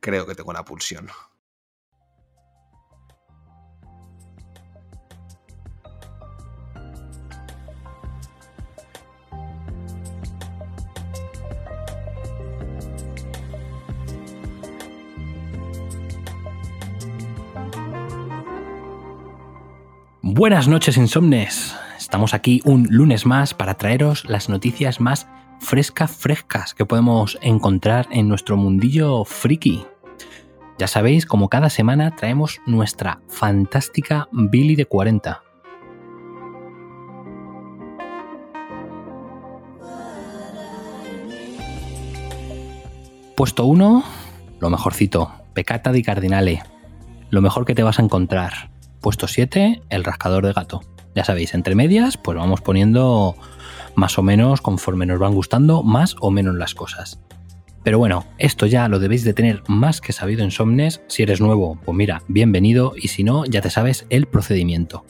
Creo 0.00 0.26
que 0.26 0.34
tengo 0.34 0.52
la 0.52 0.64
pulsión. 0.64 1.08
Buenas 20.22 20.68
noches, 20.68 20.96
insomnes. 20.96 21.76
Estamos 21.98 22.34
aquí 22.34 22.62
un 22.64 22.86
lunes 22.90 23.26
más 23.26 23.52
para 23.52 23.74
traeros 23.74 24.24
las 24.24 24.48
noticias 24.48 24.98
más 25.00 25.26
frescas, 25.60 26.10
frescas 26.10 26.74
que 26.74 26.86
podemos 26.86 27.38
encontrar 27.42 28.08
en 28.10 28.28
nuestro 28.28 28.56
mundillo 28.56 29.24
friki. 29.24 29.86
Ya 30.78 30.88
sabéis, 30.88 31.26
como 31.26 31.48
cada 31.48 31.70
semana 31.70 32.16
traemos 32.16 32.60
nuestra 32.66 33.20
fantástica 33.28 34.28
Billy 34.32 34.74
de 34.74 34.86
40. 34.86 35.42
Puesto 43.36 43.64
1, 43.64 44.04
lo 44.58 44.70
mejorcito, 44.70 45.32
Pecata 45.54 45.92
di 45.92 46.02
Cardinale. 46.02 46.62
Lo 47.30 47.40
mejor 47.40 47.64
que 47.64 47.74
te 47.74 47.82
vas 47.82 47.98
a 47.98 48.02
encontrar. 48.02 48.70
Puesto 49.00 49.28
7, 49.28 49.82
el 49.88 50.04
rascador 50.04 50.44
de 50.46 50.52
gato. 50.52 50.82
Ya 51.14 51.24
sabéis, 51.24 51.54
entre 51.54 51.74
medias, 51.74 52.16
pues 52.16 52.36
vamos 52.36 52.60
poniendo 52.60 53.36
más 53.94 54.18
o 54.18 54.22
menos 54.22 54.60
conforme 54.60 55.06
nos 55.06 55.18
van 55.18 55.34
gustando 55.34 55.82
más 55.82 56.16
o 56.20 56.30
menos 56.30 56.54
las 56.54 56.74
cosas. 56.74 57.20
Pero 57.82 57.98
bueno, 57.98 58.26
esto 58.36 58.66
ya 58.66 58.88
lo 58.88 58.98
debéis 58.98 59.24
de 59.24 59.32
tener 59.32 59.62
más 59.66 60.00
que 60.00 60.12
sabido 60.12 60.42
en 60.42 60.50
Somnes. 60.50 61.00
Si 61.08 61.22
eres 61.22 61.40
nuevo, 61.40 61.78
pues 61.84 61.96
mira, 61.96 62.22
bienvenido 62.28 62.92
y 62.94 63.08
si 63.08 63.24
no, 63.24 63.46
ya 63.46 63.62
te 63.62 63.70
sabes 63.70 64.06
el 64.10 64.26
procedimiento. 64.26 65.04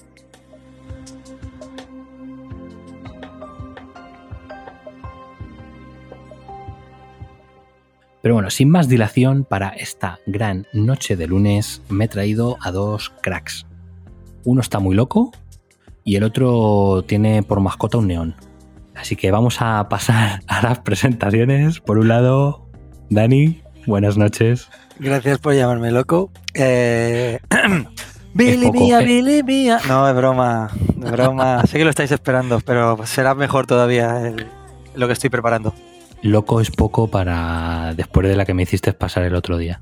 Pero 8.22 8.34
bueno, 8.34 8.50
sin 8.50 8.68
más 8.70 8.88
dilación, 8.88 9.44
para 9.44 9.70
esta 9.70 10.20
gran 10.26 10.66
noche 10.72 11.16
de 11.16 11.26
lunes 11.26 11.82
me 11.88 12.04
he 12.04 12.08
traído 12.08 12.58
a 12.60 12.70
dos 12.70 13.12
cracks. 13.22 13.66
Uno 14.44 14.60
está 14.60 14.78
muy 14.78 14.94
loco 14.94 15.32
y 16.04 16.16
el 16.16 16.24
otro 16.24 17.02
tiene 17.06 17.42
por 17.42 17.60
mascota 17.60 17.98
un 17.98 18.08
neón. 18.08 18.49
Así 19.00 19.16
que 19.16 19.30
vamos 19.30 19.62
a 19.62 19.88
pasar 19.88 20.42
a 20.46 20.60
las 20.60 20.80
presentaciones. 20.80 21.80
Por 21.80 21.96
un 21.98 22.08
lado, 22.08 22.66
Dani, 23.08 23.62
buenas 23.86 24.18
noches. 24.18 24.68
Gracias 24.98 25.38
por 25.38 25.54
llamarme 25.54 25.90
loco. 25.90 26.30
Eh... 26.52 27.38
Billy 28.34 28.70
mía, 28.70 29.00
eh. 29.00 29.04
Billy 29.06 29.42
mía. 29.42 29.80
No, 29.88 30.06
es 30.06 30.14
broma, 30.14 30.70
es 31.02 31.10
broma. 31.10 31.62
sé 31.66 31.78
que 31.78 31.84
lo 31.84 31.90
estáis 31.90 32.12
esperando, 32.12 32.60
pero 32.60 33.06
será 33.06 33.34
mejor 33.34 33.66
todavía 33.66 34.34
lo 34.94 35.06
que 35.06 35.14
estoy 35.14 35.30
preparando. 35.30 35.74
Loco 36.20 36.60
es 36.60 36.70
poco 36.70 37.08
para 37.08 37.94
después 37.96 38.28
de 38.28 38.36
la 38.36 38.44
que 38.44 38.52
me 38.52 38.64
hiciste 38.64 38.92
pasar 38.92 39.24
el 39.24 39.34
otro 39.34 39.56
día. 39.56 39.80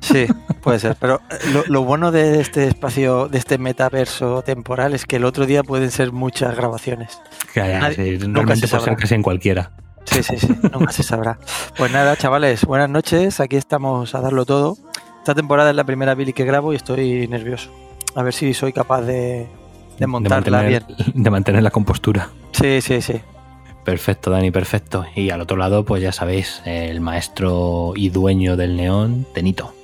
Sí, 0.00 0.26
puede 0.62 0.78
ser. 0.78 0.96
Pero 0.98 1.20
eh, 1.30 1.64
lo, 1.68 1.84
bueno 1.84 2.10
de 2.10 2.40
este 2.40 2.66
espacio, 2.66 3.28
de 3.28 3.38
este 3.38 3.58
metaverso 3.58 4.42
temporal, 4.42 4.94
es 4.94 5.04
que 5.04 5.16
el 5.16 5.24
otro 5.24 5.44
día 5.44 5.62
pueden 5.62 5.90
ser 5.90 6.12
muchas 6.12 6.56
grabaciones. 6.56 7.20
Nadie, 7.54 8.18
nunca 8.18 8.56
se 8.56 8.68
puede 8.68 8.84
ser 8.84 8.96
casi 8.96 9.14
en 9.14 9.22
cualquiera. 9.22 9.72
Sí, 10.04 10.22
sí, 10.22 10.38
sí, 10.38 10.48
nunca 10.72 10.92
se 10.92 11.02
sabrá. 11.02 11.38
Pues 11.76 11.92
nada, 11.92 12.16
chavales, 12.16 12.64
buenas 12.64 12.88
noches. 12.88 13.40
Aquí 13.40 13.56
estamos 13.56 14.14
a 14.14 14.20
darlo 14.20 14.46
todo. 14.46 14.76
Esta 15.18 15.34
temporada 15.34 15.70
es 15.70 15.76
la 15.76 15.84
primera 15.84 16.14
Billy 16.14 16.32
que 16.32 16.44
grabo 16.44 16.72
y 16.72 16.76
estoy 16.76 17.28
nervioso. 17.28 17.70
A 18.14 18.22
ver 18.22 18.34
si 18.34 18.52
soy 18.54 18.72
capaz 18.72 19.02
de, 19.02 19.46
de 19.98 20.06
montarla 20.06 20.62
bien. 20.62 20.84
De 21.14 21.30
mantener 21.30 21.62
la 21.62 21.70
compostura. 21.70 22.30
Sí, 22.52 22.80
sí, 22.80 23.00
sí. 23.00 23.20
Perfecto, 23.84 24.30
Dani, 24.30 24.50
perfecto. 24.50 25.04
Y 25.14 25.30
al 25.30 25.40
otro 25.40 25.56
lado, 25.56 25.84
pues 25.84 26.02
ya 26.02 26.12
sabéis, 26.12 26.62
el 26.64 27.00
maestro 27.00 27.92
y 27.96 28.10
dueño 28.10 28.56
del 28.56 28.76
neón, 28.76 29.26
Tenito. 29.34 29.74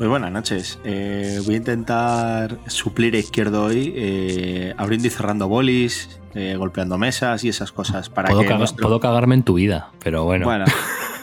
Muy 0.00 0.08
buenas 0.08 0.32
noches. 0.32 0.78
Eh, 0.82 1.42
voy 1.44 1.56
a 1.56 1.58
intentar 1.58 2.56
suplir 2.68 3.14
a 3.14 3.18
izquierdo 3.18 3.64
hoy, 3.64 3.92
eh, 3.94 4.72
abriendo 4.78 5.06
y 5.06 5.10
cerrando 5.10 5.46
bolis, 5.46 6.18
eh, 6.34 6.56
golpeando 6.56 6.96
mesas 6.96 7.44
y 7.44 7.50
esas 7.50 7.70
cosas. 7.70 8.08
Para 8.08 8.30
puedo, 8.30 8.66
puedo 8.78 8.98
cagarme 8.98 9.34
en 9.34 9.42
tu 9.42 9.52
vida, 9.52 9.90
pero 10.02 10.24
bueno. 10.24 10.46
Bueno. 10.46 10.64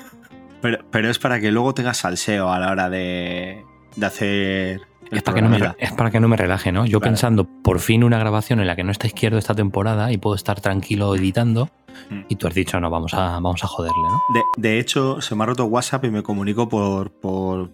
pero, 0.91 1.09
es 1.09 1.17
para 1.17 1.39
que 1.39 1.51
luego 1.51 1.73
tengas 1.73 1.97
salseo 1.97 2.51
a 2.51 2.59
la 2.59 2.69
hora 2.69 2.87
de, 2.91 3.65
hacer. 3.99 4.81
Es 5.11 5.23
para, 5.23 5.35
que 5.35 5.41
no 5.41 5.49
me, 5.49 5.57
es 5.79 5.91
para 5.93 6.11
que 6.11 6.19
no 6.19 6.27
me 6.27 6.37
relaje, 6.37 6.71
¿no? 6.71 6.85
Yo 6.85 6.99
pensando, 6.99 7.45
por 7.45 7.79
fin 7.79 8.03
una 8.03 8.17
grabación 8.17 8.59
en 8.59 8.67
la 8.67 8.75
que 8.75 8.83
no 8.83 8.91
está 8.91 9.07
izquierdo 9.07 9.37
esta 9.37 9.53
temporada 9.53 10.11
y 10.11 10.17
puedo 10.17 10.35
estar 10.35 10.59
tranquilo 10.59 11.15
editando. 11.15 11.69
Mm. 12.09 12.21
Y 12.29 12.35
tú 12.35 12.47
has 12.47 12.53
dicho, 12.53 12.79
no, 12.79 12.89
vamos 12.89 13.13
a, 13.13 13.39
vamos 13.39 13.63
a 13.63 13.67
joderle, 13.67 14.03
¿no? 14.03 14.43
De, 14.57 14.79
hecho, 14.79 15.21
se 15.21 15.35
me 15.35 15.43
ha 15.43 15.47
roto 15.47 15.65
WhatsApp 15.65 16.05
y 16.05 16.09
me 16.11 16.23
comunico 16.23 16.69
por, 16.69 17.11
por 17.11 17.71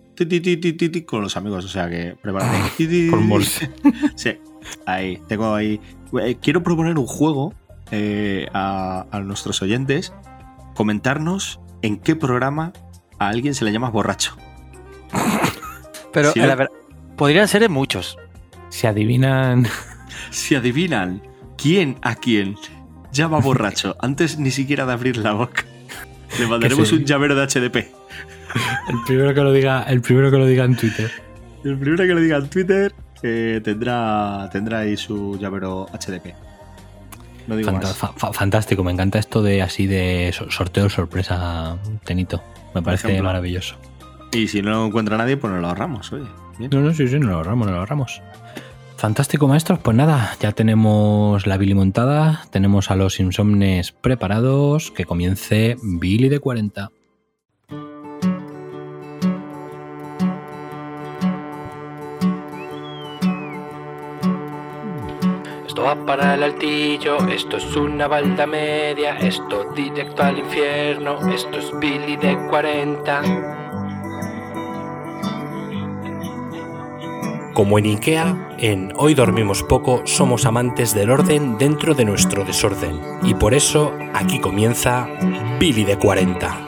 con 1.06 1.22
los 1.22 1.38
amigos, 1.38 1.66
o 1.66 1.68
sea 1.68 1.90
que 1.90 2.16
prepárate. 2.22 3.10
por 3.30 3.44
Sí, 4.16 4.38
ahí, 4.86 5.22
tengo 5.28 5.54
ahí. 5.54 5.82
Eh, 6.22 6.38
quiero 6.42 6.64
proponer 6.64 6.98
un 6.98 7.08
juego 7.08 7.54
eh, 7.92 8.48
a, 8.54 9.06
nuestros 9.24 9.62
oyentes, 9.62 10.14
comentarnos 10.76 11.60
en 11.82 12.00
qué 12.00 12.16
programa 12.16 12.74
a 13.20 13.28
alguien 13.28 13.56
se 13.56 13.66
le 13.66 13.72
llama 13.72 13.90
borracho. 13.90 14.36
Pero, 16.12 16.32
eh, 16.36 16.68
podrían 17.16 17.48
ser 17.48 17.64
en 17.64 17.72
muchos. 17.72 18.18
Si 18.70 18.88
adivinan. 18.88 19.68
Si 20.30 20.54
adivinan 20.54 21.22
quién 21.58 21.98
a 22.02 22.16
quién 22.16 22.56
llama 23.12 23.40
borracho 23.40 23.96
antes 24.02 24.38
ni 24.38 24.52
siquiera 24.52 24.86
de 24.86 24.94
abrir 24.94 25.18
la 25.18 25.34
boca. 25.34 25.66
Le 26.40 26.48
mandaremos 26.48 26.92
un 26.92 27.04
llavero 27.04 27.36
de 27.36 27.46
HDP. 27.48 27.76
El 28.90 29.04
primero 29.06 29.34
que 29.34 29.42
lo 29.42 29.52
diga, 29.52 29.84
el 29.84 30.02
primero 30.02 30.30
que 30.32 30.38
lo 30.38 30.46
diga 30.46 30.66
en 30.66 30.76
Twitter. 30.76 31.12
El 31.64 31.78
primero 31.78 32.04
que 32.04 32.14
lo 32.14 32.22
diga 32.22 32.38
en 32.38 32.50
Twitter 32.50 32.94
eh, 33.24 33.62
tendrá, 33.64 34.50
tendrá 34.52 34.80
ahí 34.80 34.98
su 34.98 35.38
llavero 35.40 35.88
HDP. 35.92 36.34
No 37.48 37.56
digo 37.56 37.72
más. 37.72 37.98
fantástico, 38.34 38.84
me 38.84 38.92
encanta 38.92 39.20
esto 39.20 39.42
de 39.42 39.62
así 39.62 39.88
de 39.88 40.34
sorteo 40.50 40.90
sorpresa, 40.90 41.78
Tenito. 42.04 42.42
Me 42.74 42.82
parece 42.82 43.22
maravilloso. 43.22 43.76
Y 44.32 44.48
si 44.48 44.62
no 44.62 44.86
encuentra 44.86 45.18
nadie, 45.18 45.38
pues 45.38 45.52
nos 45.52 45.62
lo 45.62 45.68
ahorramos, 45.68 46.12
oye. 46.14 46.28
No, 46.72 46.82
no, 46.82 46.94
sí, 46.94 47.08
sí, 47.08 47.20
nos 47.20 47.30
lo 47.30 47.36
ahorramos, 47.36 47.68
nos 47.68 47.74
lo 47.74 47.80
ahorramos. 47.80 48.22
Fantástico, 49.04 49.50
maestros. 49.50 49.80
Pues 49.80 49.98
nada, 49.98 50.38
ya 50.40 50.54
tenemos 50.54 51.46
la 51.46 51.58
Billy 51.58 51.74
montada, 51.74 52.46
tenemos 52.52 52.90
a 52.90 52.96
los 52.96 53.20
insomnes 53.20 53.92
preparados. 53.92 54.92
Que 54.92 55.04
comience 55.04 55.76
Billy 55.82 56.30
de 56.30 56.40
40. 56.40 56.90
Esto 65.68 65.84
va 65.84 66.06
para 66.06 66.36
el 66.36 66.44
altillo, 66.44 67.18
esto 67.28 67.58
es 67.58 67.76
una 67.76 68.08
balda 68.08 68.46
media, 68.46 69.18
esto 69.18 69.66
directo 69.76 70.24
al 70.24 70.40
infierno, 70.40 71.28
esto 71.30 71.58
es 71.58 71.78
Billy 71.78 72.16
de 72.16 72.38
40. 72.50 73.73
Como 77.54 77.78
en 77.78 77.86
IKEA, 77.86 78.50
en 78.58 78.92
Hoy 78.98 79.14
Dormimos 79.14 79.62
Poco 79.62 80.02
somos 80.06 80.46
amantes 80.46 80.96
del 80.96 81.12
orden 81.12 81.60
dentro 81.60 81.94
de 81.94 82.04
nuestro 82.04 82.44
desorden. 82.44 83.00
Y 83.22 83.36
por 83.36 83.54
eso 83.54 83.94
aquí 84.14 84.40
comienza 84.40 85.08
Billy 85.60 85.84
de 85.84 85.98
40. 85.98 86.68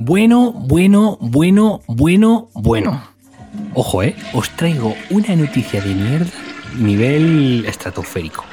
Bueno, 0.00 0.52
bueno, 0.52 1.18
bueno, 1.20 1.82
bueno, 1.86 2.48
bueno. 2.52 3.00
Ojo, 3.74 4.02
¿eh? 4.02 4.16
Os 4.34 4.50
traigo 4.50 4.94
una 5.10 5.36
noticia 5.36 5.80
de 5.80 5.94
mierda 5.94 6.32
nivel 6.76 7.64
estratosférico. 7.66 8.44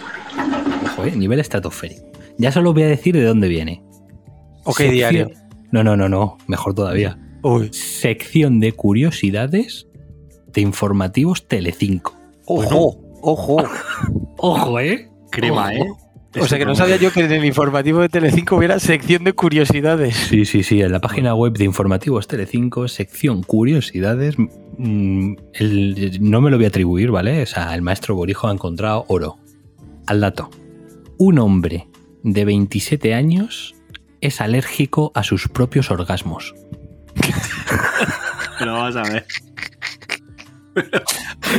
Ojo, 0.86 1.06
¿eh? 1.06 1.12
Nivel 1.16 1.40
estratosférico. 1.40 2.13
Ya 2.38 2.52
solo 2.52 2.74
voy 2.74 2.84
a 2.84 2.88
decir 2.88 3.16
de 3.16 3.24
dónde 3.24 3.48
viene. 3.48 3.84
Ok, 4.64 4.78
Sección- 4.78 4.92
diario. 4.94 5.32
No, 5.72 5.84
no, 5.84 5.96
no, 5.98 6.08
no. 6.10 6.38
Mejor 6.48 6.74
todavía. 6.76 7.20
Uy. 7.44 7.70
Sección 7.74 8.60
de 8.60 8.72
curiosidades 8.74 9.88
de 10.54 10.62
informativos 10.62 11.48
Telecinco. 11.48 12.16
Ojo, 12.46 12.98
ojo. 13.22 13.58
Ojo, 14.38 14.80
¿eh? 14.80 15.10
Crema, 15.32 15.72
Ojo. 15.72 15.72
¿eh? 16.36 16.42
O 16.42 16.48
sea 16.48 16.58
que 16.58 16.66
no 16.66 16.76
sabía 16.76 16.96
yo 16.98 17.12
que 17.12 17.22
en 17.22 17.32
el 17.32 17.46
informativo 17.46 18.02
de 18.02 18.10
Telecinco 18.10 18.56
hubiera 18.58 18.80
sección 18.80 19.24
de 19.24 19.34
curiosidades. 19.34 20.16
Sí, 20.16 20.46
sí, 20.46 20.64
sí. 20.64 20.82
En 20.82 20.92
la 20.92 21.00
página 21.00 21.36
web 21.36 21.54
de 21.54 21.64
Informativos 21.64 22.28
Telecinco, 22.28 22.88
sección 22.88 23.44
curiosidades, 23.44 24.36
mm, 24.40 25.34
el- 25.54 26.18
no 26.22 26.42
me 26.42 26.50
lo 26.50 26.58
voy 26.58 26.66
a 26.66 26.70
atribuir, 26.70 27.12
¿vale? 27.12 27.44
O 27.44 27.46
sea, 27.46 27.74
el 27.76 27.84
maestro 27.84 28.16
Borijo 28.16 28.48
ha 28.48 28.52
encontrado 28.52 29.06
oro. 29.10 29.38
Al 30.08 30.22
dato. 30.22 30.50
Un 31.20 31.38
hombre 31.40 31.88
de 32.24 32.46
27 32.46 33.14
años 33.14 33.76
es 34.22 34.42
alérgico 34.42 35.12
a 35.16 35.24
sus 35.24 35.48
propios 35.50 35.92
orgasmos. 35.92 36.56
Pero 38.60 38.74
vamos 38.74 38.96
a 38.96 39.04
ver. 39.04 39.26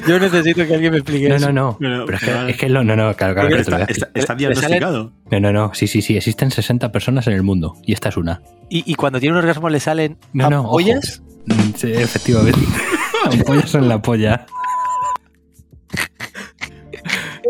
Yo 0.08 0.19
necesito 0.19 0.66
que 0.66 0.75
alguien 0.75 0.90
me 0.93 0.99
explique 0.99 1.28
No, 1.28 1.37
eso. 1.37 1.52
no, 1.52 1.52
no. 1.52 1.76
Pero- 1.78 2.06
Pero 2.06 2.16
es 2.19 2.22
que, 2.25 2.50
es 2.50 2.56
que 2.56 2.69
lo- 2.69 2.82
no, 2.82 2.96
no, 2.96 3.14
claro, 3.14 3.34
claro. 3.34 3.49
Que 3.49 3.61
está, 3.61 3.84
está- 3.84 4.11
está 4.14 4.34
diagnosticado. 4.34 5.12
No, 5.31 5.40
no, 5.40 5.52
no. 5.52 5.72
Sí, 5.75 5.87
sí, 5.87 6.02
sí. 6.02 6.16
Existen 6.16 6.50
60 6.50 6.90
personas 6.90 7.26
en 7.28 7.34
el 7.34 7.43
mundo 7.43 7.76
y 7.84 7.93
esta 7.93 8.08
es 8.08 8.17
una. 8.17 8.43
Y, 8.70 8.90
y 8.90 8.94
cuando 8.96 9.20
tiene 9.20 9.34
un 9.34 9.38
orgasmo 9.38 9.69
le 9.69 9.78
salen 9.78 10.19
No, 10.32 10.50
no, 10.50 10.58
ampollas. 10.60 11.22
Mm, 11.46 11.75
Sí, 11.76 11.93
efectivamente. 11.93 12.58
Ampollas 13.31 13.75
en 13.75 13.88
la 13.88 14.02
polla. 14.02 14.46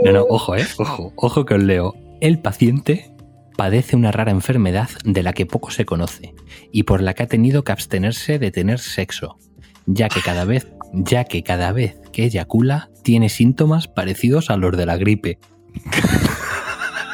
No, 0.05 0.13
no, 0.13 0.23
ojo, 0.29 0.55
eh. 0.57 0.67
Ojo, 0.79 1.13
ojo 1.17 1.45
que 1.45 1.55
os 1.55 1.63
leo. 1.63 1.95
El 2.25 2.39
paciente 2.39 3.11
padece 3.55 3.97
una 3.97 4.11
rara 4.11 4.31
enfermedad 4.31 4.89
de 5.05 5.23
la 5.23 5.35
que 5.35 5.45
poco 5.45 5.71
se 5.71 5.85
conoce 5.85 6.35
y 6.73 6.85
por 6.85 7.03
la 7.03 7.13
que 7.13 7.25
ha 7.25 7.27
tenido 7.27 7.65
que 7.65 7.73
abstenerse 7.73 8.39
de 8.39 8.51
tener 8.51 8.79
sexo, 8.79 9.37
ya 9.85 10.09
que 10.09 10.23
cada 10.23 10.47
vez, 10.47 10.67
ya 10.95 11.25
que 11.25 11.43
cada 11.43 11.71
vez 11.73 11.97
que 12.15 12.25
eyacula 12.25 12.89
tiene 13.03 13.29
síntomas 13.29 13.89
parecidos 13.89 14.49
a 14.49 14.57
los 14.57 14.75
de 14.75 14.87
la 14.87 14.97
gripe. 14.97 15.39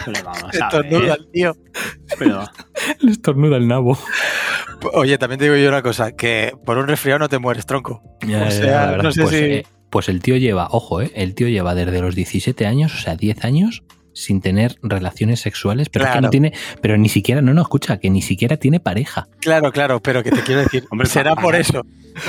Pero 0.05 0.25
vamos 0.25 0.45
a 0.45 0.49
Estornuda 0.67 1.15
el 1.15 1.29
tío. 1.33 1.57
Pero, 2.17 2.45
Le 3.01 3.11
estornuda 3.11 3.57
el 3.57 3.67
nabo. 3.67 3.99
Oye, 4.95 5.19
también 5.19 5.41
te 5.41 5.47
digo 5.47 5.57
yo 5.57 5.69
una 5.71 5.83
cosa, 5.83 6.13
que 6.13 6.53
por 6.65 6.79
un 6.79 6.87
resfriado 6.87 7.19
no 7.19 7.29
te 7.29 7.41
mueres, 7.41 7.67
tronco. 7.67 8.01
Ya, 8.25 8.45
O 8.47 8.51
sea, 8.53 8.87
verdad. 8.93 9.03
no 9.03 9.11
sé 9.11 9.23
pues, 9.23 9.35
si- 9.35 9.45
eh, 9.45 9.67
pues 9.91 10.09
el 10.09 10.23
tío 10.23 10.37
lleva, 10.37 10.69
ojo, 10.71 11.03
eh, 11.03 11.11
el 11.17 11.35
tío 11.35 11.49
lleva 11.49 11.75
desde 11.75 12.01
los 12.01 12.15
17 12.15 12.65
años, 12.65 12.95
o 12.95 12.99
sea, 12.99 13.17
10 13.17 13.45
años, 13.45 13.83
sin 14.25 14.41
tener 14.41 14.77
relaciones 14.83 15.41
sexuales, 15.41 15.89
pero 15.89 16.07
es 16.07 16.11
que 16.13 16.21
no 16.21 16.31
tiene, 16.31 16.53
pero 16.81 16.97
ni 16.97 17.09
siquiera, 17.09 17.43
no, 17.43 17.53
no, 17.55 17.63
escucha, 17.63 17.99
que 17.99 18.11
ni 18.11 18.23
siquiera 18.23 18.57
tiene 18.57 18.81
pareja. 18.81 19.29
Claro, 19.41 19.73
claro, 19.73 20.01
pero 20.01 20.23
que 20.23 20.31
te 20.31 20.41
quiero 20.43 20.63
decir, 20.63 20.85
Hombre, 20.91 21.09
será 21.09 21.35
por 21.37 21.55
eso. 21.55 21.83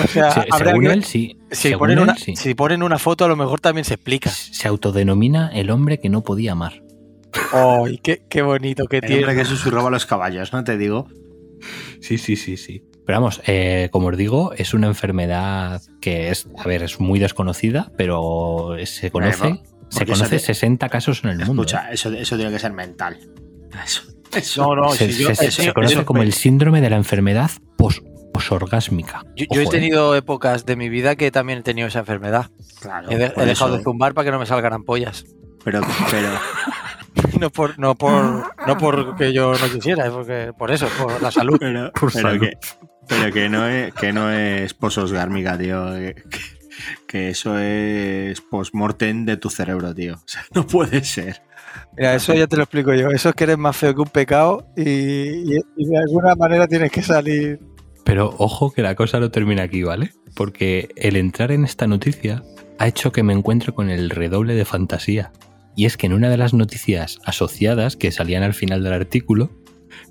O 0.03 0.07
sea, 0.07 0.31
Se- 0.31 0.45
según 0.63 0.81
que- 0.85 0.91
él, 0.93 1.03
sí. 1.03 1.37
si, 1.51 1.57
según 1.69 1.79
ponen 1.79 1.97
él, 1.97 2.03
una, 2.03 2.15
sí. 2.15 2.35
si 2.35 2.53
ponen 2.53 2.83
una 2.83 2.99
foto, 2.99 3.25
a 3.25 3.27
lo 3.27 3.35
mejor 3.35 3.59
también 3.59 3.85
se 3.85 3.95
explica. 3.95 4.29
Se 4.29 4.67
autodenomina 4.67 5.49
el 5.53 5.69
hombre 5.71 5.99
que 5.99 6.09
no 6.09 6.21
podía 6.21 6.51
amar. 6.53 6.81
¡Ay, 7.53 7.97
qué, 8.03 8.21
qué 8.29 8.41
bonito 8.41 8.85
que 8.87 8.97
el 8.97 9.01
tiene! 9.03 9.23
hombre 9.23 9.35
que 9.35 9.45
susurraba 9.45 9.87
a 9.87 9.91
los 9.91 10.05
caballos, 10.05 10.53
¿no 10.53 10.63
te 10.63 10.77
digo? 10.77 11.07
Sí, 12.01 12.17
sí, 12.17 12.35
sí, 12.35 12.57
sí. 12.57 12.83
Pero 13.05 13.19
vamos, 13.19 13.41
eh, 13.47 13.89
como 13.91 14.07
os 14.07 14.17
digo, 14.17 14.53
es 14.55 14.73
una 14.73 14.87
enfermedad 14.87 15.81
que 16.01 16.29
es, 16.29 16.47
a 16.57 16.67
ver, 16.67 16.83
es 16.83 16.99
muy 16.99 17.19
desconocida, 17.19 17.91
pero 17.97 18.75
se 18.85 19.09
conoce, 19.11 19.39
Bueno, 19.39 19.63
se 19.91 20.05
conoce 20.05 20.29
te- 20.37 20.39
60 20.39 20.89
casos 20.89 21.23
en 21.23 21.29
el 21.31 21.37
mundo. 21.45 21.61
Escucha, 21.63 21.89
¿eh? 21.91 21.93
eso, 21.93 22.11
eso 22.11 22.35
tiene 22.35 22.51
que 22.51 22.59
ser 22.59 22.73
mental. 22.73 23.17
Eso, 23.85 24.03
eso. 24.35 24.63
No, 24.63 24.75
no, 24.75 24.89
se, 24.93 25.11
si 25.11 25.23
yo, 25.23 25.35
se- 25.35 25.45
eso- 25.47 25.61
se 25.63 25.73
conoce 25.73 25.93
eso- 25.95 26.05
como 26.05 26.23
el 26.23 26.33
síndrome 26.33 26.81
de 26.81 26.89
la 26.89 26.95
enfermedad 26.97 27.51
pos- 27.77 28.01
posorgásmica. 28.33 29.23
yo, 29.35 29.45
yo 29.51 29.61
he 29.61 29.65
¿eh? 29.65 29.69
tenido 29.69 30.15
épocas 30.15 30.65
de 30.65 30.75
mi 30.75 30.89
vida 30.89 31.15
que 31.15 31.31
también 31.31 31.59
he 31.59 31.63
tenido 31.63 31.87
esa 31.87 31.99
enfermedad. 31.99 32.49
Claro, 32.81 33.09
He, 33.11 33.17
de- 33.17 33.29
por 33.31 33.43
he 33.43 33.45
dejado 33.47 33.71
eso. 33.71 33.77
de 33.77 33.83
zumbar 33.83 34.13
para 34.13 34.25
que 34.25 34.31
no 34.31 34.39
me 34.39 34.45
salgan 34.45 34.73
ampollas. 34.73 35.25
Pero, 35.63 35.81
pero, 36.09 36.29
No 37.39 37.49
por, 37.49 37.77
no 37.77 37.95
por, 37.95 38.13
no 38.67 38.77
porque 38.79 39.33
yo 39.33 39.51
no 39.53 39.69
quisiera, 39.71 40.05
es 40.05 40.11
porque, 40.11 40.51
por 40.57 40.71
eso, 40.71 40.87
por 40.97 41.21
la 41.21 41.29
salud. 41.31 41.57
pero, 41.59 41.91
Por 41.91 42.11
pero 42.11 42.29
salud. 42.29 42.39
que, 42.41 42.53
pero 43.07 43.33
que 43.33 43.49
no 43.49 43.67
es, 43.67 43.93
que 43.93 44.13
no 44.13 44.31
es 44.31 44.73
pososgármica, 44.73 45.57
tío. 45.57 45.91
Que, 45.93 46.15
que 46.29 46.39
eso 47.13 47.57
es 47.59 48.41
postmortem 48.41 49.25
de 49.25 49.37
tu 49.37 49.49
cerebro, 49.49 49.93
tío. 49.93 50.15
O 50.15 50.23
sea, 50.27 50.43
no 50.55 50.65
puede 50.65 51.03
ser. 51.03 51.41
Mira, 51.97 52.15
eso 52.15 52.33
ya 52.33 52.47
te 52.47 52.57
lo 52.57 52.63
explico 52.63 52.93
yo. 52.93 53.09
Eso 53.09 53.29
es 53.29 53.35
que 53.35 53.43
eres 53.45 53.57
más 53.57 53.75
feo 53.77 53.93
que 53.95 54.01
un 54.01 54.09
pecado 54.09 54.67
y, 54.75 54.83
y- 54.83 55.59
y 55.77 55.85
de 55.87 55.97
alguna 55.97 56.35
manera 56.35 56.67
tienes 56.67 56.91
que 56.91 57.01
salir. 57.01 57.59
Pero 58.03 58.33
ojo 58.37 58.71
que 58.71 58.81
la 58.81 58.95
cosa 58.95 59.19
no 59.19 59.29
termina 59.31 59.63
aquí, 59.63 59.83
¿vale? 59.83 60.11
Porque 60.35 60.89
el 60.95 61.15
entrar 61.15 61.51
en 61.51 61.63
esta 61.63 61.87
noticia 61.87 62.43
ha 62.79 62.87
hecho 62.87 63.11
que 63.11 63.23
me 63.23 63.33
encuentre 63.33 63.73
con 63.73 63.89
el 63.89 64.09
redoble 64.09 64.55
de 64.55 64.65
fantasía. 64.65 65.31
Y 65.75 65.85
es 65.85 65.95
que 65.97 66.07
en 66.07 66.13
una 66.13 66.29
de 66.29 66.37
las 66.37 66.53
noticias 66.53 67.19
asociadas 67.25 67.95
que 67.95 68.11
salían 68.11 68.43
al 68.43 68.53
final 68.53 68.83
del 68.83 68.93
artículo, 68.93 69.51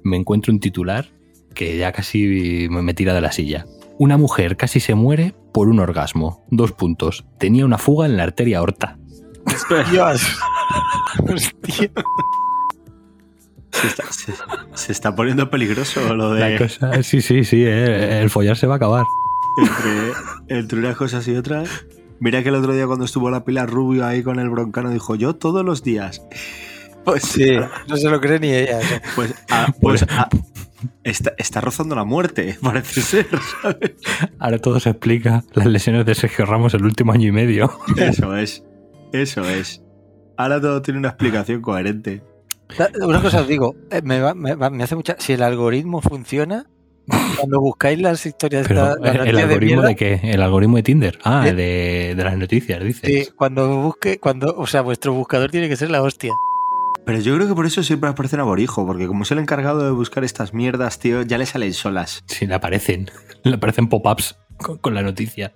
me 0.02 0.16
encuentro 0.16 0.52
un 0.52 0.60
titular 0.60 1.08
que 1.54 1.76
ya 1.76 1.92
casi 1.92 2.68
me 2.70 2.80
me 2.80 2.94
tira 2.94 3.12
de 3.12 3.20
la 3.20 3.32
silla. 3.32 3.66
Una 4.00 4.16
mujer 4.16 4.56
casi 4.56 4.80
se 4.80 4.94
muere 4.94 5.34
por 5.52 5.68
un 5.68 5.78
orgasmo. 5.78 6.42
Dos 6.50 6.72
puntos. 6.72 7.26
Tenía 7.38 7.66
una 7.66 7.76
fuga 7.76 8.06
en 8.06 8.16
la 8.16 8.22
arteria 8.22 8.58
aorta. 8.58 8.96
Dios. 9.90 10.22
Hostia. 11.28 11.90
Se 13.72 13.86
está, 13.86 14.04
se- 14.10 14.32
se 14.74 14.92
está 14.92 15.14
poniendo 15.14 15.50
peligroso 15.50 16.14
lo 16.14 16.34
La 16.34 16.46
de 16.46 16.58
cosa, 16.58 17.02
sí, 17.02 17.20
sí, 17.20 17.44
sí, 17.44 17.62
eh, 17.64 18.20
el 18.22 18.30
follar 18.30 18.56
se 18.56 18.66
va 18.66 18.74
a 18.74 18.76
acabar. 18.76 19.04
entre, 19.58 20.58
entre 20.60 20.78
unas 20.78 20.96
cosas 20.96 21.26
y 21.28 21.36
otras. 21.36 21.68
Mira 22.20 22.42
que 22.42 22.48
el 22.50 22.54
otro 22.56 22.74
día 22.74 22.86
cuando 22.86 23.04
estuvo 23.04 23.30
la 23.30 23.44
Pilar 23.44 23.68
Rubio 23.70 24.06
ahí 24.06 24.22
con 24.22 24.38
el 24.38 24.48
broncano 24.50 24.90
dijo 24.90 25.14
yo 25.14 25.34
todos 25.36 25.64
los 25.64 25.82
días. 25.82 26.22
Pues 27.04 27.22
Sí, 27.22 27.56
no 27.88 27.96
se 27.96 28.10
lo 28.10 28.20
cree 28.20 28.40
ni 28.40 28.48
ella. 28.52 28.80
eso. 28.80 28.94
Pues, 29.14 29.34
ah, 29.50 29.72
pues, 29.80 30.04
ah, 30.10 30.28
está, 31.04 31.32
está 31.38 31.60
rozando 31.60 31.94
la 31.94 32.04
muerte, 32.04 32.56
parece 32.62 33.00
ser, 33.02 33.26
¿sabes? 33.62 33.92
Ahora 34.38 34.58
todo 34.58 34.80
se 34.80 34.90
explica. 34.90 35.44
Las 35.54 35.66
lesiones 35.66 36.06
de 36.06 36.14
Sergio 36.14 36.46
Ramos 36.46 36.74
el 36.74 36.84
último 36.84 37.12
año 37.12 37.28
y 37.28 37.32
medio. 37.32 37.70
Eso 37.96 38.36
es, 38.36 38.64
eso 39.12 39.42
es. 39.48 39.82
Ahora 40.36 40.60
todo 40.60 40.80
tiene 40.82 40.98
una 40.98 41.08
explicación 41.08 41.60
coherente. 41.60 42.22
Una 43.02 43.20
cosa 43.20 43.40
os 43.40 43.48
digo, 43.48 43.74
eh, 43.90 44.00
me, 44.02 44.20
va- 44.20 44.34
me 44.34 44.54
va- 44.54 44.70
me 44.70 44.84
hace 44.84 44.94
mucha. 44.96 45.16
Si 45.18 45.32
el 45.32 45.42
algoritmo 45.42 46.00
funciona, 46.00 46.66
cuando 47.36 47.60
buscáis 47.60 48.00
las 48.00 48.24
historias 48.24 48.68
Pero 48.68 48.92
estas, 48.92 49.00
las 49.00 49.14
el, 49.14 49.20
el 49.20 49.26
noticias 49.26 49.36
de 49.36 49.42
algoritmo 49.54 49.82
mierda, 49.82 49.88
de 49.88 49.96
qué? 49.96 50.20
El 50.32 50.42
algoritmo 50.42 50.76
de 50.76 50.82
Tinder. 50.84 51.18
Ah, 51.24 51.44
¿Eh? 51.48 51.52
de, 51.54 52.14
de 52.16 52.24
las 52.24 52.36
noticias, 52.38 52.82
dices. 52.84 53.02
sí, 53.26 53.32
cuando 53.34 53.82
busque, 53.82 54.18
cuando, 54.20 54.54
o 54.56 54.66
sea, 54.68 54.82
vuestro 54.82 55.12
buscador 55.12 55.50
tiene 55.50 55.68
que 55.68 55.76
ser 55.76 55.90
la 55.90 56.00
hostia. 56.00 56.30
Pero 57.04 57.18
yo 57.18 57.34
creo 57.34 57.48
que 57.48 57.54
por 57.54 57.66
eso 57.66 57.82
siempre 57.82 58.10
aparece 58.10 58.36
en 58.36 58.40
aborijo, 58.40 58.86
porque 58.86 59.06
como 59.06 59.22
es 59.24 59.30
el 59.30 59.38
encargado 59.38 59.84
de 59.84 59.90
buscar 59.90 60.22
estas 60.24 60.52
mierdas, 60.54 60.98
tío, 60.98 61.22
ya 61.22 61.38
le 61.38 61.46
salen 61.46 61.72
solas. 61.72 62.22
Sí, 62.26 62.46
le 62.46 62.54
aparecen. 62.54 63.10
Le 63.42 63.54
aparecen 63.54 63.88
pop-ups 63.88 64.36
con, 64.58 64.76
con 64.78 64.94
la 64.94 65.02
noticia. 65.02 65.52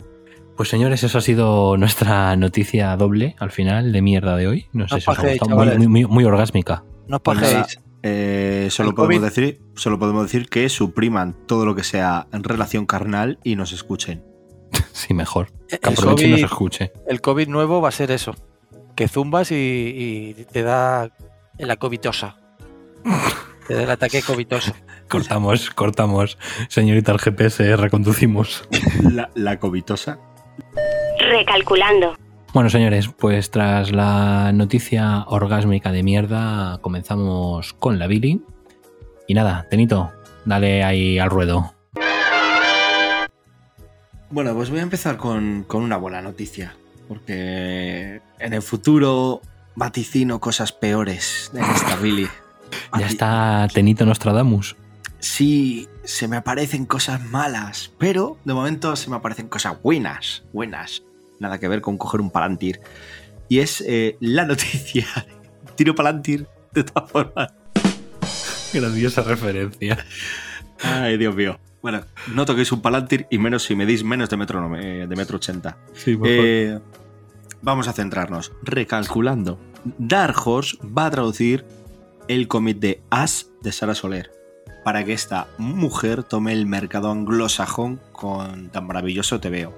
Pues 0.57 0.71
señores, 0.71 1.03
eso 1.03 1.19
ha 1.19 1.21
sido 1.21 1.77
nuestra 1.77 2.35
noticia 2.37 2.97
doble 2.97 3.37
al 3.39 3.51
final 3.51 3.93
de 3.93 4.01
mierda 4.01 4.37
de 4.37 4.47
hoy. 4.49 4.67
No 4.73 4.89
sé 4.89 4.95
No 4.95 5.01
si 5.01 5.11
os 5.11 5.19
ha 5.19 5.23
gustado. 5.23 5.57
Muy, 5.77 5.89
muy, 5.89 6.05
muy 6.07 6.25
orgásmica. 6.25 6.83
No 7.09 7.17
os 7.17 7.23
Pues 7.23 7.39
pajéis. 7.41 7.81
eh, 8.03 8.69
solo, 8.71 8.95
podemos 8.95 9.17
COVID. 9.19 9.25
decir, 9.27 9.61
solo 9.77 9.99
podemos 9.99 10.23
decir 10.23 10.49
que 10.49 10.67
supriman 10.71 11.37
todo 11.47 11.67
lo 11.67 11.75
que 11.75 11.85
sea 11.85 12.27
en 12.33 12.43
relación 12.43 12.87
carnal 12.87 13.39
y 13.45 13.57
nos 13.57 13.73
escuchen. 13.73 14.25
Sí, 14.93 15.13
mejor. 15.13 15.49
El 15.69 15.81
Que 15.81 15.91
aproveche 15.91 16.27
y 16.27 16.31
nos 16.31 16.41
COVID, 16.41 16.45
escuche. 16.45 16.93
el 17.09 17.21
COVID 17.21 17.49
nuevo 17.49 17.81
va 17.83 17.89
a 17.91 17.93
ser 17.93 18.11
eso. 18.13 18.35
Que 18.97 19.09
zumbas 19.09 19.51
y, 19.51 19.55
y 20.39 20.45
te 20.53 20.63
da 20.63 21.11
la 21.59 21.77
covitosa. 21.77 22.37
Te 23.67 23.75
da 23.75 23.83
el 23.83 23.91
ataque 23.91 24.23
covitoso. 24.23 24.73
Cortamos, 25.09 25.71
cortamos. 25.71 26.39
Señorita, 26.69 27.13
el 27.13 27.19
GPS 27.19 27.77
reconducimos. 27.77 28.67
La, 29.03 29.31
la 29.35 29.59
covitosa. 29.59 30.19
Recalculando. 31.19 32.17
Bueno, 32.55 32.71
señores, 32.71 33.09
pues 33.09 33.51
tras 33.51 33.93
la 33.93 34.53
noticia 34.53 35.25
orgásmica 35.27 35.93
de 35.93 36.03
mierda, 36.03 36.79
comenzamos 36.81 37.75
con 37.75 37.99
la 37.99 38.07
Billy. 38.07 38.43
Y 39.27 39.35
nada, 39.35 39.67
Tenito, 39.69 40.13
dale 40.45 40.83
ahí 40.83 41.19
al 41.19 41.31
ruedo. 41.31 41.75
Bueno, 44.31 44.55
pues 44.55 44.71
voy 44.71 44.81
a 44.81 44.83
empezar 44.83 45.17
con, 45.17 45.65
con 45.65 45.83
una 45.83 45.97
buena 45.97 46.23
noticia. 46.23 46.75
Porque 47.09 48.21
en 48.39 48.53
el 48.53 48.63
futuro 48.63 49.43
vaticino 49.76 50.40
cosas 50.40 50.73
peores 50.73 51.50
en 51.54 51.64
esta 51.64 51.97
Billy. 51.97 52.28
Ya 52.99 53.07
está 53.07 53.69
Tenito 53.73 54.04
Nostradamus. 54.07 54.76
sí 55.19 55.88
se 56.04 56.28
me 56.28 56.37
aparecen 56.37 56.85
cosas 56.87 57.25
malas, 57.25 57.90
pero 57.99 58.37
de 58.45 58.52
momento 58.52 58.95
se 58.97 59.09
me 59.11 59.16
aparecen 59.16 59.49
cosas 59.49 59.81
buenas, 59.83 60.43
buenas. 60.52 61.02
Nada 61.40 61.59
que 61.59 61.66
ver 61.69 61.81
con 61.81 61.97
coger 61.99 62.21
un 62.21 62.31
Palantir. 62.31 62.81
Y 63.49 63.61
es 63.61 63.83
eh, 63.87 64.16
la 64.21 64.45
noticia. 64.45 65.07
Tiro 65.76 65.95
Palantir, 65.95 66.47
de 66.73 66.85
todas 66.85 67.11
formas. 67.11 67.52
Grandiosa 68.73 69.23
referencia. 69.23 70.04
Ay, 70.83 71.16
Dios 71.16 71.35
mío. 71.35 71.59
Bueno, 71.83 72.02
no 72.35 72.45
toquéis 72.45 72.71
un 72.73 72.81
Palantir 72.83 73.26
y 73.31 73.38
menos 73.38 73.62
si 73.64 73.75
medís 73.76 74.04
menos 74.04 74.28
de 74.31 74.37
metro, 74.37 74.61
no- 74.69 74.76
eh, 74.78 75.07
de 75.07 75.16
metro 75.16 75.37
80. 75.37 75.76
Sí, 75.95 76.16
por 76.16 76.28
Eh, 76.28 76.78
vamos 77.63 77.89
a 77.89 77.93
centrarnos. 77.93 78.53
Recalculando. 78.63 79.59
Dark 79.99 80.37
Horse 80.45 80.77
va 80.83 81.07
a 81.07 81.11
traducir 81.11 81.65
el 82.29 82.49
cómic 82.49 82.79
de 82.79 83.03
As 83.11 83.49
de 83.63 83.71
Sara 83.73 83.95
Soler 83.95 84.31
para 84.85 85.05
que 85.05 85.13
esta 85.13 85.47
mujer 85.59 86.25
tome 86.25 86.53
el 86.53 86.67
mercado 86.67 87.11
anglosajón 87.11 88.01
con 88.13 88.69
tan 88.71 88.87
maravilloso 88.87 89.41
TVO. 89.41 89.75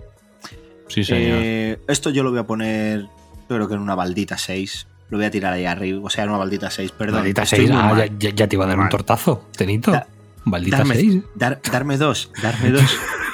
Sí, 0.89 1.05
señor. 1.05 1.39
Eh, 1.43 1.79
esto 1.89 2.11
yo 2.11 2.23
lo 2.23 2.31
voy 2.31 2.39
a 2.41 2.45
poner, 2.47 3.03
yo 3.49 3.57
creo 3.57 3.69
que 3.69 3.75
en 3.75 3.81
una 3.81 3.95
baldita 3.95 4.39
6. 4.39 4.87
Lo 5.09 5.19
voy 5.19 5.27
a 5.27 5.31
tirar 5.31 5.53
ahí 5.53 5.65
arriba, 5.67 6.01
o 6.03 6.11
sea, 6.11 6.25
en 6.25 6.31
una 6.31 6.39
baldita 6.39 6.69
6, 6.71 6.91
perdón. 6.93 7.21
Maldita 7.21 7.43
estoy 7.45 7.67
6. 7.67 7.71
muy 7.71 7.79
Ah, 7.81 8.07
ya, 8.19 8.49
te 8.49 8.57
iba 8.57 8.65
a 8.65 8.69
dar 8.69 8.79
un 8.79 8.89
tortazo, 8.89 9.45
Tenito. 9.57 9.93
Da- 9.93 10.09
Maldita 10.45 10.79
Darme, 10.79 10.95
6. 10.97 11.23
dar- 11.35 11.61
darme 11.73 11.97
dos, 11.97 12.31
darme 12.43 12.71
dos. 12.71 12.85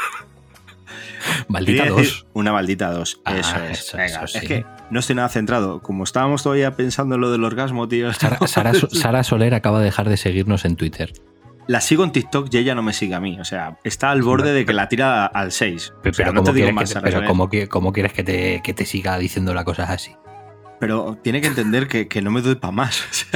Maldita 1.49 1.85
Quería 1.85 1.97
decir 1.97 2.13
2. 2.23 2.27
Una 2.35 2.53
maldita 2.53 2.91
2. 2.93 3.21
Ah, 3.25 3.37
eso 3.37 3.57
es. 3.65 3.81
eso, 3.81 3.97
Venga, 3.97 4.25
eso 4.25 4.25
Es 4.25 4.33
sí. 4.43 4.47
que 4.47 4.67
no 4.91 5.01
estoy 5.01 5.17
nada 5.17 5.29
centrado. 5.29 5.81
Como 5.83 6.05
estábamos 6.05 6.43
todavía 6.43 6.75
pensando 6.77 7.15
en 7.17 7.21
lo 7.21 7.31
del 7.31 7.45
orgasmo, 7.45 7.89
tío. 7.89 8.13
Sara, 8.13 8.39
Sara- 8.47 8.73
Sara 8.91 9.23
Soler 9.25 9.55
acaba 9.55 9.79
de 9.79 9.87
dejar 9.87 10.09
de 10.09 10.17
seguirnos 10.17 10.65
en 10.65 10.77
Twitter. 10.77 11.13
La 11.69 11.81
sigo 11.81 12.03
en 12.03 12.11
TikTok 12.11 12.49
y 12.53 12.59
ella 12.59 12.75
no 12.75 12.83
me 12.83 12.93
sigue 12.93 13.15
a 13.15 13.21
mí. 13.21 13.39
O 13.41 13.45
sea, 13.45 13.79
está 13.85 14.11
al 14.11 14.23
borde 14.23 14.53
de 14.53 14.65
que 14.67 14.73
la 14.73 14.89
tira 14.89 15.27
al 15.27 15.53
6. 15.53 15.95
Pero, 16.03 16.11
O 16.11 16.15
sea, 16.15 16.25
pero 16.27 16.33
no 16.35 16.41
te 16.43 16.47
¿cómo 16.51 16.55
digo 16.55 16.65
quieres, 16.67 16.75
más, 16.75 16.83
que, 16.83 16.89
te- 16.89 16.93
Sara 16.95 17.05
pero 17.05 17.17
Soler. 17.19 17.29
¿cómo, 17.29 17.49
qui- 17.49 17.69
cómo 17.69 17.93
quieres 17.93 18.13
que 18.13 18.25
te, 18.25 18.61
que 18.65 18.75
te 18.75 18.85
siga 18.85 19.17
diciendo 19.19 19.55
las 19.55 19.65
cosas 19.65 19.89
así? 19.91 20.13
Pero 20.81 21.17
tiene 21.23 21.41
que 21.41 21.47
entender 21.47 21.87
que, 21.87 22.09
que 22.09 22.21
no 22.23 22.33
me 22.33 22.43
doy 22.43 22.57
para 22.57 22.73
más. 22.73 23.01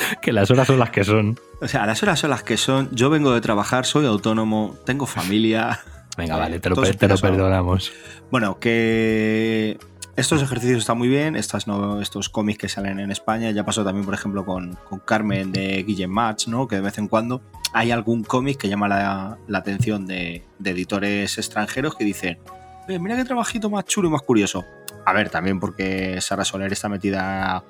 O 0.00 0.02
sea, 0.02 0.16
Que 0.22 0.32
las 0.32 0.50
horas 0.50 0.66
son 0.66 0.78
las 0.78 0.90
que 0.90 1.04
son. 1.04 1.38
o 1.60 1.68
sea, 1.68 1.84
las 1.86 2.02
horas 2.02 2.18
son 2.18 2.30
las 2.30 2.42
que 2.42 2.56
son. 2.56 2.88
Yo 2.92 3.10
vengo 3.10 3.32
de 3.34 3.40
trabajar, 3.40 3.84
soy 3.86 4.06
autónomo, 4.06 4.76
tengo 4.86 5.06
familia. 5.06 5.80
Venga, 6.20 6.36
vale, 6.36 6.60
te 6.60 6.68
lo, 6.68 6.76
te 6.76 6.94
perdonamos. 6.94 7.92
Bueno, 8.30 8.58
que 8.60 9.78
estos 10.16 10.42
ejercicios 10.42 10.78
están 10.80 10.98
muy 10.98 11.08
bien, 11.08 11.36
estas 11.36 11.66
no, 11.66 12.00
estos 12.00 12.28
cómics 12.28 12.58
que 12.58 12.68
salen 12.68 13.00
en 13.00 13.10
España, 13.10 13.50
ya 13.50 13.64
pasó 13.64 13.84
también, 13.84 14.04
por 14.04 14.14
ejemplo, 14.14 14.44
con, 14.44 14.76
con 14.88 14.98
Carmen 15.00 15.52
de 15.52 15.82
Guillem 15.82 16.10
Match, 16.10 16.46
¿no? 16.46 16.68
Que 16.68 16.76
de 16.76 16.82
vez 16.82 16.98
en 16.98 17.08
cuando 17.08 17.40
hay 17.72 17.90
algún 17.90 18.24
cómic 18.24 18.58
que 18.58 18.68
llama 18.68 18.88
la, 18.88 19.38
la 19.48 19.58
atención 19.58 20.06
de, 20.06 20.44
de 20.58 20.70
editores 20.70 21.38
extranjeros 21.38 21.94
que 21.94 22.04
dicen, 22.04 22.38
"Eh, 22.88 22.98
mira 22.98 23.16
qué 23.16 23.24
trabajito 23.24 23.70
más 23.70 23.84
chulo 23.84 24.08
y 24.08 24.12
más 24.12 24.22
curioso. 24.22 24.64
A 25.06 25.12
ver, 25.12 25.30
también 25.30 25.58
porque 25.58 26.20
Sara 26.20 26.44
Soler 26.44 26.72
está 26.72 26.88
metida 26.88 27.64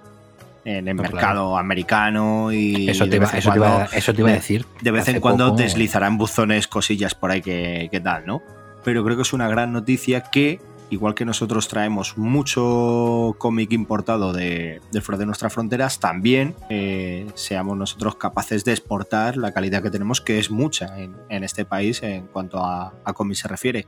en 0.65 0.89
el 0.89 0.97
No, 0.97 1.03
mercado 1.03 1.57
americano 1.57 2.53
y 2.53 2.89
Eso 2.91 3.09
te, 3.09 3.17
iba, 3.17 3.27
eso, 3.27 3.51
te 3.53 3.57
iba, 3.59 3.69
cuando- 3.69 3.93
eso 3.97 4.15
te 4.15 4.21
iba 4.21 4.29
a 4.29 4.33
de- 4.33 4.39
decir. 4.39 4.67
de 4.83 4.91
vez 4.91 5.09
en 5.09 5.21
cuando 5.21 5.47
poco- 5.49 5.63
deslizarán 5.63 6.19
buzones 6.19 6.67
cosillas 6.69 7.15
por 7.15 7.31
ahí 7.31 7.41
que, 7.43 7.89
que 7.91 8.01
tal, 8.01 8.27
¿no? 8.27 8.43
Pero 8.85 9.05
creo 9.05 9.17
que 9.17 9.23
es 9.23 9.33
una 9.33 9.49
gran 9.49 9.73
noticia 9.73 10.21
que, 10.23 10.61
igual 10.91 11.15
que 11.15 11.25
nosotros 11.25 11.69
traemos 11.69 12.17
mucho 12.19 13.35
cómic 13.39 13.73
importado 13.73 14.33
de, 14.33 14.81
de 14.91 15.01
fuera 15.01 15.19
de 15.19 15.27
nuestras 15.27 15.53
fronteras, 15.53 16.01
también 16.01 16.55
eh, 16.69 17.27
seamos 17.35 17.77
nosotros 17.77 18.17
capaces 18.17 18.65
de 18.65 18.73
exportar 18.73 19.37
la 19.37 19.53
calidad 19.53 19.83
que 19.83 19.91
tenemos, 19.91 20.21
que 20.21 20.39
es 20.39 20.51
mucha 20.51 20.99
en, 20.99 21.15
en 21.29 21.45
este 21.45 21.65
país 21.65 22.03
en 22.03 22.27
cuanto 22.27 22.59
a, 22.65 22.93
a 23.05 23.13
cómic 23.13 23.37
se 23.37 23.49
refiere. 23.49 23.87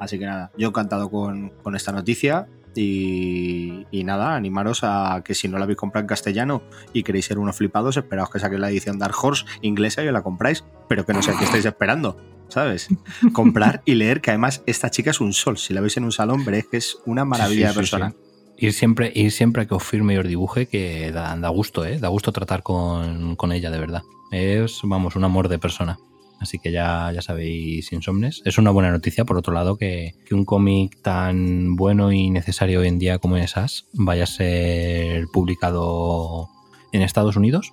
Así 0.00 0.18
que 0.18 0.26
nada, 0.26 0.50
yo 0.56 0.68
encantado 0.68 1.10
con, 1.10 1.50
con 1.62 1.76
esta 1.76 1.92
noticia. 1.92 2.46
Y, 2.74 3.86
y 3.90 4.04
nada, 4.04 4.34
animaros 4.34 4.80
a 4.82 5.22
que 5.24 5.34
si 5.34 5.48
no 5.48 5.58
la 5.58 5.64
habéis 5.64 5.78
comprado 5.78 6.02
en 6.02 6.08
castellano 6.08 6.62
y 6.92 7.02
queréis 7.02 7.26
ser 7.26 7.38
unos 7.38 7.56
flipados, 7.56 7.96
esperaos 7.96 8.30
que 8.30 8.38
saque 8.38 8.58
la 8.58 8.70
edición 8.70 8.98
Dark 8.98 9.14
Horse 9.20 9.44
inglesa 9.60 10.02
y 10.02 10.08
os 10.08 10.12
la 10.12 10.22
compráis, 10.22 10.64
pero 10.88 11.04
que 11.04 11.12
no 11.12 11.22
sé 11.22 11.32
qué 11.38 11.44
estáis 11.44 11.64
esperando, 11.64 12.16
¿sabes? 12.48 12.88
Comprar 13.32 13.82
y 13.84 13.94
leer, 13.94 14.20
que 14.20 14.30
además 14.30 14.62
esta 14.66 14.90
chica 14.90 15.10
es 15.10 15.20
un 15.20 15.32
sol. 15.32 15.58
Si 15.58 15.74
la 15.74 15.80
veis 15.80 15.96
en 15.96 16.04
un 16.04 16.12
salón, 16.12 16.44
veréis 16.44 16.66
que 16.66 16.76
es 16.78 16.98
una 17.06 17.24
maravilla 17.24 17.68
Sí, 17.68 17.72
sí, 17.72 17.74
de 17.74 17.74
persona. 17.74 18.10
sí. 18.10 18.16
Ir 18.58 18.72
siempre, 18.74 19.10
ir 19.14 19.32
siempre 19.32 19.62
a 19.62 19.66
que 19.66 19.74
os 19.74 19.82
firme 19.82 20.14
y 20.14 20.18
os 20.18 20.26
dibuje, 20.28 20.66
que 20.66 21.10
da, 21.10 21.34
da 21.36 21.48
gusto, 21.48 21.84
¿eh? 21.84 21.98
Da 21.98 22.08
gusto 22.08 22.30
tratar 22.32 22.62
con, 22.62 23.34
con 23.34 23.50
ella, 23.50 23.70
de 23.70 23.78
verdad. 23.80 24.02
Es, 24.30 24.80
vamos, 24.84 25.16
un 25.16 25.24
amor 25.24 25.48
de 25.48 25.58
persona. 25.58 25.98
Así 26.42 26.58
que 26.58 26.72
ya, 26.72 27.10
ya 27.14 27.22
sabéis, 27.22 27.92
Insomnes. 27.92 28.42
Es 28.44 28.58
una 28.58 28.70
buena 28.70 28.90
noticia, 28.90 29.24
por 29.24 29.36
otro 29.38 29.54
lado, 29.54 29.76
que, 29.76 30.14
que 30.26 30.34
un 30.34 30.44
cómic 30.44 31.00
tan 31.00 31.76
bueno 31.76 32.12
y 32.12 32.28
necesario 32.30 32.80
hoy 32.80 32.88
en 32.88 32.98
día 32.98 33.18
como 33.18 33.36
es 33.36 33.56
As 33.56 33.86
vaya 33.92 34.24
a 34.24 34.26
ser 34.26 35.26
publicado 35.32 36.48
en 36.92 37.02
Estados 37.02 37.36
Unidos. 37.36 37.72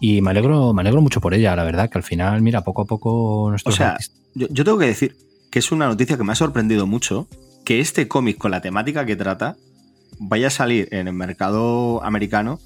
Y 0.00 0.20
me 0.22 0.30
alegro, 0.30 0.72
me 0.72 0.82
alegro 0.82 1.00
mucho 1.02 1.20
por 1.20 1.34
ella, 1.34 1.56
la 1.56 1.64
verdad, 1.64 1.90
que 1.90 1.98
al 1.98 2.04
final, 2.04 2.40
mira, 2.42 2.62
poco 2.62 2.82
a 2.82 2.84
poco 2.84 3.42
O 3.44 3.50
nuestros 3.50 3.74
sea, 3.74 3.92
artistas- 3.96 4.16
yo, 4.34 4.46
yo 4.50 4.64
tengo 4.64 4.78
que 4.78 4.86
decir 4.86 5.16
que 5.50 5.58
es 5.58 5.72
una 5.72 5.86
noticia 5.88 6.16
que 6.16 6.24
me 6.24 6.32
ha 6.32 6.36
sorprendido 6.36 6.86
mucho 6.86 7.26
que 7.64 7.80
este 7.80 8.06
cómic 8.06 8.38
con 8.38 8.50
la 8.50 8.60
temática 8.60 9.04
que 9.04 9.16
trata 9.16 9.56
vaya 10.18 10.46
a 10.46 10.50
salir 10.50 10.88
en 10.92 11.08
el 11.08 11.14
mercado 11.14 12.02
americano 12.04 12.60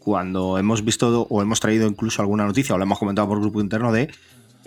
cuando 0.00 0.58
hemos 0.58 0.84
visto 0.84 1.26
o 1.28 1.42
hemos 1.42 1.60
traído 1.60 1.86
incluso 1.88 2.22
alguna 2.22 2.46
noticia 2.46 2.74
o 2.74 2.78
lo 2.78 2.84
hemos 2.84 2.98
comentado 2.98 3.28
por 3.28 3.40
grupo 3.40 3.60
interno 3.60 3.92
de 3.92 4.08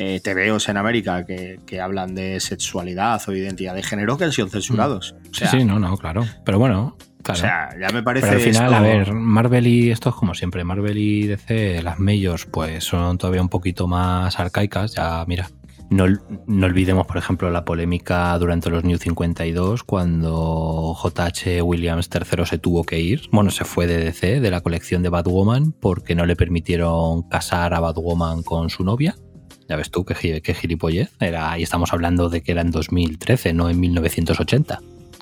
eh, 0.01 0.19
TVOs 0.19 0.67
en 0.69 0.77
América 0.77 1.25
que, 1.25 1.59
que 1.65 1.79
hablan 1.79 2.15
de 2.15 2.39
sexualidad 2.39 3.21
o 3.27 3.33
identidad 3.33 3.75
de 3.75 3.83
género 3.83 4.17
que 4.17 4.23
han 4.25 4.31
sido 4.31 4.47
censurados. 4.47 5.15
O 5.29 5.33
sea, 5.33 5.49
sí, 5.51 5.59
sí, 5.59 5.63
no, 5.65 5.77
no, 5.79 5.95
claro. 5.97 6.25
Pero 6.43 6.57
bueno, 6.57 6.97
claro. 7.21 7.37
o 7.39 7.41
sea, 7.41 7.69
ya 7.79 7.89
me 7.93 8.01
parece 8.01 8.25
Pero 8.27 8.37
al 8.39 8.43
final, 8.43 8.63
esto- 8.65 8.75
a 8.75 8.81
ver, 8.81 9.13
Marvel 9.13 9.67
y 9.67 9.91
esto 9.91 10.09
es 10.09 10.15
como 10.15 10.33
siempre. 10.33 10.63
Marvel 10.63 10.97
y 10.97 11.27
DC, 11.27 11.83
las 11.83 11.99
majors, 11.99 12.45
pues 12.47 12.83
son 12.83 13.17
todavía 13.19 13.41
un 13.41 13.49
poquito 13.49 13.87
más 13.87 14.39
arcaicas. 14.39 14.95
Ya, 14.95 15.23
mira. 15.27 15.47
No, 15.91 16.05
no 16.47 16.65
olvidemos, 16.67 17.05
por 17.05 17.17
ejemplo, 17.17 17.51
la 17.51 17.65
polémica 17.65 18.37
durante 18.39 18.69
los 18.69 18.85
New 18.85 18.97
52, 18.97 19.83
cuando 19.83 20.95
JH 20.95 21.61
Williams 21.63 22.09
III 22.13 22.45
se 22.45 22.57
tuvo 22.57 22.85
que 22.85 23.01
ir. 23.01 23.23
Bueno, 23.33 23.51
se 23.51 23.65
fue 23.65 23.87
de 23.87 23.97
DC, 23.97 24.39
de 24.39 24.51
la 24.51 24.61
colección 24.61 25.03
de 25.03 25.09
Batwoman, 25.09 25.73
porque 25.73 26.15
no 26.15 26.25
le 26.25 26.37
permitieron 26.37 27.23
casar 27.23 27.73
a 27.73 27.81
Batwoman 27.81 28.41
con 28.41 28.69
su 28.69 28.85
novia. 28.85 29.15
Ya 29.71 29.77
ves 29.77 29.89
tú 29.89 30.03
qué, 30.03 30.41
qué 30.43 30.53
gilipollez. 30.53 31.11
Era, 31.21 31.57
y 31.57 31.63
estamos 31.63 31.93
hablando 31.93 32.27
de 32.27 32.41
que 32.43 32.51
era 32.51 32.59
en 32.59 32.71
2013, 32.71 33.53
no 33.53 33.69
en 33.69 33.79
1980. 33.79 34.79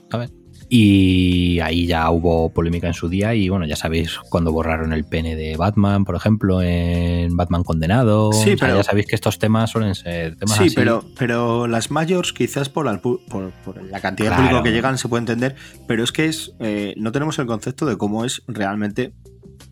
¿sabes? 0.10 0.32
Y 0.72 1.60
ahí 1.62 1.86
ya 1.86 2.10
hubo 2.10 2.52
polémica 2.52 2.88
en 2.88 2.96
su 2.96 3.10
día 3.10 3.36
y 3.36 3.48
bueno, 3.50 3.66
ya 3.68 3.76
sabéis 3.76 4.18
cuando 4.30 4.52
borraron 4.52 4.92
el 4.92 5.04
pene 5.06 5.36
de 5.36 5.56
Batman, 5.56 6.04
por 6.04 6.16
ejemplo, 6.16 6.62
en 6.64 7.36
Batman 7.38 7.64
Condenado. 7.64 8.32
Sí, 8.34 8.40
O 8.40 8.44
sea, 8.44 8.56
pero- 8.60 8.78
ya 8.78 8.84
sabéis 8.84 9.06
que 9.06 9.14
estos 9.16 9.38
temas 9.38 9.70
suelen 9.70 9.94
ser 9.94 10.36
temas 10.36 10.58
Sí, 10.58 10.66
así. 10.66 10.76
pero, 10.76 11.04
pero 11.18 11.68
las 11.68 11.92
mayors 11.92 12.34
quizás 12.34 12.70
por, 12.70 12.88
pu- 13.02 13.20
por, 13.30 13.52
por 13.64 13.84
la 13.84 14.00
cantidad 14.00 14.30
Claro. 14.30 14.42
de 14.44 14.48
público 14.50 14.64
que 14.64 14.72
llegan 14.72 14.98
se 14.98 15.08
puede 15.08 15.22
entender, 15.22 15.56
pero 15.88 16.04
es 16.04 16.12
que 16.12 16.26
es 16.26 16.54
eh, 16.60 16.96
no 16.98 17.12
tenemos 17.12 17.38
el 17.38 17.46
concepto 17.46 17.86
de 17.86 17.98
cómo 17.98 18.26
es 18.26 18.42
realmente 18.48 19.14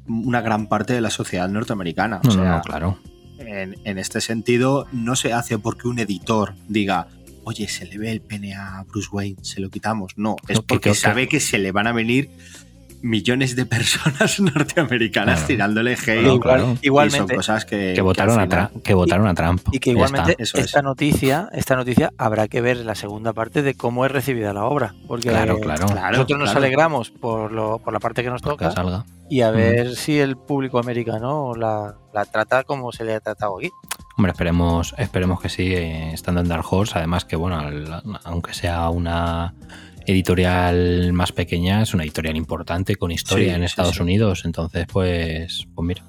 una 0.07 0.41
gran 0.41 0.67
parte 0.67 0.93
de 0.93 1.01
la 1.01 1.09
sociedad 1.09 1.49
norteamericana. 1.49 2.21
O 2.23 2.27
No, 2.27 2.35
no, 2.37 2.43
sea, 2.43 2.55
no, 2.57 2.61
claro. 2.61 2.97
En, 3.47 3.75
en 3.85 3.97
este 3.97 4.21
sentido 4.21 4.87
no 4.91 5.15
se 5.15 5.33
hace 5.33 5.57
porque 5.57 5.87
un 5.87 5.99
editor 5.99 6.53
diga 6.67 7.07
oye, 7.43 7.67
se 7.69 7.85
le 7.85 7.97
ve 7.97 8.11
el 8.11 8.19
pene 8.19 8.53
a 8.55 8.83
Bruce 8.89 9.07
Wayne, 9.09 9.37
se 9.41 9.61
lo 9.61 9.69
quitamos. 9.69 10.11
No, 10.17 10.35
es 10.49 10.59
porque 10.59 10.89
que- 10.89 10.95
sabe 10.95 11.29
que 11.29 11.39
se 11.39 11.57
le 11.57 11.71
van 11.71 11.87
a 11.87 11.93
venir 11.93 12.29
millones 13.01 13.55
de 13.55 13.65
personas 13.65 14.39
norteamericanas 14.77 15.35
Claro. 15.39 15.47
tirándole 15.47 15.93
hate. 15.93 16.21
No, 16.23 16.39
claro. 16.39 16.77
Y 16.81 16.87
Igualmente. 16.87 17.27
son 17.33 17.35
cosas 17.37 17.65
que, 17.65 17.93
Que 17.95 18.01
votaron, 18.01 18.39
a, 18.39 18.71
que 18.83 18.93
votaron 18.93 19.27
a 19.27 19.33
Trump. 19.33 19.61
Y 19.71 19.79
que 19.79 19.91
igualmente 19.91 20.35
es. 20.39 20.53
esta 20.55 20.81
noticia, 20.81 21.49
esta 21.53 21.75
noticia 21.75 22.11
habrá 22.17 22.47
que 22.47 22.61
ver 22.61 22.77
en 22.77 22.87
la 22.87 22.95
segunda 22.95 23.33
parte 23.33 23.61
de 23.61 23.75
cómo 23.75 24.05
es 24.05 24.11
recibida 24.11 24.53
la 24.53 24.65
obra. 24.65 24.95
Porque 25.07 25.29
Claro, 25.29 25.59
claro. 25.59 25.87
Claro, 25.87 26.11
nosotros 26.11 26.39
nos 26.39 26.49
claro. 26.51 26.65
alegramos 26.65 27.11
por, 27.11 27.51
lo, 27.51 27.79
por 27.79 27.93
la 27.93 27.99
parte 27.99 28.23
que 28.23 28.29
nos 28.29 28.41
Que 28.41 28.49
toca 28.49 28.71
salga. 28.71 29.05
y 29.29 29.41
a 29.41 29.51
ver 29.51 29.95
si 29.95 30.19
el 30.19 30.35
público 30.37 30.79
americano 30.79 31.53
la, 31.55 31.95
la 32.13 32.25
trata 32.25 32.63
como 32.63 32.91
se 32.91 33.03
le 33.05 33.13
ha 33.15 33.19
tratado 33.19 33.57
aquí. 33.59 33.69
Hombre, 34.17 34.31
esperemos, 34.31 34.95
esperemos 34.97 35.39
que 35.39 35.49
sí, 35.49 35.73
eh, 35.75 36.11
estando 36.11 36.41
en 36.41 36.47
Dark 36.47 36.65
Horse. 36.67 36.93
Además 36.97 37.23
que, 37.25 37.35
bueno, 37.35 37.61
aunque 38.23 38.53
sea 38.55 38.89
una 38.89 39.53
editorial 40.07 41.13
más 41.13 41.31
pequeña, 41.31 41.81
es 41.83 41.93
una 41.93 42.03
editorial 42.03 42.35
importante 42.37 42.95
con 42.95 43.11
historia 43.11 43.49
Sí, 43.49 43.55
en 43.55 43.63
Estados 43.63 43.95
sí. 43.95 44.01
Unidos. 44.01 44.43
Entonces, 44.45 44.87
pues, 44.91 45.67
pues 45.75 45.85
mira, 45.87 46.03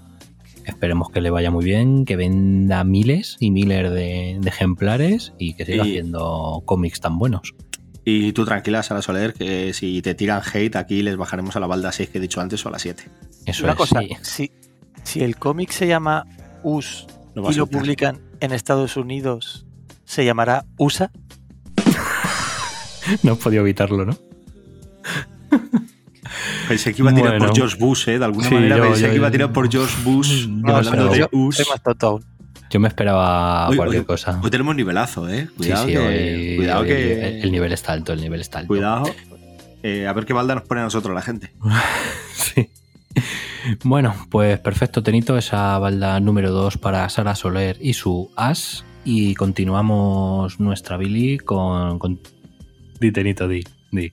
esperemos 0.64 1.10
que 1.10 1.20
le 1.20 1.30
vaya 1.30 1.50
muy 1.50 1.64
bien, 1.64 2.04
que 2.04 2.16
venda 2.16 2.84
miles 2.84 3.36
y 3.40 3.50
miles 3.50 3.90
de, 3.90 4.38
de 4.40 4.48
ejemplares 4.48 5.32
y 5.38 5.54
que 5.54 5.64
siga 5.66 5.84
Y- 5.86 5.90
haciendo 5.90 6.62
cómics 6.64 7.00
tan 7.00 7.18
buenos. 7.18 7.54
Y 8.04 8.32
tú 8.32 8.46
tranquila, 8.46 8.82
Sara 8.82 9.02
Soler, 9.02 9.34
que 9.34 9.74
si 9.74 10.00
te 10.00 10.14
tiran 10.14 10.40
hate, 10.54 10.76
aquí 10.76 11.02
les 11.02 11.16
bajaremos 11.18 11.56
a 11.56 11.60
la 11.60 11.66
balda 11.66 11.92
6 11.92 12.08
que 12.08 12.16
he 12.18 12.20
dicho 12.22 12.40
antes 12.40 12.64
o 12.64 12.68
a 12.70 12.72
la 12.72 12.78
7. 12.78 13.04
Eso 13.44 13.64
Una 13.64 13.72
es. 13.72 13.78
cosa, 13.78 14.00
sí. 14.00 14.16
si, 14.22 14.52
si 15.02 15.20
el 15.22 15.36
cómic 15.36 15.70
se 15.72 15.86
llama 15.86 16.24
Us 16.62 17.06
No 17.34 17.50
y 17.50 17.54
lo 17.54 17.66
publican 17.66 18.20
en 18.40 18.52
Estados 18.52 18.96
Unidos, 18.96 19.66
¿se 20.06 20.24
llamará 20.24 20.64
USA? 20.78 21.10
No 23.22 23.32
he 23.32 23.36
podido 23.36 23.62
evitarlo, 23.62 24.04
¿no? 24.04 24.16
Pensé 26.68 26.92
que 26.94 27.02
iba 27.02 27.10
a 27.10 27.14
tirar 27.14 27.30
Bueno. 27.38 27.46
por 27.46 27.56
George 27.56 27.76
Bush, 27.78 28.08
¿eh? 28.08 28.18
De 28.18 28.24
alguna 28.24 28.48
Sí, 28.48 28.54
manera 28.54 28.76
yo- 28.76 28.82
pensé 28.82 29.02
yo- 29.02 29.08
que 29.10 29.16
iba 29.16 29.28
a 29.28 29.30
tirar 29.30 29.52
por 29.52 29.70
George 29.70 29.94
Bush. 30.04 30.46
Yo 30.46 30.76
hablando 30.76 31.10
esperaba- 31.12 31.16
de 31.16 31.28
US. 31.32 31.56
soy 31.56 31.64
más 31.70 31.82
tonto 31.82 32.06
aún. 32.06 32.24
Yo 32.70 32.80
me 32.80 32.88
esperaba 32.88 33.68
Hoy- 33.70 33.76
cualquier 33.76 34.00
hoy- 34.00 34.06
cosa. 34.06 34.38
Hoy 34.42 34.50
tenemos 34.50 34.76
nivelazo, 34.76 35.26
¿eh? 35.28 35.46
Sí, 35.46 35.54
Cuidado 35.56 35.86
sí, 35.86 35.92
que. 35.92 35.98
hoy- 35.98 36.56
cuidado 36.56 36.80
hoy 36.82 36.86
que. 36.88 37.12
el, 37.28 37.44
el 37.44 37.52
nivel 37.52 37.72
está 37.72 37.92
alto, 37.94 38.12
el 38.12 38.20
nivel 38.20 38.40
está 38.40 38.58
alto. 38.58 38.68
Cuidado. 38.68 39.04
Eh, 39.80 40.08
a 40.08 40.12
ver 40.12 40.26
qué 40.26 40.32
balda 40.32 40.56
nos 40.56 40.64
pone 40.64 40.80
a 40.80 40.84
nosotros 40.84 41.14
la 41.14 41.22
gente. 41.22 41.52
Sí. 42.34 42.68
Bueno, 43.84 44.14
pues 44.28 44.58
perfecto, 44.58 45.04
Tenito, 45.04 45.38
esa 45.38 45.78
balda 45.78 46.18
número 46.18 46.50
2 46.50 46.78
para 46.78 47.08
Sara 47.08 47.36
Soler 47.36 47.78
y 47.80 47.94
su 47.94 48.28
As. 48.36 48.84
Y 49.04 49.36
continuamos 49.36 50.58
nuestra 50.58 50.96
Billy 50.96 51.38
con. 51.38 51.98
con... 52.00 52.18
Di, 53.00 53.12
Tenito, 53.12 53.48
di. 53.48 53.64
di. 53.92 54.12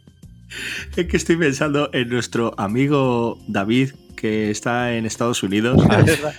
Es 0.95 1.07
que 1.07 1.17
estoy 1.17 1.37
pensando 1.37 1.89
en 1.93 2.09
nuestro 2.09 2.53
amigo 2.57 3.37
David, 3.47 3.91
que 4.15 4.51
está 4.51 4.93
en 4.95 5.05
Estados 5.05 5.43
Unidos, 5.43 5.81
Es 5.83 5.87
verdad. 6.21 6.33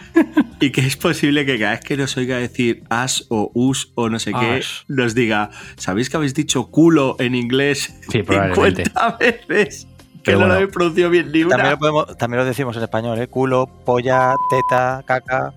y 0.61 0.71
que 0.71 0.81
es 0.83 0.97
posible 0.97 1.45
que 1.45 1.59
cada 1.59 1.73
vez 1.73 1.81
que 1.81 1.97
nos 1.97 2.17
oiga 2.17 2.39
decir 2.39 2.85
as 2.89 3.27
o 3.29 3.51
us 3.55 3.91
o 3.95 4.09
no 4.09 4.19
sé 4.19 4.33
qué, 4.33 4.59
As. 4.59 4.85
nos 4.89 5.15
diga, 5.15 5.51
¿sabéis 5.77 6.09
que 6.09 6.17
habéis 6.17 6.35
dicho 6.35 6.71
culo 6.71 7.17
en 7.19 7.35
inglés 7.35 7.95
Sí, 8.11 8.23
probablemente. 8.23 8.85
50 8.85 9.17
veces? 9.19 9.87
Que 10.23 10.33
Pero 10.33 10.41
no 10.41 10.47
lo 10.49 10.55
habéis 10.55 10.71
pronunciado 10.73 11.11
bien 11.11 11.31
ni 11.31 11.43
una. 11.43 11.51
También 11.57 11.71
lo, 11.73 11.79
podemos, 11.79 12.17
también 12.19 12.39
lo 12.41 12.45
decimos 12.47 12.77
en 12.77 12.83
español, 12.85 13.19
¿eh? 13.21 13.29
Culo, 13.29 13.67
polla, 13.85 14.35
teta, 14.51 15.03
caca. 15.07 15.53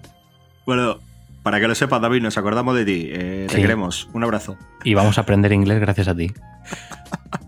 Bueno, 0.65 0.99
para 1.49 1.59
que 1.59 1.67
lo 1.67 1.73
sepas, 1.73 1.99
David, 1.99 2.21
nos 2.21 2.37
acordamos 2.37 2.75
de 2.75 2.85
ti. 2.85 3.09
Eh, 3.11 3.47
Te 3.49 3.55
Sí. 3.55 3.61
queremos. 3.63 4.07
Un 4.13 4.23
abrazo. 4.23 4.55
Y 4.83 4.93
vamos 4.93 5.17
a 5.17 5.21
aprender 5.21 5.51
inglés 5.51 5.79
gracias 5.79 6.07
a 6.07 6.13
ti. 6.15 6.31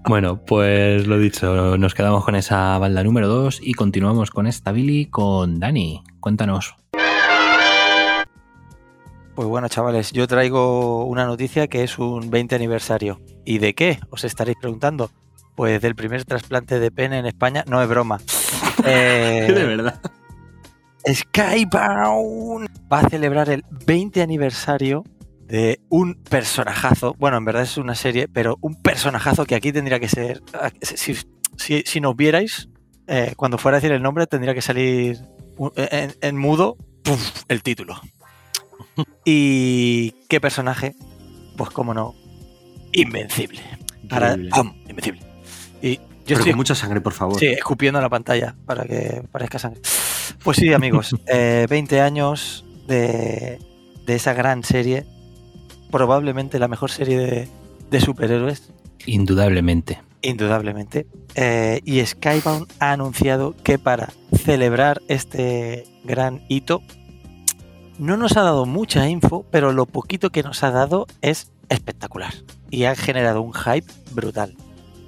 Bueno, 0.07 0.43
pues 0.43 1.05
lo 1.05 1.19
dicho, 1.19 1.77
nos 1.77 1.93
quedamos 1.93 2.25
con 2.25 2.33
esa 2.33 2.79
balda 2.79 3.03
número 3.03 3.27
2 3.27 3.59
y 3.61 3.73
continuamos 3.75 4.31
con 4.31 4.47
esta 4.47 4.71
Billy 4.71 5.05
con 5.05 5.59
Dani. 5.59 6.01
Cuéntanos. 6.19 6.73
Pues 9.35 9.47
bueno, 9.47 9.67
chavales, 9.67 10.11
yo 10.13 10.25
traigo 10.25 11.05
una 11.05 11.27
noticia 11.27 11.67
que 11.67 11.83
es 11.83 11.99
un 11.99 12.31
20 12.31 12.55
aniversario. 12.55 13.21
¿Y 13.45 13.59
de 13.59 13.75
qué? 13.75 13.99
Os 14.09 14.23
estaréis 14.23 14.57
preguntando. 14.59 15.11
Pues 15.53 15.79
del 15.79 15.93
primer 15.93 16.25
trasplante 16.25 16.79
de 16.79 16.89
pene 16.89 17.19
en 17.19 17.27
España. 17.27 17.63
No 17.67 17.79
es 17.83 17.87
broma. 17.87 18.19
Eh, 18.83 19.45
de 19.53 19.63
verdad. 19.63 20.01
Skybound 21.07 22.69
va 22.91 22.99
a 22.99 23.09
celebrar 23.09 23.49
el 23.49 23.63
20 23.85 24.21
aniversario 24.21 25.03
de 25.45 25.79
un 25.89 26.15
personajazo. 26.15 27.15
Bueno, 27.17 27.37
en 27.37 27.45
verdad 27.45 27.63
es 27.63 27.77
una 27.77 27.95
serie, 27.95 28.27
pero 28.27 28.57
un 28.61 28.75
personajazo 28.81 29.45
que 29.45 29.55
aquí 29.55 29.71
tendría 29.71 29.99
que 29.99 30.07
ser. 30.07 30.41
Si, 30.81 31.15
si, 31.57 31.83
si 31.85 32.01
nos 32.01 32.15
vierais, 32.15 32.69
eh, 33.07 33.33
cuando 33.35 33.57
fuera 33.57 33.77
a 33.77 33.79
decir 33.79 33.91
el 33.91 34.01
nombre, 34.01 34.27
tendría 34.27 34.53
que 34.53 34.61
salir 34.61 35.19
en, 35.75 36.15
en 36.21 36.37
mudo 36.37 36.77
el 37.47 37.63
título. 37.63 37.99
¿Y 39.25 40.11
qué 40.29 40.39
personaje? 40.39 40.95
Pues, 41.57 41.69
cómo 41.69 41.93
no, 41.93 42.15
Invencible. 42.93 43.61
Para, 44.09 44.33
Increíble. 44.33 44.51
¡pum! 44.55 44.73
Invencible. 44.87 45.21
Y 45.81 45.95
yo 45.95 46.01
Pero 46.25 46.39
estoy 46.39 46.51
con 46.51 46.57
mucha 46.57 46.75
sangre, 46.75 47.01
por 47.01 47.13
favor. 47.13 47.39
Sí, 47.39 47.47
escupiendo 47.47 47.99
en 47.99 48.03
la 48.03 48.09
pantalla 48.09 48.55
para 48.65 48.85
que 48.85 49.23
parezca 49.31 49.59
sangre. 49.59 49.81
Pues 50.43 50.57
sí, 50.57 50.73
amigos, 50.73 51.15
eh, 51.27 51.67
20 51.69 52.01
años 52.01 52.65
de, 52.87 53.59
de 54.05 54.15
esa 54.15 54.33
gran 54.33 54.63
serie, 54.63 55.05
probablemente 55.91 56.59
la 56.59 56.67
mejor 56.67 56.91
serie 56.91 57.17
de, 57.17 57.47
de 57.89 58.01
superhéroes, 58.01 58.71
Indudablemente. 59.05 59.99
indudablemente. 60.21 61.07
Eh, 61.35 61.79
y 61.85 62.05
Skybound 62.05 62.67
ha 62.79 62.91
anunciado 62.91 63.55
que 63.63 63.79
para 63.79 64.09
celebrar 64.35 65.01
este 65.07 65.85
gran 66.03 66.43
hito, 66.49 66.81
no 67.97 68.17
nos 68.17 68.37
ha 68.37 68.41
dado 68.41 68.65
mucha 68.65 69.07
info, 69.09 69.45
pero 69.51 69.71
lo 69.73 69.85
poquito 69.85 70.29
que 70.29 70.43
nos 70.43 70.63
ha 70.63 70.71
dado 70.71 71.07
es 71.21 71.51
espectacular. 71.69 72.33
Y 72.69 72.83
ha 72.85 72.95
generado 72.95 73.41
un 73.41 73.53
hype 73.53 73.91
brutal. 74.13 74.55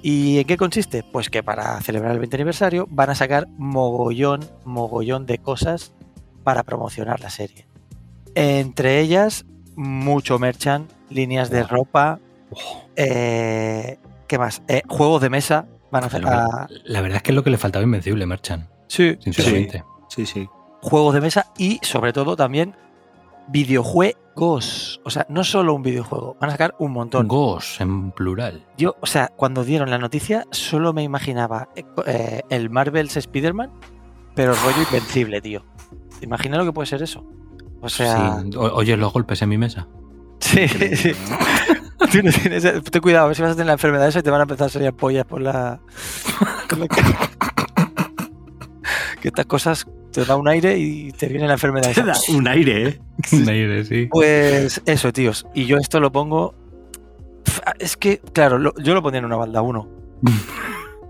¿Y 0.06 0.38
en 0.40 0.44
qué 0.46 0.58
consiste? 0.58 1.02
Pues 1.02 1.30
que 1.30 1.42
para 1.42 1.80
celebrar 1.80 2.12
el 2.12 2.18
20 2.18 2.36
aniversario 2.36 2.86
van 2.90 3.08
a 3.08 3.14
sacar 3.14 3.48
mogollón, 3.56 4.40
mogollón 4.66 5.24
de 5.24 5.38
cosas 5.38 5.92
para 6.42 6.62
promocionar 6.62 7.20
la 7.20 7.30
serie. 7.30 7.66
Entre 8.34 9.00
ellas, 9.00 9.46
mucho 9.76 10.38
merchant, 10.38 10.90
líneas 11.08 11.48
de 11.48 11.62
ropa, 11.62 12.18
eh, 12.96 13.98
¿qué 14.28 14.38
más? 14.38 14.62
Eh, 14.68 14.82
juegos 14.88 15.22
de 15.22 15.30
mesa. 15.30 15.66
Van 15.90 16.04
a 16.04 16.06
hacer 16.08 16.22
La, 16.22 16.30
verdad- 16.30 16.68
la 16.84 17.00
verdad 17.00 17.16
es 17.16 17.22
que 17.22 17.30
es 17.30 17.34
lo 17.36 17.44
que 17.44 17.50
le 17.50 17.56
faltaba 17.58 17.82
Invencible, 17.84 18.26
Merchan. 18.26 18.68
sí, 18.88 19.16
Sinceramente. 19.20 19.84
Sí, 20.08 20.26
sí. 20.26 20.46
juegos 20.82 21.14
de 21.14 21.20
mesa 21.22 21.46
y 21.56 21.78
sobre 21.82 22.12
todo 22.12 22.36
también 22.36 22.76
videojuegos. 23.48 25.00
O 25.04 25.10
sea, 25.10 25.26
no 25.28 25.44
solo 25.44 25.74
un 25.74 25.82
videojuego, 25.82 26.36
van 26.40 26.50
a 26.50 26.52
sacar 26.52 26.74
un 26.78 26.92
montón. 26.92 27.28
Ghost 27.28 27.80
en 27.80 28.10
plural. 28.12 28.64
Yo, 28.76 28.96
o 29.00 29.06
sea, 29.06 29.28
cuando 29.28 29.64
dieron 29.64 29.90
la 29.90 29.98
noticia, 29.98 30.44
solo 30.50 30.92
me 30.92 31.02
imaginaba 31.02 31.68
eh, 31.76 31.84
eh, 32.06 32.42
el 32.50 32.70
Marvel's 32.70 33.16
Spider-Man, 33.16 33.70
pero 34.34 34.54
rollo 34.54 34.82
invencible, 34.82 35.40
tío. 35.40 35.64
¿Te 36.18 36.24
imaginas 36.26 36.58
lo 36.58 36.64
que 36.64 36.72
puede 36.72 36.86
ser 36.86 37.02
eso? 37.02 37.24
O 37.80 37.88
sea, 37.88 38.40
Sí. 38.42 38.50
Oyes 38.56 38.98
los 38.98 39.12
golpes 39.12 39.40
en 39.42 39.48
mi 39.50 39.58
mesa. 39.58 39.86
sí, 40.40 40.66
sí. 40.68 41.12
Tú 42.12 42.22
no 42.22 42.30
tienes- 42.30 42.82
ten 42.90 43.02
cuidado, 43.02 43.24
a 43.24 43.28
ver 43.28 43.36
si 43.36 43.42
vas 43.42 43.52
a 43.52 43.54
tener 43.54 43.66
la 43.68 43.72
enfermedad 43.74 44.06
esa 44.08 44.18
y 44.18 44.22
te 44.22 44.30
van 44.30 44.40
a 44.40 44.42
empezar 44.44 44.66
a 44.66 44.70
salir 44.70 44.92
pollas 44.92 45.24
por 45.24 45.40
la. 45.40 45.80
por 46.68 46.78
la 46.78 46.86
que 49.20 49.28
estas 49.28 49.46
cosas 49.46 49.86
te 50.14 50.24
da 50.24 50.36
un 50.36 50.48
aire 50.48 50.78
y 50.78 51.12
te 51.12 51.26
viene 51.26 51.46
la 51.46 51.54
enfermedad 51.54 51.86
Te 51.92 52.00
esa. 52.00 52.04
da 52.04 52.14
un 52.30 52.46
aire, 52.48 52.88
¿eh? 52.88 53.00
Un 53.32 53.48
aire, 53.48 53.84
sí. 53.84 54.08
Pues 54.10 54.80
eso, 54.86 55.12
tíos. 55.12 55.46
Y 55.54 55.66
yo 55.66 55.76
esto 55.78 56.00
lo 56.00 56.10
pongo. 56.12 56.54
Es 57.78 57.96
que, 57.96 58.18
claro, 58.32 58.58
lo- 58.58 58.74
yo 58.82 58.94
lo 58.94 59.02
pondría 59.02 59.18
en 59.18 59.24
una 59.26 59.36
balda 59.36 59.60
1. 59.62 59.88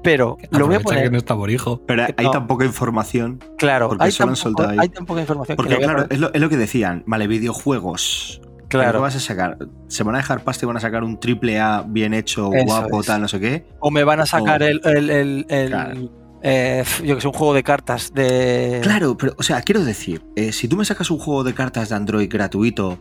Pero 0.03 0.37
lo 0.51 0.67
voy 0.67 0.77
a 0.77 0.81
poner. 0.81 1.05
que 1.05 1.11
no 1.11 1.19
está 1.19 1.35
Borijo. 1.35 1.81
Pero 1.87 2.05
hay 2.05 2.25
No. 2.25 2.31
tan 2.31 2.47
poca 2.47 2.65
información. 2.65 3.39
Claro, 3.59 3.89
porque 3.89 4.05
hay 4.05 4.11
solo 4.13 4.27
tan, 4.27 4.31
han 4.33 4.37
soltado 4.37 4.69
poco- 4.69 4.81
ahí. 4.81 4.87
hay 4.87 4.89
tan 4.89 5.07
poca 5.07 5.21
información 5.21 5.57
Porque, 5.57 5.77
que 5.77 5.83
claro, 5.83 6.07
es 6.11 6.19
lo, 6.19 6.33
es 6.33 6.41
lo 6.41 6.49
que 6.49 6.57
decían. 6.57 7.03
Vale, 7.07 7.27
videojuegos. 7.27 8.41
¿Pero 8.43 8.69
¿Qué 8.69 8.79
claro. 8.91 9.01
vas 9.03 9.15
a 9.15 9.21
sacar? 9.21 9.57
¿Se 9.89 10.03
van 10.03 10.15
a 10.17 10.19
dejar 10.19 10.43
pasta 10.43 10.65
y 10.65 10.67
van 10.67 10.77
a 10.77 10.81
sacar 10.81 11.05
un 11.05 11.21
triple 11.21 11.61
A 11.61 11.85
bien 11.87 12.13
hecho, 12.13 12.53
Eso 12.53 12.65
guapo, 12.67 13.01
es. 13.01 13.07
tal, 13.07 13.21
no 13.21 13.29
sé 13.29 13.39
qué? 13.39 13.67
O 13.79 13.91
me 13.91 14.03
van 14.03 14.21
a 14.21 14.27
sacar 14.27 14.63
o- 14.63 14.67
el. 14.67 14.81
el, 14.85 15.11
el- 15.11 15.47
el- 15.49 15.69
Claro. 15.69 16.11
Eh, 16.47 16.85
yo 17.03 17.15
que 17.15 17.23
sé, 17.23 17.27
un 17.27 17.33
juego 17.33 17.55
de 17.55 17.63
cartas 17.63 18.13
de. 18.13 18.81
Claro, 18.83 19.17
pero, 19.17 19.35
o 19.39 19.43
sea, 19.43 19.63
quiero 19.63 19.83
decir, 19.83 20.23
eh, 20.37 20.53
si 20.53 20.69
tú 20.69 20.77
me 20.77 20.85
sacas 20.85 21.11
un 21.11 21.19
juego 21.19 21.43
de 21.43 21.55
cartas 21.55 21.89
de 21.89 21.95
Android 21.95 22.29
gratuito 22.31 22.99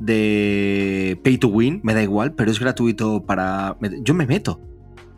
de 0.00 1.20
Pay 1.22 1.36
to 1.36 1.48
Win, 1.48 1.80
me 1.82 1.92
da 1.92 2.02
igual, 2.02 2.32
pero 2.32 2.50
es 2.50 2.58
gratuito 2.58 3.22
para. 3.26 3.76
Yo 4.00 4.14
me 4.14 4.26
meto. 4.26 4.62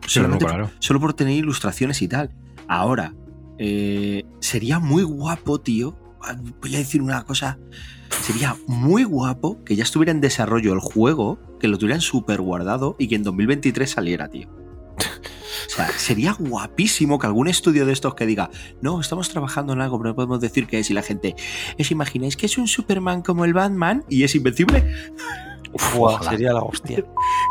Solamente 0.05 0.43
no, 0.43 0.49
claro. 0.49 0.71
solo 0.79 0.99
por 0.99 1.13
tener 1.13 1.35
ilustraciones 1.35 2.01
y 2.01 2.09
tal. 2.09 2.31
Ahora, 2.67 3.13
eh, 3.57 4.25
sería 4.41 4.79
muy 4.79 5.03
guapo, 5.03 5.61
tío. 5.61 5.97
ah, 6.21 6.35
Voy 6.61 6.75
a 6.75 6.79
decir 6.79 7.01
una 7.01 7.23
cosa. 7.23 7.59
Sería 8.23 8.57
muy 8.67 9.05
guapo 9.05 9.63
que 9.63 9.77
ya 9.77 9.83
estuviera 9.83 10.11
en 10.11 10.19
desarrollo 10.19 10.73
el 10.73 10.79
juego, 10.79 11.39
que 11.61 11.69
lo 11.69 11.77
tuvieran 11.77 12.01
súper 12.01 12.41
guardado 12.41 12.97
y 12.99 13.07
que 13.07 13.15
en 13.15 13.23
2023 13.23 13.89
saliera, 13.89 14.27
tío. 14.27 14.49
O 15.67 15.69
sea, 15.69 15.87
sería 15.97 16.35
guapísimo 16.37 17.19
que 17.19 17.27
algún 17.27 17.47
estudio 17.47 17.85
de 17.85 17.93
estos 17.93 18.15
que 18.15 18.25
diga, 18.25 18.49
no, 18.81 18.99
estamos 19.01 19.29
trabajando 19.29 19.73
en 19.73 19.81
algo, 19.81 19.97
pero 19.97 20.09
no 20.09 20.15
podemos 20.15 20.41
decir 20.41 20.67
qué 20.67 20.79
es. 20.79 20.89
Y 20.89 20.93
la 20.93 21.01
gente, 21.01 21.35
¿os 21.79 21.91
imagináis 21.91 22.35
que 22.37 22.45
es 22.45 22.57
un 22.57 22.67
Superman 22.67 23.21
como 23.21 23.45
el 23.45 23.53
Batman 23.53 24.03
y 24.09 24.23
es 24.23 24.35
invencible? 24.35 24.93
Uf, 25.73 26.27
sería 26.29 26.53
la 26.53 26.61
hostia. 26.61 26.99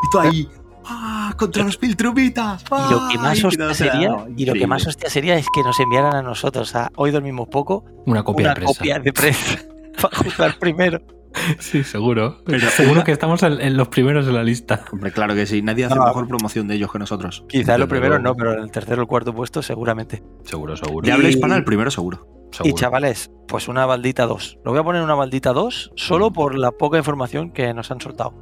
Y 0.03 0.11
tú 0.11 0.19
ahí, 0.19 0.49
¡ah! 0.87 1.35
Contra 1.37 1.65
los 1.65 1.77
piltrumitas. 1.77 2.63
Y 2.63 2.93
lo 2.93 3.09
que 3.09 3.19
más 3.19 3.39
¡ay! 3.39 3.45
hostia 3.45 3.67
O 3.67 3.75
sea, 3.75 3.93
sería, 3.93 4.09
no, 4.09 4.27
y 4.37 4.45
lo 4.47 4.55
que 4.55 4.67
más 4.67 4.87
hostia 4.87 5.11
sería 5.11 5.37
es 5.37 5.47
que 5.55 5.63
nos 5.63 5.79
enviaran 5.81 6.15
a 6.15 6.23
nosotros, 6.23 6.75
a 6.75 6.91
hoy 6.97 7.11
dormimos 7.11 7.49
poco, 7.49 7.85
Una 8.07 8.23
copia 8.25 8.47
una 8.47 8.55
de 8.55 8.61
presa. 8.61 8.79
copia 8.79 8.99
de 8.99 9.13
prensa 9.13 9.59
para 10.03 10.17
jugar 10.17 10.59
primero. 10.59 11.01
Sí, 11.59 11.85
seguro. 11.85 12.43
Pero 12.45 12.69
seguro 12.71 13.05
que 13.05 13.13
estamos 13.13 13.43
en, 13.43 13.61
en 13.61 13.77
los 13.77 13.89
primeros 13.89 14.27
de 14.27 14.33
la 14.33 14.43
lista. 14.43 14.85
Hombre, 14.93 15.13
claro 15.13 15.35
que 15.35 15.47
sí. 15.47 15.63
Nadie 15.63 15.85
hace 15.85 15.95
No. 15.95 16.05
mejor 16.05 16.27
promoción 16.29 16.69
de 16.69 16.75
ellos 16.77 16.91
que 16.93 16.99
nosotros. 16.99 17.45
Quizá 17.49 17.73
Desde 17.73 17.79
lo 17.79 17.89
primero 17.89 18.19
no, 18.19 18.35
pero 18.35 18.53
en 18.55 18.61
el 18.61 18.71
tercero 18.71 19.01
o 19.01 19.03
el 19.03 19.09
cuarto 19.09 19.35
puesto 19.35 19.63
seguramente. 19.63 20.23
Seguro, 20.45 20.77
seguro. 20.77 21.07
De 21.07 21.13
habla 21.13 21.29
Y- 21.29 21.33
hispana, 21.33 21.57
el 21.57 21.65
primero 21.65 21.91
seguro. 21.91 22.27
seguro. 22.53 22.71
Y 22.71 22.75
chavales, 22.79 23.31
pues 23.47 23.69
una 23.69 23.87
baldita 23.87 24.27
2. 24.27 24.59
Lo 24.65 24.71
voy 24.73 24.81
a 24.81 24.85
poner 24.85 25.01
en 25.01 25.05
una 25.05 25.15
baldita 25.15 25.53
2 25.53 25.93
solo 25.97 26.33
por 26.33 26.57
la 26.57 26.73
poca 26.73 26.99
información 26.99 27.51
que 27.53 27.73
nos 27.75 27.91
han 27.91 28.01
soltado. 28.01 28.35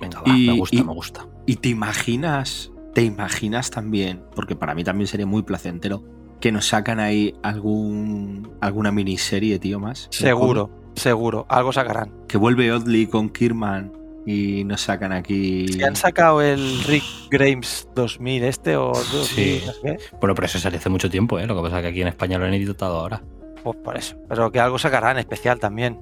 Venga, 0.00 0.20
va, 0.22 0.36
Y- 0.36 0.46
me 0.48 0.52
gusta, 0.58 0.76
y- 0.76 0.84
me 0.84 0.92
gusta. 0.92 1.26
Y 1.46 1.56
te 1.56 1.68
imaginas, 1.68 2.72
te 2.94 3.02
imaginas 3.02 3.70
también, 3.70 4.22
porque 4.34 4.56
para 4.56 4.74
mí 4.74 4.84
también 4.84 5.06
sería 5.08 5.26
muy 5.26 5.42
placentero, 5.42 6.02
que 6.40 6.52
nos 6.52 6.66
sacan 6.68 7.00
ahí 7.00 7.34
algún 7.42 8.50
alguna 8.60 8.90
miniserie, 8.92 9.58
tío, 9.58 9.78
más. 9.80 10.08
Seguro, 10.10 10.70
seguro. 10.96 11.46
Algo 11.48 11.72
sacarán. 11.72 12.12
que 12.28 12.36
vuelve 12.38 12.72
Oddly 12.72 13.06
con 13.06 13.28
Kirman 13.30 13.92
y 14.26 14.64
nos 14.64 14.80
sacan 14.82 15.12
aquí. 15.12 15.68
Si 15.68 15.82
han 15.82 15.96
sacado 15.96 16.40
el 16.40 16.82
Rick 16.84 17.04
Grimes 17.30 17.88
2000 17.94 18.44
este 18.44 18.76
o 18.76 18.92
2000, 18.92 19.24
Sí. 19.24 19.62
no 19.66 19.72
sé 19.72 19.98
Bueno, 20.20 20.34
pero 20.34 20.46
eso 20.46 20.58
salió 20.58 20.78
hace 20.78 20.88
mucho 20.88 21.10
tiempo, 21.10 21.38
¿eh? 21.38 21.46
Lo 21.46 21.54
que 21.56 21.62
pasa 21.62 21.76
es 21.78 21.82
que 21.82 21.88
aquí 21.88 22.00
en 22.02 22.08
España 22.08 22.38
lo 22.38 22.46
han 22.46 22.54
editado 22.54 22.98
ahora. 22.98 23.22
pues 23.62 23.76
por 23.78 23.96
eso. 23.96 24.16
Pero 24.28 24.50
que 24.50 24.60
algo 24.60 24.78
sacarán 24.78 25.18
especial 25.18 25.58
también 25.58 25.98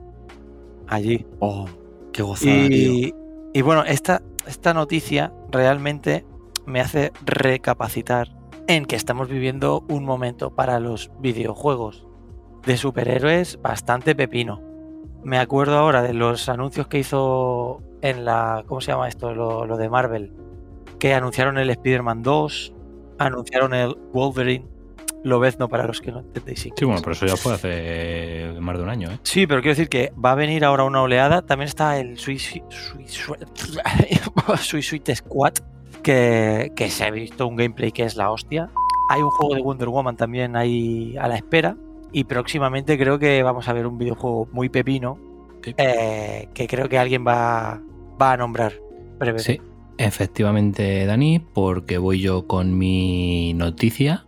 allí. 0.89 1.27
Oh, 1.41 1.67
qué 2.13 2.23
gozada, 2.23 2.53
tío. 2.69 2.93
Y, 2.93 3.15
y 3.55 3.63
bueno, 3.63 3.85
esta, 3.85 4.23
esta 4.47 4.73
noticia 4.75 5.33
realmente 5.51 6.25
me 6.67 6.81
hace 6.81 7.13
recapacitar 7.25 8.29
en 8.69 8.85
que 8.85 8.95
estamos 8.97 9.29
viviendo 9.29 9.85
un 9.89 10.05
momento 10.05 10.55
para 10.55 10.79
los 10.81 11.11
videojuegos 11.21 12.07
de 12.65 12.77
superhéroes 12.77 13.61
bastante 13.61 14.15
pepino. 14.15 14.63
Me 15.25 15.39
acuerdo 15.39 15.77
ahora 15.77 16.03
de 16.03 16.15
los 16.15 16.49
anuncios 16.49 16.89
que 16.89 16.99
hizo 16.99 17.81
en 18.01 18.25
la. 18.25 18.65
¿Cómo 18.67 18.81
se 18.81 18.93
llama 18.93 19.09
esto? 19.09 19.35
Lo, 19.35 19.67
lo 19.67 19.77
de 19.77 19.89
Marvel. 19.89 20.33
Que 20.99 21.15
anunciaron 21.15 21.59
el 21.59 21.71
Spider-Man 21.71 22.23
2, 22.23 22.73
anunciaron 23.19 23.75
el 23.75 23.97
Wolverine. 24.13 24.67
Lo 25.25 25.39
ves, 25.39 25.59
no 25.59 25.69
para 25.69 25.87
los 25.87 26.01
que 26.01 26.11
no 26.11 26.19
entendéis. 26.19 26.61
Sí, 26.61 26.85
bueno, 26.85 27.01
pero 27.01 27.13
eso 27.13 27.27
ya 27.27 27.37
fue 27.37 27.55
hace 27.55 28.55
más 28.59 28.77
de 28.77 28.83
un 28.83 28.89
año, 28.89 29.11
¿eh? 29.11 29.19
Sí, 29.23 29.47
pero 29.47 29.61
quiero 29.61 29.77
decir 29.77 29.89
que 29.89 30.13
va 30.23 30.33
a 30.33 30.35
venir 30.35 30.65
ahora 30.65 30.83
una 30.83 31.01
oleada. 31.01 31.43
También 31.43 31.69
está 31.69 31.99
el 31.99 32.19
Suicide 32.19 32.65
Suicide 34.57 35.15
Squad, 35.15 35.53
que, 36.03 36.73
que 36.75 36.91
se 36.91 37.05
ha 37.05 37.11
visto 37.11 37.47
un 37.47 37.55
gameplay 37.55 37.93
que 37.93 38.03
es 38.03 38.17
la 38.17 38.33
hostia. 38.33 38.69
Hay 39.11 39.23
un 39.23 39.31
juego 39.31 39.55
de 39.55 39.63
Wonder 39.63 39.89
Woman 39.89 40.17
también 40.17 40.57
ahí 40.57 41.17
a 41.19 41.29
la 41.29 41.37
espera. 41.37 41.77
Y 42.13 42.25
próximamente 42.25 42.99
creo 42.99 43.19
que 43.19 43.43
vamos 43.43 43.69
a 43.69 43.73
ver 43.73 43.87
un 43.87 43.99
videojuego 43.99 44.49
muy 44.53 44.69
pepino 44.69 45.19
eh, 45.77 46.49
que 46.55 46.67
creo 46.67 46.89
que 46.89 46.99
alguien 46.99 47.27
va, 47.27 47.81
va 48.21 48.33
a 48.33 48.37
nombrar 48.37 48.73
brevemente. 49.19 49.55
Sí, 49.55 49.61
efectivamente, 49.99 51.07
Dani, 51.07 51.39
porque 51.39 51.99
voy 51.99 52.21
yo 52.21 52.47
con 52.47 52.77
mi 52.77 53.55
noticia. 53.55 54.27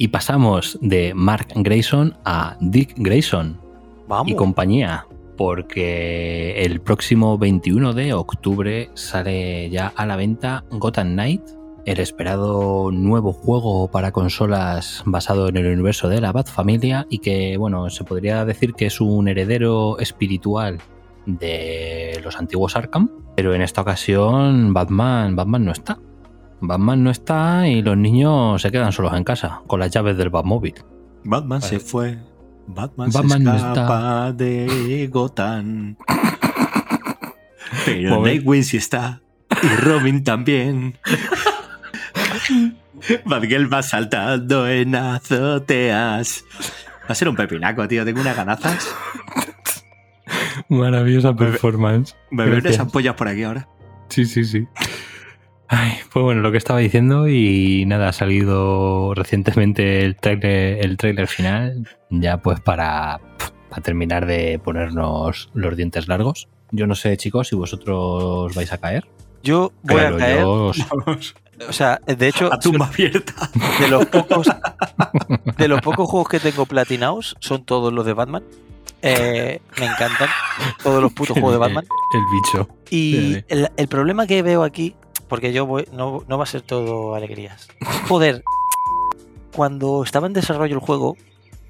Y 0.00 0.08
pasamos 0.08 0.78
de 0.80 1.12
Mark 1.14 1.48
Grayson 1.56 2.16
a 2.24 2.56
Dick 2.60 2.94
Grayson 2.96 3.60
Vamos. 4.06 4.30
y 4.30 4.36
compañía, 4.36 5.06
porque 5.36 6.64
el 6.64 6.80
próximo 6.80 7.36
21 7.36 7.94
de 7.94 8.12
octubre 8.12 8.90
sale 8.94 9.68
ya 9.70 9.92
a 9.96 10.06
la 10.06 10.14
venta 10.14 10.64
Gotham 10.70 11.14
Knight, 11.14 11.42
el 11.88 12.00
esperado 12.00 12.90
nuevo 12.92 13.32
juego 13.32 13.90
para 13.90 14.12
consolas 14.12 15.02
basado 15.06 15.48
en 15.48 15.56
el 15.56 15.72
universo 15.72 16.10
de 16.10 16.20
la 16.20 16.32
Bat 16.32 16.46
Familia 16.48 17.06
y 17.08 17.20
que, 17.20 17.56
bueno, 17.56 17.88
se 17.88 18.04
podría 18.04 18.44
decir 18.44 18.74
que 18.74 18.84
es 18.86 19.00
un 19.00 19.26
heredero 19.26 19.98
espiritual 19.98 20.80
de 21.24 22.20
los 22.22 22.36
antiguos 22.36 22.76
Arkham, 22.76 23.10
pero 23.36 23.54
en 23.54 23.62
esta 23.62 23.80
ocasión 23.80 24.74
Batman, 24.74 25.34
Batman 25.34 25.64
no 25.64 25.72
está. 25.72 25.98
Batman 26.60 27.04
no 27.04 27.10
está 27.10 27.66
y 27.66 27.80
los 27.80 27.96
niños 27.96 28.60
se 28.60 28.70
quedan 28.70 28.92
solos 28.92 29.14
en 29.14 29.24
casa 29.24 29.62
con 29.66 29.80
las 29.80 29.90
llaves 29.90 30.18
del 30.18 30.28
Batmóvil. 30.28 30.74
Batman 31.24 31.62
se 31.62 31.80
fue. 31.80 32.18
Batman, 32.66 33.10
Batman 33.10 33.38
se 33.38 33.44
no 33.44 33.56
escapa 33.56 34.32
de 34.32 35.08
Gotham. 35.10 35.96
Pero. 37.86 38.20
Nightwing 38.20 38.64
sí 38.64 38.76
está. 38.76 39.22
Y 39.62 39.68
Robin 39.68 40.22
también. 40.22 40.98
Batgirl 43.24 43.72
va 43.72 43.82
saltando 43.82 44.68
en 44.68 44.94
azoteas. 44.94 46.44
Va 47.02 47.12
a 47.12 47.14
ser 47.14 47.28
un 47.28 47.36
pepinaco, 47.36 47.86
tío. 47.88 48.04
Tengo 48.04 48.20
unas 48.20 48.36
ganazas. 48.36 48.94
Maravillosa 50.68 51.34
performance. 51.34 52.14
Me 52.30 52.46
Gracias. 52.46 52.74
esas 52.74 52.92
pollas 52.92 53.14
por 53.14 53.28
aquí 53.28 53.42
ahora. 53.42 53.68
Sí, 54.08 54.26
sí, 54.26 54.44
sí. 54.44 54.66
Ay, 55.68 55.92
pues 56.12 56.22
bueno, 56.22 56.40
lo 56.40 56.50
que 56.50 56.58
estaba 56.58 56.78
diciendo 56.78 57.28
y 57.28 57.84
nada, 57.86 58.08
ha 58.08 58.12
salido 58.12 59.12
recientemente 59.14 60.02
el 60.04 60.16
trailer, 60.16 60.84
el 60.84 60.96
tráiler 60.96 61.26
final, 61.26 61.86
ya 62.08 62.38
pues 62.38 62.60
para, 62.60 63.20
para 63.68 63.82
terminar 63.82 64.24
de 64.24 64.58
ponernos 64.58 65.50
los 65.52 65.76
dientes 65.76 66.08
largos. 66.08 66.48
Yo 66.70 66.86
no 66.86 66.94
sé, 66.94 67.16
chicos, 67.18 67.48
si 67.48 67.56
vosotros 67.56 68.54
vais 68.54 68.72
a 68.72 68.78
caer. 68.78 69.06
Yo 69.42 69.72
voy 69.82 70.00
a 70.00 70.16
caer. 70.16 70.40
yo 70.40 70.66
os- 70.66 70.86
Vamos. 70.88 71.34
O 71.68 71.72
sea, 71.72 72.00
de 72.06 72.28
hecho, 72.28 72.52
A 72.52 72.58
tumba 72.60 72.86
abierta. 72.86 73.34
de 73.80 73.88
los 73.88 74.06
pocos 74.06 74.46
de 75.56 75.68
los 75.68 75.80
pocos 75.80 76.08
juegos 76.08 76.28
que 76.28 76.38
tengo 76.38 76.66
platinados 76.66 77.36
son 77.40 77.64
todos 77.64 77.92
los 77.92 78.06
de 78.06 78.12
Batman. 78.12 78.44
Eh, 79.02 79.60
me 79.78 79.86
encantan 79.86 80.28
todos 80.82 81.02
los 81.02 81.12
putos 81.12 81.34
juegos 81.34 81.52
de 81.52 81.58
Batman. 81.58 81.84
El, 82.14 82.20
bicho. 82.32 82.68
Y 82.90 83.44
el, 83.48 83.68
el 83.76 83.88
problema 83.88 84.26
que 84.28 84.42
veo 84.42 84.62
aquí, 84.62 84.94
porque 85.28 85.52
yo 85.52 85.66
voy, 85.66 85.88
no, 85.92 86.22
no 86.28 86.38
va 86.38 86.44
a 86.44 86.46
ser 86.46 86.62
todo 86.62 87.14
alegrías. 87.16 87.66
Joder, 88.08 88.44
cuando 89.52 90.02
estaba 90.04 90.26
en 90.28 90.32
desarrollo 90.34 90.74
el 90.74 90.80
juego, 90.80 91.16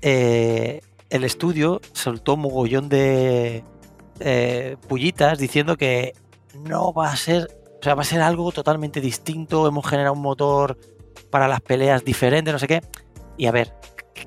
eh, 0.02 0.80
el 1.10 1.24
estudio 1.24 1.80
soltó 1.92 2.34
un 2.34 2.40
mogollón 2.40 2.88
de 2.90 3.64
eh, 4.20 4.76
pullitas 4.86 5.38
diciendo 5.38 5.76
que 5.76 6.12
no 6.62 6.92
va 6.92 7.10
a 7.10 7.16
ser, 7.16 7.48
o 7.80 7.82
sea, 7.82 7.94
va 7.94 8.02
a 8.02 8.04
ser 8.04 8.20
algo 8.20 8.50
totalmente 8.52 9.00
distinto. 9.00 9.66
Hemos 9.66 9.86
generado 9.86 10.14
un 10.14 10.22
motor 10.22 10.78
para 11.30 11.46
las 11.46 11.60
peleas 11.60 12.04
diferente, 12.04 12.52
no 12.52 12.58
sé 12.58 12.66
qué. 12.66 12.82
Y 13.36 13.46
a 13.46 13.52
ver, 13.52 13.74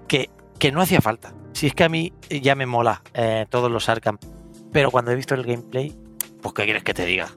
que, 0.07 0.29
que 0.57 0.71
no 0.71 0.81
hacía 0.81 1.01
falta. 1.01 1.33
Si 1.53 1.67
es 1.67 1.73
que 1.73 1.83
a 1.83 1.89
mí 1.89 2.13
ya 2.29 2.55
me 2.55 2.65
mola 2.65 3.01
eh, 3.13 3.45
todos 3.49 3.69
los 3.69 3.89
Arkham. 3.89 4.17
Pero 4.71 4.89
cuando 4.89 5.11
he 5.11 5.15
visto 5.15 5.35
el 5.35 5.43
gameplay, 5.43 5.93
pues 6.41 6.53
¿qué 6.53 6.63
quieres 6.63 6.83
que 6.83 6.93
te 6.93 7.05
diga? 7.05 7.29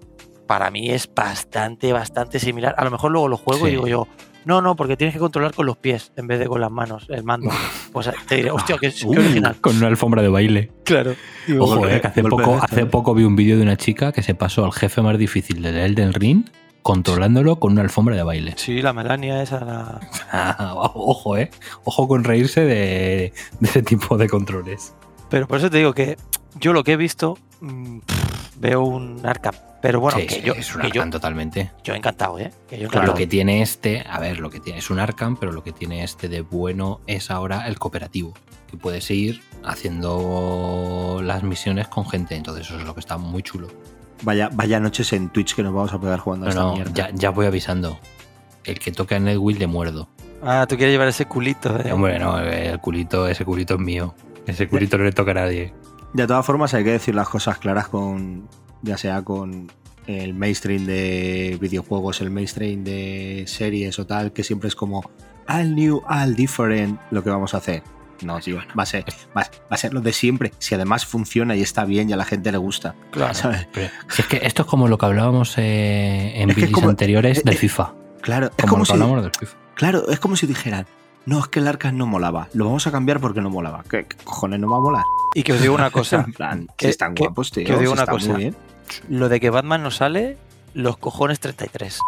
Para 0.47 0.71
mí 0.71 0.91
es 0.91 1.13
bastante, 1.13 1.93
bastante 1.93 2.39
similar. 2.39 2.75
A 2.79 2.85
lo 2.85 2.91
mejor 2.91 3.11
luego 3.11 3.29
lo 3.29 3.37
juego 3.37 3.67
y 3.67 3.73
digo 3.73 3.89
yo, 3.89 4.07
no, 4.45 4.61
no, 4.63 4.77
porque 4.77 4.97
tienes 4.97 5.15
que 5.15 5.19
controlar 5.21 5.55
con 5.55 5.67
los 5.67 5.77
pies 5.77 6.13
en 6.17 6.27
vez 6.27 6.39
de 6.39 6.47
con 6.47 6.61
las 6.61 6.71
manos 6.71 7.07
el 7.09 7.25
mando. 7.25 7.51
Pues 7.93 8.11
te 8.27 8.37
diré, 8.37 8.51
hostia, 8.51 8.77
qué, 8.81 8.93
qué 8.93 9.07
Uh, 9.07 9.13
original. 9.13 9.57
Con 9.61 9.77
una 9.77 9.87
alfombra 9.87 10.21
de 10.23 10.29
baile. 10.29 10.73
Claro. 10.85 11.15
Ojo, 11.59 11.77
golpe- 11.81 11.97
eh, 11.97 12.01
que 12.01 12.07
hace 12.09 12.23
poco, 12.25 12.59
hace 12.61 12.87
poco 12.87 13.15
vi 13.15 13.23
un 13.25 13.37
vídeo 13.37 13.57
de 13.57 13.63
una 13.63 13.77
chica 13.77 14.11
que 14.13 14.23
se 14.23 14.35
pasó 14.35 14.65
al 14.65 14.73
jefe 14.73 15.01
más 15.03 15.17
difícil 15.19 15.63
del 15.63 15.77
Elden 15.77 16.13
Ring 16.13 16.45
controlándolo 16.83 17.59
con 17.61 17.73
una 17.73 17.83
alfombra 17.83 18.15
de 18.17 18.23
baile. 18.25 18.55
Sí, 18.57 18.83
la 18.83 18.93
Melania 18.93 19.43
esa, 19.43 19.65
la... 19.65 20.01
Ah, 20.33 20.73
ojo, 20.95 21.37
eh. 21.39 21.51
Ojo 21.85 22.07
con 22.09 22.25
reírse 22.25 22.61
de, 22.63 23.33
de 23.61 23.69
ese 23.69 23.83
tipo 23.83 24.19
de 24.19 24.29
controles. 24.29 24.93
Pero 25.31 25.47
por 25.49 25.59
eso 25.59 25.71
te 25.71 25.79
digo 25.79 25.95
que 25.95 26.17
yo 26.61 26.73
lo 26.73 26.85
que 26.85 26.93
he 26.93 26.97
visto, 26.97 27.39
mm, 27.61 27.99
veo 28.59 28.83
un 28.83 29.21
Arkham. 29.25 29.55
Pero 29.85 30.01
bueno, 30.01 30.19
Sí, 30.19 30.27
que, 30.27 30.35
sí, 30.37 30.41
yo, 30.41 30.55
es 30.55 30.75
un 30.75 30.81
que 30.81 30.89
yo, 30.89 31.03
Arkham 31.03 31.11
totalmente. 31.11 31.71
yo 31.85 31.95
encantado, 31.95 32.39
¿eh? 32.39 32.51
Que 32.67 32.77
yo 32.79 32.89
Claro, 32.89 33.05
encantado. 33.05 33.07
lo 33.09 33.15
que 33.19 33.27
tiene 33.27 33.61
este, 33.61 34.03
a 34.09 34.19
ver, 34.19 34.41
lo 34.41 34.49
que 34.49 34.59
tiene 34.59 34.79
es 34.79 34.89
un 34.89 34.99
Arkham, 34.99 35.37
pero 35.37 35.53
lo 35.53 35.63
que 35.63 35.73
tiene 35.73 36.03
este 36.03 36.31
de 36.31 36.41
bueno 36.41 37.03
es 37.07 37.31
ahora 37.31 37.69
el 37.69 37.79
cooperativo, 37.79 38.33
que 38.71 38.79
puedes 38.79 39.11
ir 39.11 39.43
haciendo 39.63 41.21
las 41.23 41.43
misiones 41.43 41.87
con 41.89 42.09
gente, 42.09 42.35
entonces 42.35 42.67
eso 42.67 42.79
es 42.79 42.85
lo 42.87 42.95
que 42.95 43.01
está 43.01 43.19
muy 43.19 43.43
chulo. 43.43 43.69
Vaya, 44.23 44.49
vaya 44.55 44.81
noches 44.81 45.13
en 45.13 45.29
Twitch 45.29 45.55
que 45.55 45.63
nos 45.63 45.75
vamos 45.75 45.93
a 45.93 46.01
pegar 46.01 46.19
jugando 46.19 46.47
a 46.47 46.49
No, 46.49 46.53
esta 46.53 46.63
no, 46.63 46.75
mierda. 46.77 46.93
ya, 46.95 47.11
ya 47.13 47.31
voy 47.31 47.45
avisando. 47.45 47.99
El 48.65 48.79
que 48.79 48.91
toque 48.91 49.17
a 49.17 49.19
Netwill 49.21 49.59
le 49.59 49.67
muerdo. 49.67 50.09
Ah, 50.43 50.65
tú 50.67 50.77
quieres 50.77 50.95
llevar 50.95 51.09
ese 51.09 51.27
culito, 51.27 51.79
¿eh? 51.81 51.93
Hombre, 51.93 52.19
no, 52.19 52.39
el 52.41 52.81
culito, 52.81 53.29
ese 53.29 53.45
culito 53.45 53.75
es 53.75 53.81
mío. 53.81 54.15
Ese 54.47 54.67
culito 54.67 54.97
no 54.97 55.05
le 55.05 55.13
toca 55.13 55.33
a 55.33 55.35
nadie. 55.35 55.75
De 56.15 56.27
todas 56.27 56.47
formas, 56.47 56.73
hay 56.73 56.85
que 56.85 56.93
decir 56.93 57.15
las 57.15 57.29
cosas 57.29 57.59
claras 57.59 57.89
con. 57.89 58.49
Ya 58.85 58.97
sea 58.99 59.23
con 59.23 59.71
el 60.07 60.35
mainstream 60.35 60.85
de 60.85 61.57
videojuegos, 61.61 62.21
el 62.21 62.31
mainstream 62.31 62.85
de 62.85 63.45
series 63.47 63.99
o 63.99 64.07
tal, 64.07 64.33
que 64.33 64.45
siempre 64.45 64.69
es 64.69 64.77
como 64.77 65.11
al 65.47 65.75
new, 65.75 66.03
al 66.07 66.37
different, 66.37 67.01
lo 67.11 67.25
que 67.25 67.31
vamos 67.31 67.55
a 67.55 67.57
hacer. 67.59 67.83
No, 68.23 68.39
tío, 68.41 68.59
va 68.79 68.85
a 68.85 68.87
ser, 68.87 69.05
va, 69.37 69.43
va 69.43 69.49
a 69.71 69.77
ser 69.77 69.93
lo 69.93 70.01
de 70.01 70.13
siempre. 70.13 70.53
Si 70.59 70.75
además 70.75 71.05
funciona 71.05 71.57
y 71.57 71.63
está 71.63 71.85
bien 71.85 72.09
y 72.09 72.13
a 72.13 72.17
la 72.17 72.25
gente 72.25 72.53
le 72.53 72.59
gusta. 72.59 72.95
Claro. 73.11 73.35
si 73.35 74.23
es 74.23 74.29
que 74.29 74.41
esto 74.45 74.63
es 74.63 74.69
como 74.69 74.87
lo 74.89 74.97
que 74.99 75.07
hablábamos 75.07 75.55
eh, 75.59 76.33
en 76.37 76.49
vídeos 76.55 76.83
anteriores 76.85 77.43
del 77.43 77.57
FIFA. 77.57 77.93
Claro, 78.23 78.47
es 78.57 78.65
Como, 78.65 78.69
como 78.71 78.79
lo 78.79 78.85
que 78.85 78.87
si. 78.87 78.93
hablamos 78.93 79.23
del 79.23 79.33
FIFA. 79.39 79.57
Claro, 79.75 80.09
es 80.09 80.21
como 80.21 80.37
si 80.37 80.47
dijeran. 80.47 80.87
No, 81.27 81.41
es 81.41 81.49
que 81.49 81.59
el 81.59 81.67
Arkham 81.69 81.97
no 81.97 82.07
molaba. 82.07 82.49
Lo 82.53 82.67
vamos 82.67 82.87
a 82.87 82.93
cambiar 82.93 83.19
porque 83.19 83.41
no 83.41 83.51
molaba. 83.51 83.83
¿Qué, 83.91 84.05
qué 84.05 84.17
cojones 84.23 84.61
no 84.61 84.71
va 84.71 84.77
a 84.77 84.81
molar? 84.81 85.05
Y 85.35 85.43
que 85.43 85.53
os 85.55 85.61
digo 85.61 85.75
una 85.75 85.91
cosa. 85.91 86.23
En 86.27 86.33
plan, 86.33 86.69
que- 86.77 86.87
si 86.87 86.91
están 86.91 87.15
que- 87.15 87.25
guapos, 87.25 87.51
tío. 87.51 87.65
que 87.67 87.73
os 87.73 87.81
digo 87.81 87.93
si 87.97 87.99
una 88.03 88.07
cosa. 88.07 88.29
muy 88.33 88.37
bien. 88.43 88.57
Lo 89.09 89.29
de 89.29 89.41
que 89.41 89.51
Batman 89.51 89.83
no 89.83 89.91
sale, 89.91 90.37
los 90.75 90.97
cojones 90.97 91.41
33. 91.41 91.99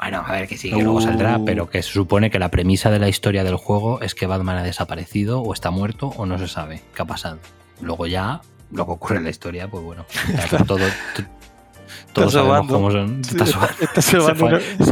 Bueno, 0.00 0.22
a 0.26 0.32
ver, 0.32 0.48
que 0.48 0.56
sí, 0.58 0.70
que 0.70 0.82
luego 0.82 1.00
saldrá, 1.00 1.38
Uh. 1.38 1.44
pero 1.44 1.70
que 1.70 1.82
se 1.82 1.90
supone 1.90 2.30
que 2.30 2.38
la 2.38 2.50
premisa 2.50 2.90
de 2.90 2.98
la 2.98 3.08
historia 3.08 3.44
del 3.44 3.56
juego 3.56 4.00
es 4.00 4.14
que 4.14 4.26
Batman 4.26 4.56
ha 4.58 4.62
desaparecido 4.62 5.40
o 5.40 5.52
está 5.54 5.70
muerto 5.70 6.08
o 6.16 6.26
no 6.26 6.38
se 6.38 6.48
sabe 6.48 6.82
qué 6.94 7.02
ha 7.02 7.06
pasado. 7.06 7.38
Luego 7.80 8.06
ya, 8.06 8.42
lo 8.70 8.84
que 8.86 8.92
ocurre 8.92 9.16
en 9.18 9.24
la 9.24 9.30
historia, 9.30 9.68
pues 9.68 9.82
bueno, 9.82 10.04
todo, 10.66 10.84
Todos 12.14 12.34
Está 12.34 12.46
sabemos 12.46 12.72
cómo 12.72 12.90
son. 12.90 13.20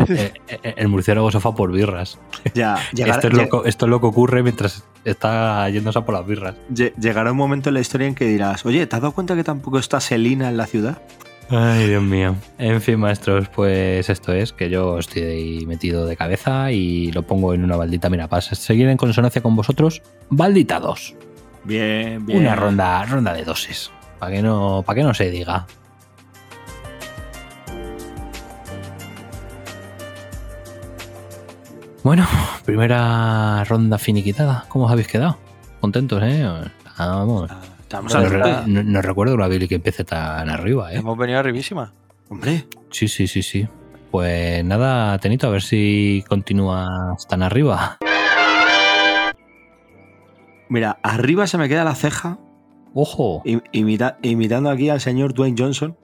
Eh, 0.08 0.32
eh, 0.48 0.74
el 0.76 0.88
murciélago 0.88 1.30
se 1.30 1.40
fue 1.40 1.54
por 1.54 1.72
birras. 1.72 2.18
Ya, 2.54 2.76
llegar- 2.92 3.16
esto, 3.16 3.28
es 3.28 3.34
lo, 3.34 3.62
que- 3.62 3.68
esto 3.68 3.86
es 3.86 3.90
lo 3.90 4.00
que 4.00 4.06
ocurre 4.06 4.42
mientras 4.42 4.84
está 5.04 5.68
yéndose 5.70 5.98
a 5.98 6.04
por 6.04 6.14
las 6.14 6.26
birras. 6.26 6.54
lle- 6.72 6.92
llegará 7.00 7.30
un 7.30 7.36
momento 7.38 7.70
en 7.70 7.74
la 7.74 7.80
historia 7.80 8.06
en 8.06 8.14
que 8.14 8.26
dirás, 8.26 8.66
oye, 8.66 8.86
¿te 8.86 8.96
has 8.96 9.02
dado 9.02 9.12
cuenta 9.12 9.34
que 9.36 9.44
tampoco 9.44 9.78
está 9.78 10.00
Selina 10.00 10.48
en 10.48 10.56
la 10.56 10.66
ciudad? 10.66 11.00
Ay, 11.50 11.86
Dios 11.88 12.02
mío. 12.02 12.34
En 12.58 12.80
fin, 12.80 12.98
maestros, 12.98 13.48
pues 13.48 14.08
esto 14.08 14.32
es 14.32 14.52
que 14.52 14.70
yo 14.70 14.98
estoy 14.98 15.22
ahí 15.22 15.66
metido 15.66 16.06
de 16.06 16.16
cabeza 16.16 16.70
y 16.72 17.12
lo 17.12 17.22
pongo 17.24 17.52
en 17.52 17.62
una 17.62 17.76
baldita. 17.76 18.08
Mira, 18.08 18.26
para 18.28 18.40
seguir 18.42 18.88
en 18.88 18.96
consonancia 18.96 19.42
con 19.42 19.54
vosotros, 19.54 20.00
baldita 20.30 20.80
2. 20.80 21.14
Bien, 21.64 22.24
bien. 22.24 22.38
Una 22.40 22.56
ronda, 22.56 23.04
ronda 23.04 23.32
de 23.34 23.44
doses. 23.44 23.90
Para 24.18 24.32
que 24.32 24.40
no, 24.42 24.82
para 24.86 24.96
que 24.96 25.02
no 25.02 25.12
se 25.14 25.30
diga. 25.30 25.66
Bueno, 32.02 32.26
primera 32.64 33.64
ronda 33.64 33.98
finiquitada. 33.98 34.64
¿Cómo 34.68 34.86
os 34.86 34.92
habéis 34.92 35.08
quedado? 35.08 35.38
Contentos, 35.80 36.22
¿eh? 36.22 36.44
Ah, 36.96 37.06
Vamos. 37.16 37.50
Estamos 37.80 38.12
No, 38.14 38.20
a 38.20 38.24
re- 38.24 38.38
tope. 38.38 38.62
no- 38.70 38.82
no 38.82 39.02
recuerdo 39.02 39.34
una 39.34 39.48
Billy 39.48 39.68
que 39.68 39.74
empiece 39.76 40.04
tan 40.04 40.48
arriba, 40.48 40.92
¿eh? 40.92 40.96
Hemos 40.96 41.16
venido 41.18 41.38
arribísima. 41.38 41.92
Hombre, 42.28 42.66
Sí, 42.90 43.08
sí, 43.08 43.26
sí, 43.26 43.42
sí. 43.42 43.68
Pues 44.10 44.64
nada, 44.64 45.18
Tenito, 45.18 45.46
a 45.46 45.50
ver 45.50 45.62
si 45.62 46.24
continúas 46.28 47.26
tan 47.28 47.42
arriba. 47.42 47.98
mira, 50.68 50.98
arriba 51.02 51.46
se 51.46 51.58
me 51.58 51.68
queda 51.68 51.84
la 51.84 51.94
ceja 51.94 52.38
Ojo, 52.94 53.42
im- 53.44 53.62
imita- 53.72 54.16
imitando 54.22 54.70
aquí 54.70 54.88
al 54.88 55.00
señor 55.00 55.34
Dwayne 55.34 55.56
Johnson. 55.58 55.96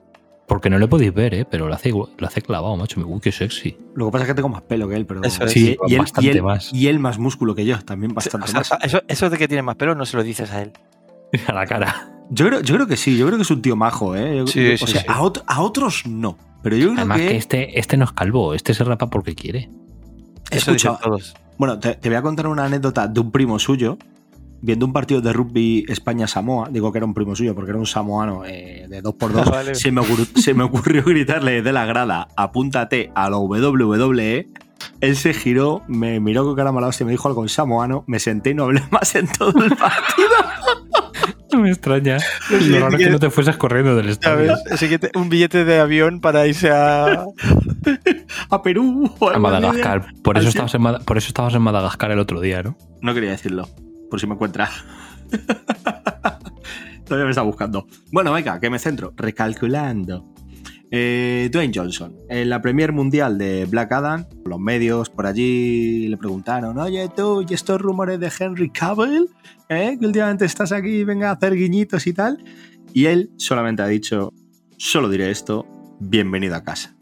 Porque 0.49 0.69
no 0.69 0.77
le 0.77 0.87
podéis 0.89 1.13
ver, 1.13 1.33
¿eh? 1.33 1.45
Pero 1.49 1.69
lo 1.69 1.73
hace, 1.73 1.91
lo 1.91 2.09
hace 2.27 2.41
clavado, 2.41 2.75
macho. 2.75 2.99
Uy, 3.05 3.21
qué 3.21 3.31
sexy. 3.31 3.77
Lo 3.95 4.07
que 4.07 4.11
pasa 4.11 4.23
es 4.25 4.27
que 4.29 4.33
tengo 4.33 4.49
más 4.49 4.63
pelo 4.63 4.89
que 4.89 4.95
él, 4.95 5.05
pero. 5.05 5.21
Eso 5.23 5.45
es. 5.45 5.51
Sí, 5.53 5.77
y, 5.87 5.93
él, 5.93 5.99
bastante 5.99 6.27
y 6.27 6.29
él- 6.31 6.43
más. 6.43 6.73
y 6.73 6.87
él 6.87 6.99
más 6.99 7.17
músculo 7.19 7.55
que 7.55 7.65
yo, 7.65 7.79
también 7.85 8.11
O 8.11 8.15
bastante 8.15 8.47
sea, 8.47 8.59
más. 8.59 8.71
eso, 8.83 9.01
eso 9.07 9.29
de 9.29 9.37
que 9.37 9.47
tiene 9.47 9.61
más 9.61 9.77
pelo 9.77 9.95
no 9.95 10.05
se 10.05 10.17
lo 10.17 10.23
dices 10.23 10.51
a 10.51 10.61
él. 10.63 10.73
A 11.47 11.53
la 11.53 11.65
cara. 11.65 12.09
Yo 12.31 12.47
creo, 12.47 12.61
yo 12.61 12.75
creo 12.75 12.87
que 12.87 12.97
sí, 12.97 13.17
yo 13.17 13.25
creo 13.27 13.37
que 13.37 13.43
es 13.43 13.51
un 13.51 13.61
tío 13.61 13.75
majo, 13.75 14.15
¿eh? 14.15 14.37
Yo- 14.39 14.47
Sí, 14.47 14.73
o 14.73 14.77
sí, 14.77 14.87
sea, 14.87 15.01
sí. 15.01 15.07
A, 15.07 15.21
ot- 15.21 15.43
a 15.47 15.61
otros 15.61 16.03
no. 16.05 16.37
Pero 16.61 16.75
yo 16.75 16.87
creo 16.87 16.97
Además 16.97 17.19
que. 17.21 17.27
que 17.29 17.37
este, 17.37 17.79
este 17.79 17.95
no 17.97 18.03
es 18.05 18.11
calvo, 18.11 18.53
este 18.53 18.73
se 18.73 18.83
rapa 18.83 19.09
porque 19.09 19.35
quiere. 19.35 19.69
Eso 20.51 20.71
Escucha, 20.71 20.97
todos. 21.01 21.35
Bueno, 21.57 21.79
te, 21.79 21.93
te 21.95 22.09
voy 22.09 22.15
a 22.17 22.21
contar 22.21 22.47
una 22.47 22.65
anécdota 22.65 23.07
de 23.07 23.19
un 23.19 23.31
primo 23.31 23.59
suyo. 23.59 23.97
Viendo 24.61 24.85
un 24.85 24.93
partido 24.93 25.21
de 25.21 25.31
rugby 25.33 25.85
España-Samoa, 25.87 26.69
digo 26.71 26.91
que 26.91 26.97
era 26.99 27.05
un 27.05 27.13
primo 27.13 27.35
suyo 27.35 27.55
porque 27.55 27.71
era 27.71 27.79
un 27.79 27.85
samoano 27.85 28.43
eh, 28.45 28.87
de 28.89 29.01
2x2, 29.01 29.45
Vale. 29.51 29.75
se, 29.75 29.91
me 29.91 30.01
ocurrió, 30.01 30.25
se 30.35 30.53
me 30.53 30.63
ocurrió 30.63 31.03
gritarle 31.03 31.61
de 31.61 31.71
la 31.71 31.85
grada, 31.85 32.27
apúntate 32.35 33.11
a 33.15 33.29
la 33.29 33.37
WWE. 33.37 34.47
Él 35.01 35.15
se 35.15 35.33
giró, 35.33 35.81
me 35.87 36.19
miró 36.19 36.43
con 36.45 36.55
cara 36.55 36.71
mala 36.71 36.87
hostia, 36.87 37.05
me 37.05 37.11
dijo 37.11 37.27
algo 37.27 37.41
en 37.43 37.49
samoano, 37.49 38.03
me 38.07 38.19
senté 38.19 38.49
y 38.51 38.53
no 38.53 38.63
hablé 38.65 38.81
más 38.91 39.15
en 39.15 39.27
todo 39.27 39.63
el 39.63 39.75
partido. 39.75 40.27
No 41.51 41.61
me 41.61 41.69
extraña. 41.71 42.19
Lo 42.51 42.79
raro 42.79 42.95
es 42.95 43.03
que 43.03 43.09
no 43.09 43.17
te 43.17 43.31
fueses 43.31 43.57
corriendo 43.57 43.95
del 43.95 44.09
estadio. 44.09 44.53
Siguiente- 44.77 45.09
un 45.15 45.29
billete 45.29 45.65
de 45.65 45.79
avión 45.79 46.21
para 46.21 46.45
irse 46.45 46.69
a. 46.69 47.25
A 48.51 48.61
Perú. 48.61 49.11
o 49.17 49.29
A. 49.31 49.39
Madagascar. 49.39 50.13
Por 50.23 50.37
eso, 50.37 50.49
Así- 50.49 50.59
estabas 50.59 50.75
en, 50.75 51.05
por 51.05 51.17
eso 51.17 51.27
estabas 51.29 51.55
en 51.55 51.63
Madagascar 51.63 52.11
el 52.11 52.19
otro 52.19 52.39
día, 52.39 52.61
¿no? 52.61 52.77
No 53.01 53.15
quería 53.15 53.31
decirlo, 53.31 53.67
por 54.09 54.19
si 54.19 54.27
me 54.27 54.33
encuentra. 54.33 54.69
Todavía 57.05 57.25
me 57.25 57.31
está 57.31 57.41
buscando. 57.41 57.87
Bueno, 58.11 58.31
venga, 58.33 58.59
que 58.59 58.69
me 58.69 58.79
centro. 58.79 59.13
Recalculando. 59.15 60.33
Eh, 60.91 61.49
Dwayne 61.51 61.71
Johnson, 61.73 62.15
en 62.29 62.49
la 62.49 62.61
Premier 62.61 62.91
Mundial 62.91 63.37
de 63.37 63.65
Black 63.65 63.91
Adam, 63.91 64.25
los 64.43 64.59
medios 64.59 65.11
por 65.11 65.27
allí 65.27 66.07
le 66.07 66.17
preguntaron, 66.17 66.79
oye 66.79 67.07
tú, 67.15 67.45
¿y 67.47 67.53
estos 67.53 67.79
rumores 67.79 68.19
de 68.19 68.31
Henry 68.39 68.71
Cavill? 68.71 69.29
¿Eh? 69.69 69.97
Que 69.99 70.05
últimamente 70.07 70.45
estás 70.45 70.71
aquí, 70.71 71.03
venga 71.03 71.29
a 71.29 71.33
hacer 71.33 71.53
guiñitos 71.53 72.07
y 72.07 72.13
tal. 72.13 72.43
Y 72.91 73.05
él 73.05 73.29
solamente 73.37 73.83
ha 73.83 73.87
dicho, 73.87 74.33
solo 74.77 75.09
diré 75.09 75.29
esto, 75.29 75.67
bienvenido 75.99 76.55
a 76.55 76.63
casa. 76.63 76.95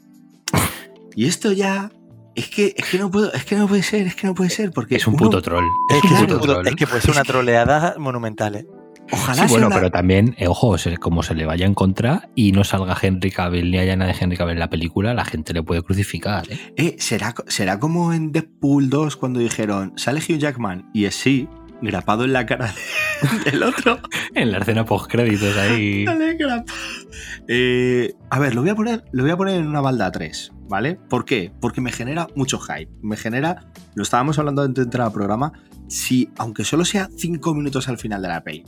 Y 1.16 1.26
esto 1.26 1.52
ya... 1.52 1.90
Es 2.38 2.50
que, 2.50 2.74
es 2.78 2.86
que 2.86 2.98
no 3.00 3.10
puedo, 3.12 3.34
es 3.34 3.44
que 3.46 3.56
no 3.56 3.68
puede 3.68 3.82
ser, 3.84 4.08
es 4.08 4.16
que 4.16 4.28
no 4.28 4.34
puede 4.36 4.50
ser, 4.52 4.72
porque 4.72 4.96
Es 4.96 5.08
un 5.08 5.16
uno- 5.16 5.24
puto 5.26 5.42
troll. 5.42 5.66
Es 5.90 6.02
que, 6.02 6.08
un 6.08 6.14
es, 6.14 6.20
puto 6.22 6.34
un 6.36 6.40
puto- 6.40 6.54
troll. 6.54 6.68
es 6.68 6.76
que 6.76 6.88
puede 6.88 7.02
ser 7.02 7.12
una 7.12 7.24
troleada 7.24 7.96
monumental, 7.98 8.56
¿eh? 8.56 8.68
Ojalá 9.12 9.34
Sí, 9.34 9.40
sea 9.42 9.48
bueno, 9.48 9.68
una- 9.68 9.76
pero 9.78 9.90
también, 9.90 10.36
eh, 10.38 10.48
ojo, 10.48 10.76
como 11.00 11.24
se 11.24 11.34
le 11.34 11.46
vaya 11.46 11.66
en 11.66 11.74
contra 11.74 12.30
y 12.36 12.52
no 12.52 12.64
salga 12.64 12.96
Henry 13.02 13.32
Cavill 13.32 13.72
ni 13.72 13.78
haya 13.80 13.96
nada 13.96 14.12
de 14.12 14.18
Henry 14.20 14.38
Cavill 14.38 14.54
en 14.54 14.60
la 14.60 14.70
película, 14.70 15.14
la 15.14 15.26
gente 15.26 15.54
le 15.54 15.64
puede 15.64 15.82
crucificar. 15.82 16.44
¿eh? 16.52 16.74
Eh, 16.78 16.96
¿será, 17.00 17.34
será 17.48 17.80
como 17.80 18.14
en 18.14 18.32
Deadpool 18.34 18.90
2 18.90 19.16
cuando 19.16 19.40
dijeron, 19.40 19.94
sale 19.96 20.20
Hugh 20.20 20.38
Jackman 20.38 20.90
y 20.94 21.06
es 21.06 21.16
sí, 21.16 21.48
grapado 21.82 22.24
en 22.26 22.34
la 22.34 22.46
cara 22.46 22.74
de- 22.74 23.52
del 23.52 23.64
otro. 23.64 24.00
En 24.36 24.52
la 24.52 24.60
escena 24.60 24.86
post 24.86 25.10
créditos 25.12 25.56
ahí. 25.58 26.06
Grapado. 26.38 26.66
Eh, 27.48 28.14
a 28.30 28.40
ver, 28.40 28.56
lo 28.56 28.62
voy 28.62 28.70
a, 28.72 28.76
poner, 28.76 29.04
lo 29.12 29.24
voy 29.24 29.32
a 29.32 29.38
poner 29.38 29.56
en 29.56 29.68
una 29.68 29.82
balda 29.82 30.12
3, 30.12 30.52
¿vale? 30.70 30.96
¿Por 31.10 31.26
qué? 31.26 31.52
Porque 31.62 31.82
me 31.82 31.92
genera 31.92 32.28
mucho 32.36 32.60
hype. 32.60 32.92
Me 33.02 33.16
genera, 33.18 33.72
lo 33.96 34.04
estábamos 34.04 34.38
hablando 34.40 34.62
antes 34.62 34.76
de 34.76 34.84
entrar 34.84 35.08
al 35.08 35.14
programa, 35.14 35.54
si, 35.88 36.30
aunque 36.38 36.64
solo 36.66 36.84
sea 36.86 37.10
5 37.16 37.54
minutos 37.54 37.88
al 37.88 37.98
final 37.98 38.22
de 38.22 38.28
la 38.28 38.44
peli, 38.44 38.66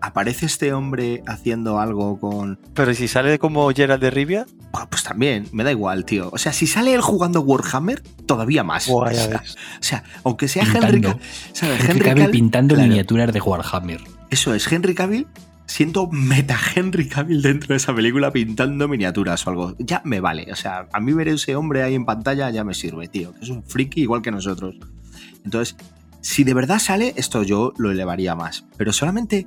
aparece 0.00 0.46
este 0.46 0.72
hombre 0.72 1.22
haciendo 1.26 1.78
algo 1.78 2.18
con 2.18 2.58
Pero 2.74 2.90
¿y 2.90 2.94
si 2.94 3.08
sale 3.08 3.38
como 3.38 3.70
Gerald 3.70 4.02
de 4.02 4.10
Rivia, 4.10 4.46
Pues 4.90 5.02
también, 5.02 5.46
me 5.52 5.64
da 5.64 5.70
igual, 5.70 6.04
tío. 6.04 6.30
O 6.32 6.38
sea, 6.38 6.52
si 6.52 6.66
sale 6.66 6.94
él 6.94 7.00
jugando 7.00 7.40
Warhammer, 7.40 8.02
todavía 8.26 8.64
más. 8.64 8.88
O, 8.90 9.06
sea, 9.08 9.26
ves. 9.28 9.56
o 9.80 9.82
sea, 9.82 10.04
aunque 10.24 10.48
sea 10.48 10.64
Pintando. 10.64 10.86
Henry. 10.88 11.20
Henry 11.60 11.90
Henry 11.90 12.04
Cavill 12.04 12.30
pintando 12.30 12.74
claro, 12.74 12.88
miniaturas 12.88 13.32
de 13.32 13.40
Warhammer. 13.40 14.00
Eso 14.30 14.54
es, 14.54 14.70
Henry 14.70 14.94
Cavill 14.94 15.26
siento 15.70 16.08
meta 16.08 16.58
Henry 16.74 17.08
Cavill 17.08 17.42
dentro 17.42 17.68
de 17.68 17.76
esa 17.76 17.94
película 17.94 18.32
pintando 18.32 18.88
miniaturas 18.88 19.46
o 19.46 19.50
algo. 19.50 19.76
Ya 19.78 20.02
me 20.04 20.20
vale. 20.20 20.50
O 20.50 20.56
sea, 20.56 20.88
a 20.92 21.00
mí 21.00 21.12
ver 21.12 21.28
ese 21.28 21.54
hombre 21.54 21.82
ahí 21.82 21.94
en 21.94 22.04
pantalla 22.04 22.50
ya 22.50 22.64
me 22.64 22.74
sirve, 22.74 23.06
tío. 23.06 23.32
Que 23.34 23.44
es 23.44 23.50
un 23.50 23.62
friki 23.62 24.02
igual 24.02 24.20
que 24.20 24.32
nosotros. 24.32 24.76
Entonces, 25.44 25.76
si 26.20 26.44
de 26.44 26.54
verdad 26.54 26.80
sale, 26.80 27.14
esto 27.16 27.42
yo 27.44 27.72
lo 27.78 27.90
elevaría 27.90 28.34
más. 28.34 28.66
Pero 28.76 28.92
solamente, 28.92 29.46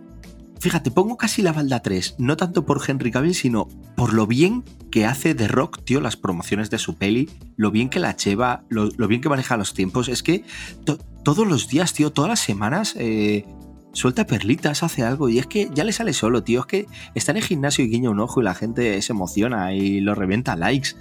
fíjate, 0.63 0.91
pongo 0.91 1.17
casi 1.17 1.41
la 1.41 1.53
balda 1.53 1.81
3. 1.81 2.15
No 2.17 2.37
tanto 2.37 2.65
por 2.65 2.81
Henry 2.87 3.11
Cavill, 3.11 3.35
sino 3.35 3.67
por 3.95 4.13
lo 4.13 4.25
bien 4.27 4.63
que 4.91 5.05
hace 5.05 5.35
The 5.35 5.47
Rock, 5.47 5.83
tío, 5.83 5.99
las 6.01 6.15
promociones 6.17 6.69
de 6.69 6.77
su 6.79 6.95
peli, 6.95 7.29
lo 7.57 7.69
bien 7.71 7.89
que 7.89 7.99
la 7.99 8.15
lleva, 8.15 8.63
lo, 8.69 8.89
lo 8.97 9.07
bien 9.07 9.21
que 9.21 9.29
maneja 9.29 9.57
los 9.57 9.73
tiempos. 9.73 10.07
Es 10.07 10.23
que 10.23 10.43
to- 10.85 10.97
todos 11.23 11.47
los 11.47 11.67
días, 11.67 11.93
tío, 11.93 12.11
todas 12.11 12.29
las 12.29 12.39
semanas, 12.39 12.95
eh, 12.97 13.45
suelta 13.91 14.25
perlitas, 14.25 14.83
hace 14.83 15.03
algo. 15.03 15.29
Y 15.29 15.39
es 15.39 15.47
que 15.47 15.69
ya 15.73 15.83
le 15.83 15.91
sale 15.93 16.13
solo, 16.13 16.43
tío. 16.43 16.61
Es 16.61 16.65
que 16.65 16.87
está 17.15 17.31
en 17.31 17.37
el 17.37 17.43
gimnasio 17.43 17.83
y 17.85 17.89
guiña 17.89 18.09
un 18.09 18.19
ojo 18.19 18.41
y 18.41 18.43
la 18.43 18.55
gente 18.55 19.01
se 19.01 19.13
emociona 19.13 19.73
y 19.73 19.99
lo 19.99 20.15
revienta 20.15 20.55
likes. 20.55 20.91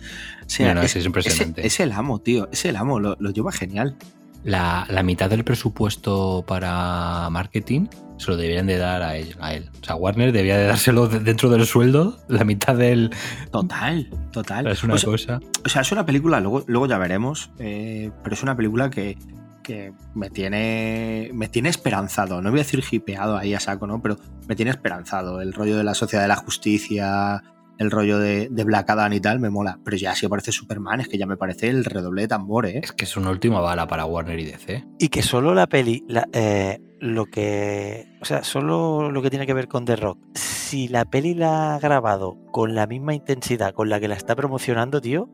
O 0.45 0.49
sea, 0.51 0.69
No, 0.69 0.81
no, 0.81 0.83
es, 0.83 0.93
sí, 0.93 0.99
es 0.99 1.07
impresionante. 1.07 1.61
Es, 1.61 1.75
es 1.75 1.81
el 1.81 1.93
amo, 1.93 2.19
tío. 2.19 2.49
Es 2.53 2.65
el 2.65 2.77
amo, 2.77 2.99
lo, 3.01 3.17
lo 3.19 3.31
lleva 3.31 3.53
genial. 3.53 3.97
La, 4.45 4.87
la 4.91 5.03
mitad 5.05 5.31
del 5.31 5.45
presupuesto 5.45 6.45
para 6.49 7.29
marketing 7.31 7.87
se 8.19 8.31
lo 8.31 8.37
deberían 8.37 8.67
de 8.67 8.77
dar 8.79 9.03
a 9.03 9.17
él, 9.17 9.35
a 9.41 9.55
él. 9.55 9.71
O 9.81 9.85
sea, 9.85 9.97
Warner 9.97 10.33
debía 10.33 10.57
de 10.57 10.67
dárselo 10.67 11.09
de- 11.09 11.21
dentro 11.21 11.49
del 11.51 11.67
sueldo, 11.67 12.19
la 12.29 12.45
mitad 12.45 12.77
del... 12.77 13.11
Total, 13.51 14.09
total. 14.33 14.67
Es 14.69 14.83
una 14.85 14.95
o 14.95 14.99
sea, 14.99 15.11
cosa... 15.11 15.41
O 15.65 15.69
sea, 15.69 15.83
es 15.83 15.93
una 15.93 16.07
película, 16.07 16.41
luego, 16.41 16.65
luego 16.67 16.87
ya 16.87 16.99
veremos, 16.99 17.51
eh, 17.59 18.11
pero 18.23 18.35
es 18.35 18.43
una 18.43 18.57
película 18.57 18.91
que, 18.91 19.17
que 19.63 19.93
me 20.15 20.31
tiene 20.31 21.31
me 21.35 21.49
tiene 21.49 21.69
esperanzado. 21.69 22.41
No 22.43 22.51
voy 22.51 22.61
a 22.61 22.63
decir 22.63 22.83
hipeado 22.91 23.37
ahí 23.37 23.55
a 23.55 23.61
saco, 23.61 23.87
¿no? 23.87 24.01
Pero 24.03 24.17
me 24.49 24.55
tiene 24.57 24.71
esperanzado. 24.71 25.41
El 25.41 25.53
rollo 25.53 25.77
de 25.77 25.85
la 25.85 25.95
sociedad 25.95 26.23
de 26.25 26.29
la 26.29 26.37
justicia, 26.37 27.43
el 27.79 27.91
rollo 27.91 28.19
de, 28.19 28.49
de 28.51 28.65
Black 28.65 28.91
Adam 28.91 29.13
y 29.13 29.21
tal, 29.21 29.41
me 29.41 29.51
mola. 29.51 29.79
Pero 29.85 29.97
ya 29.97 30.15
si 30.15 30.27
aparece 30.27 30.53
Superman, 30.53 31.01
es 31.01 31.09
que 31.09 31.19
ya 31.19 31.27
me 31.27 31.37
parece 31.37 31.69
el 31.69 31.85
redoble 31.85 32.23
de 32.23 32.29
tambor, 32.29 32.67
¿eh? 32.67 32.81
Es 32.83 32.93
que 32.93 33.05
es 33.05 33.17
una 33.17 33.31
última 33.31 33.61
bala 33.61 33.87
para 33.87 34.05
Warner 34.05 34.39
y 34.39 34.45
DC. 34.47 34.85
y 34.99 35.09
que 35.09 35.23
solo 35.23 35.55
la 35.55 35.67
peli, 35.67 36.05
la- 36.09 36.29
eh, 36.33 36.81
lo 37.03 37.27
que. 37.27 38.07
O 38.21 38.25
sea, 38.25 38.45
solo 38.45 39.11
lo 39.11 39.21
que 39.23 39.29
tiene 39.31 39.45
que 39.47 39.55
ver 39.55 39.67
con 39.69 39.85
The 39.85 39.97
Rock. 39.97 40.19
Si 40.35 40.87
la 40.89 41.05
peli 41.05 41.35
la 41.35 41.75
ha 41.75 41.79
grabado 41.81 42.39
con 42.53 42.75
la 42.77 42.87
misma 42.87 43.13
intensidad 43.13 43.75
con 43.75 43.91
la 43.91 43.99
que 44.01 44.07
la 44.09 44.15
está 44.15 44.37
promocionando, 44.37 45.01
tío, 45.01 45.29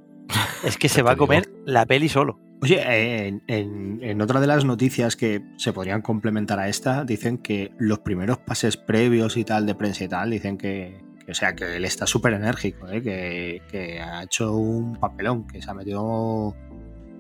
es 0.65 0.79
que 0.79 0.89
se 0.89 1.03
va 1.03 1.13
a 1.13 1.17
comer 1.17 1.49
la 1.67 1.85
peli 1.87 2.09
solo. 2.09 2.41
Oye, 2.63 3.29
en, 3.29 3.43
en- 3.47 4.01
en 4.03 4.21
otra 4.23 4.41
de 4.41 4.47
las 4.49 4.65
noticias 4.65 5.15
que 5.15 5.43
se 5.59 5.73
podrían 5.73 6.01
complementar 6.03 6.59
a 6.59 6.69
esta, 6.69 7.05
dicen 7.05 7.39
que 7.39 7.71
los 7.79 7.99
primeros 8.01 8.39
pases 8.39 8.77
previos 8.79 9.37
y 9.37 9.45
tal 9.45 9.67
de 9.67 9.75
prensa 9.77 10.05
y 10.05 10.09
tal, 10.09 10.31
dicen 10.31 10.57
que, 10.59 11.01
que, 11.25 11.31
o 11.31 11.35
sea, 11.35 11.55
que 11.55 11.77
él 11.77 11.85
está 11.85 12.07
súper 12.07 12.33
enérgico, 12.33 12.89
¿eh? 12.89 13.01
que, 13.03 13.63
que 13.71 14.01
ha 14.01 14.25
hecho 14.25 14.57
un 14.57 14.97
papelón, 14.97 15.47
que 15.47 15.61
se 15.63 15.71
ha 15.71 15.75
metido 15.75 16.57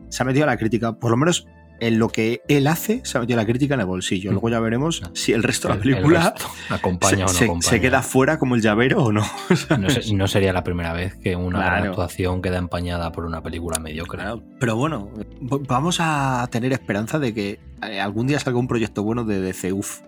se 0.08 0.22
ha 0.22 0.26
metido 0.26 0.44
a 0.44 0.46
la 0.48 0.56
crítica, 0.56 0.92
por 0.94 1.10
lo 1.10 1.18
menos 1.18 1.46
en 1.80 1.98
lo 1.98 2.08
que 2.08 2.42
él 2.48 2.66
hace 2.66 3.00
se 3.04 3.16
ha 3.16 3.20
metido 3.20 3.36
la 3.36 3.46
crítica 3.46 3.74
en 3.74 3.80
el 3.80 3.86
bolsillo. 3.86 4.30
Luego 4.32 4.48
ya 4.48 4.60
veremos 4.60 5.02
si 5.14 5.32
el 5.32 5.42
resto 5.42 5.68
de 5.68 5.74
la 5.74 5.80
El- 5.80 5.88
el 5.88 5.94
película 5.96 6.34
acompaña 6.70 7.18
o 7.18 7.20
no 7.22 7.28
se, 7.28 7.34
se- 7.38 7.44
acompaña. 7.44 7.70
se 7.70 7.80
queda 7.80 8.02
fuera 8.02 8.38
como 8.38 8.54
el 8.54 8.62
llavero 8.62 9.02
o 9.04 9.12
no. 9.12 9.22
No, 9.78 9.90
se- 9.90 10.14
no 10.14 10.26
sería 10.28 10.52
la 10.52 10.64
primera 10.64 10.92
vez 10.92 11.16
que 11.16 11.36
una 11.36 11.58
Claro. 11.60 11.90
actuación 11.90 12.42
queda 12.42 12.58
empañada 12.58 13.12
por 13.12 13.24
una 13.24 13.42
película 13.42 13.78
mediocre. 13.80 14.18
Claro, 14.20 14.42
Pero 14.58 14.76
bueno, 14.76 15.10
vamos 15.40 15.98
a 16.00 16.48
tener 16.50 16.72
esperanza 16.72 17.18
de 17.18 17.32
que 17.34 17.60
eh, 17.88 18.00
algún 18.00 18.26
día 18.26 18.38
salga 18.40 18.58
un 18.58 18.68
proyecto 18.68 19.02
bueno 19.02 19.24
de 19.24 19.40
DC. 19.40 19.72
Uf, 19.72 20.00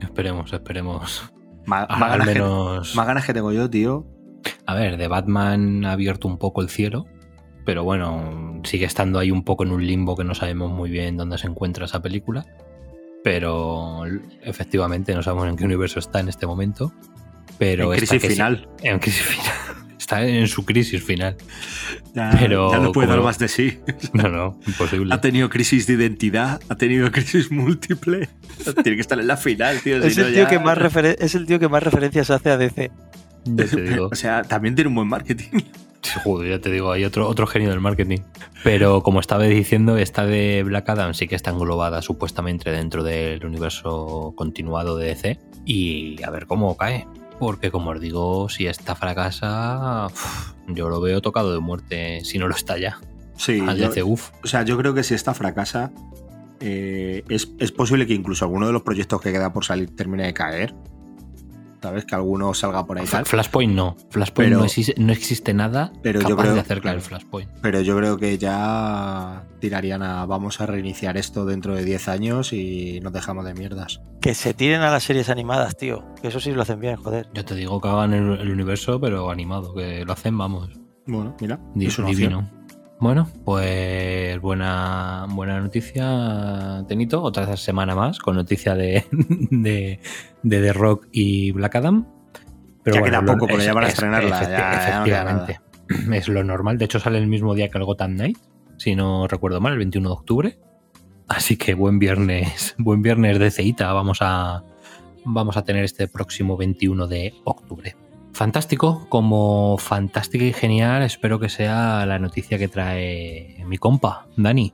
Esperemos, 0.00 0.52
esperemos. 0.52 1.30
más, 1.66 1.86
Ah, 1.88 1.98
ganas 2.10 2.28
que- 2.28 2.34
menos. 2.34 2.94
más 2.94 3.06
ganas 3.06 3.26
que 3.26 3.34
tengo 3.34 3.52
yo, 3.52 3.68
tío. 3.68 4.06
A 4.66 4.74
ver, 4.74 4.96
de 4.96 5.08
Batman 5.08 5.84
ha 5.84 5.92
abierto 5.92 6.28
un 6.28 6.38
poco 6.38 6.62
el 6.62 6.68
cielo, 6.70 7.06
pero 7.68 7.84
bueno, 7.84 8.62
sigue 8.64 8.86
estando 8.86 9.18
ahí 9.18 9.30
un 9.30 9.44
poco 9.44 9.62
en 9.62 9.72
un 9.72 9.86
limbo 9.86 10.16
que 10.16 10.24
no 10.24 10.34
sabemos 10.34 10.72
muy 10.72 10.88
bien 10.88 11.18
dónde 11.18 11.36
se 11.36 11.48
encuentra 11.48 11.84
esa 11.84 12.00
película. 12.00 12.46
Pero 13.22 14.04
efectivamente 14.42 15.14
no 15.14 15.22
sabemos 15.22 15.48
en 15.50 15.56
qué 15.56 15.64
universo 15.66 15.98
está 15.98 16.18
en 16.20 16.30
este 16.30 16.46
momento. 16.46 16.94
Pero 17.58 17.92
En 17.92 17.98
crisis 17.98 18.22
que 18.22 18.28
sí- 18.28 18.32
final. 18.36 18.66
en 18.82 18.98
crisis 18.98 19.20
final. 19.22 19.52
Está 19.98 20.24
en 20.26 20.48
su 20.48 20.64
crisis 20.64 21.04
final. 21.04 21.36
Ya, 22.14 22.30
Pero 22.40 22.70
ya 22.72 22.78
no 22.78 22.92
puede 22.92 23.06
como- 23.08 23.16
dar 23.18 23.22
más 23.26 23.38
de 23.38 23.48
sí. 23.48 23.80
No, 24.14 24.30
no, 24.30 24.58
imposible. 24.66 25.12
Ha 25.12 25.20
tenido 25.20 25.50
crisis 25.50 25.86
de 25.86 25.92
identidad, 25.92 26.62
ha 26.70 26.74
tenido 26.76 27.12
crisis 27.12 27.50
múltiple. 27.52 28.30
Tiene 28.82 28.96
que 28.96 29.02
estar 29.02 29.20
en 29.20 29.26
la 29.26 29.36
final, 29.36 29.78
tío. 29.82 29.98
Es 30.02 30.14
si 30.14 30.20
no 30.22 30.26
el, 30.28 30.32
tío 30.32 30.42
ya- 30.44 30.48
que 30.48 30.58
más 30.58 30.78
es 31.20 31.34
el 31.34 31.44
tío 31.44 31.58
que 31.58 31.68
más 31.68 31.82
referencias 31.82 32.30
hace 32.30 32.48
a 32.48 32.56
DC. 32.56 32.90
Ya 33.44 33.64
te 33.66 33.82
digo. 33.82 34.08
O 34.10 34.14
sea, 34.14 34.40
también 34.44 34.74
tiene 34.74 34.88
un 34.88 34.94
buen 34.94 35.08
marketing. 35.08 35.60
Joder, 36.24 36.50
ya 36.50 36.60
te 36.60 36.70
digo, 36.70 36.90
hay 36.92 37.04
otro, 37.04 37.28
otro 37.28 37.46
genio 37.46 37.70
del 37.70 37.80
marketing. 37.80 38.18
Pero 38.64 39.02
como 39.02 39.20
estaba 39.20 39.44
diciendo, 39.44 39.96
esta 39.98 40.24
de 40.26 40.62
Black 40.64 40.88
Adam 40.88 41.14
sí 41.14 41.28
que 41.28 41.34
está 41.34 41.50
englobada 41.50 42.02
supuestamente 42.02 42.70
dentro 42.70 43.02
del 43.02 43.44
universo 43.44 44.32
continuado 44.36 44.96
de 44.96 45.06
DC. 45.08 45.38
Y 45.64 46.22
a 46.22 46.30
ver 46.30 46.46
cómo 46.46 46.76
cae. 46.76 47.06
Porque 47.38 47.70
como 47.70 47.90
os 47.90 48.00
digo, 48.00 48.48
si 48.48 48.66
esta 48.66 48.94
fracasa, 48.96 50.06
uf, 50.06 50.52
yo 50.66 50.88
lo 50.88 51.00
veo 51.00 51.20
tocado 51.20 51.52
de 51.52 51.60
muerte, 51.60 52.24
si 52.24 52.38
no 52.38 52.48
lo 52.48 52.54
está 52.54 52.78
ya. 52.78 52.98
Sí, 53.36 53.60
Al 53.64 53.76
yo- 53.78 53.88
DC, 53.88 54.02
uf. 54.02 54.30
o 54.42 54.46
sea, 54.48 54.62
yo 54.64 54.76
creo 54.76 54.92
que 54.94 55.04
si 55.04 55.14
esta 55.14 55.34
fracasa, 55.34 55.92
eh, 56.60 57.22
es, 57.28 57.52
es 57.60 57.70
posible 57.70 58.06
que 58.08 58.14
incluso 58.14 58.44
alguno 58.44 58.66
de 58.66 58.72
los 58.72 58.82
proyectos 58.82 59.20
que 59.20 59.30
queda 59.30 59.52
por 59.52 59.64
salir 59.64 59.94
termine 59.94 60.24
de 60.26 60.34
caer. 60.34 60.74
¿Sabes? 61.80 62.04
Que 62.04 62.14
alguno 62.14 62.52
salga 62.54 62.84
por 62.84 62.98
ahí 62.98 63.06
tal. 63.06 63.24
Flashpoint 63.24 63.72
no. 63.74 63.96
Flashpoint 64.10 64.48
Pero- 64.48 64.58
no, 64.60 64.64
existe, 64.64 64.94
no 64.98 65.12
existe 65.12 65.54
nada 65.54 65.92
pero 66.02 66.20
yo 66.20 66.30
capaz 66.30 66.42
creo- 66.42 66.54
de 66.54 66.60
hacer 66.60 66.80
caer 66.80 66.96
claro. 66.96 67.00
Flashpoint. 67.00 67.50
Pero 67.62 67.80
yo 67.82 67.96
creo 67.96 68.16
que 68.16 68.36
ya 68.38 69.44
tirarían 69.60 70.02
a 70.02 70.26
vamos 70.26 70.60
a 70.60 70.66
reiniciar 70.66 71.16
esto 71.16 71.44
dentro 71.44 71.74
de 71.74 71.84
10 71.84 72.08
años 72.08 72.52
y 72.52 73.00
nos 73.00 73.12
dejamos 73.12 73.44
de 73.44 73.54
mierdas. 73.54 74.00
Que 74.20 74.34
se 74.34 74.54
tiren 74.54 74.80
a 74.80 74.90
las 74.90 75.04
series 75.04 75.28
animadas, 75.30 75.76
tío. 75.76 76.04
Que 76.20 76.28
eso 76.28 76.40
sí 76.40 76.50
lo 76.52 76.62
hacen 76.62 76.80
bien, 76.80 76.96
joder. 76.96 77.28
Yo 77.34 77.44
te 77.44 77.54
digo 77.54 77.80
que 77.80 77.88
hagan 77.88 78.12
el, 78.14 78.40
el 78.40 78.50
universo, 78.50 79.00
pero 79.00 79.30
animado, 79.30 79.74
que 79.74 80.04
lo 80.04 80.12
hacen, 80.12 80.36
vamos. 80.36 80.70
Bueno, 81.06 81.36
mira, 81.40 81.58
divino. 81.74 82.50
Bueno, 83.00 83.28
pues 83.44 84.40
buena, 84.40 85.26
buena 85.28 85.60
noticia, 85.60 86.84
Tenito. 86.88 87.22
Otra 87.22 87.56
semana 87.56 87.94
más 87.94 88.18
con 88.18 88.34
noticia 88.34 88.74
de, 88.74 89.04
de, 89.12 90.00
de 90.42 90.60
The 90.60 90.72
Rock 90.72 91.06
y 91.12 91.52
Black 91.52 91.76
Adam. 91.76 92.06
Ya 92.86 92.92
queda 93.02 93.20
poco, 93.34 93.46
porque 93.46 93.64
ya 93.64 93.72
van 93.74 93.84
a 93.84 93.86
es- 93.88 93.94
estrenarla, 93.94 94.40
efecti- 94.40 94.50
ya- 94.50 94.58
ya 94.58 94.98
no 94.98 95.04
queda 95.04 95.22
efectivamente. 95.22 95.60
Es 96.16 96.28
lo 96.28 96.42
normal. 96.42 96.76
De 96.78 96.86
hecho, 96.86 96.98
sale 96.98 97.18
el 97.18 97.28
mismo 97.28 97.54
día 97.54 97.68
que 97.68 97.78
el 97.78 97.84
Gotham 97.84 98.16
Night, 98.16 98.38
si 98.78 98.96
no 98.96 99.28
recuerdo 99.28 99.60
mal, 99.60 99.72
el 99.74 99.78
21 99.78 100.08
de 100.08 100.12
octubre. 100.14 100.58
Así 101.28 101.56
que 101.56 101.74
buen 101.74 101.98
viernes, 101.98 102.74
buen 102.78 103.02
viernes 103.02 103.38
de 103.38 103.50
ceita 103.50 103.92
vamos 103.92 104.18
a, 104.22 104.64
vamos 105.24 105.56
a 105.56 105.62
tener 105.62 105.84
este 105.84 106.08
próximo 106.08 106.56
21 106.56 107.06
de 107.06 107.34
octubre. 107.44 107.94
Fantástico, 108.38 109.04
como 109.08 109.76
fantástica 109.78 110.44
y 110.44 110.52
genial, 110.52 111.02
espero 111.02 111.40
que 111.40 111.48
sea 111.48 112.06
la 112.06 112.20
noticia 112.20 112.56
que 112.56 112.68
trae 112.68 113.64
mi 113.66 113.78
compa, 113.78 114.28
Dani. 114.36 114.72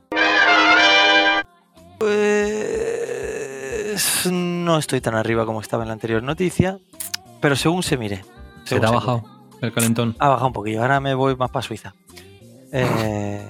Pues 1.98 3.16
no 4.30 4.76
estoy 4.76 5.00
tan 5.00 5.14
arriba 5.14 5.46
como 5.46 5.62
estaba 5.62 5.82
en 5.82 5.88
la 5.88 5.94
anterior 5.94 6.22
noticia, 6.22 6.78
pero 7.40 7.56
según 7.56 7.82
se 7.82 7.96
mire. 7.96 8.26
¿Se 8.64 8.78
te 8.78 8.84
ha 8.84 8.90
mire. 8.90 8.96
bajado 8.96 9.24
el 9.62 9.72
calentón? 9.72 10.14
Ha 10.18 10.28
bajado 10.28 10.48
un 10.48 10.52
poquillo, 10.52 10.82
ahora 10.82 11.00
me 11.00 11.14
voy 11.14 11.34
más 11.34 11.50
para 11.50 11.62
Suiza. 11.62 11.94
Eh, 12.70 13.48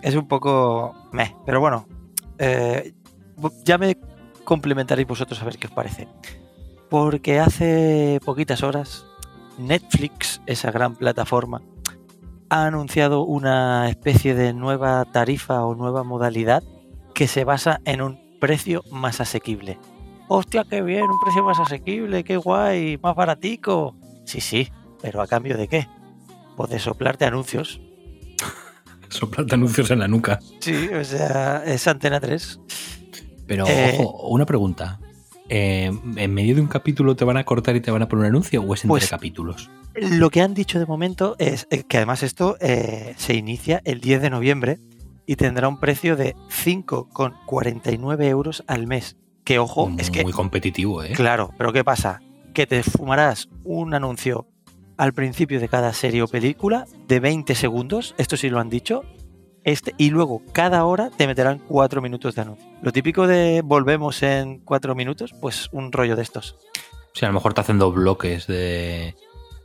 es 0.00 0.14
un 0.14 0.26
poco 0.26 0.94
meh, 1.12 1.36
pero 1.44 1.60
bueno, 1.60 1.86
eh, 2.38 2.94
ya 3.62 3.76
me 3.76 3.98
complementaréis 4.42 5.06
vosotros 5.06 5.42
a 5.42 5.44
ver 5.44 5.58
qué 5.58 5.66
os 5.66 5.72
parece. 5.74 6.08
Porque 6.88 7.40
hace 7.40 8.20
poquitas 8.24 8.62
horas 8.62 9.04
Netflix, 9.58 10.40
esa 10.46 10.70
gran 10.70 10.96
plataforma, 10.96 11.62
ha 12.50 12.66
anunciado 12.66 13.22
una 13.24 13.88
especie 13.88 14.34
de 14.34 14.52
nueva 14.52 15.04
tarifa 15.06 15.64
o 15.64 15.74
nueva 15.74 16.04
modalidad 16.04 16.62
que 17.14 17.26
se 17.28 17.44
basa 17.44 17.80
en 17.84 18.02
un 18.02 18.38
precio 18.40 18.82
más 18.90 19.20
asequible. 19.20 19.78
¡Hostia, 20.28 20.64
qué 20.68 20.82
bien! 20.82 21.04
Un 21.10 21.20
precio 21.20 21.44
más 21.44 21.58
asequible, 21.58 22.24
qué 22.24 22.36
guay, 22.36 22.98
más 23.02 23.14
baratico. 23.14 23.94
Sí, 24.24 24.40
sí, 24.40 24.68
pero 25.02 25.20
¿a 25.22 25.26
cambio 25.26 25.56
de 25.56 25.68
qué? 25.68 25.88
Pues 26.56 26.70
de 26.70 26.78
soplarte 26.78 27.24
anuncios. 27.24 27.80
Soplarte 29.08 29.54
anuncios 29.54 29.90
en 29.90 30.00
la 30.00 30.08
nuca. 30.08 30.40
Sí, 30.60 30.88
o 30.88 31.04
sea, 31.04 31.62
es 31.64 31.86
Antena 31.86 32.18
3. 32.20 32.58
Pero, 33.46 33.64
Eh, 33.68 33.98
ojo, 34.00 34.28
una 34.28 34.44
pregunta. 34.46 34.98
Eh, 35.48 35.90
¿En 36.16 36.34
medio 36.34 36.54
de 36.54 36.60
un 36.60 36.68
capítulo 36.68 37.16
te 37.16 37.24
van 37.24 37.36
a 37.36 37.44
cortar 37.44 37.76
y 37.76 37.80
te 37.80 37.90
van 37.90 38.02
a 38.02 38.08
poner 38.08 38.22
un 38.24 38.30
anuncio 38.30 38.62
o 38.62 38.74
es 38.74 38.80
entre 38.84 38.88
Pues- 38.88 39.10
capítulos? 39.10 39.70
Lo 39.94 40.30
que 40.30 40.40
han 40.40 40.54
dicho 40.54 40.78
de 40.80 40.86
momento 40.86 41.36
es 41.38 41.68
eh, 41.70 41.84
que 41.84 41.98
además 41.98 42.22
esto 42.24 42.56
eh, 42.60 43.14
se 43.16 43.34
inicia 43.34 43.80
el 43.84 44.00
10 44.00 44.22
de 44.22 44.30
noviembre 44.30 44.78
y 45.26 45.36
tendrá 45.36 45.68
un 45.68 45.78
precio 45.78 46.16
de 46.16 46.34
5,49 46.48 48.24
euros 48.28 48.64
al 48.66 48.86
mes. 48.86 49.16
Que 49.44 49.58
ojo, 49.58 49.92
es 49.98 50.10
que 50.10 50.22
Muy 50.22 50.32
competitivo, 50.32 51.02
¿eh? 51.02 51.12
Claro, 51.12 51.52
pero 51.58 51.72
¿qué 51.72 51.84
pasa? 51.84 52.20
Que 52.54 52.66
te 52.66 52.82
fumarás 52.82 53.48
un 53.62 53.94
anuncio 53.94 54.46
al 54.96 55.12
principio 55.12 55.60
de 55.60 55.68
cada 55.68 55.92
serie 55.92 56.22
o 56.22 56.28
película 56.28 56.86
de 57.06 57.20
20 57.20 57.54
segundos, 57.54 58.14
esto 58.16 58.36
sí 58.36 58.48
lo 58.48 58.58
han 58.60 58.70
dicho, 58.70 59.02
este, 59.64 59.94
y 59.98 60.10
luego 60.10 60.42
cada 60.52 60.84
hora 60.84 61.10
te 61.16 61.26
meterán 61.26 61.58
4 61.68 62.00
minutos 62.02 62.34
de 62.34 62.42
anuncio. 62.42 62.66
Lo 62.82 62.92
típico 62.92 63.26
de 63.26 63.62
volvemos 63.64 64.22
en 64.22 64.58
4 64.60 64.94
minutos, 64.94 65.32
pues 65.40 65.68
un 65.72 65.90
rollo 65.92 66.14
de 66.16 66.22
estos. 66.22 66.56
Sea, 67.12 67.28
a 67.28 67.32
lo 67.32 67.34
mejor 67.38 67.54
te 67.54 67.60
hacen 67.60 67.78
dos 67.78 67.94
bloques 67.94 68.46
de. 68.46 69.14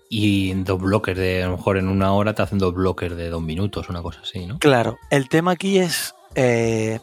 Y 0.10 0.54
dos 0.54 0.80
bloques 0.82 1.16
de. 1.18 1.44
A 1.44 1.48
lo 1.48 1.58
mejor 1.58 1.78
en 1.78 1.88
una 1.88 2.14
hora 2.14 2.34
te 2.34 2.42
hacen 2.42 2.58
dos 2.60 2.74
bloques 2.74 3.16
de 3.16 3.30
dos 3.30 3.42
minutos, 3.42 3.90
una 3.90 4.02
cosa 4.02 4.22
así, 4.24 4.46
¿no? 4.46 4.58
Claro, 4.60 4.98
el 5.12 5.30
tema 5.30 5.52
aquí 5.52 5.78
es, 5.80 6.16
eh, 6.36 7.00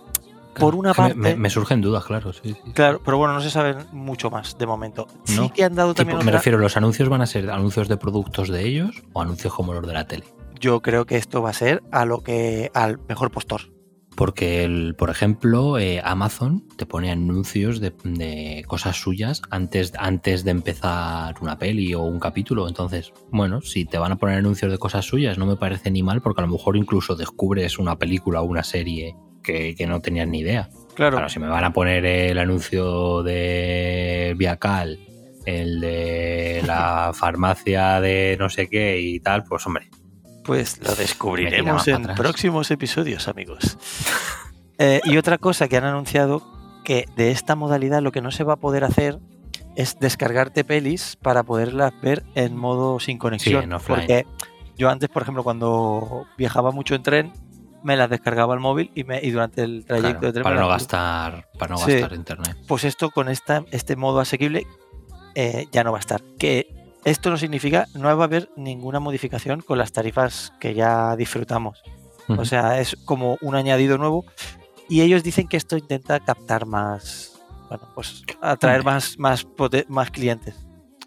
por 0.58 0.74
una 0.74 0.94
parte... 0.94 1.14
Me, 1.14 1.36
me 1.36 1.50
surgen 1.50 1.80
dudas, 1.80 2.04
claro, 2.04 2.32
sí. 2.32 2.40
sí. 2.64 2.72
Claro, 2.72 3.00
pero 3.04 3.18
bueno, 3.18 3.34
no 3.34 3.40
se 3.40 3.50
sabe 3.50 3.76
mucho 3.92 4.30
más 4.30 4.56
de 4.58 4.66
momento. 4.66 5.06
Sí 5.24 5.36
¿No? 5.36 5.52
que 5.52 5.64
han 5.64 5.74
dado 5.74 5.90
Tipo, 5.94 5.98
también 5.98 6.18
me 6.18 6.22
otra- 6.24 6.38
refiero, 6.38 6.58
¿los 6.58 6.76
anuncios 6.76 7.08
van 7.08 7.22
a 7.22 7.26
ser 7.26 7.50
anuncios 7.50 7.88
de 7.88 7.96
productos 7.96 8.48
de 8.48 8.64
ellos 8.64 9.02
o 9.12 9.20
anuncios 9.20 9.52
como 9.54 9.72
los 9.74 9.86
de 9.86 9.92
la 9.92 10.06
tele? 10.06 10.24
Yo 10.58 10.80
creo 10.80 11.06
que 11.06 11.16
esto 11.16 11.42
va 11.42 11.50
a 11.50 11.54
ser 11.54 11.82
a 11.92 12.04
lo 12.04 12.22
que 12.22 12.70
al 12.74 12.98
mejor 13.08 13.30
postor. 13.30 13.76
Porque, 14.16 14.64
el, 14.64 14.94
por 14.96 15.10
ejemplo, 15.10 15.78
eh, 15.78 16.00
Amazon 16.02 16.66
te 16.78 16.86
pone 16.86 17.10
anuncios 17.10 17.80
de, 17.80 17.92
de 18.04 18.64
cosas 18.66 18.96
suyas 18.96 19.42
antes, 19.50 19.92
antes 19.98 20.42
de 20.42 20.52
empezar 20.52 21.34
una 21.42 21.58
peli 21.58 21.92
o 21.92 22.00
un 22.00 22.18
capítulo. 22.18 22.66
Entonces, 22.66 23.12
bueno, 23.30 23.60
si 23.60 23.84
te 23.84 23.98
van 23.98 24.12
a 24.12 24.16
poner 24.16 24.38
anuncios 24.38 24.72
de 24.72 24.78
cosas 24.78 25.04
suyas, 25.04 25.36
no 25.36 25.44
me 25.44 25.56
parece 25.56 25.90
ni 25.90 26.02
mal, 26.02 26.22
porque 26.22 26.40
a 26.40 26.46
lo 26.46 26.52
mejor 26.52 26.78
incluso 26.78 27.14
descubres 27.14 27.78
una 27.78 27.98
película 27.98 28.40
o 28.40 28.46
una 28.46 28.64
serie 28.64 29.14
que, 29.42 29.74
que 29.74 29.86
no 29.86 30.00
tenías 30.00 30.26
ni 30.26 30.38
idea. 30.38 30.70
Claro. 30.94 31.18
Claro, 31.18 31.28
si 31.28 31.38
me 31.38 31.48
van 31.48 31.64
a 31.64 31.74
poner 31.74 32.06
el 32.06 32.38
anuncio 32.38 33.22
de 33.22 34.34
Viacal, 34.38 34.98
el 35.44 35.80
de 35.80 36.62
la 36.66 37.12
farmacia 37.14 38.00
de 38.00 38.36
no 38.38 38.48
sé 38.48 38.68
qué 38.68 38.98
y 38.98 39.20
tal, 39.20 39.44
pues 39.44 39.66
hombre, 39.66 39.90
Pues 40.46 40.78
lo 40.82 40.94
descubriremos 40.94 41.86
en 41.88 41.96
atrás. 42.02 42.16
próximos 42.18 42.70
episodios, 42.70 43.28
amigos. 43.28 43.76
Eh, 44.78 45.00
y 45.04 45.16
otra 45.16 45.38
cosa 45.38 45.68
que 45.68 45.76
han 45.76 45.84
anunciado, 45.84 46.42
que 46.84 47.06
de 47.16 47.30
esta 47.30 47.56
modalidad 47.56 48.00
lo 48.02 48.12
que 48.12 48.20
no 48.20 48.30
se 48.30 48.44
va 48.44 48.54
a 48.54 48.56
poder 48.56 48.84
hacer 48.84 49.18
es 49.74 49.98
descargarte 49.98 50.64
pelis 50.64 51.16
para 51.20 51.42
poderlas 51.42 51.92
ver 52.00 52.24
en 52.34 52.56
modo 52.56 53.00
sin 53.00 53.18
conexión. 53.18 53.64
en 53.64 53.72
offline. 53.72 53.98
porque 54.00 54.26
yo 54.76 54.88
antes, 54.90 55.08
por 55.08 55.22
ejemplo, 55.22 55.42
cuando 55.42 56.26
viajaba 56.38 56.70
mucho 56.70 56.94
en 56.94 57.02
tren, 57.02 57.32
me 57.82 57.96
las 57.96 58.08
descargaba 58.10 58.54
al 58.54 58.60
móvil 58.60 58.90
y, 58.94 59.04
me, 59.04 59.20
y 59.22 59.30
durante 59.30 59.62
el 59.62 59.84
trayecto 59.84 60.20
claro, 60.20 60.26
de 60.26 60.32
tren... 60.32 60.42
para 60.44 60.60
no 60.60 60.68
gastar, 60.68 61.48
para 61.58 61.74
no 61.74 61.78
Sí. 61.78 61.92
gastar 61.92 62.12
internet. 62.14 62.56
Pues 62.66 62.84
esto 62.84 63.10
con 63.10 63.28
esta, 63.28 63.64
este 63.70 63.96
modo 63.96 64.20
asequible 64.20 64.66
eh, 65.34 65.66
ya 65.72 65.84
no 65.84 65.92
va 65.92 65.98
a 65.98 66.00
estar. 66.00 66.22
Que 66.38 66.66
esto 67.06 67.30
no 67.30 67.38
significa, 67.38 67.86
no 67.94 68.14
va 68.14 68.24
a 68.24 68.26
haber 68.26 68.50
ninguna 68.56 69.00
modificación 69.00 69.62
con 69.62 69.78
las 69.78 69.92
tarifas 69.92 70.52
que 70.60 70.74
ya 70.74 71.16
disfrutamos. 71.16 71.82
O 72.28 72.44
sea, 72.44 72.80
es 72.80 72.96
como 73.04 73.38
un 73.40 73.54
añadido 73.54 73.96
nuevo 73.98 74.24
Y 74.88 75.00
ellos 75.02 75.22
dicen 75.22 75.46
que 75.48 75.56
esto 75.56 75.76
intenta 75.76 76.18
captar 76.20 76.66
más, 76.66 77.40
bueno, 77.68 77.88
pues 77.94 78.22
atraer 78.40 78.84
más, 78.84 79.18
más, 79.18 79.46
clientes. 80.10 80.54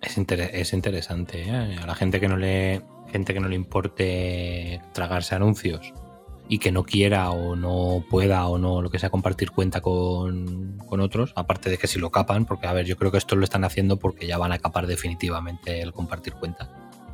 Es, 0.01 0.17
inter- 0.17 0.49
es 0.53 0.71
interesante, 0.73 1.43
¿eh? 1.43 1.77
A 1.81 1.85
la 1.85 1.93
gente 1.95 2.19
que 2.19 2.27
no 2.29 2.37
le 2.37 2.81
gente 3.11 3.33
que 3.33 3.39
no 3.39 3.47
le 3.47 3.55
importe 3.55 4.81
tragarse 4.93 5.33
anuncios 5.35 5.93
y 6.49 6.57
que 6.57 6.71
no 6.71 6.83
quiera 6.83 7.29
o 7.29 7.55
no 7.55 8.03
pueda 8.09 8.47
o 8.47 8.57
no 8.57 8.81
lo 8.81 8.89
que 8.89 8.97
sea 8.97 9.11
compartir 9.11 9.51
cuenta 9.51 9.81
con, 9.81 10.77
con 10.87 10.99
otros, 10.99 11.31
aparte 11.35 11.69
de 11.69 11.77
que 11.77 11.87
si 11.87 11.99
lo 11.99 12.09
capan, 12.09 12.45
porque 12.45 12.67
a 12.67 12.73
ver, 12.73 12.87
yo 12.87 12.97
creo 12.97 13.11
que 13.11 13.19
esto 13.19 13.35
lo 13.35 13.43
están 13.43 13.63
haciendo 13.63 13.97
porque 13.97 14.27
ya 14.27 14.39
van 14.39 14.51
a 14.51 14.57
capar 14.57 14.87
definitivamente 14.87 15.81
el 15.81 15.93
compartir 15.93 16.33
cuenta. 16.33 16.69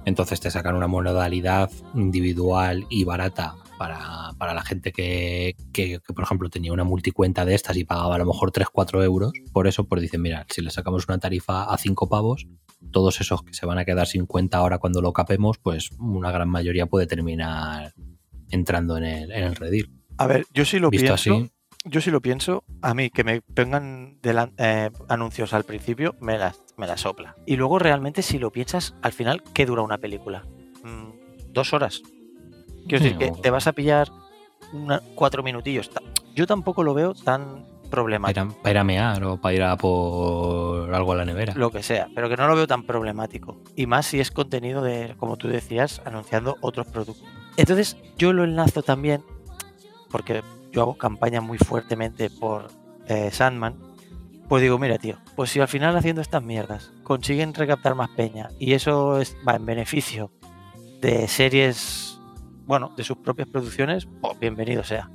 Entonces 0.06 0.40
te 0.40 0.50
sacan 0.50 0.76
una 0.76 0.88
modalidad 0.88 1.70
individual 1.96 2.86
y 2.90 3.04
barata 3.04 3.56
para, 3.78 4.32
para 4.38 4.54
la 4.54 4.64
gente 4.64 4.94
que, 4.94 5.56
que, 5.74 6.00
que, 6.00 6.14
por 6.14 6.24
ejemplo, 6.24 6.50
tenía 6.50 6.72
una 6.72 6.84
multicuenta 6.84 7.44
de 7.44 7.56
estas 7.56 7.76
y 7.76 7.84
pagaba 7.84 8.16
a 8.16 8.20
lo 8.20 8.26
mejor 8.26 8.52
3-4 8.52 9.04
euros. 9.04 9.34
Por 9.52 9.68
eso, 9.68 9.84
pues 9.86 10.02
dicen, 10.02 10.22
mira, 10.22 10.46
si 10.50 10.62
le 10.62 10.70
sacamos 10.70 11.06
una 11.10 11.18
tarifa 11.18 11.64
a 11.64 11.78
5 11.78 12.08
pavos, 12.08 12.48
todos 12.92 13.20
esos 13.20 13.42
que 13.44 13.54
se 13.54 13.66
van 13.66 13.80
a 13.80 13.86
quedar 13.86 14.08
sin 14.08 14.28
cuenta 14.28 14.60
ahora 14.60 14.78
cuando 14.78 15.02
lo 15.02 15.12
capemos, 15.12 15.58
pues 15.58 15.90
una 16.00 16.32
gran 16.32 16.50
mayoría 16.50 16.86
puede 16.86 17.08
terminar 17.08 17.94
entrando 18.50 18.98
en 18.98 19.04
el, 19.06 19.32
en 19.32 19.44
el 19.44 19.56
redil. 19.56 19.90
A 20.18 20.28
ver, 20.28 20.46
yo 20.54 20.66
sí 20.66 20.80
lo 20.80 20.90
Visto 20.90 21.08
pienso. 21.16 21.36
así, 21.36 21.52
Yo 21.86 22.02
sí 22.02 22.10
lo 22.12 22.22
pienso, 22.22 22.64
a 22.82 22.94
mí 22.94 23.10
que 23.10 23.24
me 23.24 23.42
pongan 23.42 24.18
eh, 24.58 24.90
anuncios 25.10 25.54
al 25.54 25.64
principio, 25.66 26.16
me 26.22 26.38
la, 26.38 26.54
me 26.78 26.88
la 26.88 26.98
sopla. 26.98 27.36
Y 27.46 27.58
luego 27.58 27.80
realmente 27.80 28.22
si 28.22 28.40
lo 28.40 28.52
piensas, 28.52 28.96
al 29.02 29.12
final, 29.14 29.44
¿qué 29.54 29.66
dura 29.66 29.82
una 29.84 29.98
película? 29.98 30.44
Mm, 30.84 31.52
dos 31.54 31.74
horas. 31.74 32.02
Quiero 32.88 33.04
decir 33.04 33.18
que 33.18 33.32
te 33.42 33.50
vas 33.50 33.68
a 33.68 33.74
pillar 33.74 34.10
una- 34.74 35.02
cuatro 35.16 35.44
minutillos. 35.44 35.90
Yo 36.34 36.48
tampoco 36.48 36.84
lo 36.84 36.94
veo 36.94 37.14
tan 37.14 37.66
problemático. 37.90 38.48
para, 38.48 38.62
para 38.62 38.72
ir 38.72 38.78
a 38.80 38.84
mear 38.84 39.24
o 39.24 39.38
para 39.42 39.56
ir 39.56 39.64
a 39.64 39.78
por 39.78 40.94
algo 40.94 41.12
a 41.14 41.16
la 41.16 41.26
nevera. 41.26 41.54
Lo 41.56 41.72
que 41.72 41.84
sea, 41.84 42.08
pero 42.16 42.30
que 42.30 42.36
no 42.38 42.48
lo 42.48 42.56
veo 42.56 42.68
tan 42.68 42.84
problemático. 42.84 43.62
Y 43.76 43.86
más 43.88 44.06
si 44.08 44.20
es 44.20 44.32
contenido 44.32 44.82
de, 44.82 45.16
como 45.18 45.38
tú 45.38 45.48
decías, 45.48 46.02
anunciando 46.06 46.58
otros 46.62 46.88
productos. 46.88 47.24
Entonces, 47.58 47.98
yo 48.18 48.34
lo 48.34 48.44
enlazo 48.44 48.84
también, 48.84 49.24
porque 50.10 50.44
yo 50.72 50.82
hago 50.82 50.98
campaña 50.98 51.42
muy 51.42 51.58
fuertemente 51.58 52.30
por 52.30 52.68
eh, 53.08 53.30
Sandman. 53.32 53.76
Pues 54.48 54.62
digo, 54.62 54.78
mira, 54.78 54.98
tío, 54.98 55.18
pues 55.36 55.50
si 55.50 55.60
al 55.60 55.68
final 55.68 55.96
haciendo 55.98 56.22
estas 56.22 56.44
mierdas 56.44 56.92
consiguen 57.04 57.54
recaptar 57.54 57.96
más 57.96 58.10
peña 58.10 58.50
y 58.60 58.74
eso 58.74 59.20
es, 59.20 59.36
va 59.48 59.56
en 59.56 59.66
beneficio 59.66 60.32
de 61.02 61.28
series, 61.28 62.20
bueno, 62.66 62.94
de 62.96 63.04
sus 63.04 63.18
propias 63.18 63.48
producciones, 63.48 64.08
pues 64.22 64.40
bienvenido 64.40 64.84
sea. 64.84 65.10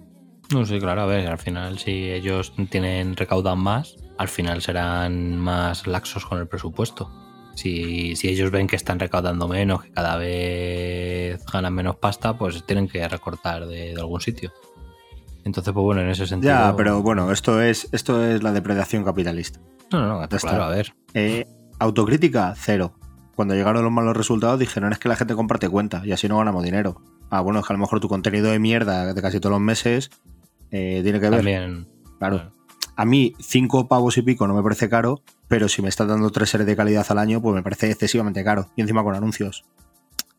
No 0.52 0.66
sé, 0.66 0.80
claro, 0.80 1.02
a 1.02 1.06
ver, 1.06 1.28
al 1.28 1.38
final 1.38 1.78
si 1.78 2.10
ellos 2.10 2.52
tienen 2.70 3.14
recaudan 3.14 3.58
más, 3.58 3.96
al 4.18 4.28
final 4.28 4.62
serán 4.62 5.36
más 5.38 5.86
laxos 5.86 6.26
con 6.26 6.38
el 6.38 6.48
presupuesto. 6.48 7.08
Si, 7.54 8.16
si 8.16 8.28
ellos 8.28 8.50
ven 8.50 8.66
que 8.66 8.76
están 8.76 8.98
recaudando 8.98 9.48
menos, 9.48 9.82
que 9.82 9.90
cada 9.90 10.16
vez 10.16 11.44
ganan 11.52 11.74
menos 11.74 11.96
pasta, 11.96 12.36
pues 12.38 12.64
tienen 12.64 12.88
que 12.88 13.06
recortar 13.08 13.66
de, 13.66 13.94
de 13.94 14.00
algún 14.00 14.20
sitio. 14.20 14.52
Entonces, 15.44 15.72
pues 15.72 15.82
bueno, 15.82 16.02
en 16.02 16.10
ese 16.10 16.26
sentido. 16.26 16.52
Ya, 16.52 16.74
pero 16.76 17.02
bueno, 17.02 17.32
esto 17.32 17.60
es, 17.62 17.88
esto 17.92 18.24
es 18.24 18.42
la 18.42 18.52
depredación 18.52 19.04
capitalista. 19.04 19.60
No, 19.90 20.00
no, 20.06 20.20
no, 20.20 20.28
claro, 20.28 20.64
a 20.64 20.68
ver. 20.70 20.94
Eh, 21.14 21.46
autocrítica, 21.78 22.54
cero. 22.56 22.94
Cuando 23.34 23.54
llegaron 23.54 23.82
los 23.82 23.92
malos 23.92 24.16
resultados 24.16 24.58
dijeron 24.58 24.92
es 24.92 24.98
que 24.98 25.08
la 25.08 25.16
gente 25.16 25.34
comparte 25.34 25.68
cuenta 25.68 26.02
y 26.04 26.12
así 26.12 26.28
no 26.28 26.38
ganamos 26.38 26.62
dinero. 26.62 27.00
Ah, 27.30 27.40
bueno, 27.40 27.60
es 27.60 27.66
que 27.66 27.72
a 27.72 27.76
lo 27.76 27.80
mejor 27.80 28.00
tu 28.00 28.08
contenido 28.08 28.50
de 28.50 28.58
mierda 28.58 29.14
de 29.14 29.22
casi 29.22 29.40
todos 29.40 29.52
los 29.52 29.60
meses 29.60 30.10
eh, 30.70 31.00
tiene 31.02 31.20
que 31.20 31.30
ver. 31.30 31.38
También. 31.38 31.88
Claro. 32.18 32.52
A 33.00 33.06
mí, 33.06 33.32
cinco 33.40 33.88
pavos 33.88 34.18
y 34.18 34.22
pico 34.22 34.46
no 34.46 34.54
me 34.54 34.62
parece 34.62 34.90
caro, 34.90 35.22
pero 35.48 35.70
si 35.70 35.80
me 35.80 35.88
estás 35.88 36.06
dando 36.06 36.28
tres 36.28 36.50
series 36.50 36.66
de 36.66 36.76
calidad 36.76 37.06
al 37.08 37.16
año, 37.16 37.40
pues 37.40 37.54
me 37.54 37.62
parece 37.62 37.90
excesivamente 37.90 38.44
caro. 38.44 38.68
Y 38.76 38.82
encima 38.82 39.02
con 39.02 39.14
anuncios. 39.14 39.64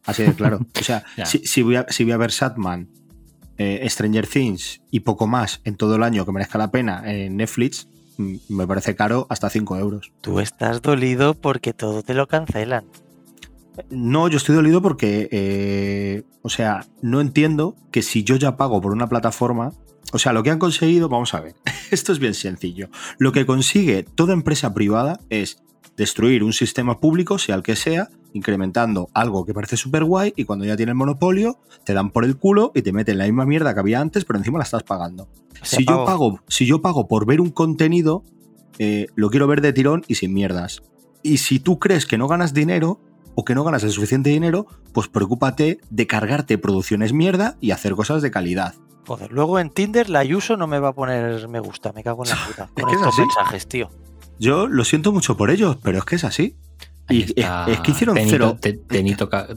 Así 0.06 0.22
de 0.22 0.36
claro. 0.36 0.60
O 0.80 0.84
sea, 0.84 1.04
Ya. 1.18 1.26
si, 1.26 1.40
si 1.40 1.64
voy 1.64 1.78
a, 1.78 1.88
si 1.90 2.04
voy 2.04 2.14
a 2.14 2.18
ver 2.18 2.32
Satman, 2.32 2.88
eh, 3.58 3.84
Stranger 3.90 4.28
Things 4.28 4.80
y 4.92 5.00
poco 5.00 5.26
más 5.26 5.62
en 5.64 5.76
todo 5.76 5.96
el 5.96 6.04
año 6.04 6.24
que 6.24 6.32
merezca 6.32 6.60
la 6.60 6.70
pena 6.70 7.02
en 7.12 7.36
Netflix, 7.38 7.88
mm, 8.18 8.36
me 8.50 8.68
parece 8.68 8.96
caro 8.96 9.26
hasta 9.32 9.50
5 9.50 9.78
euros. 9.78 10.12
Tú 10.22 10.40
estás 10.40 10.84
dolido 10.84 11.34
porque 11.34 11.74
todo 11.74 12.04
te 12.04 12.14
lo 12.14 12.28
cancelan. 12.28 12.86
No, 13.90 14.28
yo 14.28 14.38
estoy 14.38 14.54
dolido 14.54 14.84
porque, 14.84 15.30
eh, 15.32 16.26
o 16.44 16.50
sea, 16.50 16.86
no 17.02 17.22
entiendo 17.22 17.76
que 17.90 18.04
si 18.04 18.24
yo 18.24 18.36
ya 18.36 18.56
pago 18.56 18.80
por 18.82 18.92
una 18.92 19.10
plataforma, 19.10 19.74
o 20.12 20.20
sea, 20.20 20.34
lo 20.34 20.44
que 20.44 20.50
han 20.50 20.60
conseguido, 20.60 21.10
vamos 21.10 21.34
a 21.34 21.42
ver, 21.42 21.56
esto 21.92 22.12
es 22.12 22.20
bien 22.20 22.34
sencillo. 22.34 22.90
Lo 23.18 23.32
que 23.32 23.46
consigue 23.46 24.04
toda 24.04 24.34
empresa 24.34 24.74
privada 24.74 25.20
es 25.30 25.64
destruir 25.98 26.44
un 26.44 26.54
sistema 26.54 27.00
público, 27.00 27.38
sea 27.38 27.56
el 27.56 27.64
que 27.64 27.76
sea, 27.76 28.10
incrementando 28.34 29.10
algo 29.14 29.46
que 29.46 29.54
parece 29.54 29.78
súper 29.78 30.04
guay 30.04 30.34
y 30.36 30.46
cuando 30.46 30.66
ya 30.66 30.78
tiene 30.78 30.92
el 30.92 30.98
monopolio, 30.98 31.60
te 31.84 31.94
dan 31.94 32.12
por 32.12 32.26
el 32.26 32.38
culo 32.38 32.72
y 32.74 32.82
te 32.82 32.94
meten 32.94 33.18
la 33.18 33.26
misma 33.26 33.46
mierda 33.46 33.74
que 33.74 33.80
había 33.80 34.00
antes, 34.00 34.26
pero 34.26 34.40
encima 34.40 34.58
la 34.58 34.64
estás 34.64 34.84
pagando. 34.84 35.28
Si 35.64 35.86
yo 35.86 36.06
pago, 36.06 36.40
si 36.48 36.66
yo 36.66 36.82
pago 36.82 37.08
por 37.08 37.26
ver 37.26 37.42
un 37.42 37.52
contenido, 37.52 38.24
eh, 38.80 39.08
lo 39.16 39.30
quiero 39.30 39.48
ver 39.48 39.62
de 39.62 39.74
tirón 39.74 40.04
y 40.08 40.16
sin 40.16 40.34
mierdas. 40.34 40.82
Y 41.24 41.38
si 41.38 41.60
tú 41.60 41.78
crees 41.78 42.06
que 42.06 42.18
no 42.18 42.28
ganas 42.28 42.54
dinero 42.54 43.00
o 43.36 43.46
que 43.46 43.54
no 43.54 43.64
ganas 43.64 43.84
el 43.84 43.92
suficiente 43.92 44.30
dinero, 44.30 44.66
pues 44.94 45.08
preocúpate 45.08 45.80
de 45.90 46.08
cargarte 46.08 46.58
producciones 46.58 47.14
mierda 47.14 47.58
y 47.62 47.72
hacer 47.72 47.94
cosas 47.94 48.22
de 48.22 48.32
calidad. 48.32 48.76
Joder, 49.08 49.32
luego 49.32 49.60
en 49.60 49.70
Tinder 49.70 50.10
la 50.10 50.20
Ayuso 50.20 50.58
no 50.58 50.68
me 50.68 50.80
va 50.80 50.90
a 50.90 50.94
poner 50.94 51.48
me 51.48 51.60
gusta, 51.60 51.92
me 51.94 52.04
cago 52.04 52.24
en 52.24 52.30
la 52.30 52.36
puta. 52.48 52.70
Es 52.76 52.84
Con 52.84 52.86
que 52.86 52.92
es 52.96 53.02
estos 53.02 53.14
así. 53.14 53.22
mensajes, 53.22 53.68
tío. 53.68 53.90
Yo 54.40 54.68
lo 54.68 54.84
siento 54.86 55.12
mucho 55.12 55.38
por 55.38 55.52
ellos, 55.52 55.78
pero 55.84 55.98
es 56.00 56.06
que 56.06 56.16
es 56.16 56.24
así. 56.24 56.56
Y 57.10 57.24
es, 57.24 57.80
que 57.84 57.92
hicieron 57.92 58.16
Tenito, 58.16 58.32
cero. 58.32 58.58
te- 58.62 58.74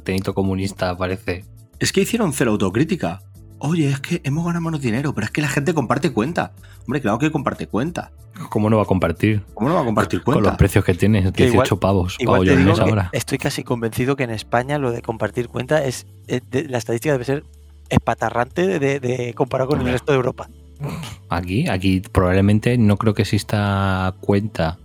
tenito, 0.00 0.34
comunista, 0.34 0.96
parece. 0.96 1.44
Es 1.78 1.92
que 1.92 2.00
hicieron 2.00 2.32
cero 2.32 2.50
autocrítica. 2.52 3.22
Oye, 3.58 3.88
es 3.90 4.00
que 4.00 4.20
hemos 4.24 4.44
ganado 4.44 4.62
menos 4.64 4.80
dinero, 4.80 5.14
pero 5.14 5.26
es 5.26 5.30
que 5.30 5.40
la 5.40 5.48
gente 5.48 5.72
comparte 5.72 6.10
cuenta. 6.12 6.52
Hombre, 6.84 7.00
claro 7.00 7.18
que 7.18 7.30
comparte 7.30 7.66
cuenta. 7.68 8.10
¿Cómo 8.50 8.68
no 8.68 8.76
va 8.78 8.82
a 8.82 8.86
compartir? 8.86 9.42
¿Cómo 9.54 9.68
no 9.68 9.76
va 9.76 9.82
a 9.82 9.84
compartir 9.84 10.22
Con 10.22 10.34
los 10.34 10.42
cuenta? 10.42 10.56
precios 10.58 10.84
que 10.84 10.94
tiene, 10.94 11.20
18 11.20 11.32
Que 11.34 11.46
igual- 11.46 11.68
pavos. 11.80 12.16
Igual 12.18 12.44
te 12.44 12.56
digo 12.56 12.72
ahora. 12.80 13.08
estoy 13.12 13.38
casi 13.38 13.62
convencido 13.62 14.16
que 14.16 14.24
en 14.24 14.30
España 14.30 14.78
lo 14.78 14.90
de 14.90 15.00
compartir 15.02 15.48
cuenta 15.48 15.84
es, 15.84 16.06
es 16.26 16.42
de- 16.50 16.68
la 16.68 16.78
estadística 16.78 17.12
debe 17.12 17.24
ser 17.24 17.44
espatarrante 17.88 18.66
de, 18.66 18.78
de- 18.78 19.00
de- 19.00 19.34
comparado 19.34 19.70
con 19.70 19.80
el 19.80 19.92
resto 19.92 20.12
de 20.12 20.16
Europa. 20.16 20.48
Aquí, 21.28 21.68
aquí 21.68 22.00
probablemente 22.00 22.76
no 22.78 22.96
creo 22.96 23.14
que 23.14 23.22
exista 23.22 24.14
cuenta 24.20 24.78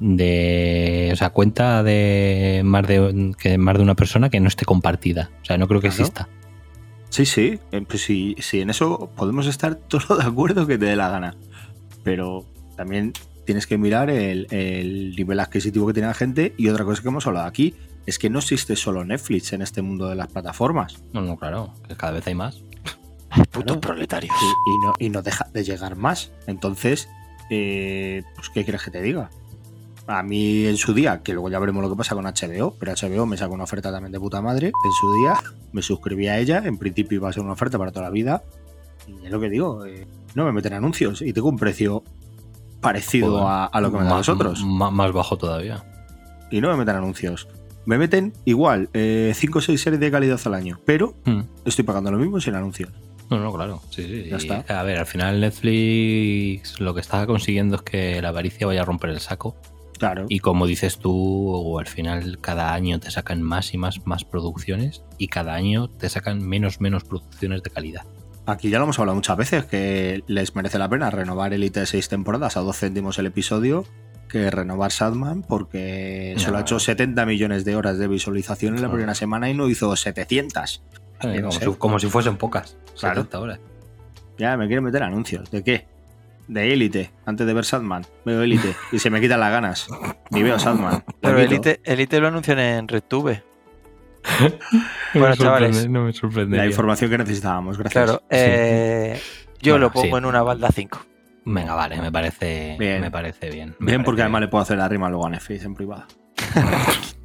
de. 0.00 1.10
O 1.12 1.16
sea, 1.16 1.30
cuenta 1.30 1.82
de 1.82 2.62
más 2.64 2.86
de, 2.86 3.34
que 3.38 3.58
más 3.58 3.76
de 3.76 3.82
una 3.82 3.94
persona 3.94 4.30
que 4.30 4.40
no 4.40 4.48
esté 4.48 4.64
compartida. 4.64 5.30
O 5.42 5.44
sea, 5.44 5.58
no 5.58 5.68
creo 5.68 5.80
que 5.80 5.88
Claro. 5.88 6.02
exista. 6.02 6.28
Sí, 7.10 7.26
sí, 7.26 7.58
eh, 7.70 7.84
pues 7.88 8.02
sí, 8.02 8.34
sí, 8.40 8.60
en 8.60 8.70
eso 8.70 9.10
podemos 9.16 9.46
estar 9.46 9.74
todos 9.88 10.18
de 10.18 10.24
acuerdo 10.24 10.66
que 10.66 10.78
te 10.78 10.86
dé 10.86 10.96
la 10.96 11.10
gana. 11.10 11.34
Pero 12.02 12.44
también 12.76 13.12
tienes 13.44 13.66
que 13.66 13.78
mirar 13.78 14.10
el, 14.10 14.46
el 14.50 15.14
nivel 15.16 15.38
adquisitivo 15.40 15.86
que 15.86 15.92
tiene 15.92 16.08
la 16.08 16.14
gente 16.14 16.54
y 16.56 16.68
otra 16.68 16.84
cosa 16.84 17.02
que 17.02 17.08
hemos 17.08 17.26
hablado 17.26 17.46
aquí 17.46 17.74
es 18.06 18.18
que 18.18 18.30
no 18.30 18.38
existe 18.40 18.76
solo 18.76 19.04
Netflix 19.04 19.52
en 19.52 19.62
este 19.62 19.82
mundo 19.82 20.08
de 20.08 20.14
las 20.14 20.28
plataformas 20.28 21.02
No, 21.12 21.20
no, 21.22 21.36
claro, 21.36 21.72
que 21.88 21.96
cada 21.96 22.12
vez 22.12 22.26
hay 22.26 22.34
más. 22.34 22.62
Putos 23.50 23.64
Claro. 23.64 23.80
proletarios. 23.80 24.34
y, 24.66 24.70
y 24.70 24.78
no, 24.86 24.94
y 24.98 25.10
no 25.10 25.22
deja 25.22 25.46
de 25.52 25.64
llegar 25.64 25.96
más. 25.96 26.30
Entonces, 26.46 27.08
eh, 27.50 28.22
pues 28.36 28.48
¿qué 28.50 28.62
quieres 28.64 28.82
que 28.82 28.90
te 28.90 29.02
diga? 29.02 29.30
A 30.06 30.22
mí 30.22 30.66
en 30.66 30.76
su 30.76 30.92
día, 30.94 31.22
que 31.22 31.32
luego 31.32 31.48
ya 31.48 31.58
veremos 31.58 31.82
lo 31.82 31.88
que 31.90 31.96
pasa 31.96 32.14
con 32.14 32.24
HBO, 32.26 32.76
pero 32.78 32.92
HBO 32.92 33.26
me 33.26 33.36
sacó 33.36 33.54
una 33.54 33.64
oferta 33.64 33.90
también 33.90 34.12
de 34.12 34.20
puta 34.20 34.40
madre. 34.42 34.66
En 34.68 34.92
su 34.92 35.12
día 35.14 35.34
me 35.72 35.82
suscribí 35.82 36.28
a 36.28 36.38
ella, 36.38 36.62
en 36.64 36.76
principio 36.78 37.16
iba 37.16 37.28
a 37.28 37.32
ser 37.32 37.42
una 37.42 37.54
oferta 37.54 37.78
para 37.78 37.90
toda 37.90 38.04
la 38.04 38.10
vida. 38.10 38.42
Y 39.08 39.24
es 39.24 39.30
lo 39.32 39.40
que 39.40 39.48
digo, 39.48 39.84
eh, 39.86 40.06
no 40.34 40.44
me 40.44 40.52
meten 40.52 40.74
anuncios 40.74 41.20
y 41.22 41.32
tengo 41.32 41.48
un 41.48 41.56
precio 41.58 42.04
parecido 42.80 43.30
Joder, 43.30 43.46
a, 43.46 43.64
a 43.66 43.80
lo 43.80 43.90
que 43.90 43.98
me 43.98 44.04
dan 44.04 44.12
más, 44.16 44.62
ma- 44.62 44.90
Más 44.90 45.12
bajo 45.12 45.36
todavía. 45.38 45.82
Y 46.50 46.60
no 46.60 46.68
me 46.68 46.76
meten 46.76 46.96
anuncios. 46.96 47.48
Me 47.86 47.98
meten 47.98 48.32
igual, 48.44 48.88
5 48.92 49.58
o 49.58 49.62
6 49.62 49.80
series 49.80 50.00
de 50.00 50.10
calidad 50.10 50.40
al 50.44 50.54
año, 50.54 50.80
pero 50.86 51.14
Hmm. 51.24 51.42
estoy 51.64 51.84
pagando 51.84 52.10
lo 52.10 52.18
mismo 52.18 52.40
sin 52.40 52.54
anuncios. 52.54 52.90
No, 53.30 53.40
no, 53.40 53.52
claro. 53.52 53.80
Sí, 53.90 54.02
sí. 54.04 54.28
Ya 54.30 54.36
está. 54.36 54.64
A 54.80 54.82
ver, 54.82 54.98
al 54.98 55.06
final 55.06 55.40
Netflix 55.40 56.78
lo 56.80 56.94
que 56.94 57.00
está 57.00 57.26
consiguiendo 57.26 57.76
es 57.76 57.82
que 57.82 58.20
la 58.22 58.28
avaricia 58.28 58.66
vaya 58.66 58.82
a 58.82 58.84
romper 58.84 59.10
el 59.10 59.20
saco. 59.20 59.56
Claro. 59.98 60.26
Y 60.28 60.40
como 60.40 60.66
dices 60.66 60.98
tú, 60.98 61.78
al 61.78 61.86
final 61.86 62.38
cada 62.40 62.74
año 62.74 62.98
te 63.00 63.10
sacan 63.10 63.42
más 63.42 63.72
y 63.74 63.78
más, 63.78 64.06
más 64.06 64.24
producciones 64.24 65.02
y 65.18 65.28
cada 65.28 65.54
año 65.54 65.88
te 65.88 66.08
sacan 66.08 66.46
menos, 66.46 66.80
menos 66.80 67.04
producciones 67.04 67.62
de 67.62 67.70
calidad. 67.70 68.02
Aquí 68.46 68.68
ya 68.68 68.78
lo 68.78 68.84
hemos 68.84 68.98
hablado 68.98 69.14
muchas 69.16 69.36
veces, 69.38 69.64
que 69.64 70.22
les 70.26 70.54
merece 70.54 70.78
la 70.78 70.88
pena 70.90 71.08
renovar 71.10 71.54
Elite 71.54 71.80
de 71.80 71.86
6 71.86 72.08
temporadas 72.10 72.56
a 72.58 72.60
2 72.60 72.76
céntimos 72.76 73.18
el 73.18 73.26
episodio 73.26 73.84
que 74.28 74.50
renovar 74.50 74.90
Sadman 74.92 75.42
porque 75.42 76.34
solo 76.38 76.52
No. 76.52 76.58
ha 76.58 76.60
hecho 76.62 76.78
70 76.80 77.24
millones 77.26 77.64
de 77.64 77.76
horas 77.76 77.98
de 77.98 78.08
visualización 78.08 78.76
en 78.76 78.82
la 78.82 78.90
primera 78.90 79.14
semana 79.14 79.48
y 79.50 79.54
no 79.54 79.68
hizo 79.68 79.94
700. 79.96 80.82
Eh, 81.22 81.40
no 81.40 81.48
como, 81.48 81.52
si, 81.52 81.66
como 81.78 81.98
si 81.98 82.06
fuesen 82.08 82.36
pocas. 82.36 82.76
Claro. 82.98 83.22
70 83.22 83.40
horas. 83.40 83.60
Ya 84.38 84.56
me 84.56 84.66
quieren 84.66 84.84
meter 84.84 85.02
anuncios. 85.02 85.50
¿De 85.50 85.62
qué? 85.62 85.86
De 86.48 86.72
Élite, 86.72 87.10
antes 87.24 87.46
de 87.46 87.54
ver 87.54 87.64
Sadman. 87.64 88.04
Veo 88.24 88.42
Élite 88.42 88.74
y 88.92 88.98
se 88.98 89.08
me 89.08 89.20
quitan 89.20 89.40
las 89.40 89.50
ganas. 89.50 89.86
Ni 90.30 90.42
veo 90.42 90.58
Sadman. 90.58 91.02
Pero 91.20 91.38
Elite 91.38 92.20
lo 92.20 92.28
anuncian 92.28 92.58
en 92.58 92.88
RedTube. 92.88 93.42
No 95.14 95.20
Bueno, 95.20 95.28
me 95.28 95.36
sorprende, 95.36 95.36
chavales. 95.36 95.88
no 95.90 96.04
me 96.04 96.12
sorprende. 96.12 96.56
La 96.56 96.66
información 96.66 97.10
que 97.10 97.18
necesitábamos, 97.18 97.78
gracias. 97.78 98.04
Claro. 98.04 98.22
eh, 98.30 99.20
yo 99.62 99.74
Bueno, 99.74 99.86
lo 99.86 99.92
pongo 99.92 100.06
sí. 100.06 100.18
en 100.18 100.24
una 100.24 100.42
balda 100.42 100.68
5. 100.74 101.06
Venga, 101.46 101.74
vale, 101.74 102.00
me 102.00 102.10
parece 102.10 102.76
Bien. 102.78 103.00
Me 103.00 103.10
parece 103.10 103.50
bien. 103.50 103.70
me 103.78 103.86
Bien, 103.86 103.98
parece 103.98 104.04
porque 104.04 104.22
además 104.22 104.40
bien. 104.40 104.46
le 104.46 104.50
puedo 104.50 104.62
hacer 104.62 104.78
la 104.78 104.88
rima 104.88 105.08
luego 105.10 105.26
a 105.26 105.30
Netflix 105.30 105.64
en 105.64 105.74
privado. 105.74 106.04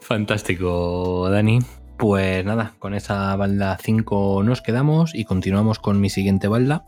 Fantástico, 0.00 1.28
Dani. 1.30 1.60
Pues 1.96 2.44
nada, 2.44 2.74
con 2.78 2.94
esa 2.94 3.34
balda 3.36 3.78
5 3.80 4.42
nos 4.44 4.60
quedamos 4.60 5.14
y 5.14 5.24
continuamos 5.24 5.78
con 5.78 6.00
mi 6.00 6.10
siguiente 6.10 6.48
balda. 6.48 6.84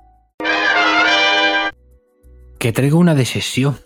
Que 2.58 2.72
traigo 2.72 2.98
una 2.98 3.14
de 3.14 3.24
sesión. 3.24 3.78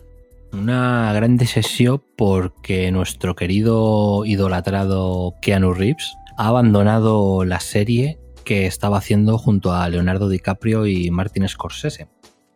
Una 0.53 1.13
gran 1.13 1.39
sesión 1.41 2.03
porque 2.17 2.91
nuestro 2.91 3.37
querido 3.37 4.25
idolatrado 4.25 5.35
Keanu 5.43 5.75
Reeves 5.75 6.15
ha 6.39 6.49
abandonado 6.49 7.45
la 7.45 7.61
serie 7.61 8.19
que 8.49 8.65
estaba 8.65 8.97
haciendo 8.97 9.37
junto 9.37 9.75
a 9.75 9.87
Leonardo 9.91 10.31
DiCaprio 10.31 10.87
y 10.87 11.11
Martin 11.11 11.47
Scorsese. 11.47 12.09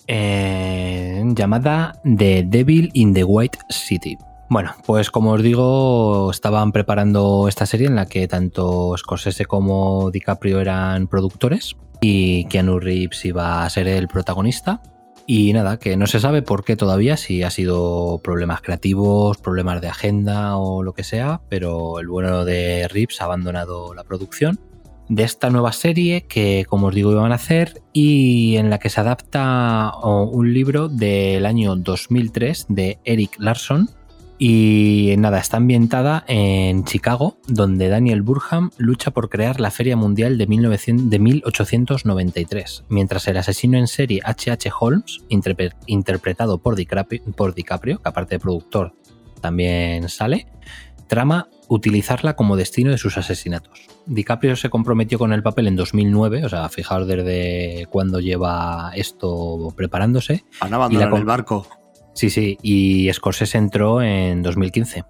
eh, 0.09 1.23
llamada 1.35 2.01
The 2.03 2.45
Devil 2.49 2.91
in 2.95 3.13
the 3.13 3.25
White 3.25 3.59
City. 3.69 4.17
Bueno, 4.49 4.75
pues 4.87 5.11
como 5.11 5.33
os 5.33 5.43
digo, 5.43 6.31
estaban 6.31 6.73
preparando 6.73 7.47
esta 7.47 7.67
serie 7.67 7.89
en 7.89 7.95
la 7.95 8.07
que 8.07 8.27
tanto 8.27 8.97
Scorsese 8.97 9.45
como 9.45 10.11
DiCaprio 10.11 10.61
eran 10.61 11.09
productores 11.09 11.77
y 12.01 12.47
Keanu 12.47 12.81
Reeves 12.81 13.23
iba 13.27 13.63
a 13.63 13.69
ser 13.69 13.87
el 13.87 14.09
protagonista. 14.09 14.81
Y 15.27 15.53
nada, 15.53 15.79
que 15.79 15.99
no 15.99 16.07
se 16.07 16.21
sabe 16.21 16.41
por 16.41 16.65
qué 16.65 16.75
todavía, 16.75 17.19
si 17.19 17.43
ha 17.43 17.51
sido 17.51 18.19
problemas 18.25 18.63
creativos, 18.63 19.37
problemas 19.37 19.83
de 19.83 19.89
agenda 19.89 20.57
o 20.57 20.83
lo 20.83 20.95
que 20.95 21.05
sea, 21.05 21.43
pero 21.51 22.01
el 22.01 22.09
bueno 22.09 22.47
de 22.47 22.89
Reeves 22.89 23.21
ha 23.21 23.27
abandonado 23.27 23.93
la 23.93 24.05
producción 24.05 24.59
de 25.09 25.25
esta 25.25 25.51
nueva 25.51 25.73
serie 25.73 26.23
que, 26.23 26.65
como 26.69 26.87
os 26.89 26.95
digo, 26.95 27.13
iban 27.13 27.33
a 27.33 27.37
hacer 27.37 27.83
y 27.93 28.57
en 28.57 28.71
la 28.71 28.79
que 28.79 28.89
se 28.89 29.01
adapta 29.01 29.93
un 30.03 30.53
libro 30.55 30.89
del 30.89 31.45
año 31.47 31.77
2003 31.77 32.67
de 32.69 32.99
Eric 33.05 33.37
Larson. 33.39 33.91
Y 34.39 35.15
nada, 35.19 35.39
está 35.39 35.59
ambientada 35.59 36.25
en 36.27 36.85
Chicago, 36.85 37.37
donde 37.47 37.89
Daniel 37.89 38.23
Burham 38.23 38.71
lucha 38.77 39.13
por 39.13 39.29
crear 39.29 39.61
la 39.61 39.71
Feria 39.71 39.97
Mundial 39.97 40.37
de, 40.37 40.49
1900 40.49 41.11
de 41.11 41.19
1893, 41.21 42.85
mientras 42.89 43.29
el 43.29 43.37
asesino 43.37 43.79
en 43.79 43.87
serie 43.87 44.21
H.H. 44.25 44.71
Holmes, 44.81 45.21
interpre- 45.29 45.75
interpretado 45.87 46.59
por 46.59 46.75
por 47.37 47.55
DiCaprio, 47.55 48.03
que 48.03 48.09
aparte 48.09 48.35
de 48.35 48.41
productor 48.41 48.95
también 49.41 50.09
sale, 50.09 50.49
trama 51.07 51.49
utilizarla 51.75 52.37
como 52.37 52.57
destino 52.57 52.91
de 52.91 52.99
sus 52.99 53.17
asesinatos. 53.17 53.87
DiCaprio 54.07 54.57
se 54.57 54.69
comprometió 54.69 55.19
con 55.19 55.33
el 55.33 55.43
papel 55.43 55.69
en 55.69 55.77
2009, 55.77 56.45
o 56.45 56.49
sea, 56.49 56.69
fijaos 56.69 57.07
desde 57.07 57.87
cuándo 57.91 58.21
lleva 58.21 58.93
esto 58.95 59.73
preparándose. 59.77 60.45
Han 60.61 60.75
abandonado 60.75 61.17
el 61.17 61.25
barco. 61.25 61.67
Sí, 62.15 62.29
sí, 62.29 62.59
y 62.63 63.11
Scorsese 63.13 63.57
entró 63.59 64.03
en 64.03 64.43
2015. 64.43 65.05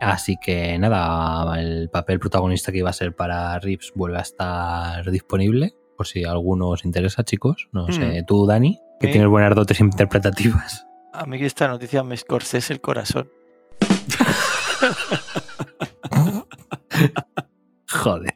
Así 0.00 0.36
que 0.38 0.78
nada, 0.78 1.60
el 1.60 1.90
papel 1.90 2.18
protagonista 2.18 2.72
que 2.72 2.78
iba 2.78 2.90
a 2.90 2.94
ser 2.94 3.14
para 3.14 3.58
Reeves 3.58 3.92
vuelve 3.94 4.18
a 4.18 4.22
estar 4.22 5.10
disponible, 5.10 5.74
por 5.96 6.06
si 6.06 6.24
a 6.24 6.30
alguno 6.30 6.68
os 6.70 6.84
interesa, 6.84 7.24
chicos. 7.24 7.68
No 7.72 7.86
sé, 7.92 8.22
Mm. 8.22 8.26
tú, 8.26 8.46
Dani, 8.46 8.80
que 9.00 9.06
Sí. 9.08 9.12
tienes 9.12 9.28
buenas 9.30 9.54
dotes 9.54 9.80
interpretativas. 9.80 10.86
A 11.12 11.26
mí 11.26 11.38
que 11.38 11.46
esta 11.46 11.68
noticia 11.68 12.02
me 12.02 12.14
escorsese 12.14 12.72
el 12.72 12.80
corazón. 12.80 13.28
Joder. 17.88 18.34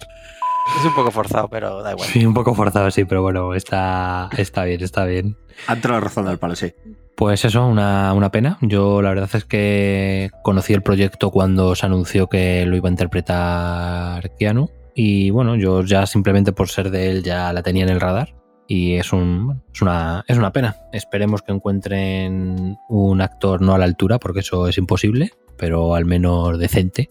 Es 0.78 0.84
un 0.84 0.94
poco 0.94 1.10
forzado, 1.10 1.48
pero 1.48 1.82
da 1.82 1.92
igual. 1.92 2.08
Sí, 2.08 2.24
un 2.26 2.34
poco 2.34 2.54
forzado, 2.54 2.90
sí, 2.90 3.04
pero 3.04 3.22
bueno, 3.22 3.54
está, 3.54 4.28
está 4.36 4.64
bien, 4.64 4.82
está 4.82 5.04
bien. 5.06 5.36
Entrado 5.68 5.98
la 5.98 6.04
razón 6.04 6.26
del 6.26 6.38
palo, 6.38 6.54
sí. 6.54 6.72
Pues 7.16 7.44
eso, 7.44 7.66
una, 7.66 8.12
una 8.12 8.30
pena. 8.30 8.58
Yo 8.60 9.02
la 9.02 9.08
verdad 9.08 9.30
es 9.32 9.44
que 9.44 10.30
conocí 10.44 10.72
el 10.74 10.82
proyecto 10.82 11.30
cuando 11.30 11.74
se 11.74 11.86
anunció 11.86 12.28
que 12.28 12.64
lo 12.66 12.76
iba 12.76 12.88
a 12.88 12.92
interpretar 12.92 14.36
Keanu. 14.36 14.70
Y 14.94 15.30
bueno, 15.30 15.56
yo 15.56 15.82
ya 15.82 16.06
simplemente 16.06 16.52
por 16.52 16.68
ser 16.68 16.90
de 16.90 17.10
él 17.10 17.22
ya 17.22 17.52
la 17.52 17.62
tenía 17.62 17.84
en 17.84 17.88
el 17.88 18.00
radar. 18.00 18.34
Y 18.68 18.96
es, 18.96 19.12
un, 19.12 19.46
bueno, 19.46 19.62
es, 19.72 19.80
una, 19.80 20.24
es 20.28 20.36
una 20.36 20.52
pena. 20.52 20.76
Esperemos 20.92 21.42
que 21.42 21.52
encuentren 21.52 22.76
un 22.88 23.20
actor 23.20 23.62
no 23.62 23.74
a 23.74 23.78
la 23.78 23.86
altura, 23.86 24.18
porque 24.18 24.40
eso 24.40 24.68
es 24.68 24.76
imposible, 24.76 25.32
pero 25.56 25.94
al 25.94 26.04
menos 26.04 26.58
decente 26.58 27.08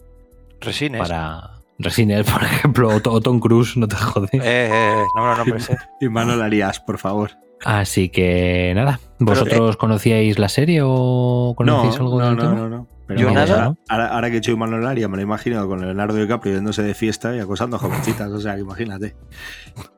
Resines. 0.60 1.00
para 1.00 1.50
Resines, 1.78 2.26
por 2.30 2.42
ejemplo, 2.42 2.88
o 2.88 3.00
To- 3.00 3.12
o 3.12 3.20
Tom 3.20 3.38
Cruise, 3.40 3.76
no 3.76 3.86
te 3.88 3.96
jodes. 3.96 4.30
Eh, 4.34 4.38
eh, 4.42 4.70
eh, 4.72 5.04
no 5.16 5.22
me 5.22 5.28
lo 5.30 5.36
nombres, 5.36 5.70
eh. 5.70 5.76
Y 6.00 6.08
Manuel 6.08 6.42
Arias, 6.42 6.80
por 6.80 6.98
favor. 6.98 7.32
Así 7.64 8.08
que 8.08 8.72
nada, 8.76 9.00
¿vosotros 9.18 9.76
conocíais 9.76 10.38
la 10.38 10.48
serie 10.48 10.80
o 10.84 11.54
conocéis 11.56 11.98
No, 11.98 12.04
algo 12.04 12.20
no, 12.20 12.26
del 12.26 12.36
no, 12.36 12.42
tema? 12.42 12.54
no, 12.54 12.68
no. 12.68 12.86
Pero 13.08 13.20
Yo 13.20 13.30
nada. 13.32 13.52
Ahora, 13.64 13.74
ahora- 13.88 14.08
ahora 14.14 14.28
que 14.30 14.36
he 14.36 14.38
hecho 14.38 14.56
Manuel 14.56 14.86
Arias, 14.86 15.08
me 15.10 15.16
lo 15.16 15.22
imagino 15.22 15.66
con 15.66 15.80
Leonardo 15.80 16.14
DiCaprio 16.16 16.54
yéndose 16.54 16.82
de 16.82 16.94
fiesta 16.94 17.34
y 17.34 17.40
acosando 17.40 17.76
a 17.76 17.78
jovencitas. 17.80 18.28
O 18.30 18.38
sea, 18.40 18.54
que 18.54 18.60
imagínate. 18.60 19.16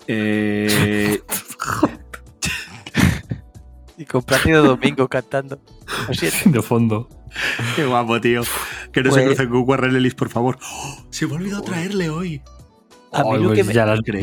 Eh, 0.06 1.18
Y 3.98 4.06
con 4.06 4.22
Plácido 4.22 4.62
Domingo 4.62 5.08
cantando. 5.08 5.58
Siento. 6.12 6.50
De 6.50 6.62
fondo. 6.62 7.08
qué 7.76 7.86
guapo, 7.86 8.20
tío. 8.20 8.42
Que 8.92 9.02
no 9.02 9.10
Pues- 9.10 9.20
se 9.22 9.26
crucen 9.26 9.48
con 9.50 9.68
Warren 9.68 9.96
Ellis, 9.96 10.14
por 10.14 10.28
favor. 10.28 10.58
¡Oh! 10.62 10.96
se 11.10 11.26
me 11.26 11.32
ha 11.32 11.36
olvidado 11.36 11.62
traerle 11.62 12.10
hoy. 12.10 12.42
A 13.12 13.24
mí 13.24 13.38
lo 13.38 13.48
pues 13.48 13.58
que 13.58 13.64
me, 13.64 13.72
ya 13.74 13.86
lo 13.86 14.02
que 14.02 14.12
me 14.12 14.20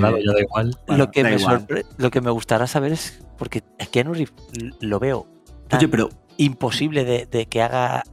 que 2.09 2.21
gustará 2.31 2.67
saber 2.67 2.93
es 2.93 3.21
porque 3.37 3.61
a 3.81 3.85
Keanu 3.85 4.13
Reeves 4.13 4.33
lo 4.79 4.97
veo 4.99 5.27
tan 5.67 5.79
Oye, 5.79 5.89
pero, 5.89 6.09
imposible 6.37 7.03
de, 7.03 7.25
de 7.25 7.47
que 7.47 7.61
haga 7.61 8.03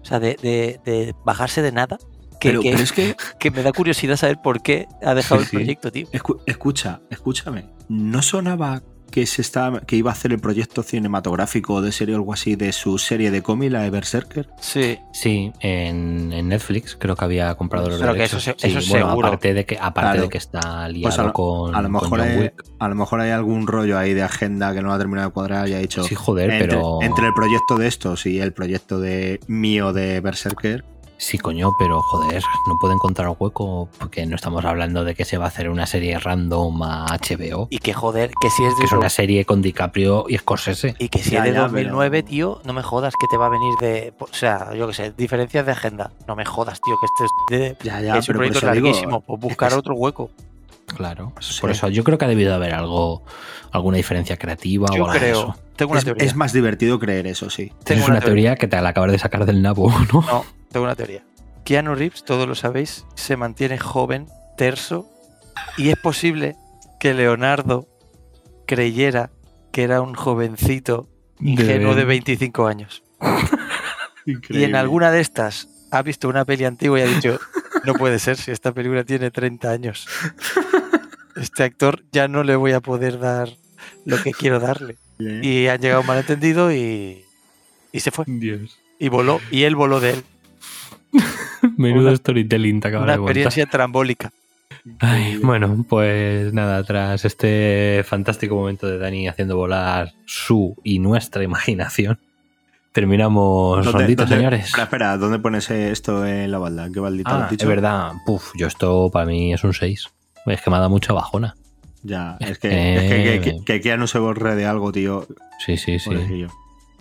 o 0.00 0.04
sea 0.06 0.20
de, 0.20 0.36
de- 0.40 0.80
de 0.84 1.14
bajarse 1.26 1.60
de 1.60 1.72
nada 1.72 1.98
que, 2.40 2.48
pero, 2.48 2.62
que- 2.62 2.70
pero 2.70 2.82
es 2.82 2.92
que, 2.92 3.16
que 3.38 3.50
me 3.50 3.62
da 3.62 3.72
curiosidad 3.72 4.16
saber 4.16 4.38
por 4.42 4.62
qué 4.62 4.86
ha 5.02 5.12
dejado 5.14 5.40
Sí, 5.40 5.44
el 5.44 5.50
sí. 5.50 5.56
proyecto 5.56 5.92
tío 5.92 6.06
escu- 6.12 6.40
escucha, 6.46 7.02
escúchame. 7.10 7.68
¿No 7.90 8.22
sonaba 8.22 8.82
que 9.14 9.26
se 9.26 9.42
estaba, 9.42 9.80
que 9.82 9.94
iba 9.94 10.10
a 10.10 10.12
hacer 10.12 10.32
el 10.32 10.40
proyecto 10.40 10.82
cinematográfico 10.82 11.80
de 11.80 11.92
serie 11.92 12.16
o 12.16 12.18
algo 12.18 12.32
así 12.32 12.56
de 12.56 12.72
su 12.72 12.98
serie 12.98 13.30
de 13.30 13.42
cómic, 13.42 13.70
la 13.70 13.82
de 13.82 13.90
Berserker? 13.90 14.48
sí 14.58 14.98
Sí, 15.12 15.52
en, 15.60 16.32
en 16.32 16.48
Netflix 16.48 16.96
creo 16.98 17.14
que 17.14 17.24
había 17.24 17.54
comprado 17.54 17.88
los 17.90 18.00
Pero 18.00 18.12
que 18.12 18.18
derechos. 18.18 18.42
eso 18.48 18.58
se- 18.58 18.68
Sí, 18.70 18.76
eso 18.76 18.90
bueno, 18.90 19.06
seguro. 19.10 19.26
aparte 19.28 19.54
de 19.54 19.64
que 19.64 19.78
aparte 19.80 20.00
Claro. 20.10 20.22
de 20.22 20.28
que 20.28 20.38
está 20.38 20.88
liado 20.88 21.02
Pues 21.02 21.18
a 21.20 21.22
lo, 21.22 21.32
con, 21.32 21.74
a 21.76 21.80
lo 21.80 21.92
con 21.92 21.92
mejor 22.10 22.20
hay, 22.22 22.50
a 22.80 22.88
lo 22.88 22.94
mejor 22.96 23.20
hay 23.20 23.30
algún 23.30 23.68
rollo 23.68 23.96
ahí 23.96 24.14
de 24.14 24.22
agenda 24.24 24.74
que 24.74 24.82
no 24.82 24.88
lo 24.88 24.94
ha 24.94 24.98
terminado 24.98 25.28
de 25.28 25.32
cuadrar 25.32 25.68
y 25.68 25.74
ha 25.74 25.78
dicho 25.78 26.02
Sí, 26.02 26.16
joder, 26.16 26.50
entre, 26.50 26.66
pero 26.66 26.98
entre 27.00 27.28
el 27.28 27.34
proyecto 27.34 27.76
de 27.76 27.86
estos 27.86 28.26
y 28.26 28.40
el 28.40 28.52
proyecto 28.52 28.98
de 28.98 29.38
mío 29.46 29.92
de 29.92 30.20
Berserker 30.20 30.84
sí, 31.16 31.38
coño, 31.38 31.72
pero 31.78 32.00
joder, 32.02 32.42
no 32.66 32.78
puede 32.78 32.94
encontrar 32.94 33.34
hueco 33.38 33.88
porque 33.98 34.26
no 34.26 34.36
estamos 34.36 34.64
hablando 34.64 35.04
de 35.04 35.14
que 35.14 35.24
se 35.24 35.38
va 35.38 35.46
a 35.46 35.48
hacer 35.48 35.68
una 35.70 35.86
serie 35.86 36.18
random 36.18 36.82
a 36.82 37.06
HBO, 37.06 37.68
y 37.70 37.78
que 37.78 37.92
joder 37.92 38.30
que 38.40 38.50
si 38.50 38.64
es 38.64 38.74
de 38.74 38.80
que 38.80 38.84
es 38.86 38.92
una 38.92 39.08
serie 39.08 39.44
con 39.44 39.62
DiCaprio 39.62 40.26
y 40.28 40.36
Scorsese. 40.38 40.94
y 40.98 41.08
que 41.08 41.20
si 41.20 41.30
Ya, 41.30 41.38
es 41.38 41.44
de 41.44 41.52
ya, 41.52 41.60
2009 41.62 42.22
pero- 42.22 42.28
tío 42.28 42.60
no 42.64 42.72
me 42.72 42.82
jodas 42.82 43.14
que 43.18 43.26
te 43.28 43.36
va 43.36 43.46
a 43.46 43.50
venir 43.50 43.74
de 43.80 44.12
o 44.18 44.26
sea 44.32 44.74
yo 44.74 44.86
que 44.88 44.94
sé 44.94 45.12
diferencias 45.16 45.64
de 45.66 45.72
agenda 45.72 46.10
no 46.26 46.36
me 46.36 46.44
jodas 46.44 46.80
tío 46.80 46.94
que 47.00 47.06
este 47.06 47.24
es 47.24 47.30
de 47.80 47.84
ya 47.84 47.98
que 48.00 48.04
ya 48.06 48.16
es 48.18 48.28
un 48.28 48.34
proyecto 48.36 48.58
eso 48.58 48.72
digo, 48.72 48.86
larguísimo 48.86 49.20
pues 49.22 49.40
buscar 49.40 49.72
es- 49.72 49.78
otro 49.78 49.94
hueco 49.94 50.30
Claro, 50.96 51.32
Sí. 51.40 51.60
por 51.62 51.70
eso 51.70 51.88
yo 51.88 52.04
creo 52.04 52.18
que 52.18 52.26
ha 52.26 52.28
debido 52.28 52.54
haber 52.54 52.74
algo, 52.74 53.22
alguna 53.72 53.96
diferencia 53.96 54.36
creativa 54.36 54.86
o 54.90 54.92
algo 54.94 55.12
de 55.12 55.18
creo 55.18 55.40
eso. 55.40 55.56
tengo 55.76 55.92
una 55.92 55.98
es, 56.00 56.04
teoría 56.04 56.24
es 56.26 56.36
más 56.36 56.52
divertido 56.52 56.98
creer 56.98 57.26
eso 57.26 57.48
sí 57.48 57.72
tengo 57.84 58.02
es 58.02 58.08
una 58.10 58.20
teoría 58.20 58.54
que 58.56 58.68
te 58.68 58.78
la 58.80 58.90
acabas 58.90 59.10
de 59.10 59.18
sacar 59.18 59.46
del 59.46 59.62
nabo, 59.62 59.88
¿no? 60.12 60.20
No, 60.20 60.44
tengo 60.74 60.86
una 60.86 60.96
teoría. 60.96 61.22
Keanu 61.64 61.94
Reeves, 61.94 62.24
todos 62.24 62.48
lo 62.48 62.56
sabéis, 62.56 63.06
se 63.14 63.36
mantiene 63.36 63.78
joven, 63.78 64.26
terso, 64.56 65.08
y 65.78 65.90
es 65.90 65.96
posible 65.96 66.56
que 66.98 67.14
Leonardo 67.14 67.86
creyera 68.66 69.30
que 69.70 69.84
era 69.84 70.00
un 70.00 70.14
jovencito 70.14 71.08
ingenuo 71.38 71.94
de 71.94 72.04
25 72.04 72.66
años. 72.66 73.04
Y 74.26 74.64
en 74.64 74.74
alguna 74.74 75.10
de 75.10 75.20
estas 75.20 75.68
ha 75.90 76.00
visto 76.00 76.30
una 76.30 76.46
peli 76.46 76.64
antigua 76.64 76.98
y 76.98 77.02
ha 77.02 77.06
dicho, 77.06 77.38
no 77.84 77.92
puede 77.92 78.18
ser 78.18 78.38
si 78.38 78.52
esta 78.52 78.72
película 78.72 79.04
tiene 79.04 79.30
30 79.30 79.70
años. 79.70 80.08
Este 81.36 81.62
actor 81.62 82.04
ya 82.10 82.26
no 82.26 82.42
le 82.42 82.56
voy 82.56 82.72
a 82.72 82.80
poder 82.80 83.18
dar 83.18 83.50
lo 84.06 84.22
que 84.22 84.32
quiero 84.32 84.60
darle. 84.60 84.96
Y 85.18 85.66
han 85.66 85.78
llegado 85.78 86.00
un 86.00 86.06
malentendido 86.06 86.72
y, 86.72 87.26
y 87.92 88.00
se 88.00 88.10
fue. 88.10 88.24
Dios. 88.26 88.78
Y 88.98 89.10
voló. 89.10 89.42
Y 89.50 89.64
él 89.64 89.76
voló 89.76 90.00
de 90.00 90.12
él. 90.12 90.24
Menudo 91.76 92.08
Una- 92.08 92.16
storytelling 92.16 92.80
te 92.80 92.88
acabas 92.88 93.04
Una 93.04 93.12
de 93.12 93.18
contar. 93.18 93.30
experiencia 93.36 93.66
trambólica. 93.66 94.32
Ay, 95.00 95.38
bueno, 95.38 95.84
pues 95.88 96.52
nada, 96.52 96.82
tras 96.84 97.24
este 97.24 98.04
fantástico 98.06 98.54
momento 98.54 98.86
de 98.86 98.98
Dani 98.98 99.28
haciendo 99.28 99.56
volar 99.56 100.12
su 100.26 100.76
y 100.84 100.98
nuestra 100.98 101.42
imaginación, 101.42 102.18
terminamos 102.92 103.84
¿Dónde- 103.84 103.92
ronditos, 104.00 104.28
dónde- 104.28 104.36
señores. 104.36 104.66
Espera, 104.66 104.82
espera, 104.84 105.16
¿dónde 105.16 105.38
pones 105.38 105.70
esto 105.70 106.26
en 106.26 106.50
la 106.50 106.58
balda? 106.58 106.88
¿Qué 106.92 107.00
baldita 107.00 107.46
Ah, 107.46 107.48
es 107.50 107.64
verdad, 107.66 108.12
puf, 108.26 108.52
yo 108.56 108.66
esto 108.66 109.10
para 109.12 109.26
mí 109.26 109.52
es 109.54 109.64
un 109.64 109.72
6. 109.74 110.08
Es 110.46 110.60
que 110.60 110.70
me 110.70 110.76
ha 110.76 110.80
dado 110.80 110.90
mucha 110.90 111.12
bajona. 111.12 111.56
Ya, 112.02 112.36
es 112.40 112.58
que, 112.58 112.68
Eh, 112.68 112.96
es 112.96 113.40
que, 113.42 113.52
que, 113.52 113.64
que 113.64 113.80
Keanu 113.80 114.06
se 114.06 114.18
borre 114.18 114.54
de 114.56 114.66
algo, 114.66 114.92
tío. 114.92 115.26
Sí, 115.64 115.78
sí, 115.78 115.98
sí. 115.98 116.10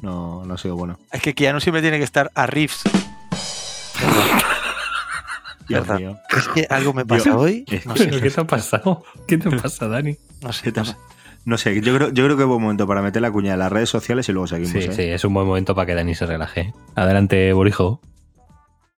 No, 0.01 0.45
no 0.45 0.53
ha 0.53 0.57
sido 0.57 0.77
bueno. 0.77 0.97
Es 1.11 1.21
que 1.21 1.33
Keanu 1.33 1.59
siempre 1.59 1.81
tiene 1.81 1.97
que 1.97 2.03
estar 2.05 2.31
a 2.35 2.45
riffs. 2.47 2.83
Dios 5.67 5.87
Verdad. 5.87 5.99
mío. 5.99 6.19
Es 6.35 6.47
que 6.49 6.67
algo 6.69 6.93
me 6.93 7.05
pasa 7.05 7.23
Dios. 7.29 7.35
hoy. 7.37 7.65
No 7.85 7.95
sé. 7.95 8.05
¿Pero 8.07 8.21
qué 8.21 8.29
te 8.29 8.41
ha 8.41 8.47
pasado? 8.47 9.03
¿Qué 9.27 9.37
te 9.37 9.49
pasa, 9.49 9.87
Dani? 9.87 10.17
No 10.41 10.51
sé. 10.51 10.63
¿Qué 10.65 10.71
te 10.71 10.81
pasa? 10.81 10.97
No 11.45 11.57
sé, 11.57 11.81
yo 11.81 11.95
creo, 11.95 12.09
yo 12.09 12.23
creo 12.23 12.37
que 12.37 12.43
es 12.43 12.47
buen 12.47 12.61
momento 12.61 12.87
para 12.87 13.01
meter 13.01 13.21
la 13.21 13.29
cuña 13.31 13.53
en 13.53 13.59
las 13.59 13.71
redes 13.71 13.89
sociales 13.89 14.27
y 14.29 14.31
luego 14.31 14.47
seguimos. 14.47 14.71
Sí, 14.71 14.79
¿eh? 14.89 14.93
sí, 14.93 15.01
es 15.03 15.25
un 15.25 15.33
buen 15.33 15.45
momento 15.45 15.75
para 15.75 15.85
que 15.85 15.95
Dani 15.95 16.15
se 16.15 16.25
relaje. 16.25 16.73
Adelante, 16.95 17.51
Borijo. 17.51 17.99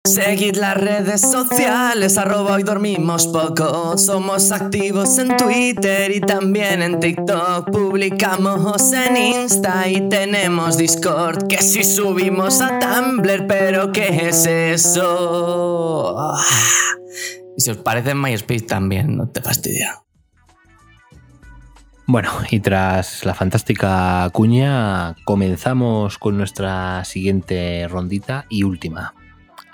Seguid 0.05 0.57
las 0.57 0.77
redes 0.77 1.21
sociales, 1.21 2.19
arroba 2.19 2.53
hoy 2.53 2.63
dormimos 2.63 3.25
poco. 3.25 3.97
Somos 3.97 4.51
activos 4.51 5.17
en 5.17 5.35
Twitter 5.35 6.15
y 6.15 6.21
también 6.21 6.83
en 6.83 6.99
TikTok. 6.99 7.71
Publicamos 7.71 8.93
en 8.93 9.17
Insta 9.17 9.87
y 9.87 10.07
tenemos 10.07 10.77
Discord. 10.77 11.47
Que 11.47 11.57
si 11.57 11.83
subimos 11.83 12.61
a 12.61 12.77
Tumblr, 12.77 13.47
pero 13.47 13.91
¿qué 13.91 14.27
es 14.29 14.45
eso? 14.45 16.15
Ah. 16.19 16.39
Y 17.57 17.61
si 17.61 17.71
os 17.71 17.77
parece 17.77 18.11
en 18.11 18.21
MySpace 18.21 18.61
también, 18.61 19.17
no 19.17 19.27
te 19.27 19.41
fastidia. 19.41 20.03
Bueno, 22.05 22.29
y 22.51 22.59
tras 22.59 23.25
la 23.25 23.33
fantástica 23.33 24.29
cuña, 24.31 25.15
comenzamos 25.25 26.19
con 26.19 26.37
nuestra 26.37 27.03
siguiente 27.05 27.87
rondita 27.87 28.45
y 28.49 28.61
última. 28.61 29.14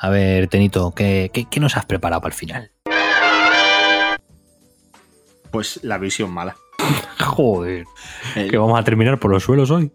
A 0.04 0.10
ver, 0.10 0.48
Tenito, 0.48 0.92
¿qué, 0.96 1.30
qué, 1.32 1.46
qué 1.46 1.60
nos 1.60 1.78
has 1.78 1.86
preparado 1.86 2.22
para 2.22 2.34
el 2.34 2.38
final? 2.38 2.72
Pues 5.52 5.80
la 5.84 5.98
visión 5.98 6.32
mala. 6.32 6.56
Joder, 7.20 7.86
El- 8.36 8.50
que 8.50 8.58
vamos 8.58 8.80
a 8.80 8.84
terminar 8.84 9.20
por 9.20 9.32
los 9.32 9.44
suelos 9.44 9.70
hoy. 9.70 9.92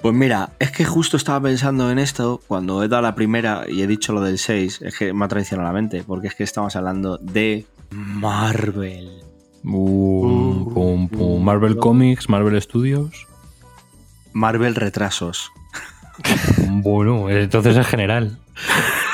Pues 0.00 0.14
mira, 0.14 0.50
es 0.60 0.70
que 0.70 0.84
justo 0.84 1.16
estaba 1.16 1.40
pensando 1.40 1.90
en 1.90 1.98
esto 1.98 2.40
cuando 2.46 2.82
he 2.84 2.88
dado 2.88 3.02
la 3.02 3.16
primera 3.16 3.64
y 3.68 3.82
he 3.82 3.86
dicho 3.88 4.12
lo 4.12 4.20
del 4.20 4.38
6, 4.38 4.82
es 4.82 4.96
que 4.96 5.12
me 5.12 5.24
ha 5.24 5.28
traicionado 5.28 5.68
la 5.68 5.72
mente, 5.74 6.04
porque 6.06 6.28
es 6.28 6.36
que 6.36 6.44
estamos 6.44 6.76
hablando 6.76 7.18
de 7.18 7.66
Marvel. 7.90 9.22
Pum, 9.64 11.08
pum. 11.08 11.42
Marvel 11.42 11.76
Comics, 11.78 12.28
Marvel 12.28 12.60
Studios. 12.62 13.26
Marvel 14.32 14.76
retrasos. 14.76 15.50
Bueno, 16.68 17.28
entonces 17.28 17.76
es 17.76 17.86
general. 17.86 18.38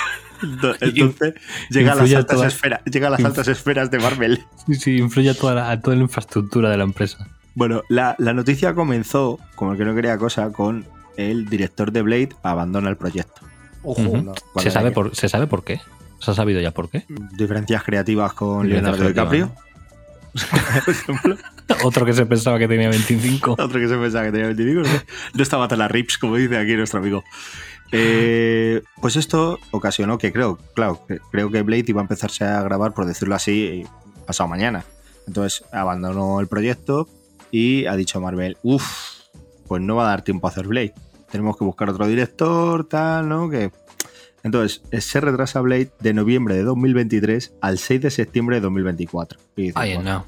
Ento- 0.45 0.77
Entonces 0.81 1.35
llega 1.71 1.93
a 1.93 1.95
las 1.97 2.13
a 2.13 2.17
altas 2.19 2.37
toda- 2.37 2.47
esferas, 2.49 2.81
llega 2.85 3.07
a 3.09 3.11
las 3.11 3.25
altas 3.25 3.49
esferas 3.49 3.91
de 3.91 3.99
Marvel. 3.99 4.45
Sí, 4.67 4.75
sí, 4.77 4.97
influye 4.99 5.31
a 5.31 5.35
toda 5.35 5.55
la, 5.55 5.71
a 5.71 5.81
toda 5.81 5.97
la 5.97 6.03
infraestructura 6.03 6.71
de 6.71 6.77
la 6.77 6.85
empresa. 6.85 7.27
Bueno, 7.55 7.83
la, 7.89 8.17
la 8.19 8.33
noticia 8.35 8.75
comenzó, 8.75 9.39
como 9.55 9.73
el 9.73 9.79
que 9.79 9.85
no 9.85 9.95
quería 9.95 10.19
cosa, 10.19 10.51
con 10.53 10.85
el 11.17 11.47
director 11.47 11.93
de 11.93 12.03
Blade 12.03 12.31
abandona 12.43 12.91
el 12.91 12.97
proyecto. 12.97 13.43
Ojo. 13.83 14.01
No, 14.23 14.35
¿Se, 14.35 14.41
¿cuál 14.53 14.71
sabe 14.73 14.91
por, 14.91 15.15
¿Se 15.15 15.29
sabe 15.29 15.47
por 15.47 15.63
qué? 15.65 15.81
¿Se 16.21 16.31
ha 16.31 16.35
sabido 16.35 16.61
ya 16.61 16.71
por 16.73 16.89
qué? 16.91 17.05
Diferencias 17.37 17.83
creativas 17.85 18.33
con 18.33 18.67
Diferencias 18.67 18.99
Leonardo 18.99 19.31
creativas, 19.31 19.53
DiCaprio. 19.53 19.65
Otro 21.85 22.05
que 22.05 22.13
se 22.13 22.27
pensaba 22.27 22.59
que 22.59 22.69
tenía 22.69 22.89
25. 22.89 23.53
Otro 23.53 23.81
que 23.81 23.89
se 23.89 23.97
pensaba 23.97 24.25
que 24.25 24.33
tenía 24.33 24.47
25. 24.49 24.81
No, 24.83 25.03
no 25.35 25.43
estaba 25.43 25.69
tan 25.69 25.79
la 25.79 25.89
rips, 25.89 26.19
como 26.19 26.37
dice 26.37 26.57
aquí 26.59 26.75
nuestro 26.75 27.01
amigo. 27.01 27.25
Eh, 27.97 28.83
pues 29.01 29.17
esto 29.17 29.59
ocasionó 29.71 30.19
que 30.19 30.33
creo, 30.33 30.59
claro, 30.75 31.05
que- 31.07 31.21
creo 31.31 31.51
que 31.51 31.63
Blade 31.63 31.85
iba 31.87 32.01
a 32.01 32.05
empezarse 32.05 32.45
a 32.45 32.63
grabar, 32.63 32.93
por 32.93 33.07
decirlo 33.07 33.35
así, 33.35 33.85
pasado 34.27 34.49
mañana. 34.49 34.85
Entonces 35.27 35.65
abandonó 35.73 36.41
el 36.41 36.49
proyecto 36.49 37.09
y 37.51 37.87
ha 37.87 37.95
dicho 37.97 38.21
Marvel, 38.21 38.57
uff, 38.63 38.85
pues 39.69 39.81
no 39.81 39.97
va 39.97 40.07
a 40.07 40.09
dar 40.11 40.23
tiempo 40.23 40.47
a 40.47 40.51
hacer 40.51 40.67
Blade. 40.67 40.93
Tenemos 41.31 41.57
que 41.57 41.65
buscar 41.65 41.89
otro 41.89 42.07
director, 42.07 42.87
tal, 42.89 43.29
¿no? 43.29 43.49
Que... 43.49 43.71
Entonces, 44.43 44.83
eh, 44.91 45.01
se 45.01 45.21
retrasa 45.21 45.61
Blade 45.63 45.91
de 46.01 46.13
noviembre 46.13 46.55
de 46.55 46.65
2023 46.65 47.55
al 47.63 47.79
6 47.79 48.03
de 48.03 48.11
septiembre 48.11 48.57
de 48.57 48.61
2024. 48.63 49.39
Y 49.57 49.63
dices, 49.63 49.77
Ay, 49.77 49.95
bueno, 49.95 50.11
no. 50.13 50.27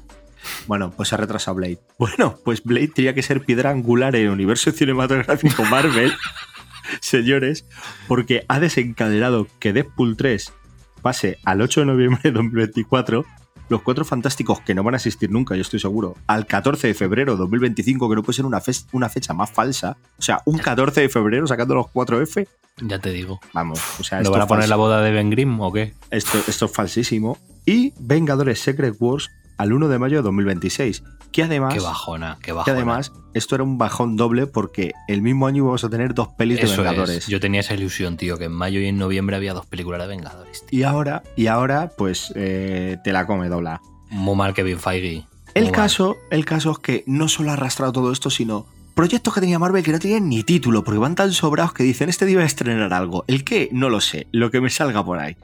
bueno, 0.65 0.91
pues 0.91 1.09
se 1.09 1.15
ha 1.15 1.17
retrasado 1.19 1.55
Blade. 1.55 1.79
Bueno, 1.99 2.35
pues 2.43 2.63
Blade 2.63 2.87
tenía 2.89 3.13
que 3.13 3.21
ser 3.21 3.41
piedra 3.45 3.69
angular 3.69 4.15
en 4.15 4.23
el 4.25 4.29
universo 4.31 4.71
cinematográfico 4.71 5.63
Marvel, 5.65 6.11
señores, 7.01 7.65
porque 8.07 8.45
ha 8.47 8.59
desencadenado 8.59 9.47
que 9.59 9.73
Deadpool 9.73 10.17
3 10.17 10.53
pase 11.01 11.37
al 11.45 11.61
8 11.61 11.81
de 11.81 11.85
noviembre 11.85 12.19
de 12.23 12.31
2024, 12.31 13.25
los 13.69 13.81
cuatro 13.81 14.05
fantásticos 14.05 14.61
que 14.61 14.73
no 14.73 14.83
van 14.83 14.93
a 14.93 14.97
existir 14.97 15.29
nunca, 15.29 15.55
yo 15.55 15.61
estoy 15.61 15.79
seguro, 15.79 16.15
al 16.25 16.45
14 16.47 16.87
de 16.87 16.93
febrero 16.93 17.33
de 17.33 17.39
2025, 17.39 18.09
que 18.09 18.15
no 18.15 18.23
puede 18.23 18.35
ser 18.35 18.45
una, 18.45 18.61
una 18.93 19.09
fecha 19.09 19.33
más 19.33 19.51
falsa. 19.51 19.97
O 20.17 20.21
sea, 20.21 20.41
un 20.45 20.57
14 20.57 21.01
de 21.01 21.09
febrero 21.09 21.47
sacando 21.47 21.75
los 21.75 21.87
4F. 21.87 22.47
Ya 22.77 22.99
te 22.99 23.11
digo. 23.11 23.39
Vamos, 23.53 23.81
o 23.99 24.03
sea, 24.03 24.19
¿No 24.19 24.23
esto 24.23 24.31
van 24.31 24.41
a 24.41 24.47
poner 24.47 24.69
la 24.69 24.75
boda 24.75 25.01
de 25.01 25.11
Ben 25.11 25.29
Grimm 25.29 25.59
o 25.59 25.73
qué? 25.73 25.93
Esto, 26.11 26.37
esto 26.47 26.65
es 26.65 26.71
falsísimo. 26.71 27.37
Y 27.65 27.93
Vengadores 27.99 28.59
Secret 28.59 28.95
Wars 28.99 29.29
al 29.57 29.73
1 29.73 29.87
de 29.87 29.99
mayo 29.99 30.17
de 30.17 30.23
2026. 30.23 31.03
Que 31.31 31.43
además, 31.43 31.73
Qué 31.73 31.79
bajona, 31.81 32.37
qué 32.39 32.45
que 32.47 32.51
bajona. 32.53 32.75
además 32.75 33.11
esto 33.33 33.55
era 33.55 33.63
un 33.63 33.77
bajón 33.77 34.15
doble 34.15 34.47
porque 34.47 34.93
el 35.07 35.21
mismo 35.21 35.45
año 35.45 35.63
íbamos 35.63 35.83
a 35.83 35.89
tener 35.89 36.13
dos 36.13 36.29
pelis 36.29 36.59
de 36.61 36.67
Vengadores. 36.67 37.17
es. 37.17 37.27
Yo 37.27 37.39
tenía 37.39 37.59
esa 37.59 37.73
ilusión, 37.75 38.17
tío, 38.17 38.37
que 38.37 38.45
en 38.45 38.53
mayo 38.53 38.79
y 38.79 38.85
en 38.87 38.97
noviembre 38.97 39.35
había 39.35 39.53
dos 39.53 39.65
películas 39.65 40.01
de 40.01 40.07
Vengadores. 40.07 40.65
tío. 40.65 40.79
Y 40.79 40.83
ahora, 40.83 41.23
y 41.35 41.47
ahora, 41.47 41.91
pues 41.97 42.31
eh, 42.35 42.97
te 43.03 43.11
la 43.11 43.27
come 43.27 43.49
dobla. 43.49 43.81
Muy 44.09 44.35
mal 44.35 44.53
Kevin 44.53 44.79
Feige. 44.79 45.25
El 45.53 45.65
mal. 45.65 45.73
caso, 45.73 46.15
el 46.31 46.45
caso 46.45 46.71
es 46.71 46.79
que 46.79 47.03
no 47.07 47.27
solo 47.27 47.51
ha 47.51 47.53
arrastrado 47.53 47.91
todo 47.91 48.11
esto, 48.11 48.29
sino 48.29 48.65
proyectos 48.97 49.33
que 49.33 49.39
tenía 49.39 49.59
Marvel 49.59 49.83
que 49.83 49.93
no 49.93 49.99
tenían 49.99 50.27
ni 50.27 50.43
título, 50.43 50.83
porque 50.83 50.97
van 50.99 51.15
tan 51.15 51.31
sobrados 51.31 51.71
que 51.73 51.83
dicen, 51.83 52.09
este 52.09 52.25
día 52.25 52.33
iba 52.33 52.41
a 52.43 52.45
estrenar 52.45 52.91
algo. 52.93 53.23
¿El 53.27 53.45
qué? 53.45 53.69
No 53.71 53.87
lo 53.89 54.01
sé, 54.01 54.27
lo 54.33 54.51
que 54.51 54.59
me 54.59 54.69
salga 54.69 55.05
por 55.05 55.19
ahí. 55.19 55.37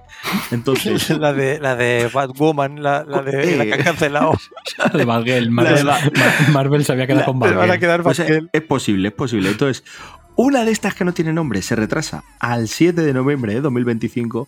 Entonces, 0.51 1.09
la 1.19 1.31
de 1.31 1.59
la 1.59 1.75
de 1.77 2.09
Batwoman, 2.13 2.83
la, 2.83 3.05
la 3.07 3.21
de 3.21 3.55
la 3.55 3.63
que 3.65 3.73
han 3.75 3.83
cancelado. 3.83 4.37
de 4.93 5.05
Marvel. 5.05 5.45
La 5.45 5.51
Marvel, 5.51 5.75
de 5.77 5.83
Ba- 5.83 5.99
Mar- 6.15 6.49
Marvel 6.51 6.83
se 6.85 6.91
había 6.91 7.07
quedado 7.07 7.21
La- 7.21 7.25
con 7.27 7.39
van 7.39 7.53
a 7.53 7.55
Marvel. 7.57 7.79
quedar 7.79 8.03
Pues, 8.03 8.19
eh, 8.19 8.23
Batgirl. 8.23 8.49
es 8.51 8.61
posible, 8.63 9.07
es 9.07 9.13
posible. 9.13 9.49
Entonces, 9.49 9.83
una 10.35 10.65
de 10.65 10.71
estas 10.71 10.95
que 10.95 11.05
no 11.05 11.13
tiene 11.13 11.31
nombre 11.31 11.61
se 11.61 11.75
retrasa 11.75 12.23
al 12.39 12.67
7 12.67 13.01
de 13.01 13.13
noviembre 13.13 13.53
de 13.53 13.61
2025. 13.61 14.47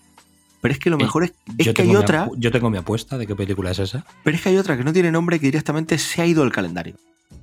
Pero 0.61 0.73
es 0.73 0.79
que 0.79 0.89
lo 0.89 0.95
Eh, 0.97 1.03
mejor 1.03 1.25
es, 1.25 1.33
es 1.59 1.73
que 1.75 1.83
hay 1.83 1.95
otra, 1.95 2.27
yo 2.37 2.51
tengo 2.51 2.71
mi 2.71 2.79
apuesta 2.79 3.19
de 3.19 3.27
qué 3.27 3.35
película 3.35 3.69
es 3.69 3.77
esa. 3.77 4.03
pero 4.23 4.35
es 4.35 4.41
que 4.41 4.49
hay 4.49 4.57
otra 4.57 4.75
que 4.75 4.83
no 4.83 4.91
tiene 4.93 5.11
nombre 5.11 5.39
que 5.39 5.45
directamente 5.45 5.99
se 5.99 6.23
ha 6.23 6.25
ido 6.25 6.41
del 6.41 6.51
calendario. 6.51 6.95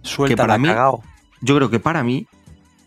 Suelta 0.03 0.35
para 0.37 0.55
la 0.55 0.59
mí- 0.59 0.67
cagao. 0.69 1.05
Yo 1.43 1.55
creo 1.57 1.69
que 1.71 1.81
para 1.81 2.03
mí, 2.03 2.27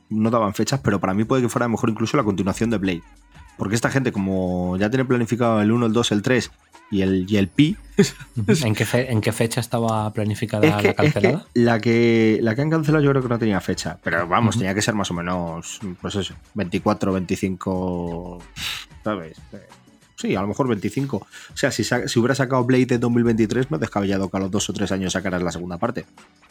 no 0.10 0.30
daban 0.32 0.53
fechas, 0.53 0.80
pero 0.84 0.99
para 0.99 1.14
mí 1.14 1.24
puede 1.24 1.41
que 1.43 1.49
fuera 1.49 1.68
mejor 1.68 1.89
incluso 1.89 2.18
la 2.18 2.24
continuación 2.24 2.70
de 2.70 2.78
Blade. 2.78 3.03
Porque 3.58 3.76
esta 3.76 3.89
gente, 3.89 4.12
como 4.12 4.76
ya 4.78 4.89
tiene 4.89 5.06
planificado 5.06 5.62
el 5.62 5.72
1, 5.72 5.86
el 5.86 5.93
2, 5.93 6.12
el 6.12 6.22
3 6.22 6.51
y 6.91 7.01
el, 7.01 7.26
y 7.30 7.38
el 7.38 7.47
Pi, 7.47 7.78
¿En 8.64 8.76
qué, 8.76 8.86
fe- 8.86 9.12
en 9.12 9.22
qué 9.22 9.32
fecha 9.32 9.60
estaba 9.62 10.12
planificada 10.12 10.68
es 10.68 10.76
que, 10.76 10.84
la 10.84 10.89
es 10.89 10.95
que 10.95 11.03
cancelada? 11.22 11.45
la 11.53 11.80
que 11.80 12.39
la 12.41 12.53
que 12.53 12.62
han 12.62 12.70
cancelado 12.70 13.03
yo 13.03 13.12
creo 13.12 13.24
que 13.24 13.30
no 13.30 13.39
tenía 13.39 13.62
fecha. 13.62 13.97
Pero 14.03 14.28
vamos, 14.28 14.58
tenía 14.58 14.74
que 14.76 14.82
ser 14.82 14.93
más 14.93 15.10
o 15.10 15.14
menos, 15.14 15.80
pues 16.01 16.16
eso, 16.16 16.34
24, 16.53 17.14
25, 17.14 18.39
¿sabes? 19.03 19.38
Eh, 20.16 20.28
Sí, 20.30 20.36
a 20.36 20.41
lo 20.41 20.47
mejor 20.47 20.68
25. 20.68 21.18
O 21.18 21.28
sea, 21.57 21.72
si, 21.72 21.84
hubiera 22.20 22.36
sacado 22.36 22.63
Blade 22.63 22.95
en 22.95 22.99
2023, 23.01 23.70
no 23.70 23.78
he 23.78 23.80
descabellado 23.80 24.30
que 24.30 24.38
a 24.38 24.39
los 24.39 24.49
dos 24.51 24.70
o 24.70 24.74
tres 24.74 24.91
años 24.91 25.13
sacaras 25.13 25.43
la 25.43 25.51
segunda 25.51 25.78
parte. 25.78 26.05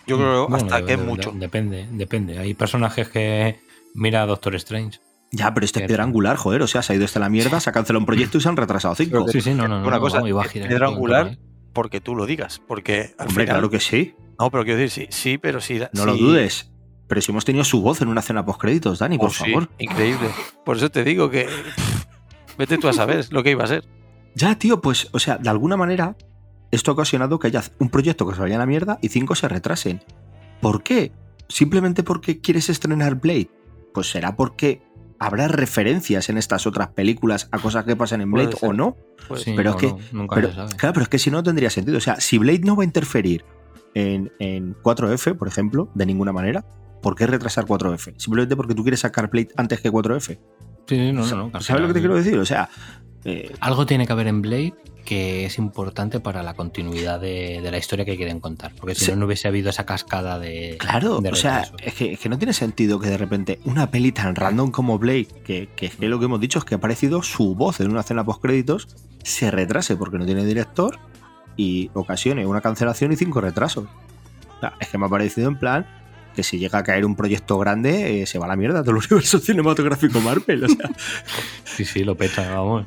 Yo 0.06 0.16
creo 0.18 0.48
Bueno, 0.48 0.64
hasta 0.66 0.80
de- 0.80 0.84
que 0.86 0.92
es 0.94 1.00
de- 1.00 1.06
mucho. 1.06 1.32
de- 1.32 1.38
depende, 1.38 1.88
depende. 1.92 2.38
Hay 2.38 2.54
personajes 2.54 3.08
que. 3.08 3.60
Mira 3.94 4.22
a 4.22 4.26
Doctor 4.26 4.54
Strange. 4.56 4.98
Ya, 5.32 5.52
pero 5.54 5.64
este 5.64 5.80
es 5.80 5.86
piedra 5.86 6.04
angular, 6.04 6.36
joder. 6.36 6.62
O 6.62 6.66
sea, 6.66 6.82
se 6.82 6.92
ha 6.92 6.96
ido 6.96 7.04
hasta 7.06 7.18
la 7.20 7.28
mierda, 7.28 7.58
se 7.58 7.70
ha 7.70 7.72
cancelado 7.72 8.00
un 8.00 8.06
proyecto 8.06 8.38
y 8.38 8.40
se 8.40 8.48
han 8.48 8.56
retrasado 8.56 8.94
cinco. 8.94 9.26
Sí, 9.28 9.40
sí, 9.40 9.50
no, 9.54 9.66
no, 9.66 9.80
no. 9.80 9.86
Una 9.88 9.96
no, 9.96 10.02
cosa, 10.02 10.20
no, 10.20 10.42
piedra 10.52 10.86
angular, 10.88 11.26
ahí. 11.28 11.38
porque 11.72 12.00
tú 12.00 12.14
lo 12.14 12.26
digas. 12.26 12.60
Porque 12.68 13.14
al 13.18 13.28
Hombre, 13.28 13.44
final. 13.44 13.46
claro 13.56 13.70
que 13.70 13.80
sí. 13.80 14.14
No, 14.38 14.50
pero 14.50 14.64
quiero 14.64 14.78
decir, 14.78 15.08
sí, 15.10 15.16
sí, 15.32 15.38
pero 15.38 15.60
sí. 15.60 15.80
No 15.92 16.04
lo 16.06 16.16
dudes. 16.16 16.70
Pero 17.08 17.20
si 17.20 17.32
hemos 17.32 17.44
tenido 17.44 17.64
su 17.64 17.80
voz 17.82 18.00
en 18.02 18.08
una 18.08 18.22
cena 18.22 18.44
post-créditos, 18.44 18.98
Dani, 18.98 19.18
por 19.18 19.28
Oh, 19.28 19.32
sí, 19.32 19.44
favor. 19.50 19.68
increíble. 19.78 20.28
Por 20.64 20.76
eso 20.76 20.90
te 20.90 21.02
digo 21.04 21.30
que. 21.30 21.46
Vete 22.58 22.78
tú 22.78 22.88
a 22.88 22.92
saber 22.92 23.26
lo 23.32 23.42
que 23.42 23.50
iba 23.50 23.64
a 23.64 23.68
ser. 23.68 23.84
Ya, 24.34 24.58
tío, 24.58 24.80
pues, 24.80 25.08
o 25.12 25.18
sea, 25.18 25.38
de 25.38 25.48
alguna 25.48 25.76
manera, 25.76 26.16
esto 26.70 26.90
ha 26.90 26.94
ocasionado 26.94 27.38
que 27.38 27.46
haya 27.48 27.62
un 27.78 27.88
proyecto 27.88 28.26
que 28.26 28.34
se 28.34 28.40
vaya 28.40 28.56
a 28.56 28.58
la 28.58 28.66
mierda 28.66 28.98
y 29.00 29.08
cinco 29.08 29.34
se 29.34 29.48
retrasen. 29.48 30.02
¿Por 30.60 30.82
qué? 30.82 31.12
¿Simplemente 31.48 32.02
porque 32.02 32.40
quieres 32.40 32.68
estrenar 32.70 33.16
Blade? 33.16 33.50
Pues 33.92 34.10
será 34.10 34.34
porque 34.36 34.82
¿Habrá 35.18 35.48
referencias 35.48 36.28
en 36.28 36.36
estas 36.38 36.66
otras 36.66 36.88
películas 36.88 37.48
a 37.52 37.58
cosas 37.58 37.84
que 37.84 37.94
pasan 37.96 38.20
en 38.20 38.30
Blade 38.32 38.56
o 38.62 38.72
no? 38.72 38.96
Pues 39.28 39.42
Sí, 39.42 39.54
pero 39.56 39.70
no, 39.70 39.76
es 39.76 39.80
que- 39.80 39.88
no, 39.92 39.98
nunca 40.22 40.34
Pero, 40.36 40.48
se 40.48 40.54
sabe. 40.54 40.76
claro, 40.76 40.92
pero 40.92 41.02
es 41.04 41.08
que 41.08 41.18
si 41.18 41.30
no, 41.30 41.38
no 41.38 41.42
tendría 41.44 41.70
sentido. 41.70 41.96
O 41.96 42.00
sea, 42.00 42.20
si 42.20 42.36
Blade 42.36 42.60
no 42.60 42.76
va 42.76 42.82
a 42.82 42.84
interferir 42.84 43.44
en, 43.94 44.32
en 44.38 44.74
4F, 44.82 45.34
por 45.34 45.48
ejemplo, 45.48 45.88
de 45.94 46.04
ninguna 46.04 46.32
manera, 46.32 46.64
¿por 47.00 47.14
qué 47.14 47.26
retrasar 47.26 47.64
4F? 47.64 48.14
Simplemente 48.18 48.56
porque 48.56 48.74
tú 48.74 48.82
quieres 48.82 49.00
sacar 49.00 49.30
Blade 49.30 49.48
antes 49.56 49.80
que 49.80 49.90
4F. 49.90 50.38
Sí, 50.86 50.96
sí, 50.96 51.12
no, 51.12 51.26
no, 51.26 51.36
no, 51.36 51.50
que 51.50 51.56
al 51.58 51.62
¿Sabes 51.62 51.82
lo 51.82 51.88
que 51.88 51.94
te 51.94 52.00
quiero 52.00 52.14
decir? 52.16 52.38
O 52.38 52.46
sea, 52.46 52.68
eh, 53.24 53.52
Algo 53.60 53.86
tiene 53.86 54.06
que 54.06 54.12
haber 54.12 54.26
en 54.26 54.42
Blade 54.42 54.74
que 55.04 55.44
es 55.44 55.58
importante 55.58 56.18
para 56.18 56.42
la 56.42 56.54
continuidad 56.54 57.20
de, 57.20 57.60
de 57.62 57.70
la 57.70 57.76
historia 57.76 58.06
que 58.06 58.16
quieren 58.16 58.40
contar. 58.40 58.72
Porque 58.74 58.94
si 58.94 59.04
Sí. 59.04 59.10
no, 59.10 59.18
no 59.18 59.26
hubiese 59.26 59.48
habido 59.48 59.68
esa 59.68 59.84
cascada 59.84 60.38
de. 60.38 60.76
claro, 60.78 61.20
de 61.20 61.28
o 61.28 61.34
sea, 61.34 61.68
es 61.82 61.92
que, 61.92 62.14
es 62.14 62.18
que 62.18 62.28
no 62.30 62.38
tiene 62.38 62.54
sentido 62.54 62.98
que 62.98 63.08
de 63.10 63.18
repente 63.18 63.60
una 63.66 63.90
peli 63.90 64.12
tan 64.12 64.34
random 64.34 64.70
como 64.70 64.98
Blade, 64.98 65.26
que, 65.44 65.68
que 65.76 65.86
es 65.86 65.96
que 65.96 66.08
lo 66.08 66.18
que 66.18 66.24
hemos 66.24 66.40
dicho 66.40 66.58
es 66.58 66.64
que 66.64 66.74
ha 66.74 66.78
aparecido 66.78 67.22
su 67.22 67.54
voz 67.54 67.80
en 67.80 67.90
una 67.90 68.00
escena 68.00 68.24
post-créditos, 68.24 68.88
se 69.22 69.50
retrase 69.50 69.94
porque 69.96 70.16
no 70.16 70.24
tiene 70.24 70.44
director 70.46 70.98
y 71.56 71.90
ocasione 71.92 72.46
una 72.46 72.62
cancelación 72.62 73.12
y 73.12 73.16
cinco 73.16 73.42
retrasos. 73.42 73.84
O 73.84 74.60
sea, 74.60 74.72
es 74.80 74.88
que 74.88 74.96
me 74.96 75.04
ha 75.04 75.10
parecido 75.10 75.48
en 75.48 75.58
plan 75.58 75.86
que 76.34 76.42
si 76.42 76.58
llega 76.58 76.80
a 76.80 76.82
caer 76.82 77.06
un 77.06 77.16
proyecto 77.16 77.58
grande, 77.58 78.22
eh, 78.22 78.26
se 78.26 78.38
va 78.38 78.44
a 78.46 78.48
la 78.48 78.56
mierda 78.56 78.82
todo 78.82 78.90
el 78.92 78.98
universo 78.98 79.38
cinematográfico 79.40 80.20
Marvel. 80.20 80.64
O 80.64 80.68
sea, 80.68 80.90
Sí, 81.64 81.84
sí, 81.84 82.04
lo 82.04 82.16
peta, 82.16 82.54
vamos. 82.54 82.84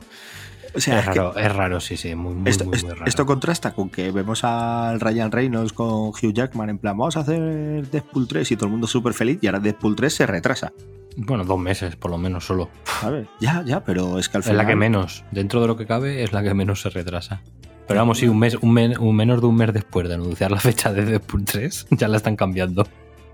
o 0.76 0.80
sea, 0.80 1.00
es, 1.00 1.08
es 1.08 1.12
que 1.14 1.20
raro, 1.20 1.36
es 1.38 1.56
raro, 1.56 1.80
sí, 1.80 1.98
sí, 1.98 2.14
muy, 2.16 2.34
muy, 2.36 2.50
esto, 2.50 2.66
muy, 2.66 2.76
es- 2.76 2.84
muy 2.84 2.94
raro. 2.94 3.06
esto 3.06 3.26
contrasta 3.26 3.74
con 3.74 3.90
que 3.90 4.12
vemos 4.12 4.44
al 4.44 5.00
Ryan 5.00 5.32
Reynolds 5.32 5.74
con 5.74 6.10
Hugh 6.10 6.34
Jackman 6.34 6.70
en 6.70 6.78
plan, 6.78 6.98
vamos 6.98 7.18
a 7.18 7.22
hacer 7.22 7.90
Deadpool 7.90 8.28
3 8.28 8.52
y 8.52 8.56
todo 8.56 8.66
el 8.66 8.72
mundo 8.72 8.88
súper 8.88 9.14
feliz 9.14 9.40
y 9.42 9.48
ahora 9.48 9.60
Deadpool 9.60 9.96
3 9.96 10.14
se 10.14 10.26
retrasa. 10.28 10.72
Bueno, 11.20 11.44
dos 11.46 11.58
meses, 11.60 11.96
por 11.96 12.12
lo 12.12 12.20
menos, 12.20 12.46
solo. 12.46 12.70
¿Sabes? 13.02 13.28
Ya, 13.40 13.64
ya, 13.66 13.84
pero 13.84 14.20
es 14.20 14.30
que 14.30 14.38
al 14.38 14.42
Es 14.42 14.46
final... 14.50 14.58
la 14.58 14.68
que 14.68 14.76
menos. 14.76 15.24
Dentro 15.32 15.62
de 15.62 15.68
lo 15.68 15.76
que 15.76 15.88
cabe, 15.88 16.22
es 16.24 16.32
la 16.32 16.44
que 16.44 16.54
menos 16.54 16.82
se 16.82 16.90
retrasa. 16.92 17.42
Pero 17.88 18.02
vamos, 18.02 18.20
sí, 18.20 18.28
un 18.28 18.38
mes, 18.38 18.54
un, 18.62 18.72
men- 18.72 19.00
un 19.00 19.16
menos 19.16 19.42
de 19.42 19.48
un 19.48 19.56
mes 19.56 19.74
después 19.74 20.08
de 20.10 20.14
anunciar 20.14 20.52
la 20.52 20.60
fecha 20.60 20.94
de 20.94 21.06
Deadpool 21.06 21.44
3, 21.46 21.88
ya 21.92 22.08
la 22.08 22.18
están 22.18 22.36
cambiando. 22.36 22.86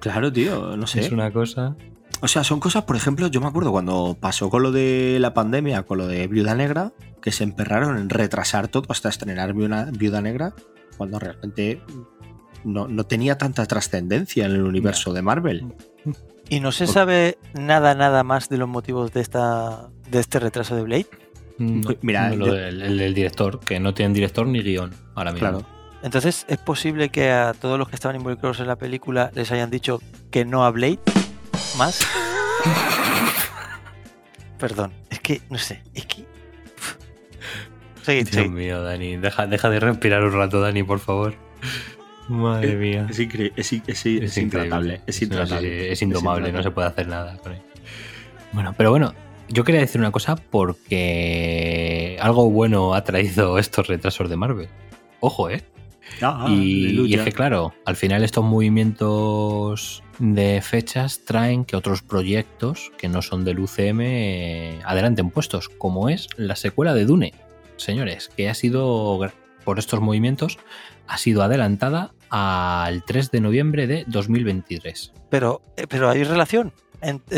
Claro, 0.03 0.31
tío, 0.33 0.75
no 0.75 0.85
sé. 0.85 0.99
Es 0.99 1.11
una 1.13 1.31
cosa. 1.31 1.77
O 2.19 2.27
sea, 2.27 2.43
son 2.43 2.59
cosas, 2.59 2.83
por 2.83 2.97
ejemplo, 2.97 3.27
yo 3.27 3.39
me 3.39 3.47
acuerdo 3.47 3.71
cuando 3.71 4.17
pasó 4.19 4.49
con 4.49 4.61
lo 4.63 4.71
de 4.73 5.17
la 5.21 5.33
pandemia, 5.33 5.83
con 5.83 5.97
lo 5.97 6.07
de 6.07 6.27
Viuda 6.27 6.55
Negra, 6.55 6.91
que 7.21 7.31
se 7.31 7.45
emperraron 7.45 7.97
en 7.97 8.09
retrasar 8.09 8.67
todo 8.67 8.83
hasta 8.89 9.07
estrenar 9.07 9.53
Viuda, 9.53 9.89
Viuda 9.91 10.21
Negra, 10.21 10.53
cuando 10.97 11.19
realmente 11.19 11.81
no, 12.65 12.87
no 12.89 13.05
tenía 13.05 13.37
tanta 13.37 13.65
trascendencia 13.65 14.45
en 14.45 14.51
el 14.51 14.63
universo 14.63 15.13
de 15.13 15.21
Marvel. 15.21 15.73
¿Y 16.49 16.59
no 16.59 16.73
se 16.73 16.85
sabe 16.85 17.37
nada, 17.53 17.95
nada 17.95 18.23
más 18.23 18.49
de 18.49 18.57
los 18.57 18.67
motivos 18.67 19.13
de 19.13 19.21
esta 19.21 19.89
de 20.11 20.19
este 20.19 20.39
retraso 20.39 20.75
de 20.75 20.83
Blade? 20.83 21.07
No, 21.57 21.81
Pues 21.81 21.97
Mira, 22.01 22.29
lo 22.35 22.47
yo- 22.47 22.53
del, 22.53 22.81
el 22.81 22.97
del 22.97 23.13
director, 23.13 23.59
que 23.61 23.79
no 23.79 23.93
tienen 23.93 24.13
director 24.13 24.45
ni 24.45 24.61
guion 24.61 24.91
ahora 25.15 25.31
mismo. 25.31 25.49
Claro. 25.49 25.65
Entonces, 26.03 26.45
¿es 26.49 26.57
posible 26.57 27.09
que 27.09 27.31
a 27.31 27.53
todos 27.53 27.79
los 27.79 27.87
que 27.89 27.95
estaban 27.95 28.15
involucrados 28.17 28.59
en 28.59 28.67
la 28.67 28.75
película 28.75 29.31
les 29.33 29.51
hayan 29.51 29.71
dicho 29.71 30.01
que 30.31 30.43
no 30.45 30.65
a 30.65 30.69
Blade 30.71 30.99
más? 31.77 32.01
Perdón, 34.59 34.91
es 35.09 35.19
que, 35.19 35.41
no 35.49 35.57
sé, 35.57 35.81
es 35.93 36.05
que... 36.05 36.25
Seguid, 38.03 38.23
Dios 38.23 38.35
seguid. 38.35 38.49
mío, 38.51 38.81
Dani, 38.83 39.15
deja, 39.17 39.47
deja 39.47 39.69
de 39.69 39.79
respirar 39.79 40.23
un 40.23 40.33
rato, 40.33 40.59
Dani, 40.59 40.83
por 40.83 40.99
favor. 40.99 41.35
Madre 42.27 42.75
mía. 42.75 43.07
Es, 43.09 43.19
incre- 43.19 43.51
es, 43.55 43.71
es, 43.73 44.05
es 44.05 44.37
intratable. 44.37 44.95
increíble. 44.95 45.01
Es 45.07 45.21
intratable. 45.21 45.91
es 45.91 46.01
indomable, 46.01 46.51
no 46.51 46.63
se 46.63 46.71
puede 46.71 46.87
hacer 46.87 47.07
nada 47.07 47.37
con 47.37 47.53
él. 47.53 47.61
Bueno, 48.51 48.73
pero 48.77 48.91
bueno, 48.91 49.13
yo 49.49 49.63
quería 49.63 49.81
decir 49.81 49.99
una 50.01 50.11
cosa 50.11 50.35
porque 50.35 52.17
algo 52.21 52.49
bueno 52.49 52.93
ha 52.93 53.03
traído 53.03 53.57
estos 53.57 53.87
retrasos 53.87 54.29
de 54.29 54.35
Marvel. 54.37 54.69
Ojo, 55.21 55.49
¿eh? 55.49 55.63
Ah, 56.21 56.47
y, 56.49 57.13
es 57.13 57.21
que 57.21 57.31
claro, 57.31 57.73
al 57.85 57.95
final 57.95 58.23
estos 58.23 58.43
movimientos 58.43 60.03
de 60.19 60.61
fechas 60.61 61.21
traen 61.25 61.65
que 61.65 61.75
otros 61.75 62.01
proyectos 62.01 62.91
que 62.97 63.09
no 63.09 63.21
son 63.21 63.43
del 63.43 63.59
UCM 63.59 64.01
eh, 64.01 64.79
adelanten 64.85 65.29
puestos, 65.29 65.69
como 65.69 66.09
es 66.09 66.27
la 66.37 66.55
secuela 66.55 66.93
de 66.93 67.05
Dune, 67.05 67.33
señores, 67.77 68.29
que 68.29 68.49
ha 68.49 68.53
sido, 68.53 69.19
por 69.63 69.79
estos 69.79 70.01
movimientos, 70.01 70.59
ha 71.07 71.17
sido 71.17 71.43
adelantada 71.43 72.13
al 72.29 73.03
3 73.03 73.31
de 73.31 73.41
noviembre 73.41 73.87
de 73.87 74.05
2023. 74.07 75.13
Pero, 75.29 75.61
eh, 75.77 75.87
pero 75.87 76.09
hay 76.09 76.23
relación. 76.23 76.73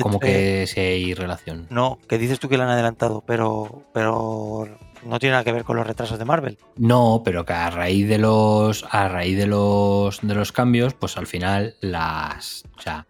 Como 0.01 0.19
que 0.19 0.67
si 0.67 0.80
hay 0.80 1.13
relación. 1.13 1.67
No, 1.69 1.97
que 2.07 2.17
dices 2.17 2.39
tú 2.39 2.49
que 2.49 2.57
la 2.57 2.65
han 2.65 2.69
adelantado, 2.71 3.23
pero, 3.26 3.84
pero 3.93 4.67
no 5.06 5.20
tiene 5.20 5.34
nada 5.34 5.43
que 5.43 5.51
ver 5.51 5.64
con 5.64 5.78
los 5.78 5.88
retrasos 5.88 6.20
de 6.20 6.26
Marvel. 6.26 6.58
No, 6.78 7.22
pero 7.24 7.45
que 7.45 7.53
a 7.53 7.70
raíz 7.70 8.08
de 8.08 8.18
los 8.18 8.86
a 8.89 9.08
raíz 9.08 9.38
de 9.38 9.47
los 9.47 10.20
de 10.22 10.36
los 10.36 10.51
cambios, 10.51 10.93
pues 10.93 11.18
al 11.18 11.28
final 11.28 11.76
las 11.82 12.64
o 12.78 12.82
sea, 12.82 13.08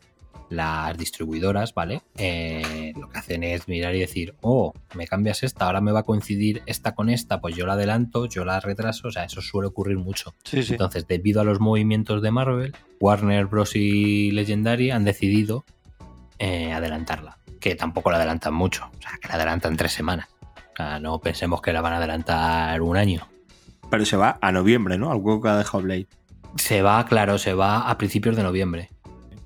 las 0.50 0.98
distribuidoras, 0.98 1.74
¿vale? 1.74 2.02
Eh, 2.18 2.94
lo 3.00 3.10
que 3.10 3.20
hacen 3.20 3.44
es 3.44 3.68
mirar 3.68 3.96
y 3.96 4.00
decir, 4.00 4.36
oh, 4.42 4.74
me 4.94 5.08
cambias 5.08 5.44
esta, 5.44 5.66
ahora 5.66 5.82
me 5.82 5.92
va 5.92 6.02
a 6.02 6.04
coincidir 6.04 6.62
esta 6.66 6.96
con 6.96 7.10
esta, 7.10 7.42
pues 7.42 7.56
yo 7.56 7.66
la 7.66 7.74
adelanto, 7.74 8.26
yo 8.28 8.46
la 8.46 8.60
retraso, 8.60 9.08
o 9.08 9.12
sea, 9.12 9.24
eso 9.26 9.42
suele 9.42 9.68
ocurrir 9.68 9.98
mucho. 9.98 10.36
Sí, 10.44 10.64
sí. 10.64 10.74
Entonces, 10.74 11.08
debido 11.08 11.42
a 11.42 11.44
los 11.44 11.60
movimientos 11.60 12.22
de 12.22 12.32
Marvel, 12.32 12.76
Warner 13.00 13.46
Bros. 13.46 13.76
y 13.76 14.32
Legendary 14.32 14.92
han 14.92 15.04
decidido 15.04 15.66
eh, 16.40 16.72
adelantarla. 16.72 17.40
Que 17.60 17.76
tampoco 17.76 18.12
la 18.12 18.18
adelantan 18.18 18.54
mucho, 18.54 18.92
o 18.96 19.02
sea, 19.02 19.18
que 19.20 19.28
la 19.28 19.36
adelantan 19.36 19.76
tres 19.76 19.94
semanas. 19.94 20.28
Sea, 20.76 21.00
no 21.00 21.20
pensemos 21.20 21.62
que 21.62 21.72
la 21.74 21.82
van 21.82 21.94
a 21.94 21.98
adelantar 21.98 22.82
un 22.82 22.98
año. 22.98 23.28
Pero 23.90 24.06
se 24.06 24.18
va 24.18 24.38
a 24.42 24.52
noviembre, 24.52 24.98
¿no? 24.98 25.12
Al 25.12 25.18
hueco 25.18 25.42
que 25.44 25.50
ha 25.50 25.58
dejado 25.58 25.84
Blade. 25.84 26.08
Se 26.58 26.82
va, 26.82 27.06
claro, 27.06 27.38
se 27.38 27.54
va 27.54 27.90
a 27.90 27.98
principios 27.98 28.36
de 28.36 28.44
noviembre. 28.44 28.90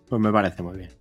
Pues 0.08 0.22
me 0.22 0.32
parece 0.32 0.64
muy 0.64 0.78
bien. 0.78 0.92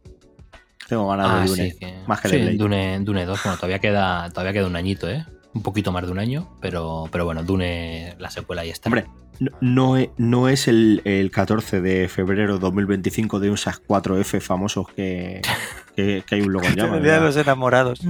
Tengo 0.89 1.09
ganas 1.09 1.27
Ah, 1.31 1.41
de 1.43 1.47
Dune. 1.49 1.71
sí, 1.71 1.79
que- 1.79 1.99
Más 2.07 2.21
que 2.21 2.29
sí, 2.29 2.37
de 2.37 2.43
Blade. 2.43 2.57
Dune, 2.57 2.99
Dune 3.01 3.25
2, 3.27 3.41
bueno, 3.43 3.57
todavía 3.57 3.79
queda, 3.79 4.29
todavía 4.31 4.53
queda 4.53 4.67
un 4.67 4.77
añito, 4.77 5.09
¿eh? 5.09 5.25
Un 5.55 5.63
poquito 5.63 5.93
más 5.93 6.05
de 6.05 6.13
un 6.13 6.19
año, 6.19 6.49
pero, 6.61 7.09
pero 7.11 7.25
bueno, 7.25 7.43
Dune, 7.43 8.15
la 8.19 8.31
secuela 8.31 8.65
ya 8.65 8.73
está. 8.73 8.89
Hombre, 8.91 9.07
no, 9.41 9.51
no 9.61 9.97
e- 9.99 10.11
no 10.19 10.49
es 10.49 10.69
el, 10.69 11.01
el 11.05 11.31
14 11.31 11.81
de 11.81 12.09
febrero 12.09 12.55
de 12.55 12.61
2025 12.61 13.41
de 13.41 13.49
unos 13.49 13.67
4F 13.67 14.41
famosos 14.41 14.87
que, 14.95 15.41
que, 15.97 16.23
que 16.27 16.35
hay 16.35 16.43
un 16.43 16.53
logo 16.53 16.67
en 16.67 16.77
llamas. 16.77 16.99
El 16.99 17.03
día 17.05 17.15
de 17.15 17.21
los 17.23 17.37
enamorados. 17.37 18.01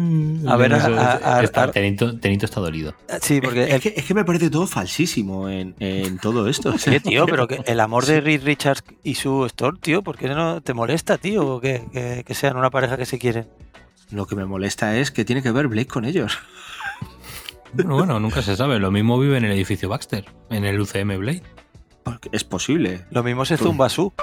A 0.48 0.56
ver, 0.56 0.72
Eso- 0.72 0.94
a- 0.98 1.38
a- 1.38 1.42
está- 1.44 1.62
a- 1.64 1.70
Tenito, 1.70 2.18
Tenito 2.18 2.44
está 2.44 2.60
dolido. 2.60 2.94
Sí, 3.22 3.40
porque 3.40 3.72
Es 3.74 3.80
que, 3.80 3.94
es 3.96 4.04
que 4.04 4.14
me 4.14 4.24
parece 4.24 4.50
todo 4.50 4.66
falsísimo 4.66 5.48
en, 5.48 5.74
en 5.78 6.18
todo 6.18 6.48
esto. 6.48 6.76
Sí, 6.76 6.98
tío, 7.00 7.24
pero 7.26 7.46
que 7.46 7.60
el 7.66 7.78
amor 7.80 8.04
de 8.04 8.20
Reed 8.20 8.42
Richards 8.44 8.82
y 9.04 9.14
su 9.14 9.44
Storm, 9.46 9.78
tío, 9.78 10.02
¿por 10.02 10.18
qué 10.18 10.28
no 10.28 10.60
te 10.60 10.74
molesta, 10.74 11.18
tío? 11.18 11.46
o 11.46 11.60
Que, 11.60 11.84
que, 11.92 12.24
que 12.26 12.34
sean 12.34 12.56
una 12.56 12.70
pareja 12.70 12.96
que 12.96 13.06
se 13.06 13.18
quieren. 13.18 13.46
Lo 14.10 14.26
que 14.26 14.34
me 14.34 14.44
molesta 14.44 14.96
es 14.96 15.10
que 15.12 15.24
tiene 15.24 15.42
que 15.42 15.52
ver 15.52 15.68
Blake 15.68 15.86
con 15.88 16.04
ellos. 16.04 16.36
Bueno, 17.72 17.94
bueno, 17.96 18.20
nunca 18.20 18.42
se 18.42 18.56
sabe. 18.56 18.78
Lo 18.78 18.90
mismo 18.90 19.18
vive 19.18 19.38
en 19.38 19.44
el 19.44 19.52
edificio 19.52 19.88
Baxter, 19.88 20.24
en 20.50 20.64
el 20.64 20.80
UCM 20.80 21.18
Blade. 21.18 21.42
Porque 22.02 22.28
es 22.32 22.44
posible. 22.44 23.04
Lo 23.10 23.22
mismo 23.22 23.44
se 23.44 23.56
zumba 23.56 23.88
su. 23.88 24.12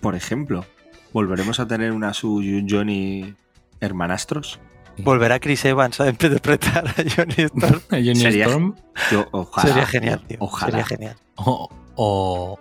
Por 0.00 0.14
ejemplo, 0.14 0.64
¿volveremos 1.12 1.60
a 1.60 1.66
tener 1.66 1.92
una 1.92 2.14
Sue 2.14 2.44
y 2.44 2.54
un 2.54 2.68
Johnny 2.68 3.34
hermanastros? 3.80 4.60
Volverá 4.98 5.40
Chris 5.40 5.64
Evans 5.64 6.00
a 6.00 6.08
interpretar 6.08 6.88
a 6.88 6.92
Johnny 6.94 7.34
Storm. 7.38 7.80
Johnny 7.90 8.14
Sería- 8.16 8.46
Storm 8.46 8.74
Yo, 9.10 9.26
ojalá. 9.32 9.68
Sería 9.68 9.86
genial, 9.86 10.20
tío. 10.26 10.36
Ojalá. 10.40 10.70
Sería 10.70 10.86
genial. 10.86 11.16
o, 11.36 11.68
o 11.96 12.58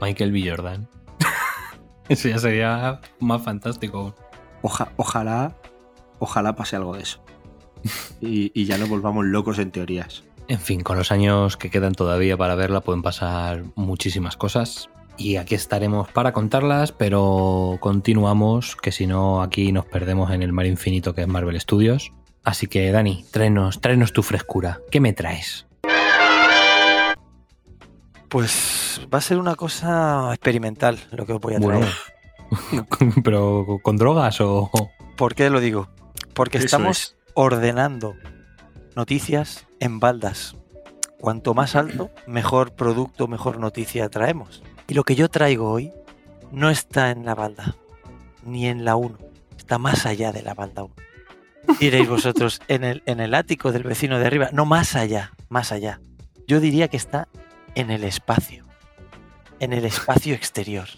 Michael 0.00 0.32
B. 0.32 0.48
Jordan. 0.48 0.88
Eso 2.08 2.28
ya 2.28 2.38
sería 2.38 3.00
más 3.20 3.42
fantástico. 3.42 4.14
Oja- 4.62 4.92
ojalá, 4.96 5.56
ojalá 6.18 6.54
pase 6.54 6.76
algo 6.76 6.94
de 6.96 7.02
eso. 7.02 7.22
Y, 8.20 8.50
y 8.54 8.64
ya 8.64 8.78
no 8.78 8.86
volvamos 8.86 9.24
locos 9.26 9.58
en 9.58 9.70
teorías. 9.70 10.24
En 10.48 10.60
fin, 10.60 10.82
con 10.82 10.96
los 10.96 11.10
años 11.10 11.56
que 11.56 11.70
quedan 11.70 11.94
todavía 11.94 12.36
para 12.36 12.54
verla 12.54 12.80
pueden 12.80 13.02
pasar 13.02 13.64
muchísimas 13.74 14.36
cosas. 14.36 14.88
Y 15.18 15.36
aquí 15.36 15.54
estaremos 15.54 16.08
para 16.08 16.32
contarlas, 16.32 16.92
pero 16.92 17.78
continuamos, 17.80 18.76
que 18.76 18.92
si 18.92 19.06
no 19.06 19.42
aquí 19.42 19.72
nos 19.72 19.86
perdemos 19.86 20.30
en 20.30 20.42
el 20.42 20.52
mar 20.52 20.66
infinito 20.66 21.14
que 21.14 21.22
es 21.22 21.28
Marvel 21.28 21.58
Studios. 21.60 22.12
Así 22.44 22.66
que 22.68 22.92
Dani, 22.92 23.24
tráenos, 23.32 23.80
tráenos 23.80 24.12
tu 24.12 24.22
frescura. 24.22 24.80
¿Qué 24.90 25.00
me 25.00 25.12
traes? 25.12 25.66
Pues 28.28 29.00
va 29.12 29.18
a 29.18 29.22
ser 29.22 29.38
una 29.38 29.56
cosa 29.56 30.30
experimental 30.32 30.98
lo 31.10 31.26
que 31.26 31.32
os 31.32 31.40
voy 31.40 31.54
a 31.54 31.60
traer. 31.60 31.86
Bueno, 32.70 32.86
pero 33.24 33.80
con 33.82 33.96
drogas 33.96 34.40
o... 34.40 34.70
¿Por 35.16 35.34
qué 35.34 35.48
lo 35.50 35.60
digo? 35.60 35.88
Porque 36.34 36.58
Eso 36.58 36.66
estamos 36.66 36.98
es. 36.98 37.15
Ordenando 37.36 38.16
noticias 38.96 39.66
en 39.78 40.00
baldas. 40.00 40.56
Cuanto 41.20 41.52
más 41.52 41.76
alto, 41.76 42.10
mejor 42.26 42.74
producto, 42.74 43.28
mejor 43.28 43.58
noticia 43.58 44.08
traemos. 44.08 44.62
Y 44.88 44.94
lo 44.94 45.04
que 45.04 45.14
yo 45.16 45.28
traigo 45.28 45.70
hoy 45.70 45.92
no 46.50 46.70
está 46.70 47.10
en 47.10 47.26
la 47.26 47.34
balda, 47.34 47.76
ni 48.42 48.66
en 48.66 48.86
la 48.86 48.96
1, 48.96 49.18
está 49.56 49.76
más 49.76 50.06
allá 50.06 50.32
de 50.32 50.42
la 50.42 50.54
banda 50.54 50.84
1. 50.84 50.94
Diréis 51.78 52.08
vosotros, 52.08 52.62
en 52.68 52.84
el, 52.84 53.02
en 53.04 53.20
el 53.20 53.34
ático 53.34 53.70
del 53.70 53.82
vecino 53.82 54.18
de 54.18 54.26
arriba. 54.26 54.48
No, 54.52 54.64
más 54.64 54.96
allá, 54.96 55.32
más 55.50 55.72
allá. 55.72 56.00
Yo 56.48 56.58
diría 56.58 56.88
que 56.88 56.96
está 56.96 57.28
en 57.74 57.90
el 57.90 58.02
espacio. 58.02 58.64
En 59.60 59.74
el 59.74 59.84
espacio 59.84 60.34
exterior. 60.34 60.88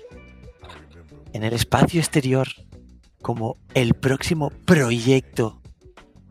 En 1.32 1.42
el 1.42 1.52
espacio 1.52 1.98
exterior 1.98 2.48
como 3.22 3.56
el 3.74 3.94
próximo 3.94 4.50
proyecto 4.50 5.57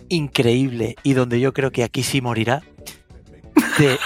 increíble 0.10 0.96
y 1.04 1.14
donde 1.14 1.40
yo 1.40 1.54
creo 1.54 1.72
que 1.72 1.84
aquí 1.84 2.04
sí 2.04 2.22
morirá 2.22 2.62
de 3.78 3.98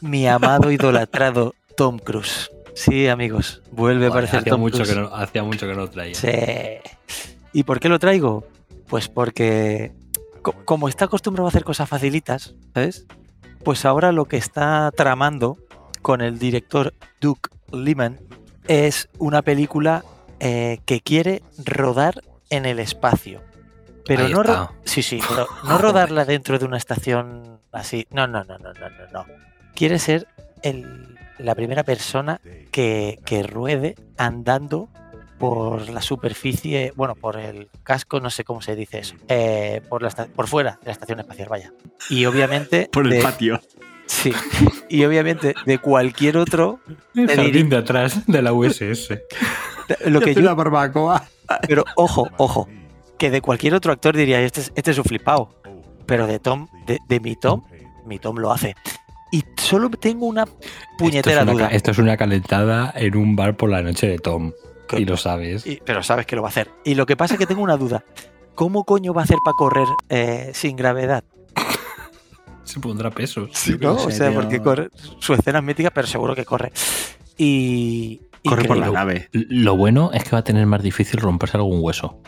mi 0.00 0.26
amado 0.26 0.70
idolatrado 0.70 1.54
Tom 1.76 1.98
Cruise. 1.98 2.50
Sí, 2.74 3.06
amigos, 3.08 3.62
vuelve 3.70 4.06
a 4.06 4.08
aparecer 4.08 4.40
hacía 4.40 4.50
Tom 4.52 4.60
mucho 4.60 4.78
Cruise. 4.78 4.92
que 4.94 5.00
no, 5.00 5.06
hacía 5.14 5.42
mucho 5.44 5.66
que 5.66 5.72
no 5.74 5.80
lo 5.80 5.90
traía. 5.90 6.14
Sí. 6.14 6.28
¿Y 7.52 7.62
por 7.62 7.78
qué 7.80 7.88
lo 7.88 7.98
traigo? 7.98 8.44
Pues 8.88 9.08
porque 9.08 9.92
co- 10.42 10.54
como 10.64 10.88
está 10.88 11.04
acostumbrado 11.06 11.46
a 11.46 11.50
hacer 11.50 11.64
cosas 11.64 11.88
facilitas, 11.88 12.54
¿sabes? 12.74 13.06
Pues 13.62 13.84
ahora 13.84 14.12
lo 14.12 14.24
que 14.26 14.36
está 14.36 14.90
tramando 14.96 15.56
con 16.02 16.20
el 16.20 16.38
director 16.38 16.92
Duke 17.20 17.48
Liman 17.72 18.18
es 18.66 19.08
una 19.18 19.40
película 19.42 20.04
eh, 20.40 20.80
que 20.84 21.00
quiere 21.00 21.42
rodar 21.64 22.22
en 22.50 22.66
el 22.66 22.78
espacio. 22.80 23.40
Pero 24.06 24.24
Ahí 24.26 24.32
no, 24.32 24.40
está. 24.42 24.70
sí, 24.84 25.02
sí, 25.02 25.20
pero 25.28 25.46
no 25.64 25.78
rodarla 25.78 26.24
dentro 26.24 26.58
de 26.58 26.64
una 26.64 26.76
estación 26.76 27.58
así. 27.72 28.06
No, 28.10 28.26
no, 28.26 28.44
no, 28.44 28.58
no, 28.58 28.72
no, 28.74 28.88
no, 28.90 29.06
no. 29.12 29.26
Quiere 29.74 29.98
ser 29.98 30.26
el- 30.62 31.16
la 31.38 31.54
primera 31.54 31.82
persona 31.82 32.40
que, 32.70 33.18
que 33.24 33.42
ruede 33.42 33.96
andando 34.16 34.88
por 35.38 35.88
la 35.90 36.00
superficie, 36.00 36.92
bueno, 36.94 37.16
por 37.16 37.36
el 37.36 37.68
casco, 37.82 38.20
no 38.20 38.30
sé 38.30 38.44
cómo 38.44 38.62
se 38.62 38.76
dice 38.76 39.00
eso, 39.00 39.16
eh, 39.28 39.82
por, 39.88 40.00
la 40.02 40.10
por 40.10 40.46
fuera 40.46 40.78
de 40.80 40.86
la 40.86 40.92
estación 40.92 41.18
espacial, 41.20 41.48
vaya. 41.48 41.72
Y 42.08 42.24
obviamente... 42.26 42.88
Por 42.92 43.04
el 43.06 43.10
de- 43.14 43.22
patio. 43.22 43.60
Sí, 44.06 44.32
y 44.90 45.02
obviamente 45.04 45.54
de 45.66 45.78
cualquier 45.78 46.36
otro, 46.36 46.78
El 47.16 47.26
jardín 47.26 47.52
diría- 47.52 47.68
de 47.70 47.76
atrás 47.78 48.26
de 48.26 48.42
la 48.42 48.52
USS. 48.52 49.08
lo 50.06 50.20
que 50.20 50.34
yo, 50.34 50.40
una 50.40 50.54
barbacoa. 50.54 51.24
pero 51.66 51.84
ojo, 51.96 52.28
ojo, 52.36 52.68
que 53.18 53.30
de 53.30 53.40
cualquier 53.40 53.74
otro 53.74 53.92
actor 53.92 54.16
diría, 54.16 54.40
este 54.40 54.60
es, 54.60 54.72
este 54.74 54.90
es 54.90 54.98
un 54.98 55.04
flipado, 55.04 55.60
pero 56.06 56.26
de 56.26 56.38
Tom, 56.38 56.68
de, 56.86 56.98
de 57.08 57.20
mi 57.20 57.36
Tom, 57.36 57.62
mi 58.06 58.18
Tom 58.18 58.36
lo 58.38 58.52
hace. 58.52 58.74
Y 59.30 59.42
solo 59.56 59.90
tengo 59.90 60.26
una 60.26 60.46
puñetera 60.98 61.40
esto, 61.40 61.50
es 61.50 61.54
una, 61.56 61.64
duda. 61.66 61.68
esto 61.76 61.90
es 61.90 61.98
una 61.98 62.16
calentada 62.16 62.92
en 62.96 63.16
un 63.16 63.34
bar 63.36 63.56
por 63.56 63.70
la 63.70 63.82
noche 63.82 64.06
de 64.06 64.18
Tom. 64.18 64.52
Que- 64.88 65.00
Y 65.00 65.04
lo 65.06 65.16
sabes. 65.16 65.66
Y- 65.66 65.80
pero 65.84 66.02
sabes 66.02 66.26
que 66.26 66.36
lo 66.36 66.42
va 66.42 66.48
a 66.48 66.50
hacer. 66.50 66.70
Y 66.84 66.94
lo 66.94 67.06
que 67.06 67.16
pasa 67.16 67.34
es 67.34 67.40
que 67.40 67.46
tengo 67.46 67.62
una 67.62 67.76
duda. 67.76 68.04
¿Cómo 68.54 68.84
coño 68.84 69.12
va 69.12 69.22
a 69.22 69.24
hacer 69.24 69.38
para 69.44 69.54
correr 69.56 69.88
eh, 70.08 70.50
sin 70.54 70.76
gravedad? 70.76 71.24
Se 72.64 72.78
pondrá 72.80 73.10
pesos. 73.10 73.50
¿no? 73.80 73.94
O 73.94 74.10
sea, 74.10 74.32
porque 74.32 74.60
corre, 74.60 74.88
su 75.18 75.34
escena 75.34 75.58
es 75.58 75.64
mítica, 75.64 75.90
pero 75.90 76.06
seguro 76.06 76.34
que 76.34 76.44
corre. 76.44 76.72
Y. 77.36 78.20
Corre 78.46 78.64
por 78.64 78.76
la 78.76 78.90
nave. 78.90 79.28
Lo 79.32 79.74
bueno 79.76 80.10
es 80.12 80.22
que 80.24 80.30
va 80.32 80.38
a 80.38 80.44
tener 80.44 80.66
más 80.66 80.82
difícil 80.82 81.18
romperse 81.20 81.56
algún 81.56 81.78
hueso. 81.82 82.20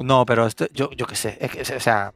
No, 0.00 0.26
pero 0.26 0.46
esto, 0.46 0.66
yo, 0.72 0.90
yo 0.92 1.06
qué 1.06 1.14
sé. 1.16 1.38
es 1.40 1.50
que, 1.50 1.76
o 1.76 1.80
sea, 1.80 2.12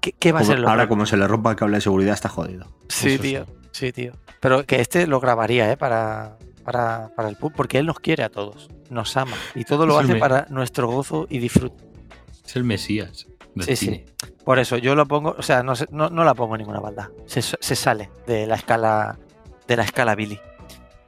¿qué, 0.00 0.12
qué 0.12 0.32
va 0.32 0.40
a 0.40 0.44
ser 0.44 0.58
lo 0.58 0.68
Ahora, 0.68 0.88
como 0.88 1.06
se 1.06 1.16
le 1.16 1.26
rompa 1.26 1.50
el 1.50 1.56
cable 1.56 1.76
de 1.76 1.80
seguridad, 1.80 2.14
está 2.14 2.28
jodido. 2.28 2.66
Sí, 2.88 3.14
Eso 3.14 3.22
tío. 3.22 3.46
Sí, 3.72 3.92
tío. 3.92 4.12
Pero 4.40 4.64
que 4.64 4.80
este 4.80 5.06
lo 5.06 5.20
grabaría, 5.20 5.70
¿eh? 5.70 5.76
Para, 5.76 6.38
para, 6.64 7.10
para 7.16 7.28
el 7.28 7.36
pub, 7.36 7.52
porque 7.54 7.78
él 7.78 7.86
nos 7.86 7.98
quiere 7.98 8.22
a 8.22 8.28
todos. 8.28 8.68
Nos 8.90 9.16
ama. 9.16 9.36
Y 9.54 9.64
todo 9.64 9.86
lo 9.86 9.98
Es 10.00 10.04
hace 10.08 10.16
para 10.16 10.46
nuestro 10.50 10.88
gozo 10.88 11.26
y 11.28 11.38
disfrute. 11.38 11.82
Es 12.44 12.56
el 12.56 12.64
Mesías 12.64 13.26
del 13.54 13.66
Sí, 13.66 13.76
sí. 13.76 14.04
Por 14.44 14.58
eso 14.58 14.76
yo 14.76 14.94
lo 14.94 15.06
pongo, 15.06 15.34
o 15.38 15.42
sea, 15.42 15.62
no, 15.62 15.72
no, 15.90 16.10
no 16.10 16.24
la 16.24 16.34
pongo 16.34 16.54
en 16.54 16.60
ninguna 16.60 16.80
balda. 16.80 17.10
Se, 17.26 17.40
se 17.40 17.74
sale 17.74 18.10
de 18.26 18.46
la 18.46 18.56
escala 18.56 19.18
de 19.66 19.76
la 19.76 19.84
escala 19.84 20.14
Billy. 20.14 20.38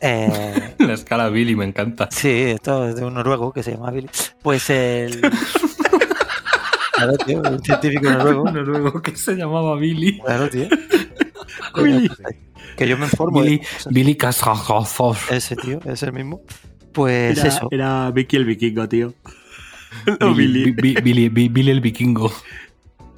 Eh, 0.01 0.75
La 0.79 0.93
escala 0.95 1.29
Billy 1.29 1.57
me 1.57 1.65
encanta. 1.65 2.09
sí, 2.11 2.31
esto 2.31 2.87
es 2.89 2.97
de 2.97 3.05
un 3.05 3.15
noruego 3.15 3.53
que 3.53 3.63
se 3.63 3.73
llama 3.73 3.91
Billy. 3.91 4.09
Pues 4.43 4.69
el. 4.71 5.21
Claro, 6.97 7.13
tío, 7.19 7.41
un 7.43 7.63
científico 7.63 8.11
noruego. 8.11 8.43
Un 8.43 8.55
noruego 8.55 9.03
que 9.03 9.17
se 9.17 9.35
llamaba 9.35 9.77
Billy. 9.77 10.19
Claro, 10.21 10.49
tío. 10.49 10.69
Coño, 11.73 12.01
Que 12.77 12.89
yo 12.89 12.97
me 12.99 13.05
informo. 13.07 13.43
Billy, 13.43 13.59
cosas. 13.61 13.93
Billy. 13.93 14.19
Ese 15.31 15.57
tío, 15.57 15.79
es 15.85 16.03
el 16.03 16.13
mismo. 16.13 16.41
Pues 16.93 17.39
Era, 17.39 17.49
eso. 17.49 17.69
era 17.71 18.11
Vicky 18.11 18.37
el 18.37 18.45
vikingo, 18.45 18.89
tío. 18.89 19.13
No, 20.21 20.35
Billy, 20.35 20.71
Billy. 20.73 20.95
Bi- 20.95 21.01
Billy, 21.01 21.29
Bi- 21.29 21.49
Billy 21.49 21.71
el 21.71 21.81
vikingo. 21.81 22.31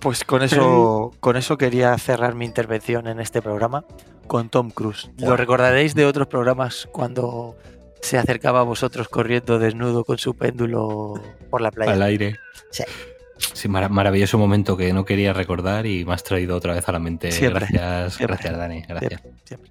Pues 0.00 0.22
con 0.24 0.42
eso, 0.42 1.12
con 1.20 1.36
eso 1.36 1.58
quería 1.58 1.96
cerrar 1.98 2.34
mi 2.34 2.44
intervención 2.44 3.08
en 3.08 3.18
este 3.20 3.42
programa 3.42 3.84
con 4.28 4.48
Tom 4.48 4.70
Cruise. 4.70 5.10
Lo 5.18 5.36
recordaréis 5.36 5.94
de 5.96 6.04
otros 6.06 6.28
programas 6.28 6.88
cuando 6.92 7.56
se 8.00 8.16
acercaba 8.16 8.60
a 8.60 8.62
vosotros 8.62 9.08
corriendo 9.08 9.58
desnudo 9.58 10.04
con 10.04 10.18
su 10.18 10.34
péndulo 10.36 11.14
por 11.50 11.60
la 11.60 11.70
playa. 11.72 11.92
Al 11.94 12.02
aire. 12.02 12.36
Sí. 12.70 12.84
Sí, 13.38 13.68
mara- 13.68 13.88
maravilloso 13.88 14.38
momento 14.38 14.76
que 14.76 14.92
no 14.92 15.04
quería 15.04 15.32
recordar 15.32 15.86
y 15.86 16.04
me 16.04 16.14
has 16.14 16.24
traído 16.24 16.56
otra 16.56 16.74
vez 16.74 16.88
a 16.88 16.92
la 16.92 16.98
mente. 16.98 17.32
Siempre, 17.32 17.66
gracias, 17.70 18.14
siempre. 18.14 18.36
gracias, 18.36 18.56
Dani. 18.58 18.82
Gracias. 18.82 19.22
Siempre. 19.44 19.70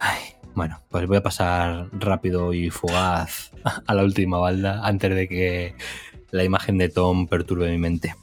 Ay, 0.00 0.18
bueno, 0.54 0.80
pues 0.90 1.06
voy 1.06 1.16
a 1.18 1.22
pasar 1.22 1.88
rápido 1.92 2.52
y 2.52 2.70
fugaz 2.70 3.52
a 3.86 3.94
la 3.94 4.02
última 4.02 4.38
balda 4.38 4.84
antes 4.86 5.14
de 5.14 5.28
que 5.28 5.74
la 6.30 6.44
imagen 6.44 6.78
de 6.78 6.88
Tom 6.88 7.26
perturbe 7.28 7.70
mi 7.70 7.78
mente. 7.78 8.14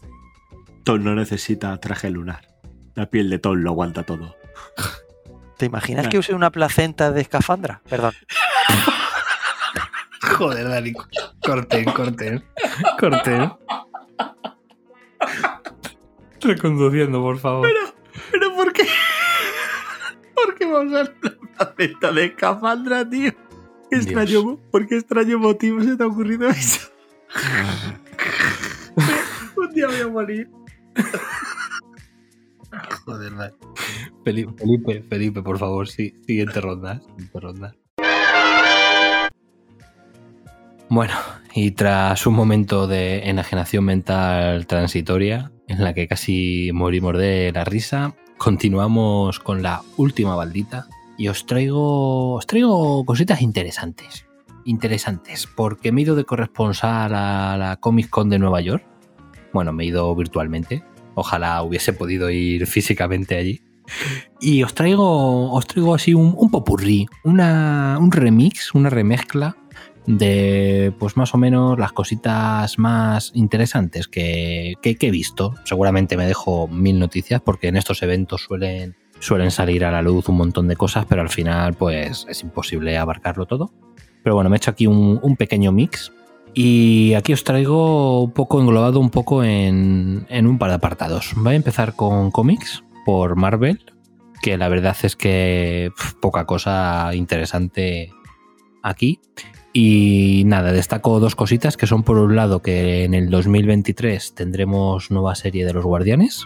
Tom 0.83 1.03
no 1.03 1.15
necesita 1.15 1.77
traje 1.79 2.09
lunar. 2.09 2.47
La 2.95 3.05
piel 3.05 3.29
de 3.29 3.39
Tom 3.39 3.57
lo 3.57 3.69
aguanta 3.71 4.03
todo. 4.03 4.35
¿Te 5.57 5.65
imaginas 5.65 6.07
que 6.07 6.17
use 6.17 6.33
una 6.33 6.51
placenta 6.51 7.11
de 7.11 7.21
escafandra? 7.21 7.81
Perdón. 7.89 8.13
Joder, 10.37 10.69
Dani. 10.69 10.93
Corten, 11.43 11.85
corten. 11.85 12.43
Corten. 12.99 13.51
Reconduciendo, 16.41 17.21
por 17.21 17.37
favor. 17.39 17.67
¿Pero 18.31 18.55
por 18.55 18.73
qué? 18.73 18.83
¿Por 20.35 20.55
qué 20.55 20.65
vamos 20.65 20.93
a 20.93 21.01
usar 21.01 21.15
una 21.21 21.37
placenta 21.57 22.11
de 22.11 22.25
escafandra, 22.25 23.09
tío? 23.09 23.31
¿Qué 23.89 23.97
Dios. 23.97 24.05
extraño, 24.05 24.57
¿Por 24.71 24.87
qué 24.87 24.97
extraño 24.97 25.39
motivo 25.39 25.81
se 25.83 25.97
te 25.97 26.03
ha 26.03 26.07
ocurrido 26.07 26.47
eso? 26.49 26.89
Un 29.57 29.73
día 29.73 29.87
voy 29.87 30.01
a 30.01 30.07
morir. 30.07 30.49
Joder, 33.05 33.35
Dani. 33.35 33.53
Felipe, 34.23 34.53
Felipe, 34.57 35.03
Felipe, 35.09 35.41
por 35.41 35.57
favor, 35.57 35.87
sí. 35.87 36.13
Siguiente 36.25 36.61
ronda. 36.61 37.01
Siguiente 37.01 37.39
ronda. 37.39 37.75
Bueno, 40.89 41.13
y 41.53 41.71
tras 41.71 42.27
un 42.27 42.35
momento 42.35 42.87
de 42.87 43.29
enajenación 43.29 43.83
mental 43.85 44.67
transitoria, 44.67 45.51
en 45.67 45.83
la 45.83 45.93
que 45.93 46.07
casi 46.07 46.71
morimos 46.73 47.17
de 47.17 47.51
la 47.53 47.63
risa, 47.63 48.15
continuamos 48.37 49.39
con 49.39 49.63
la 49.63 49.81
última 49.97 50.35
baldita 50.35 50.87
y 51.17 51.27
os 51.27 51.45
traigo, 51.45 52.35
os 52.35 52.47
traigo 52.47 53.03
cositas 53.05 53.41
interesantes. 53.41 54.25
Interesantes, 54.65 55.47
porque 55.47 55.91
me 55.91 56.01
he 56.01 56.03
ido 56.03 56.15
de 56.15 56.25
corresponsal 56.25 57.13
a 57.15 57.57
la 57.57 57.77
Comic 57.77 58.09
Con 58.09 58.29
de 58.29 58.39
Nueva 58.39 58.61
York. 58.61 58.85
Bueno, 59.53 59.73
me 59.73 59.83
he 59.83 59.87
ido 59.87 60.13
virtualmente. 60.15 60.83
Ojalá 61.15 61.61
hubiese 61.63 61.93
podido 61.93 62.29
ir 62.29 62.67
físicamente 62.67 63.35
allí. 63.35 63.61
Y 64.39 64.61
os 64.63 64.75
traigo, 64.75 65.51
os 65.51 65.65
traigo 65.65 65.95
así 65.95 66.13
un, 66.13 66.35
un 66.37 66.51
popurrí, 66.51 67.07
una, 67.23 67.97
un 67.99 68.11
remix, 68.11 68.75
una 68.75 68.89
remezcla 68.91 69.57
de 70.17 70.91
pues 70.97 71.15
más 71.17 71.35
o 71.35 71.37
menos 71.37 71.77
las 71.77 71.91
cositas 71.91 72.79
más 72.79 73.31
interesantes 73.35 74.07
que, 74.07 74.73
que- 74.81 74.95
que 74.95 75.07
he 75.07 75.11
visto. 75.11 75.53
Seguramente 75.65 76.17
me 76.17 76.25
dejo 76.25 76.67
mil 76.67 76.97
noticias 76.99 77.41
porque 77.41 77.67
en 77.67 77.77
estos 77.77 78.01
eventos 78.01 78.41
suelen, 78.43 78.95
suelen 79.19 79.51
salir 79.51 79.85
a 79.85 79.91
la 79.91 80.01
luz 80.01 80.27
un 80.27 80.37
montón 80.37 80.67
de 80.67 80.75
cosas, 80.75 81.05
pero 81.07 81.21
al 81.21 81.29
final 81.29 81.75
pues 81.75 82.25
es 82.27 82.41
imposible 82.41 82.97
abarcarlo 82.97 83.45
todo. 83.45 83.71
Pero 84.23 84.33
bueno, 84.35 84.49
me 84.49 84.55
he 84.55 84.57
hecho 84.57 84.71
aquí 84.71 84.87
un, 84.87 85.35
pequeño 85.37 85.71
mix 85.71 86.11
y 86.55 87.13
aquí 87.13 87.31
os 87.33 87.43
traigo 87.43 88.23
un 88.23 88.31
poco 88.31 88.59
englobado 88.59 88.99
un 88.99 89.11
poco 89.11 89.43
en, 89.43 90.25
en 90.27 90.47
un 90.47 90.57
par 90.57 90.69
de 90.69 90.75
apartados. 90.75 91.33
Voy 91.35 91.53
a 91.53 91.55
empezar 91.55 91.95
con 91.95 92.31
cómics 92.31 92.83
por 93.05 93.35
Marvel, 93.35 93.79
que 94.41 94.57
la 94.57 94.69
verdad 94.69 94.97
es 95.03 95.15
que 95.15 95.91
poca 96.19 96.45
cosa 96.45 97.11
interesante 97.13 98.11
aquí. 98.81 99.19
Y 99.71 100.43
nada, 100.45 100.71
destaco 100.71 101.19
dos 101.19 101.35
cositas 101.35 101.77
que 101.77 101.87
son 101.87 102.03
por 102.03 102.17
un 102.17 102.35
lado 102.35 102.61
que 102.61 103.03
en 103.03 103.13
el 103.13 103.29
2023 103.29 104.33
tendremos 104.33 105.11
nueva 105.11 105.35
serie 105.35 105.65
de 105.65 105.73
los 105.73 105.85
Guardianes. 105.85 106.45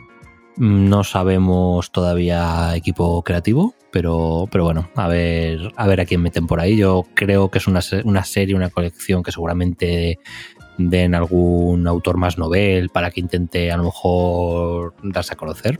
Mm, 0.57 0.89
No 0.89 1.03
sabemos 1.03 1.91
todavía 1.91 2.75
equipo 2.75 3.23
creativo, 3.23 3.75
pero, 3.91 4.47
pero 4.51 4.65
bueno, 4.65 4.89
a 4.95 5.07
ver, 5.07 5.71
a 5.77 5.87
ver 5.87 6.01
a 6.01 6.05
quién 6.05 6.21
meten 6.21 6.47
por 6.47 6.59
ahí. 6.59 6.75
Yo 6.75 7.05
creo 7.13 7.49
que 7.49 7.59
es 7.59 7.67
una, 7.67 7.79
una 8.03 8.23
serie, 8.25 8.55
una 8.55 8.69
colección 8.69 9.23
que 9.23 9.31
seguramente 9.31 10.19
den 10.77 11.15
algún 11.15 11.87
autor 11.87 12.17
más 12.17 12.37
novel 12.37 12.89
para 12.89 13.11
que 13.11 13.19
intente 13.19 13.71
a 13.71 13.77
lo 13.77 13.83
mejor 13.85 14.95
darse 15.03 15.33
a 15.33 15.37
conocer. 15.37 15.79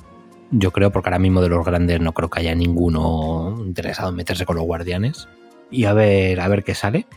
Yo 0.52 0.72
creo, 0.72 0.92
porque 0.92 1.10
ahora 1.10 1.20
mismo 1.20 1.42
de 1.42 1.50
los 1.50 1.66
grandes 1.66 2.00
no 2.00 2.14
creo 2.14 2.30
que 2.30 2.42
haya 2.42 2.54
ninguno 2.54 3.56
interesado 3.66 4.10
en 4.10 4.16
meterse 4.16 4.46
con 4.46 4.56
los 4.56 4.66
guardianes. 4.66 5.28
Y 5.72 5.86
a 5.86 5.94
ver, 5.94 6.40
a 6.40 6.48
ver 6.48 6.64
qué 6.64 6.76
sale. 6.76 7.08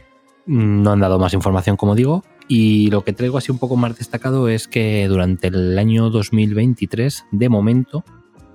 No 0.46 0.92
han 0.92 1.00
dado 1.00 1.18
más 1.18 1.34
información, 1.34 1.76
como 1.76 1.94
digo. 1.94 2.22
Y 2.48 2.90
lo 2.90 3.02
que 3.02 3.12
traigo 3.12 3.38
así 3.38 3.50
un 3.50 3.58
poco 3.58 3.76
más 3.76 3.96
destacado 3.98 4.48
es 4.48 4.68
que 4.68 5.06
durante 5.08 5.48
el 5.48 5.78
año 5.78 6.10
2023, 6.10 7.26
de 7.32 7.48
momento, 7.48 8.04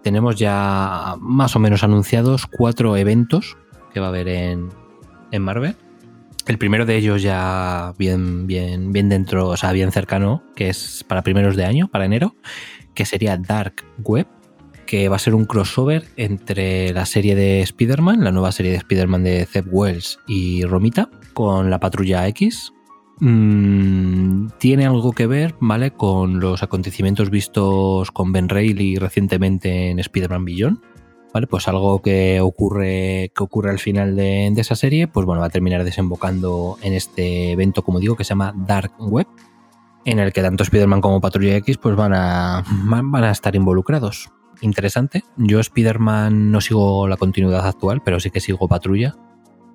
tenemos 0.02 0.36
ya 0.38 1.16
más 1.20 1.56
o 1.56 1.60
menos 1.60 1.84
anunciados 1.84 2.46
cuatro 2.48 2.96
eventos 2.96 3.58
que 3.94 4.00
va 4.00 4.08
a 4.08 4.10
haber 4.10 4.30
en, 4.30 4.70
en 5.32 5.42
Marvel. 5.42 5.76
El 6.48 6.58
primero 6.58 6.86
de 6.86 6.96
ellos 6.96 7.22
ya 7.22 7.94
bien, 7.98 8.48
bien, 8.48 8.92
bien 8.92 9.10
dentro, 9.10 9.50
o 9.50 9.58
sea, 9.58 9.72
bien 9.74 9.92
cercano, 9.92 10.44
que 10.56 10.70
es 10.70 11.06
para 11.08 11.22
primeros 11.22 11.56
de 11.56 11.66
año, 11.66 11.88
para 11.88 12.06
enero, 12.06 12.36
que 12.96 13.06
sería 13.06 13.38
Dark 13.38 13.86
Web, 14.00 14.28
que 14.86 15.08
va 15.08 15.18
a 15.18 15.20
ser 15.20 15.36
un 15.36 15.46
crossover 15.46 16.06
entre 16.16 16.94
la 16.94 17.06
serie 17.06 17.36
de 17.36 17.62
Spider-Man, 17.62 18.24
la 18.24 18.32
nueva 18.32 18.52
serie 18.52 18.72
de 18.72 18.78
Spider-Man 18.78 19.24
de 19.24 19.46
Zeb 19.46 19.68
Wells 19.70 20.20
y 20.28 20.66
Romita, 20.66 21.10
con 21.32 21.70
la 21.70 21.80
Patrulla 21.80 22.28
X. 22.28 22.74
Mm, 23.20 24.48
tiene 24.58 24.88
algo 24.88 25.12
que 25.12 25.28
ver, 25.28 25.56
¿vale? 25.60 25.92
Con 25.92 26.40
los 26.40 26.64
acontecimientos 26.64 27.30
vistos 27.30 28.10
con 28.12 28.32
Ben 28.32 28.50
Reilly 28.50 28.98
recientemente 28.98 29.90
en 29.90 30.00
Spider-Man 30.00 30.46
Beyond. 30.46 30.80
¿Vale? 31.34 31.48
Pues 31.48 31.68
algo 31.70 32.02
que 32.02 32.42
ocurre, 32.42 33.32
que 33.34 33.44
ocurre 33.44 33.70
al 33.70 33.80
final 33.80 34.18
de, 34.18 34.48
esa 34.48 34.76
serie, 34.76 35.08
pues 35.08 35.26
bueno, 35.26 35.40
va 35.40 35.48
a 35.48 35.52
terminar 35.52 35.86
desembocando 35.86 36.78
en 36.82 36.92
este 36.92 37.52
evento, 37.52 37.84
como 37.84 38.02
digo, 38.02 38.18
que 38.18 38.26
se 38.26 38.30
llama 38.30 38.54
Dark 38.54 38.92
Web, 39.00 39.28
en 40.04 40.20
el 40.20 40.34
que 40.34 40.42
tanto 40.42 40.64
Spider-Man 40.64 41.00
como 41.00 41.22
Patrulla 41.22 41.56
X 41.56 41.78
pues 41.78 41.96
van 41.96 42.14
a, 42.14 42.66
van 42.86 43.24
a 43.24 43.32
estar 43.32 43.56
involucrados. 43.56 44.30
Interesante. 44.62 45.24
Yo 45.38 45.60
Spider-Man 45.60 46.52
no 46.52 46.60
sigo 46.60 47.08
la 47.08 47.18
continuidad 47.18 47.66
actual, 47.66 48.02
pero 48.04 48.20
sí 48.20 48.30
que 48.30 48.40
sigo 48.40 48.68
Patrulla. 48.68 49.16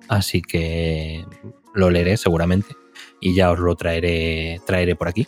Así 0.07 0.41
que 0.41 1.25
lo 1.73 1.89
leeré 1.89 2.17
seguramente 2.17 2.75
y 3.19 3.35
ya 3.35 3.51
os 3.51 3.59
lo 3.59 3.75
traeré, 3.75 4.61
traeré 4.65 4.95
por 4.95 5.07
aquí. 5.07 5.27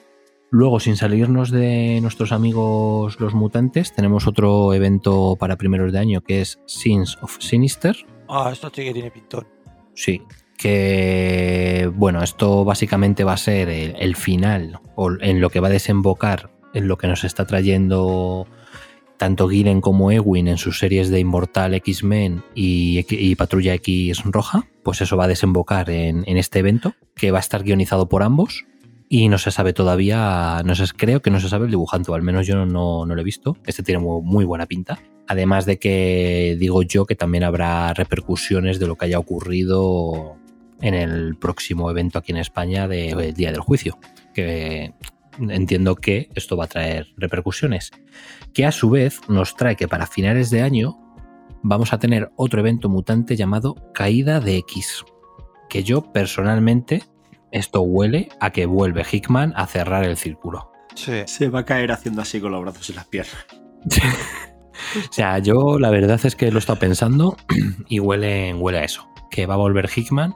Luego, 0.51 0.79
sin 0.79 0.97
salirnos 0.97 1.51
de 1.51 1.99
nuestros 2.01 2.31
amigos 2.31 3.19
los 3.19 3.35
mutantes, 3.35 3.93
tenemos 3.93 4.25
otro 4.25 4.73
evento 4.73 5.35
para 5.39 5.57
primeros 5.57 5.91
de 5.91 5.99
año 5.99 6.21
que 6.21 6.41
es 6.41 6.59
Sins 6.65 7.17
of 7.21 7.37
Sinister. 7.39 7.95
Ah, 8.27 8.49
esto 8.51 8.71
sí 8.73 8.83
que 8.83 8.93
tiene 8.93 9.11
pintón. 9.11 9.47
Sí, 9.93 10.23
que 10.57 11.91
bueno, 11.93 12.23
esto 12.23 12.65
básicamente 12.65 13.23
va 13.23 13.33
a 13.33 13.37
ser 13.37 13.69
el, 13.69 14.15
final 14.15 14.79
o 14.95 15.11
en 15.21 15.39
lo 15.39 15.49
que 15.49 15.59
va 15.59 15.67
a 15.67 15.71
desembocar 15.71 16.51
en 16.73 16.87
lo 16.87 16.97
que 16.97 17.07
nos 17.07 17.23
está 17.23 17.45
trayendo 17.45 18.47
tanto 19.19 19.49
Gilen 19.49 19.81
como 19.81 20.11
Ewin 20.11 20.47
en 20.47 20.57
sus 20.57 20.79
series 20.79 21.09
de 21.09 21.19
Inmortal 21.19 21.73
X-Men 21.73 22.41
y, 22.55 23.35
Patrulla 23.35 23.73
X 23.75 24.23
Roja, 24.23 24.65
pues 24.81 25.01
eso 25.01 25.17
va 25.17 25.25
a 25.25 25.27
desembocar 25.27 25.89
en, 25.89 26.23
este 26.25 26.59
evento 26.59 26.95
que 27.15 27.29
va 27.29 27.37
a 27.37 27.41
estar 27.41 27.63
guionizado 27.63 28.07
por 28.07 28.23
ambos 28.23 28.65
y 29.09 29.27
no 29.27 29.37
se 29.37 29.51
sabe 29.51 29.73
todavía, 29.73 30.61
no 30.63 30.73
sé, 30.73 30.85
creo 30.95 31.21
que 31.21 31.31
no 31.31 31.41
se 31.41 31.49
sabe 31.49 31.65
el 31.65 31.71
dibujante, 31.71 32.11
o 32.11 32.15
al 32.15 32.21
menos 32.21 32.47
yo 32.47 32.65
no, 32.65 33.05
lo 33.05 33.19
he 33.19 33.23
visto. 33.23 33.57
Este 33.65 33.83
tiene 33.83 34.01
muy, 34.01 34.45
buena 34.45 34.67
pinta. 34.67 34.99
Además 35.27 35.65
de 35.65 35.79
que 35.79 36.55
digo 36.57 36.81
yo 36.83 37.05
que 37.05 37.15
también 37.15 37.43
habrá 37.43 37.93
repercusiones 37.93 38.79
de 38.79 38.87
lo 38.87 38.95
que 38.95 39.05
haya 39.05 39.19
ocurrido 39.19 40.37
en 40.79 40.93
el 40.93 41.35
próximo 41.35 41.91
evento 41.91 42.19
aquí 42.19 42.31
en 42.31 42.37
España 42.37 42.87
del 42.87 43.33
Día 43.33 43.51
del 43.51 43.59
Juicio, 43.59 43.99
que 44.33 44.93
entiendo 45.39 45.95
que 45.95 46.29
esto 46.35 46.55
va 46.55 46.65
a 46.65 46.67
traer 46.67 47.07
repercusiones. 47.17 47.91
Que 48.53 48.65
a 48.65 48.71
su 48.71 48.89
vez 48.89 49.21
nos 49.27 49.55
trae 49.55 49.75
que 49.75 49.87
para 49.87 50.07
finales 50.07 50.49
de 50.49 50.61
año 50.61 50.97
vamos 51.61 51.93
a 51.93 51.99
tener 51.99 52.31
otro 52.35 52.59
evento 52.59 52.89
mutante 52.89 53.35
llamado 53.35 53.75
Caída 53.93 54.39
de 54.39 54.57
X, 54.57 55.05
que 55.69 55.83
yo 55.83 56.01
personalmente 56.11 57.03
esto 57.51 57.81
huele 57.81 58.29
a 58.39 58.51
que 58.51 58.65
vuelve 58.65 59.05
Hickman 59.09 59.53
a 59.55 59.65
cerrar 59.67 60.03
el 60.03 60.17
círculo. 60.17 60.71
Sí. 60.95 61.23
Se 61.25 61.49
va 61.49 61.59
a 61.59 61.65
caer 61.65 61.91
haciendo 61.91 62.21
así 62.21 62.39
con 62.39 62.51
los 62.51 62.61
brazos 62.61 62.89
y 62.89 62.93
las 62.93 63.05
piernas. 63.05 63.45
o 65.09 65.13
sea, 65.13 65.39
yo 65.39 65.79
la 65.79 65.89
verdad 65.89 66.19
es 66.23 66.35
que 66.35 66.51
lo 66.51 66.57
he 66.57 66.59
estado 66.59 66.79
pensando 66.79 67.37
y 67.87 67.99
huele, 67.99 68.53
huele 68.53 68.79
a 68.79 68.83
eso. 68.83 69.07
Que 69.31 69.45
va 69.45 69.53
a 69.55 69.57
volver 69.57 69.89
Hickman 69.95 70.35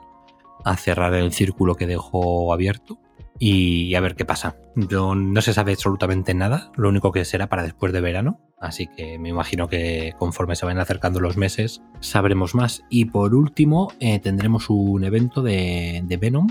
a 0.64 0.76
cerrar 0.76 1.14
el 1.14 1.32
círculo 1.32 1.74
que 1.74 1.86
dejó 1.86 2.52
abierto 2.52 2.98
y 3.38 3.94
a 3.94 4.00
ver 4.00 4.14
qué 4.14 4.24
pasa. 4.24 4.56
Yo, 4.76 5.14
no 5.14 5.40
se 5.40 5.52
sabe 5.52 5.72
absolutamente 5.72 6.34
nada, 6.34 6.70
lo 6.76 6.88
único 6.88 7.12
que 7.12 7.24
será 7.24 7.48
para 7.48 7.62
después 7.62 7.92
de 7.92 8.00
verano, 8.00 8.40
así 8.58 8.86
que 8.86 9.18
me 9.18 9.28
imagino 9.28 9.68
que 9.68 10.14
conforme 10.18 10.56
se 10.56 10.66
vayan 10.66 10.80
acercando 10.80 11.20
los 11.20 11.36
meses 11.36 11.82
sabremos 12.00 12.54
más. 12.54 12.84
Y 12.90 13.06
por 13.06 13.34
último, 13.34 13.92
eh, 14.00 14.18
tendremos 14.20 14.70
un 14.70 15.04
evento 15.04 15.42
de, 15.42 16.04
Venom 16.20 16.48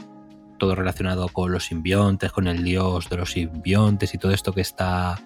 todo 0.60 0.76
relacionado 0.76 1.28
con 1.30 1.52
los 1.52 1.66
simbiontes, 1.66 2.32
con 2.32 2.48
el 2.48 2.64
dios 2.64 3.10
de 3.10 3.18
los 3.18 3.32
simbiontes 3.32 4.14
y 4.14 4.18
todo 4.18 4.32
esto 4.32 4.54
que 4.54 4.62
está 4.62 5.20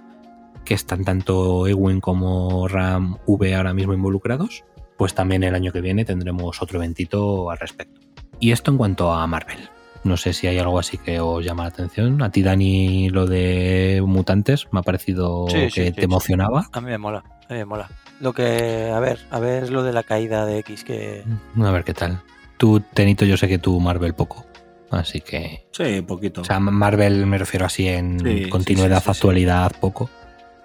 que 0.66 0.74
están 0.74 1.05
tanto 1.05 1.68
Ewin 1.68 2.01
como 2.01 2.68
Ram 2.68 3.18
V 3.26 3.55
ahora 3.55 3.74
mismo 3.74 3.93
involucrados, 3.93 4.66
pues 4.97 5.14
también 5.14 5.43
el 5.43 5.55
año 5.55 5.72
que 5.72 5.80
viene 5.80 6.03
tendremos 6.03 6.62
otro 6.62 6.80
eventito 6.80 7.49
al 7.49 7.58
respecto. 7.58 8.01
Y 8.39 8.51
esto 8.51 8.72
en 8.72 8.78
cuanto 8.78 9.14
a 9.14 9.26
Marvel. 9.28 9.70
No 10.03 10.17
sé 10.17 10.33
si 10.33 10.47
hay 10.47 10.57
algo 10.59 10.79
así 10.79 10.97
que 10.97 11.19
os 11.19 11.43
llama 11.43 11.63
la 11.63 11.69
atención. 11.69 12.21
A 12.21 12.31
ti, 12.31 12.43
Dani, 12.43 13.09
lo 13.09 13.25
de 13.25 14.03
mutantes 14.05 14.67
me 14.71 14.79
ha 14.79 14.83
parecido 14.83 15.45
que 15.73 15.91
te 15.91 16.05
emocionaba. 16.05 16.67
A 16.71 16.81
mí 16.81 16.87
me 16.87 16.97
mola, 16.97 17.23
a 17.49 17.53
mí 17.53 17.59
me 17.59 17.65
mola. 17.65 17.89
Lo 18.19 18.33
que, 18.33 18.91
a 18.93 18.99
ver, 18.99 19.19
a 19.29 19.39
ver 19.39 19.69
lo 19.69 19.83
de 19.83 19.93
la 19.93 20.03
caída 20.03 20.45
de 20.45 20.59
X 20.59 20.83
que... 20.83 21.23
A 21.61 21.71
ver 21.71 21.83
qué 21.83 21.93
tal. 21.93 22.21
Tú, 22.57 22.79
Tenito, 22.79 23.25
yo 23.25 23.37
sé 23.37 23.47
que 23.47 23.59
tú 23.59 23.79
Marvel 23.79 24.15
poco. 24.15 24.45
Así 24.89 25.21
que. 25.21 25.67
Sí, 25.71 26.01
poquito. 26.01 26.41
O 26.41 26.43
sea, 26.43 26.59
Marvel 26.59 27.25
me 27.25 27.37
refiero 27.37 27.65
así 27.65 27.87
en 27.87 28.49
continuidad, 28.49 29.03
actualidad, 29.05 29.73
poco. 29.79 30.09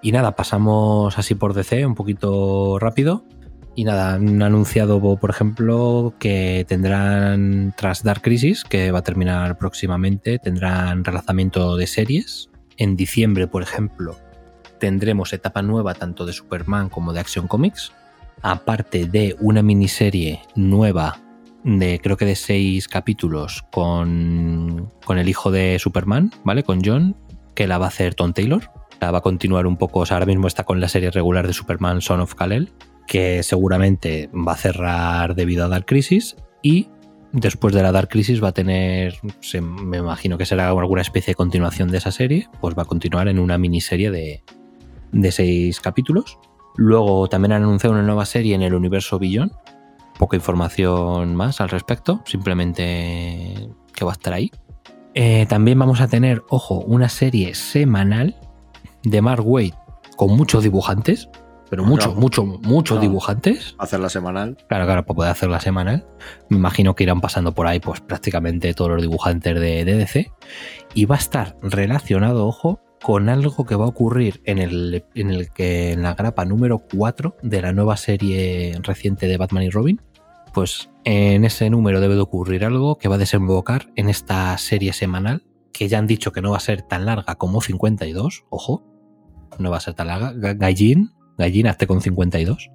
Y 0.00 0.12
nada, 0.12 0.34
pasamos 0.34 1.18
así 1.18 1.34
por 1.34 1.54
DC, 1.54 1.84
un 1.86 1.94
poquito 1.94 2.78
rápido. 2.78 3.24
Y 3.74 3.84
nada, 3.84 4.14
han 4.14 4.42
anunciado, 4.42 5.00
por 5.00 5.30
ejemplo, 5.30 6.14
que 6.18 6.66
tendrán, 6.68 7.74
tras 7.76 8.02
Dark 8.02 8.20
Crisis, 8.20 8.64
que 8.64 8.90
va 8.90 8.98
a 8.98 9.02
terminar 9.02 9.56
próximamente, 9.56 10.38
tendrán 10.38 11.04
relanzamiento 11.04 11.76
de 11.76 11.86
series. 11.86 12.50
En 12.76 12.96
diciembre, 12.96 13.46
por 13.46 13.62
ejemplo, 13.62 14.16
tendremos 14.78 15.32
etapa 15.32 15.62
nueva 15.62 15.94
tanto 15.94 16.26
de 16.26 16.34
Superman 16.34 16.90
como 16.90 17.12
de 17.14 17.20
Action 17.20 17.48
Comics. 17.48 17.92
Aparte 18.42 19.06
de 19.06 19.36
una 19.40 19.62
miniserie 19.62 20.40
nueva 20.54 21.18
de 21.64 22.00
creo 22.02 22.16
que 22.16 22.24
de 22.24 22.34
seis 22.34 22.88
capítulos 22.88 23.64
con, 23.70 24.90
con 25.04 25.18
el 25.18 25.28
hijo 25.28 25.50
de 25.50 25.78
Superman, 25.78 26.32
¿vale? 26.44 26.62
Con 26.62 26.80
John, 26.84 27.16
que 27.54 27.66
la 27.66 27.78
va 27.78 27.86
a 27.86 27.88
hacer 27.88 28.14
Tom 28.14 28.32
Taylor. 28.32 28.70
La 29.00 29.10
va 29.10 29.18
a 29.18 29.22
continuar 29.22 29.66
un 29.66 29.76
poco, 29.76 30.00
o 30.00 30.06
sea, 30.06 30.16
ahora 30.16 30.26
mismo 30.26 30.46
está 30.46 30.64
con 30.64 30.80
la 30.80 30.88
serie 30.88 31.10
regular 31.10 31.46
de 31.46 31.52
Superman 31.52 32.00
Son 32.00 32.20
of 32.20 32.34
Kal-El, 32.34 32.72
que 33.06 33.42
seguramente 33.42 34.30
va 34.32 34.52
a 34.52 34.56
cerrar 34.56 35.34
debido 35.34 35.64
a 35.64 35.68
Dark 35.68 35.86
Crisis 35.86 36.36
y 36.62 36.88
después 37.32 37.74
de 37.74 37.82
la 37.82 37.92
Dark 37.92 38.08
Crisis 38.08 38.42
va 38.42 38.48
a 38.48 38.52
tener, 38.52 39.16
me 39.60 39.98
imagino 39.98 40.38
que 40.38 40.46
será 40.46 40.68
alguna 40.68 41.02
especie 41.02 41.32
de 41.32 41.36
continuación 41.36 41.90
de 41.90 41.98
esa 41.98 42.12
serie, 42.12 42.48
pues 42.60 42.76
va 42.76 42.82
a 42.82 42.86
continuar 42.86 43.28
en 43.28 43.38
una 43.38 43.58
miniserie 43.58 44.10
de, 44.10 44.42
de 45.12 45.32
seis 45.32 45.80
capítulos. 45.80 46.38
Luego 46.76 47.28
también 47.28 47.52
han 47.52 47.62
anunciado 47.62 47.94
una 47.94 48.02
nueva 48.02 48.24
serie 48.24 48.54
en 48.54 48.62
el 48.62 48.74
universo 48.74 49.18
Beyond, 49.18 49.52
poca 50.18 50.36
información 50.36 51.34
más 51.34 51.60
al 51.60 51.68
respecto, 51.68 52.22
simplemente 52.24 53.68
que 53.94 54.04
va 54.04 54.12
a 54.12 54.14
estar 54.14 54.32
ahí. 54.32 54.50
Eh, 55.14 55.46
también 55.46 55.78
vamos 55.78 56.00
a 56.00 56.08
tener, 56.08 56.42
ojo, 56.48 56.80
una 56.80 57.08
serie 57.08 57.54
semanal 57.54 58.36
de 59.02 59.20
Mark 59.20 59.46
Wade 59.46 59.74
con 60.16 60.34
muchos 60.36 60.62
dibujantes, 60.62 61.28
pero 61.72 61.84
muchos, 61.84 62.14
muchos, 62.16 62.44
muchos 62.60 63.00
dibujantes. 63.00 63.74
Hacerla 63.78 64.10
semanal. 64.10 64.58
Claro, 64.68 64.84
claro, 64.84 65.06
para 65.06 65.16
poder 65.16 65.30
hacerla 65.30 65.58
semanal. 65.58 66.06
Me 66.50 66.58
imagino 66.58 66.94
que 66.94 67.04
irán 67.04 67.22
pasando 67.22 67.54
por 67.54 67.66
ahí, 67.66 67.80
pues 67.80 68.02
prácticamente 68.02 68.74
todos 68.74 68.90
los 68.90 69.00
dibujantes 69.00 69.58
de, 69.58 69.82
de 69.86 69.96
DC. 69.96 70.30
Y 70.92 71.06
va 71.06 71.14
a 71.14 71.18
estar 71.18 71.56
relacionado, 71.62 72.46
ojo, 72.46 72.82
con 73.02 73.30
algo 73.30 73.64
que 73.64 73.74
va 73.74 73.86
a 73.86 73.88
ocurrir 73.88 74.42
en 74.44 74.58
el, 74.58 75.06
en 75.14 75.30
el 75.30 75.50
que 75.50 75.92
en 75.92 76.02
la 76.02 76.12
grapa 76.12 76.44
número 76.44 76.80
4 76.94 77.38
de 77.42 77.62
la 77.62 77.72
nueva 77.72 77.96
serie 77.96 78.78
reciente 78.82 79.26
de 79.26 79.38
Batman 79.38 79.62
y 79.62 79.70
Robin, 79.70 80.02
pues 80.52 80.90
en 81.04 81.46
ese 81.46 81.70
número 81.70 82.02
debe 82.02 82.16
de 82.16 82.20
ocurrir 82.20 82.66
algo 82.66 82.98
que 82.98 83.08
va 83.08 83.14
a 83.14 83.18
desembocar 83.18 83.90
en 83.96 84.10
esta 84.10 84.58
serie 84.58 84.92
semanal, 84.92 85.42
que 85.72 85.88
ya 85.88 85.96
han 85.96 86.06
dicho 86.06 86.32
que 86.32 86.42
no 86.42 86.50
va 86.50 86.58
a 86.58 86.60
ser 86.60 86.82
tan 86.82 87.06
larga 87.06 87.36
como 87.36 87.62
52, 87.62 88.44
ojo, 88.50 88.84
no 89.58 89.70
va 89.70 89.78
a 89.78 89.80
ser 89.80 89.94
tan 89.94 90.08
larga, 90.08 90.34
Gallín, 90.52 91.12
Gallín 91.38 91.66
hazte 91.66 91.86
con 91.86 92.00
52. 92.00 92.70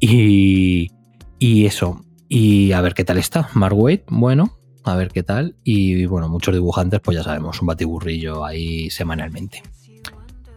Y, 0.00 0.90
y 1.38 1.66
eso, 1.66 2.04
y 2.28 2.72
a 2.72 2.80
ver 2.80 2.94
qué 2.94 3.04
tal 3.04 3.18
está. 3.18 3.48
Mark 3.54 3.76
bueno, 4.08 4.58
a 4.84 4.96
ver 4.96 5.08
qué 5.08 5.22
tal. 5.22 5.56
Y 5.64 6.06
bueno, 6.06 6.28
muchos 6.28 6.54
dibujantes, 6.54 7.00
pues 7.00 7.16
ya 7.16 7.22
sabemos, 7.22 7.60
un 7.60 7.66
batiburrillo 7.66 8.44
ahí 8.44 8.90
semanalmente. 8.90 9.62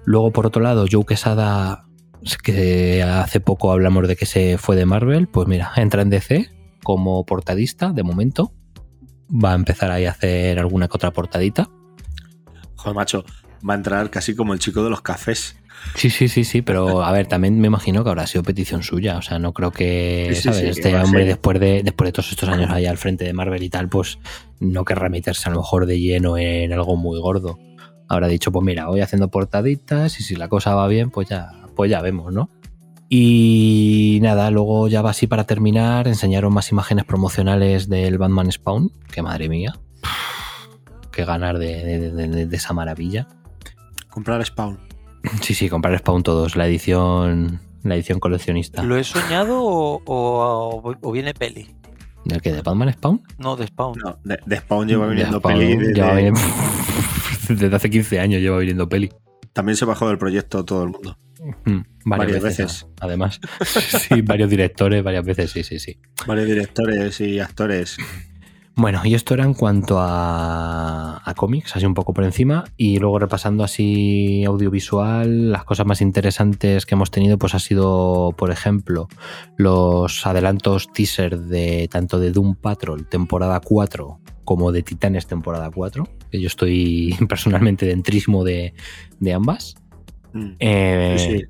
Luego, 0.05 0.31
por 0.31 0.45
otro 0.45 0.61
lado, 0.61 0.85
Joe 0.89 1.05
Quesada, 1.05 1.85
que 2.43 3.03
hace 3.03 3.39
poco 3.39 3.71
hablamos 3.71 4.07
de 4.07 4.15
que 4.15 4.25
se 4.25 4.57
fue 4.57 4.75
de 4.75 4.85
Marvel, 4.85 5.27
pues 5.27 5.47
mira, 5.47 5.71
entra 5.75 6.01
en 6.01 6.09
DC 6.09 6.49
como 6.83 7.25
portadista 7.25 7.91
de 7.91 8.03
momento. 8.03 8.53
Va 9.29 9.51
a 9.51 9.55
empezar 9.55 9.91
ahí 9.91 10.05
a 10.05 10.11
hacer 10.11 10.59
alguna 10.59 10.87
que 10.87 10.95
otra 10.95 11.11
portadita. 11.11 11.69
Joder, 12.75 12.95
macho, 12.95 13.25
va 13.67 13.73
a 13.73 13.77
entrar 13.77 14.09
casi 14.11 14.35
como 14.35 14.53
el 14.53 14.59
chico 14.59 14.83
de 14.83 14.91
los 14.91 15.01
cafés. 15.01 15.57
Sí, 15.93 16.09
sí, 16.09 16.27
sí, 16.27 16.43
sí, 16.43 16.61
pero 16.61 17.03
a 17.03 17.11
ver, 17.11 17.27
también 17.27 17.59
me 17.59 17.67
imagino 17.67 18.03
que 18.03 18.09
habrá 18.09 18.27
sido 18.27 18.43
petición 18.43 18.81
suya. 18.83 19.17
O 19.17 19.21
sea, 19.21 19.39
no 19.39 19.53
creo 19.53 19.71
que, 19.71 20.27
Sí, 20.31 20.35
sí, 20.35 20.41
¿sabes? 20.41 20.57
sí, 20.59 20.63
que 20.65 20.69
este 20.71 20.95
hombre, 20.95 21.25
después 21.25 21.59
de, 21.59 21.83
después 21.83 22.07
de 22.07 22.11
todos 22.11 22.31
estos 22.31 22.49
años 22.49 22.69
allá 22.71 22.89
al 22.89 22.97
frente 22.97 23.23
de 23.23 23.33
Marvel 23.33 23.63
y 23.63 23.69
tal, 23.69 23.87
pues 23.87 24.17
no 24.59 24.83
querrá 24.83 25.07
meterse 25.09 25.47
a 25.47 25.51
lo 25.53 25.59
mejor 25.59 25.85
de 25.85 25.99
lleno 25.99 26.37
en 26.37 26.73
algo 26.73 26.95
muy 26.97 27.19
gordo. 27.19 27.59
Habrá 28.09 28.27
dicho, 28.27 28.51
pues 28.51 28.65
mira, 28.65 28.87
voy 28.87 29.01
haciendo 29.01 29.29
portaditas 29.29 30.19
y 30.19 30.23
si 30.23 30.35
la 30.35 30.47
cosa 30.49 30.75
va 30.75 30.87
bien, 30.87 31.11
pues 31.11 31.29
ya, 31.29 31.49
pues 31.75 31.89
ya 31.89 32.01
vemos, 32.01 32.33
¿no? 32.33 32.49
Y 33.09 34.19
nada, 34.21 34.51
luego 34.51 34.87
ya 34.87 35.01
va 35.01 35.11
así 35.11 35.27
para 35.27 35.45
terminar, 35.45 36.07
enseñaron 36.07 36.53
más 36.53 36.71
imágenes 36.71 37.05
promocionales 37.05 37.87
del 37.87 38.17
Batman 38.17 38.51
Spawn, 38.51 38.91
que 39.11 39.21
madre 39.21 39.47
mía, 39.47 39.75
qué 41.11 41.23
ganar 41.23 41.57
de- 41.59 41.83
de- 41.85 42.11
de- 42.11 42.27
de- 42.27 42.45
de 42.47 42.55
esa 42.57 42.73
maravilla. 42.73 43.27
Comprar 44.09 44.43
Spawn. 44.45 44.79
Sí, 45.41 45.53
sí, 45.53 45.69
comprar 45.69 45.97
Spawn 45.97 46.23
todos, 46.23 46.55
la 46.55 46.67
edición, 46.67 47.59
la 47.83 47.95
edición 47.95 48.19
coleccionista. 48.19 48.83
¿Lo 48.83 48.97
he 48.97 49.03
soñado 49.03 49.61
o, 49.63 50.01
o- 50.05 50.95
o 51.01 51.11
viene 51.11 51.33
peli? 51.33 51.67
¿Del 52.25 52.41
que? 52.41 52.51
¿De 52.51 52.61
Batman 52.61 52.91
Spawn? 52.93 53.21
No, 53.37 53.55
de 53.55 53.67
Spawn. 53.67 53.97
No, 54.03 54.17
de, 54.23 54.39
de 54.45 54.57
Spawn 54.57 54.87
lleva 54.87 55.05
De 55.05 55.11
viniendo 55.15 55.37
Spawn, 55.39 55.55
peli. 55.59 55.77
desde- 55.77 55.93
lleva 55.93 56.13
viniendo- 56.15 56.39
Desde 57.49 57.75
hace 57.75 57.89
15 57.89 58.19
años 58.19 58.41
lleva 58.41 58.57
viniendo 58.57 58.89
peli. 58.89 59.11
También 59.53 59.75
se 59.75 59.85
bajó 59.85 60.07
del 60.07 60.17
proyecto 60.17 60.65
todo 60.65 60.83
el 60.83 60.89
mundo. 60.89 61.17
Mm, 61.65 61.81
varias, 62.05 62.41
Varias 62.41 62.43
veces, 62.43 62.65
veces. 62.65 62.87
Además, 62.99 63.39
sí, 64.09 64.21
varios 64.23 64.49
directores, 64.49 65.03
varias 65.03 65.23
veces, 65.23 65.51
sí, 65.51 65.63
sí, 65.63 65.77
sí. 65.79 65.99
Varios 66.25 66.47
directores 66.47 67.21
y 67.21 67.39
actores. 67.39 67.97
Bueno, 68.77 69.01
y 69.05 69.13
esto 69.13 69.33
era 69.33 69.45
en 69.45 69.53
cuanto 69.53 69.99
a, 69.99 71.21
a 71.23 71.33
cómics, 71.35 71.75
así 71.75 71.85
un 71.85 71.93
poco 71.93 72.13
por 72.13 72.25
encima. 72.25 72.65
Y 72.75 72.99
luego 72.99 73.19
repasando 73.19 73.63
así 73.63 74.43
audiovisual, 74.43 75.51
las 75.51 75.63
cosas 75.63 75.85
más 75.85 76.01
interesantes 76.01 76.85
que 76.85 76.95
hemos 76.95 77.09
tenido, 77.09 77.37
pues 77.37 77.55
ha 77.55 77.59
sido, 77.59 78.33
por 78.37 78.51
ejemplo, 78.51 79.07
los 79.55 80.25
adelantos 80.27 80.91
teaser 80.91 81.39
de 81.39 81.87
tanto 81.89 82.19
de 82.19 82.31
Doom 82.31 82.55
Patrol 82.55 83.07
temporada 83.07 83.61
4 83.61 84.19
como 84.43 84.73
de 84.73 84.83
Titanes 84.83 85.25
temporada 85.25 85.71
4. 85.71 86.07
Que 86.29 86.41
yo 86.41 86.47
estoy 86.47 87.15
personalmente 87.29 87.85
dentrísimo 87.85 88.43
de, 88.43 88.73
de 89.19 89.33
ambas. 89.33 89.75
Mm. 90.33 90.51
Eh, 90.59 91.15
Sí, 91.17 91.37
sí. 91.39 91.45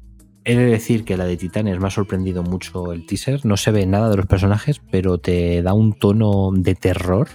He 0.47 0.55
de 0.55 0.65
decir 0.65 1.05
que 1.05 1.17
la 1.17 1.25
de 1.25 1.37
Titanes 1.37 1.79
me 1.79 1.87
ha 1.87 1.91
sorprendido 1.91 2.43
mucho 2.43 2.93
el 2.93 3.07
teaser. 3.07 3.43
No 3.47 3.57
se 3.57 3.71
ve 3.71 3.87
nada 3.87 4.11
de 4.11 4.17
los 4.17 4.27
personajes, 4.27 4.79
pero 4.91 5.17
te 5.17 5.63
da 5.63 5.73
un 5.73 5.93
tono 5.93 6.51
de 6.53 6.75
terror, 6.75 7.27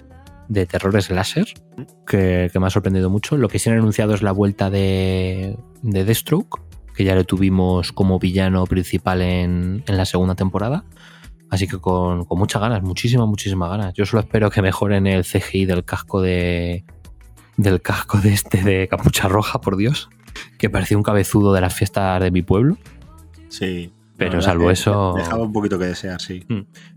de 0.49 0.65
terror 0.65 1.03
slasher, 1.03 1.47
que, 2.07 2.51
que 2.53 2.61
me 2.61 2.69
ha 2.69 2.71
sorprendido 2.71 3.11
mucho. 3.11 3.37
Lo 3.37 3.49
que 3.49 3.59
sí 3.59 3.69
han 3.69 3.79
anunciado 3.79 4.15
es 4.15 4.23
la 4.23 4.31
vuelta 4.31 4.71
de, 4.71 5.59
de 5.83 6.05
Deathstroke, 6.05 6.61
que 6.95 7.03
ya 7.03 7.17
lo 7.17 7.25
tuvimos 7.25 7.91
como 7.91 8.21
villano 8.21 8.65
principal 8.67 9.23
en, 9.23 9.83
en 9.89 9.97
la 9.97 10.05
segunda 10.05 10.37
temporada. 10.37 10.85
Así 11.51 11.67
que 11.67 11.79
con, 11.79 12.25
con 12.27 12.39
muchas 12.39 12.63
ganas, 12.63 12.81
muchísimas, 12.81 13.27
muchísimas 13.27 13.71
ganas. 13.71 13.93
Yo 13.95 14.07
solo 14.07 14.21
espero 14.21 14.51
que 14.51 14.63
mejoren 14.63 15.09
el 15.09 15.25
CGI 15.25 15.65
del 15.65 15.85
casco 15.85 16.23
de. 16.23 16.85
del 17.57 17.83
casco 17.83 18.19
de 18.19 18.33
este 18.33 18.63
de 18.63 18.87
capucha 18.87 19.27
roja, 19.27 19.61
por 19.61 19.77
Dios. 19.77 20.11
Que 20.59 20.71
parecía 20.71 20.97
un 20.97 21.03
cabezudo 21.03 21.53
de 21.53 21.61
las 21.61 21.75
fiestas 21.75 22.23
de 22.23 22.31
mi 22.31 22.43
pueblo. 22.43 22.79
Sí. 23.51 23.93
Pero 24.17 24.41
salvo 24.43 24.71
eso- 24.71 25.15
Dejaba 25.17 25.45
un 25.45 25.53
poquito 25.53 25.79
que 25.79 25.87
desear, 25.87 26.21
sí. 26.21 26.45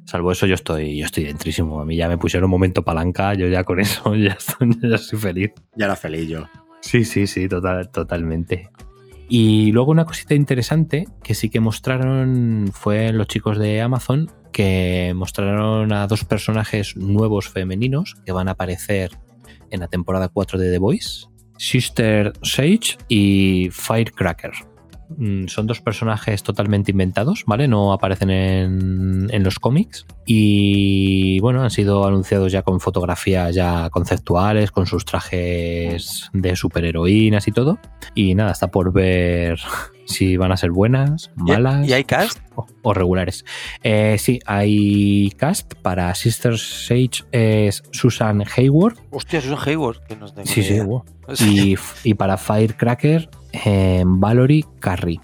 Salvo 0.06 0.32
eso, 0.34 0.45
yo 0.45 0.56
estoy, 0.56 0.97
yo 0.97 1.06
estoy 1.06 1.24
dentrísimo. 1.26 1.80
A 1.82 1.86
mí 1.86 1.95
ya 1.95 2.08
me 2.10 2.18
pusieron 2.18 2.45
un 2.45 2.51
momento 2.51 2.84
palanca, 2.84 3.34
yo 3.34 3.47
ya 3.47 3.64
con 3.64 3.80
eso 3.82 4.14
ya 4.16 4.34
estoy, 4.34 4.78
ya 4.82 4.95
estoy 4.95 5.20
feliz. 5.20 5.51
Ya 5.76 5.86
era 5.86 5.95
feliz 5.95 6.28
yo. 6.30 6.45
Sí, 6.82 7.06
sí, 7.06 7.28
sí, 7.28 7.47
total, 7.47 7.89
totalmente. 7.91 8.70
Y 9.30 9.72
luego 9.72 9.91
una 9.91 10.04
cosita 10.06 10.34
interesante 10.36 11.08
que 11.24 11.34
sí 11.34 11.49
que 11.49 11.62
mostraron 11.62 12.70
fue 12.74 13.14
los 13.14 13.28
chicos 13.28 13.58
de 13.58 13.82
Amazon 13.82 14.30
que 14.51 15.14
mostraron 15.16 15.93
a 15.93 16.06
dos 16.08 16.26
personajes 16.26 16.95
nuevos 16.97 17.47
femeninos 17.49 18.16
que 18.26 18.34
van 18.34 18.49
a 18.49 18.51
aparecer 18.51 19.18
en 19.72 19.80
la 19.80 19.88
temporada 19.88 20.28
4 20.28 20.60
de 20.60 20.70
The 20.72 20.78
Voice, 20.78 21.26
Sister 21.58 22.34
Sage 22.43 22.97
y 23.08 23.70
Firecracker. 23.72 24.51
Mm, 25.18 25.47
Son 25.47 25.68
dos 25.68 25.82
personajes 25.82 26.43
totalmente 26.43 26.91
inventados, 26.91 27.43
¿vale? 27.47 27.68
No 27.68 27.93
aparecen 27.93 28.30
en, 28.30 29.28
en 29.32 29.43
los 29.43 29.59
cómics. 29.59 30.05
Y 30.26 31.39
bueno, 31.39 31.61
han 31.64 31.70
sido 31.70 32.05
anunciados 32.07 32.51
ya 32.51 32.61
con 32.64 32.80
fotografías 32.80 33.53
ya 33.55 33.89
conceptuales, 33.89 34.72
con 34.72 34.86
sus 34.86 35.05
trajes 35.05 36.30
de 36.34 36.55
superheroínas 36.55 37.47
y 37.47 37.51
todo. 37.51 37.80
Y 38.16 38.36
nada, 38.36 38.51
está 38.51 38.68
por 38.70 38.91
ver 38.93 39.59
si 40.05 40.38
van 40.38 40.51
a 40.51 40.57
ser 40.57 40.72
buenas, 40.72 41.32
¿Y- 41.38 41.51
malas 41.51 41.88
¿Y 41.88 41.93
hay 41.93 42.03
cast? 42.03 42.39
o, 42.55 42.66
o 42.82 42.93
regulares. 42.93 43.45
Eh, 43.84 44.18
sí, 44.20 44.39
hay 44.45 45.32
cast 45.38 45.74
para 45.76 46.14
Sister 46.16 46.57
Sage 46.57 47.24
es 47.32 47.84
Susan 47.91 48.43
Hayward. 48.55 48.97
Hostia, 49.11 49.41
Susan 49.41 49.59
Hayward. 49.66 49.99
Que 50.07 50.16
nos 50.16 50.34
Sí, 50.45 50.64
sí, 50.64 50.74
idea. 50.74 50.84
wow. 50.86 51.03
y, 51.39 51.76
y 52.03 52.14
para 52.16 52.38
Firecracker, 52.38 53.30
eh, 53.54 54.04
Valorie 54.06 54.66
Carey. 54.80 55.20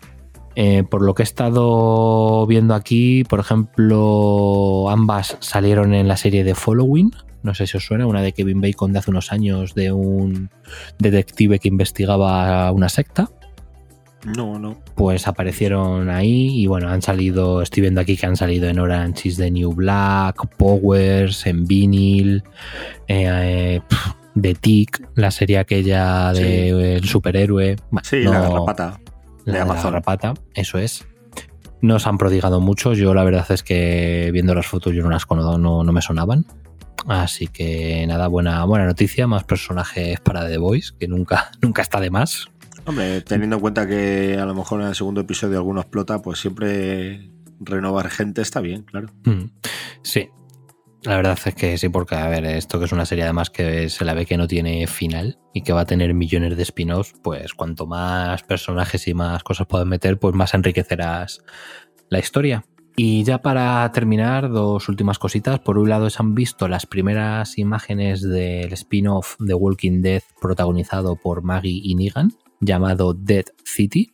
Eh, 0.55 0.83
por 0.83 1.01
lo 1.01 1.13
que 1.13 1.23
he 1.23 1.25
estado 1.25 2.45
viendo 2.47 2.73
aquí, 2.73 3.23
por 3.23 3.39
ejemplo, 3.39 4.89
ambas 4.89 5.37
salieron 5.39 5.93
en 5.93 6.07
la 6.07 6.17
serie 6.17 6.43
de 6.43 6.55
Following. 6.55 7.11
No 7.43 7.53
sé 7.53 7.65
si 7.67 7.77
os 7.77 7.85
suena, 7.85 8.05
una 8.05 8.21
de 8.21 8.33
Kevin 8.33 8.59
Bacon 8.59 8.91
de 8.91 8.99
hace 8.99 9.11
unos 9.11 9.31
años, 9.31 9.73
de 9.73 9.93
un 9.93 10.49
detective 10.97 11.59
que 11.59 11.69
investigaba 11.69 12.69
una 12.71 12.89
secta. 12.89 13.29
No, 14.25 14.59
no. 14.59 14.77
Pues 14.95 15.27
aparecieron 15.27 16.09
ahí 16.09 16.61
y 16.61 16.67
bueno, 16.67 16.89
han 16.89 17.01
salido, 17.01 17.61
estoy 17.61 17.81
viendo 17.81 18.01
aquí 18.01 18.17
que 18.17 18.25
han 18.25 18.35
salido 18.35 18.67
en 18.67 18.79
Orange 18.79 19.29
is 19.29 19.37
the 19.37 19.49
New 19.49 19.71
Black, 19.71 20.45
Powers, 20.57 21.45
en 21.45 21.65
Vinyl, 21.65 22.43
eh, 23.07 23.79
pf, 23.87 24.18
The 24.41 24.55
Tick, 24.55 25.01
la 25.15 25.31
serie 25.31 25.57
aquella 25.59 26.31
del 26.33 27.03
superhéroe. 27.05 27.75
Bueno, 27.91 28.05
Sí, 28.07 28.21
no- 28.23 28.33
la 28.33 28.41
garrapata. 28.41 28.99
la 29.45 29.45
de 29.45 29.51
de 29.53 29.59
Amazon. 29.59 29.83
la 29.85 29.89
garrapata, 29.91 30.33
eso 30.53 30.77
es. 30.77 31.05
Nos 31.81 32.07
han 32.07 32.17
prodigado 32.17 32.59
mucho. 32.59 32.93
Yo 32.93 33.13
la 33.13 33.23
verdad 33.23 33.45
es 33.51 33.63
que 33.63 34.29
viendo 34.33 34.53
las 34.53 34.67
fotos 34.67 34.93
yo 34.93 35.01
no 35.03 35.09
las 35.09 35.25
conozco, 35.25 35.57
no, 35.57 35.83
no 35.83 35.91
me 35.93 36.01
sonaban. 36.01 36.45
Así 37.07 37.47
que 37.47 38.05
nada, 38.07 38.27
buena, 38.27 38.63
buena 38.65 38.85
noticia, 38.85 39.25
más 39.27 39.45
personajes 39.45 40.19
para 40.19 40.45
The 40.47 40.57
Voice, 40.57 40.91
que 40.99 41.07
nunca, 41.07 41.51
nunca 41.61 41.81
está 41.81 41.99
de 42.01 42.09
más. 42.11 42.47
Hombre, 42.85 43.21
teniendo 43.21 43.55
en 43.57 43.61
cuenta 43.61 43.87
que 43.87 44.37
a 44.39 44.45
lo 44.45 44.53
mejor 44.55 44.81
en 44.81 44.87
el 44.87 44.95
segundo 44.95 45.21
episodio 45.21 45.57
alguno 45.57 45.79
explota, 45.81 46.21
pues 46.21 46.39
siempre 46.39 47.29
renovar 47.61 48.09
gente 48.09 48.41
está 48.41 48.61
bien, 48.61 48.83
claro. 48.83 49.07
Mm, 49.25 49.45
Sí, 50.01 50.29
la 51.03 51.15
verdad 51.15 51.39
es 51.45 51.55
que 51.55 51.77
sí, 51.77 51.89
porque 51.89 52.15
a 52.15 52.27
ver, 52.27 52.45
esto 52.45 52.77
que 52.77 52.85
es 52.85 52.91
una 52.91 53.05
serie 53.05 53.23
además 53.23 53.49
que 53.49 53.89
se 53.89 54.03
la 54.03 54.13
ve 54.13 54.25
que 54.25 54.37
no 54.37 54.47
tiene 54.47 54.85
final 54.87 55.39
y 55.53 55.61
que 55.61 55.71
va 55.71 55.81
a 55.81 55.85
tener 55.85 56.13
millones 56.13 56.57
de 56.57 56.63
spin-offs, 56.63 57.13
pues 57.23 57.53
cuanto 57.53 57.85
más 57.85 58.43
personajes 58.43 59.07
y 59.07 59.13
más 59.13 59.43
cosas 59.43 59.67
puedas 59.67 59.87
meter, 59.87 60.19
pues 60.19 60.35
más 60.35 60.53
enriquecerás 60.53 61.41
la 62.09 62.19
historia. 62.19 62.65
Y 62.97 63.23
ya 63.23 63.41
para 63.41 63.89
terminar, 63.93 64.49
dos 64.49 64.89
últimas 64.89 65.19
cositas. 65.19 65.59
Por 65.59 65.77
un 65.77 65.87
lado, 65.87 66.09
se 66.09 66.17
han 66.21 66.35
visto 66.35 66.67
las 66.67 66.85
primeras 66.85 67.57
imágenes 67.57 68.21
del 68.21 68.73
spin-off 68.73 69.37
de 69.39 69.53
Walking 69.53 70.01
Dead 70.01 70.21
protagonizado 70.41 71.15
por 71.15 71.41
Maggie 71.41 71.79
y 71.81 71.95
Negan, 71.95 72.33
llamado 72.59 73.13
Dead 73.13 73.45
City, 73.63 74.11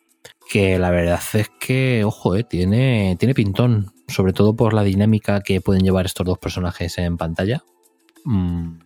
que 0.51 0.77
la 0.77 0.91
verdad 0.91 1.19
es 1.33 1.49
que, 1.59 2.03
ojo, 2.05 2.35
eh, 2.35 2.43
tiene, 2.43 3.15
tiene 3.17 3.33
pintón, 3.33 3.91
sobre 4.07 4.33
todo 4.33 4.55
por 4.55 4.73
la 4.73 4.83
dinámica 4.83 5.41
que 5.41 5.61
pueden 5.61 5.83
llevar 5.83 6.05
estos 6.05 6.25
dos 6.25 6.37
personajes 6.37 6.97
en 6.97 7.17
pantalla. 7.17 7.63
Mm, 8.23 8.79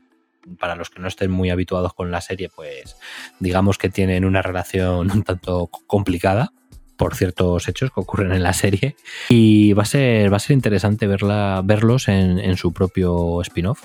para 0.59 0.75
los 0.75 0.89
que 0.89 0.99
no 1.01 1.07
estén 1.07 1.29
muy 1.31 1.49
habituados 1.49 1.93
con 1.93 2.09
la 2.11 2.21
serie, 2.21 2.49
pues 2.55 2.95
digamos 3.39 3.77
que 3.77 3.89
tienen 3.89 4.25
una 4.25 4.41
relación 4.41 5.11
un 5.11 5.23
tanto 5.23 5.67
complicada 5.87 6.51
por 6.97 7.15
ciertos 7.15 7.67
hechos 7.67 7.91
que 7.91 7.99
ocurren 8.01 8.31
en 8.33 8.43
la 8.43 8.53
serie 8.53 8.95
y 9.29 9.73
va 9.73 9.83
a 9.83 9.85
ser, 9.85 10.31
va 10.33 10.37
a 10.37 10.39
ser 10.39 10.55
interesante 10.55 11.07
verla, 11.07 11.61
verlos 11.63 12.07
en, 12.07 12.39
en 12.39 12.57
su 12.57 12.73
propio 12.73 13.41
spin-off 13.41 13.83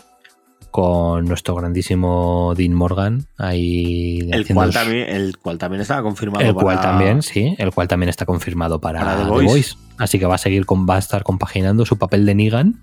con 0.70 1.24
nuestro 1.26 1.54
grandísimo 1.54 2.52
Dean 2.56 2.72
Morgan 2.74 3.26
ahí 3.38 4.18
El 4.32 4.44
cual, 4.52 4.72
también, 4.72 5.08
el 5.08 5.38
cual 5.38 5.58
también 5.58 5.82
estaba 5.82 6.02
confirmado. 6.02 6.44
el 6.44 6.54
cual 6.54 6.76
para- 6.78 6.90
también, 6.90 7.22
sí, 7.22 7.54
el 7.58 7.72
cual 7.72 7.86
también 7.86 8.08
está 8.08 8.26
confirmado 8.26 8.80
para, 8.80 8.98
Para 9.00 9.16
The 9.18 9.24
The 9.24 9.30
Voice. 9.30 9.74
Así 9.98 10.18
que 10.18 10.26
va 10.26 10.34
a 10.34 10.38
seguir 10.38 10.66
con, 10.66 10.88
va 10.88 10.96
a 10.96 10.98
estar 10.98 11.22
compaginando 11.22 11.86
su 11.86 11.98
papel 11.98 12.26
de 12.26 12.34
Negan 12.34 12.82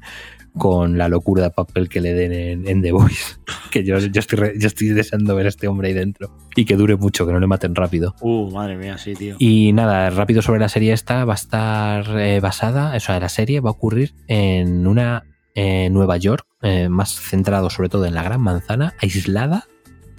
con 0.57 0.97
la 0.97 1.07
locura 1.07 1.43
de 1.43 1.49
papel 1.51 1.87
que 1.87 2.01
le 2.01 2.13
den 2.13 2.33
en, 2.33 2.67
en 2.67 2.81
The 2.81 2.91
Voice. 2.91 3.35
Que 3.71 3.85
yo, 3.85 3.97
yo, 3.99 4.19
estoy, 4.19 4.37
re- 4.37 4.53
yo 4.59 4.67
estoy 4.67 4.89
deseando 4.89 5.33
ver 5.33 5.45
a 5.45 5.49
este 5.49 5.69
hombre 5.69 5.87
ahí 5.87 5.93
dentro. 5.93 6.35
Y 6.57 6.65
que 6.65 6.75
dure 6.75 6.97
mucho, 6.97 7.25
que 7.25 7.31
no 7.31 7.39
le 7.39 7.47
maten 7.47 7.73
rápido. 7.73 8.15
Uh, 8.19 8.51
madre 8.51 8.75
mía, 8.75 8.97
sí, 8.97 9.13
tío. 9.13 9.37
Y 9.39 9.71
nada, 9.71 10.09
rápido 10.09 10.41
sobre 10.41 10.59
la 10.59 10.67
serie 10.67 10.91
esta, 10.91 11.23
va 11.23 11.33
a 11.33 11.35
estar 11.35 12.19
eh, 12.19 12.41
basada, 12.41 12.93
o 12.93 12.99
sea, 12.99 13.17
la 13.21 13.29
serie 13.29 13.61
va 13.61 13.69
a 13.69 13.71
ocurrir 13.71 14.13
en 14.27 14.87
una 14.87 15.23
eh, 15.55 15.89
Nueva 15.89 16.17
York, 16.17 16.45
eh, 16.61 16.89
más 16.89 17.13
centrado 17.13 17.69
sobre 17.69 17.87
todo 17.87 18.05
en 18.05 18.13
la 18.13 18.23
Gran 18.23 18.41
Manzana, 18.41 18.93
aislada 19.01 19.67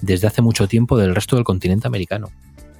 desde 0.01 0.27
hace 0.29 0.41
mucho 0.41 0.67
tiempo 0.67 0.97
del 0.97 1.15
resto 1.15 1.37
del 1.37 1.45
continente 1.45 1.87
americano, 1.87 2.31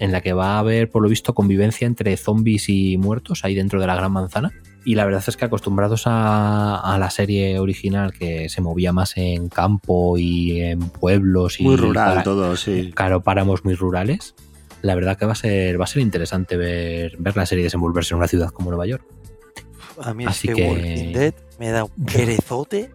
en 0.03 0.11
la 0.13 0.21
que 0.21 0.33
va 0.33 0.57
a 0.57 0.59
haber, 0.59 0.91
por 0.91 1.03
lo 1.03 1.09
visto, 1.09 1.33
convivencia 1.33 1.87
entre 1.87 2.17
zombies 2.17 2.69
y 2.69 2.97
muertos 2.99 3.45
ahí 3.45 3.55
dentro 3.55 3.81
de 3.81 3.87
la 3.87 3.95
Gran 3.95 4.11
Manzana. 4.13 4.51
Y 4.85 4.97
la 4.97 5.05
verdad 5.05 5.23
es 5.27 5.37
que 5.37 5.45
acostumbrados 5.45 6.03
a, 6.07 6.77
a 6.81 6.99
la 6.99 7.09
serie 7.11 7.59
original, 7.61 8.13
que 8.13 8.49
se 8.49 8.61
movía 8.61 8.93
más 8.93 9.17
en 9.17 9.49
campo 9.49 10.19
y 10.19 10.61
en 10.61 10.81
pueblos 10.81 11.61
y 11.61 11.63
Muy 11.63 11.77
rural 11.77 12.09
para- 12.11 12.23
todo, 12.25 12.57
sí. 12.57 12.91
claro, 12.95 13.23
páramos 13.23 13.65
muy 13.65 13.75
rurales. 13.75 14.35
La 14.83 14.97
verdad 14.97 15.17
que 15.17 15.25
va 15.27 15.33
a 15.33 15.37
ser, 15.37 15.81
va 15.81 15.85
a 15.85 15.87
ser 15.87 16.03
interesante 16.03 16.57
ver, 16.57 17.15
ver 17.21 17.37
la 17.37 17.47
serie 17.47 17.63
desenvolverse 17.63 18.13
en 18.15 18.19
una 18.19 18.27
ciudad 18.27 18.51
como 18.51 18.71
Nueva 18.71 18.87
York. 18.87 19.05
A 20.01 20.15
mí 20.15 20.25
Así 20.27 20.49
es 20.49 20.55
que, 20.57 20.63
que- 20.63 20.69
Walking 20.69 21.13
Dead 21.13 21.35
me 21.63 21.71
da 21.71 21.85
un 21.85 21.91
perezote. 22.05 22.91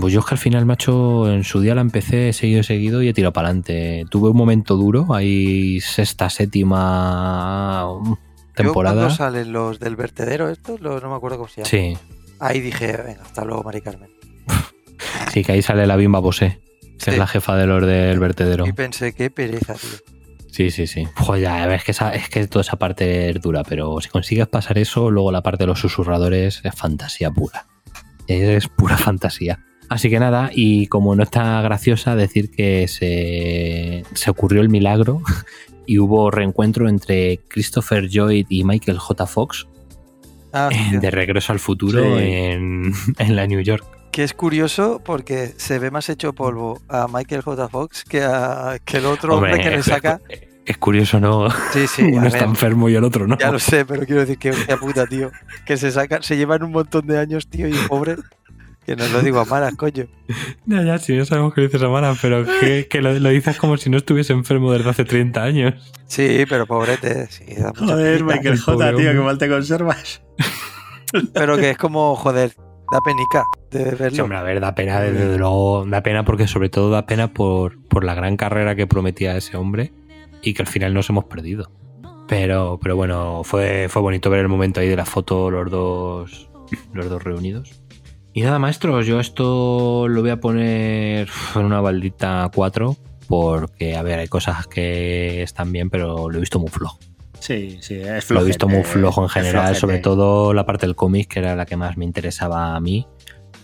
Pues 0.00 0.12
yo 0.12 0.18
es 0.18 0.26
que 0.26 0.34
al 0.34 0.38
final, 0.38 0.66
macho, 0.66 1.30
en 1.32 1.44
su 1.44 1.60
día 1.60 1.76
la 1.76 1.80
empecé, 1.80 2.30
he 2.30 2.32
seguido, 2.32 2.64
seguido 2.64 3.02
y 3.04 3.08
he 3.08 3.14
tirado 3.14 3.32
para 3.32 3.46
adelante. 3.48 4.04
Tuve 4.10 4.30
un 4.30 4.36
momento 4.36 4.74
duro, 4.74 5.14
hay 5.14 5.80
sexta, 5.80 6.28
séptima 6.28 7.84
Yo 8.04 8.16
temporada. 8.56 8.96
cuando 8.96 9.14
salen 9.14 9.52
los 9.52 9.78
del 9.78 9.94
vertedero 9.94 10.48
estos, 10.48 10.80
los- 10.80 11.00
no 11.04 11.10
me 11.10 11.14
acuerdo 11.14 11.36
cómo 11.38 11.48
se 11.48 11.60
llama. 11.60 11.68
Sí, 11.70 11.96
Ahí 12.40 12.60
dije, 12.60 12.96
venga, 12.96 13.22
hasta 13.22 13.44
luego, 13.44 13.62
Mari 13.62 13.80
Carmen. 13.80 14.10
sí, 15.32 15.44
que 15.44 15.52
ahí 15.52 15.62
sale 15.62 15.86
la 15.86 15.94
Bimba 15.94 16.18
Bosé, 16.18 16.58
que 16.98 17.04
Sí. 17.04 17.10
es 17.12 17.18
la 17.18 17.28
jefa 17.28 17.54
de 17.56 17.66
los 17.68 17.86
del 17.86 18.18
vertedero. 18.18 18.66
Y 18.66 18.72
pensé, 18.72 19.12
qué 19.12 19.30
pereza, 19.30 19.74
tío. 19.74 19.90
Sí, 20.50 20.72
sí, 20.72 20.88
sí. 20.88 21.06
Joder, 21.14 21.42
ya, 21.42 21.72
es 21.76 21.84
que, 21.84 21.92
esa- 21.92 22.12
es 22.12 22.28
que 22.28 22.44
toda 22.48 22.62
esa 22.62 22.76
parte 22.76 23.30
es 23.30 23.40
dura, 23.40 23.62
pero 23.62 24.00
si 24.00 24.08
consigues 24.08 24.48
pasar 24.48 24.78
eso, 24.78 25.08
luego 25.12 25.30
la 25.30 25.42
parte 25.42 25.62
de 25.62 25.68
los 25.68 25.78
susurradores 25.78 26.60
es 26.64 26.74
fantasía 26.74 27.30
pura. 27.30 27.66
Es 28.30 28.68
pura 28.68 28.96
fantasía. 28.96 29.58
Así 29.88 30.08
que 30.08 30.20
nada, 30.20 30.50
y 30.54 30.86
como 30.86 31.16
no 31.16 31.22
está 31.24 31.60
graciosa, 31.62 32.14
decir 32.14 32.50
que 32.50 32.86
se, 32.86 34.04
se 34.14 34.30
ocurrió 34.30 34.60
el 34.62 34.68
milagro 34.68 35.20
y 35.86 35.98
hubo 35.98 36.30
reencuentro 36.30 36.88
entre 36.88 37.38
Christopher 37.48 38.08
Lloyd 38.08 38.46
y 38.48 38.62
Michael 38.64 38.98
J. 38.98 39.26
Fox 39.26 39.66
Ah, 40.52 40.68
eh, 40.72 40.98
de 40.98 41.10
regreso 41.12 41.52
al 41.52 41.58
futuro 41.60 42.02
Sí. 42.02 42.22
en, 42.24 42.92
en 43.18 43.36
la 43.36 43.46
New 43.46 43.60
York. 43.60 43.84
que 44.12 44.24
es 44.24 44.32
curioso 44.34 45.00
porque 45.04 45.52
se 45.56 45.78
ve 45.78 45.90
más 45.92 46.08
hecho 46.08 46.32
polvo 46.32 46.80
a 46.88 47.06
Michael 47.12 47.42
J. 47.42 47.68
Fox 47.68 48.04
que, 48.04 48.22
a, 48.22 48.78
que 48.84 48.96
el 48.98 49.06
otro 49.06 49.36
hombre, 49.36 49.60
que 49.60 49.70
le 49.70 49.82
saca. 49.82 50.20
es 50.28 50.40
curioso, 50.78 51.20
¿no? 51.20 51.48
Sí, 51.72 51.86
sí, 51.86 52.02
Uno 52.12 52.26
está 52.26 52.40
ver, 52.40 52.48
enfermo 52.48 52.88
y 52.88 52.94
el 52.94 53.04
otro 53.04 53.26
no. 53.26 53.38
ya 53.38 53.50
lo 53.50 53.58
sé, 53.58 53.84
pero 53.84 54.04
quiero 54.06 54.20
decir 54.20 54.38
que 54.38 54.50
hostia 54.50 54.76
puta, 54.76 55.06
tío. 55.06 55.30
Que 55.64 55.76
se 55.76 55.90
sacan, 55.90 56.22
se 56.22 56.36
llevan 56.36 56.62
un 56.62 56.72
montón 56.72 57.06
de 57.06 57.18
años, 57.18 57.48
tío, 57.48 57.68
y 57.68 57.72
pobre. 57.88 58.16
Que 58.86 58.96
no 58.96 59.06
lo 59.08 59.20
digo 59.20 59.38
a 59.38 59.44
malas, 59.44 59.74
coño. 59.76 60.06
Ya, 60.66 60.82
ya, 60.82 60.98
sí, 60.98 61.14
no 61.14 61.24
sabemos 61.24 61.52
que 61.54 61.60
lo 61.60 61.66
dices 61.66 61.82
a 61.82 61.88
Mara, 61.88 62.14
pero 62.20 62.44
que, 62.60 62.88
que 62.88 63.02
lo, 63.02 63.12
lo 63.12 63.28
dices 63.28 63.56
como 63.58 63.76
si 63.76 63.90
no 63.90 63.98
estuviese 63.98 64.32
enfermo 64.32 64.72
desde 64.72 64.88
hace 64.88 65.04
30 65.04 65.42
años. 65.42 65.92
Sí, 66.06 66.44
pero 66.48 66.66
pobrete, 66.66 67.26
sí, 67.28 67.44
da 67.56 67.72
Joder. 67.76 68.24
Michael 68.24 68.54
el 68.54 68.58
J, 68.58 68.72
pobre 68.72 68.96
tío, 68.96 69.12
que 69.12 69.18
mal 69.18 69.38
te 69.38 69.48
conservas. 69.48 70.22
Pero 71.34 71.56
que 71.56 71.70
es 71.70 71.76
como, 71.76 72.16
joder, 72.16 72.52
da 72.90 73.00
penica 73.04 73.44
de 73.70 74.10
Sí, 74.10 74.20
hombre, 74.20 74.38
a 74.38 74.42
ver, 74.42 74.60
da 74.60 74.74
pena, 74.74 75.00
desde 75.00 75.38
luego, 75.38 75.84
da 75.86 76.02
pena 76.02 76.24
porque 76.24 76.48
sobre 76.48 76.68
todo 76.68 76.90
da 76.90 77.06
pena 77.06 77.32
por, 77.32 77.80
por 77.86 78.04
la 78.04 78.14
gran 78.14 78.36
carrera 78.36 78.74
que 78.74 78.86
prometía 78.86 79.36
ese 79.36 79.56
hombre 79.56 79.92
y 80.42 80.54
que 80.54 80.62
al 80.62 80.68
final 80.68 80.94
nos 80.94 81.08
hemos 81.10 81.24
perdido. 81.24 81.70
Pero, 82.28 82.78
pero 82.80 82.94
bueno, 82.96 83.42
fue, 83.44 83.88
fue 83.88 84.02
bonito 84.02 84.30
ver 84.30 84.40
el 84.40 84.48
momento 84.48 84.80
ahí 84.80 84.88
de 84.88 84.96
la 84.96 85.04
foto, 85.04 85.50
los 85.50 85.70
dos, 85.70 86.50
los 86.92 87.08
dos 87.10 87.22
reunidos. 87.22 87.82
Y 88.32 88.42
nada, 88.42 88.58
maestros, 88.60 89.06
yo 89.06 89.18
esto 89.18 90.06
lo 90.06 90.20
voy 90.20 90.30
a 90.30 90.40
poner 90.40 91.28
en 91.56 91.64
una 91.64 91.80
baldita 91.80 92.48
4 92.54 92.96
porque, 93.26 93.96
a 93.96 94.02
ver, 94.02 94.18
hay 94.20 94.28
cosas 94.28 94.66
que 94.66 95.42
están 95.42 95.72
bien, 95.72 95.90
pero 95.90 96.30
lo 96.30 96.36
he 96.36 96.40
visto 96.40 96.58
muy 96.58 96.68
flojo. 96.68 96.98
Sí, 97.38 97.78
sí, 97.80 97.94
es 97.94 98.06
Lo 98.08 98.20
flojo. 98.22 98.42
he 98.44 98.46
visto 98.46 98.68
muy 98.68 98.84
flojo 98.84 99.22
en 99.22 99.28
general, 99.28 99.74
sobre 99.76 99.98
todo 99.98 100.16
todo 100.16 100.54
la 100.54 100.66
parte 100.66 100.86
del 100.86 100.94
cómic, 100.94 101.28
que 101.28 101.38
era 101.38 101.56
la 101.56 101.64
que 101.64 101.76
más 101.76 101.96
me 101.96 102.04
interesaba 102.04 102.76
a 102.76 102.80
mí. 102.80 103.06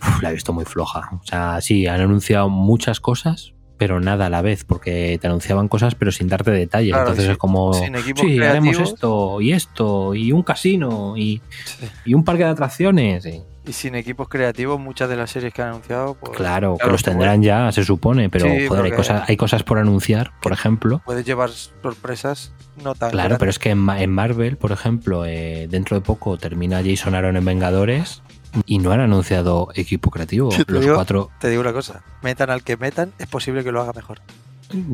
Uf, 0.00 0.22
la 0.22 0.30
he 0.30 0.34
visto 0.34 0.52
muy 0.52 0.64
floja. 0.64 1.10
O 1.12 1.24
sea, 1.24 1.60
sí, 1.60 1.86
han 1.86 2.00
anunciado 2.00 2.48
muchas 2.48 3.00
cosas, 3.00 3.54
pero 3.78 4.00
nada 4.00 4.26
a 4.26 4.30
la 4.30 4.42
vez, 4.42 4.64
porque 4.64 5.18
te 5.20 5.26
anunciaban 5.26 5.68
cosas, 5.68 5.94
pero 5.94 6.10
sin 6.12 6.28
darte 6.28 6.50
detalles. 6.50 6.90
Claro, 6.92 7.04
Entonces 7.04 7.26
sí. 7.26 7.30
es 7.32 7.38
como, 7.38 7.72
sí, 7.74 8.42
haremos 8.42 8.78
esto 8.78 9.40
y 9.40 9.52
esto, 9.52 10.14
y 10.14 10.32
un 10.32 10.42
casino, 10.42 11.16
y, 11.16 11.40
Sí. 11.64 11.86
y 12.06 12.14
un 12.14 12.24
parque 12.24 12.44
de 12.44 12.50
atracciones. 12.50 13.26
y- 13.26 13.42
Y 13.68 13.72
sin 13.72 13.96
equipos 13.96 14.28
creativos, 14.28 14.78
muchas 14.78 15.08
de 15.08 15.16
las 15.16 15.28
series 15.28 15.52
que 15.52 15.60
han 15.60 15.68
anunciado, 15.70 16.14
pues. 16.14 16.36
claro, 16.36 16.76
que 16.78 16.84
los 16.84 17.02
pues, 17.02 17.02
tendrán 17.02 17.42
ya, 17.42 17.72
se 17.72 17.82
supone, 17.82 18.30
pero 18.30 18.46
joder, 18.68 18.84
hay 18.84 18.92
cosas, 18.92 19.28
hay 19.28 19.36
cosas 19.36 19.64
por 19.64 19.78
anunciar, 19.78 20.30
por 20.40 20.52
ejemplo. 20.52 21.02
Puedes 21.04 21.26
llevar 21.26 21.50
sorpresas 21.50 22.52
no 22.82 22.94
tan. 22.94 23.10
Claro, 23.10 23.28
grandes. 23.30 23.38
pero 23.40 23.50
es 23.50 23.58
que 23.58 23.70
en, 23.70 23.88
en 23.90 24.10
Marvel, 24.10 24.56
por 24.56 24.70
ejemplo, 24.70 25.24
eh, 25.24 25.66
dentro 25.68 25.96
de 25.96 26.00
poco 26.00 26.36
termina 26.38 26.80
Jason 26.84 27.14
Aaron 27.16 27.36
en 27.36 27.44
Vengadores 27.44 28.22
y 28.64 28.78
no 28.78 28.92
han 28.92 29.00
anunciado 29.00 29.68
equipo 29.74 30.10
creativo. 30.10 30.50
Sí, 30.52 30.62
Los 30.66 30.80
digo- 30.82 30.94
cuatro. 30.94 31.30
Te 31.40 31.48
digo 31.50 31.60
una 31.60 31.72
cosa: 31.72 32.02
metan 32.22 32.50
al 32.50 32.62
que 32.62 32.76
metan, 32.76 33.12
es 33.18 33.26
posible 33.26 33.62
que 33.64 33.72
lo 33.72 33.80
haga 33.82 33.92
mejor. 33.92 34.20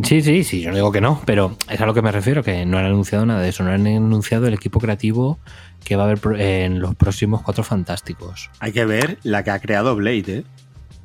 Sí, 0.05 0.21
sí, 0.21 0.45
sí, 0.45 0.61
yo 0.61 0.69
no 0.71 0.77
digo 0.77 0.93
que 0.93 1.01
no, 1.01 1.23
pero 1.25 1.57
es 1.71 1.81
a 1.81 1.87
lo 1.87 1.95
que 1.95 2.03
me 2.03 2.13
refiero, 2.13 2.43
que 2.43 2.67
no 2.67 2.77
han 2.77 2.85
anunciado 2.85 3.25
nada 3.25 3.41
de 3.41 3.49
eso. 3.49 3.65
No 3.65 3.71
han 3.71 3.87
anunciado 3.87 4.47
el 4.47 4.53
equipo 4.55 4.81
creativo 4.81 5.39
que 5.83 5.97
va 5.97 6.03
a 6.03 6.07
haber 6.07 6.19
pro- 6.19 6.37
en 6.37 6.81
los 6.81 6.95
próximos 6.95 7.41
cuatro 7.43 7.65
fantásticos. 7.65 8.51
Hay 8.61 8.73
que 8.73 8.85
ver 8.85 9.19
la 9.23 9.43
que 9.45 9.51
ha 9.51 9.59
creado 9.61 9.97
Blade, 9.97 10.25
¿eh? 10.27 10.45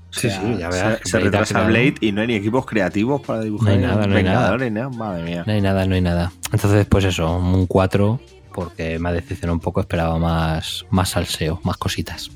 O 0.10 0.20
Sí, 0.20 0.30
sea, 0.30 0.42
sí, 0.42 0.58
ya 0.58 0.70
verás 0.70 1.00
Se, 1.04 1.10
se 1.12 1.20
retrasa 1.20 1.54
creado- 1.54 1.68
Blade 1.70 1.96
y 2.02 2.12
no 2.12 2.22
hay 2.22 2.28
ni 2.28 2.36
equipos 2.36 2.66
creativos 2.66 3.22
para 3.22 3.42
dibujar 3.42 3.70
No 3.70 3.74
hay 3.76 3.82
nada, 3.86 4.08
no 4.08 4.16
hay 4.18 4.24
nada. 4.24 4.58
Nada. 4.58 4.90
Madre 4.90 5.24
mía. 5.24 5.44
No 5.46 5.54
hay 5.54 5.62
nada, 5.62 5.86
no 5.86 5.96
hay 5.96 6.02
nada. 6.02 6.32
Entonces, 6.52 6.86
pues 6.88 7.06
eso, 7.06 7.38
un 7.38 7.68
4, 7.68 8.20
porque 8.54 9.00
me 9.00 9.10
ha 9.10 9.12
decepcionado 9.14 9.54
un 9.54 9.60
poco, 9.62 9.80
esperaba 9.80 10.18
más, 10.18 10.86
más 10.90 11.10
salseo, 11.10 11.62
más 11.64 11.78
cositas. 11.78 12.32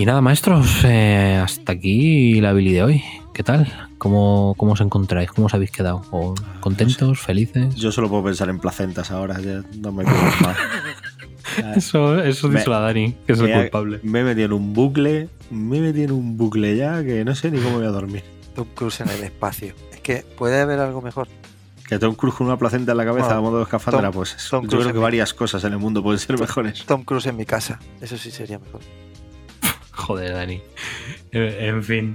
Y 0.00 0.06
nada, 0.06 0.22
maestros, 0.22 0.82
eh, 0.84 1.38
hasta 1.44 1.72
aquí 1.72 2.40
la 2.40 2.54
Billy 2.54 2.72
de 2.72 2.82
hoy. 2.82 3.04
¿Qué 3.34 3.42
tal? 3.42 3.90
¿Cómo, 3.98 4.54
¿Cómo 4.56 4.72
os 4.72 4.80
encontráis? 4.80 5.30
¿Cómo 5.30 5.46
os 5.48 5.52
habéis 5.52 5.70
quedado? 5.72 6.00
¿O 6.10 6.34
¿Contentos? 6.60 7.20
¿Felices? 7.20 7.74
Yo 7.74 7.92
solo 7.92 8.08
puedo 8.08 8.24
pensar 8.24 8.48
en 8.48 8.58
placentas 8.60 9.10
ahora, 9.10 9.38
ya 9.42 9.62
no 9.78 9.92
me 9.92 10.06
quedo 10.06 10.14
más. 10.40 10.56
Eso, 11.76 12.22
eso 12.22 12.48
Me- 12.48 12.60
dice 12.60 12.70
la 12.70 12.78
Dani, 12.80 13.12
que 13.26 13.32
es 13.34 13.40
el 13.40 13.52
culpable. 13.52 13.98
me 14.04 14.20
he 14.20 14.22
metido 14.22 14.46
en 14.46 14.52
un 14.54 14.72
bucle, 14.72 15.28
me 15.50 15.78
he 15.78 15.80
metido 15.80 16.04
en 16.04 16.12
un 16.12 16.36
bucle 16.38 16.76
ya 16.76 17.02
que 17.04 17.24
no 17.24 17.34
sé 17.34 17.50
ni 17.50 17.58
cómo 17.58 17.78
voy 17.78 17.86
a 17.86 17.90
dormir. 17.90 18.22
Tom 18.54 18.68
Cruise 18.74 19.00
en 19.00 19.08
el 19.08 19.24
espacio. 19.24 19.74
Es 19.92 20.00
que 20.00 20.24
puede 20.38 20.60
haber 20.60 20.78
algo 20.78 21.02
mejor. 21.02 21.28
Que 21.88 21.98
Tom 21.98 22.14
Cruise 22.14 22.36
con 22.36 22.46
una 22.46 22.56
placenta 22.56 22.92
en 22.92 22.98
la 22.98 23.04
cabeza 23.04 23.26
Bueno, 23.26 23.38
a 23.38 23.42
modo 23.42 23.56
de 23.58 23.64
escafandra, 23.64 24.02
Tom- 24.04 24.12
pues 24.14 24.36
Tom 24.48 24.62
yo 24.64 24.68
Cruise 24.70 24.84
creo 24.84 24.94
que 24.94 25.00
varias 25.00 25.34
cosas 25.34 25.62
en 25.64 25.72
el 25.72 25.78
mundo 25.78 26.02
pueden 26.02 26.20
ser 26.20 26.38
mejores. 26.38 26.84
Tom 26.86 27.02
Cruise 27.02 27.26
en 27.26 27.36
mi 27.36 27.44
casa. 27.44 27.80
Eso 28.00 28.16
sí 28.16 28.30
sería 28.30 28.58
mejor. 28.60 28.80
Joder, 30.00 30.32
Dani. 30.32 30.62
En 31.32 31.82
fin. 31.82 32.14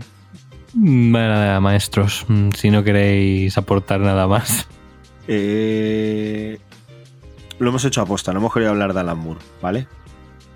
Bueno, 0.74 1.62
maestros, 1.62 2.26
mm, 2.28 2.50
si 2.52 2.70
no 2.70 2.84
queréis 2.84 3.58
aportar 3.58 4.02
nada 4.02 4.28
más. 4.28 4.68
Eh, 5.28 6.60
lo 7.60 7.70
hemos 7.70 7.86
hecho 7.86 8.02
aposta, 8.02 8.34
no 8.34 8.40
hemos 8.40 8.54
querido 8.54 8.72
hablar 8.72 8.94
de 8.94 9.00
Alan 9.00 9.18
Moore, 9.18 9.40
¿vale? 9.62 9.88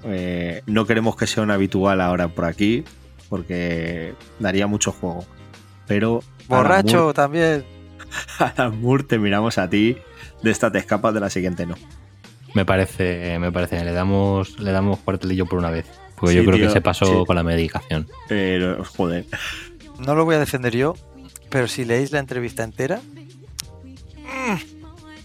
Eh, 0.03 0.61
no 0.65 0.85
queremos 0.85 1.15
que 1.15 1.27
sea 1.27 1.43
un 1.43 1.51
habitual 1.51 2.01
ahora 2.01 2.27
por 2.27 2.45
aquí, 2.45 2.84
porque 3.30 4.14
daría 4.39 4.68
mucho 4.68 4.91
juego. 4.91 5.26
Pero 5.88 6.22
Alan 6.49 6.64
Borracho 6.64 6.97
Moore, 6.97 7.14
también. 7.14 7.65
Alan 8.39 8.81
Moore, 8.81 9.03
te 9.03 9.19
miramos 9.19 9.57
a 9.57 9.69
ti, 9.69 9.97
de 10.43 10.51
esta 10.51 10.72
te 10.72 10.80
escapas, 10.80 11.14
de 11.14 11.19
la 11.19 11.30
siguiente 11.30 11.65
no. 11.65 11.76
Me 12.53 12.65
parece, 12.65 13.38
me 13.39 13.51
parece, 13.51 13.85
le 13.85 13.93
damos, 13.93 14.60
le 14.60 14.72
damos 14.72 14.99
cuartelillo 14.99 15.45
por 15.45 15.60
una 15.60 15.69
vez. 15.69 15.85
Porque 16.19 16.33
Sí, 16.33 16.37
yo 16.39 16.45
creo 16.45 16.57
tío, 16.57 16.67
que 16.67 16.73
se 16.73 16.81
pasó 16.81 17.05
sí. 17.05 17.25
con 17.25 17.35
la 17.35 17.43
medicación. 17.43 18.07
Pero, 18.27 18.83
joder, 18.83 19.25
No 19.99 20.15
lo 20.15 20.25
voy 20.25 20.35
a 20.35 20.39
defender 20.39 20.75
yo, 20.75 20.95
pero 21.49 21.67
si 21.67 21.85
leéis 21.85 22.11
la 22.11 22.19
entrevista 22.19 22.63
entera, 22.63 22.99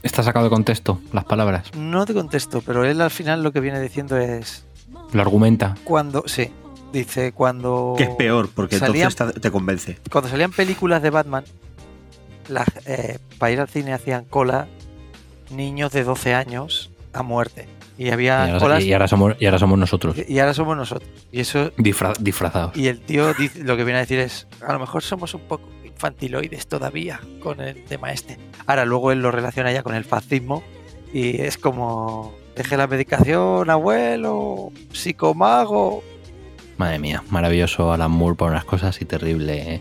Está 0.03 0.23
sacado 0.23 0.45
de 0.45 0.51
contexto 0.51 1.01
las 1.13 1.25
palabras. 1.25 1.73
no 1.77 2.05
te 2.05 2.13
contesto, 2.15 2.61
pero 2.65 2.85
él 2.85 3.01
al 3.01 3.11
final 3.11 3.43
lo 3.43 3.53
que 3.53 3.61
viene 3.61 3.81
diciendo 3.81 4.19
es 4.19 4.67
Lo 5.13 5.23
argumenta. 5.23 5.77
cuando, 5.85 6.25
sí, 6.27 6.51
dice 6.93 7.33
cuando 7.33 7.95
que 7.97 8.05
es 8.05 8.11
peor, 8.11 8.51
porque 8.55 8.79
salían, 8.79 9.11
entonces 9.11 9.35
te- 9.35 9.41
te 9.41 9.51
convence. 9.51 9.99
cuando 10.11 10.29
salían 10.29 10.53
películas 10.53 11.03
de 11.03 11.11
Batman, 11.11 11.45
la- 12.49 12.67
eh, 12.85 13.19
para 13.39 13.53
ir 13.53 13.61
al 13.61 13.69
cine 13.69 13.95
hacían 13.95 14.27
cola 14.27 14.69
niños 15.51 15.91
de 15.93 16.05
12 16.05 16.35
años 16.35 16.91
a 17.15 17.23
muerte. 17.23 17.67
Y 17.97 18.11
había 18.11 18.47
Y 18.47 18.51
ahora, 18.51 18.59
colas 18.61 18.85
y 18.85 18.93
ahora 18.93 19.07
somos, 19.09 19.37
y 19.39 19.47
ahora 19.47 19.59
somos 19.59 19.79
nosotros, 19.79 20.17
y 20.29 20.39
ahora 20.41 20.53
somos 20.55 20.77
nosotros. 20.77 21.09
Y 21.31 21.41
eso 21.41 21.71
disfra- 21.77 22.17
disfrazados. 22.19 22.77
y 22.77 22.89
el 22.89 23.01
tío 23.01 23.33
dice- 23.35 23.63
lo 23.63 23.77
que 23.77 23.85
viene 23.85 23.99
a 23.99 24.01
decir 24.03 24.19
es, 24.19 24.49
a 24.67 24.73
lo 24.73 24.81
mejor 24.81 25.03
somos 25.03 25.33
un 25.35 25.43
poco 25.43 25.69
infantiloides 25.85 26.67
todavía 26.67 27.21
con 27.41 27.61
el 27.61 27.85
tema 27.85 28.13
este. 28.13 28.37
Ahora 28.67 28.85
luego 28.85 29.13
él 29.13 29.23
lo 29.23 29.31
relaciona 29.31 29.71
ya 29.71 29.83
con 29.85 29.95
el 29.95 30.05
fascismo 30.05 30.65
y 31.13 31.41
es 31.41 31.57
como, 31.57 32.35
deje 32.57 32.77
la 32.77 32.89
medicación, 32.89 33.71
abuelo, 33.71 34.73
psicomago. 34.93 36.03
Madre 36.77 36.99
mía, 36.99 37.23
maravilloso 37.31 37.93
Alan 37.93 38.11
Moore 38.11 38.35
para 38.37 38.51
unas 38.51 38.65
cosas 38.65 39.01
y 39.01 39.05
terrible 39.05 39.81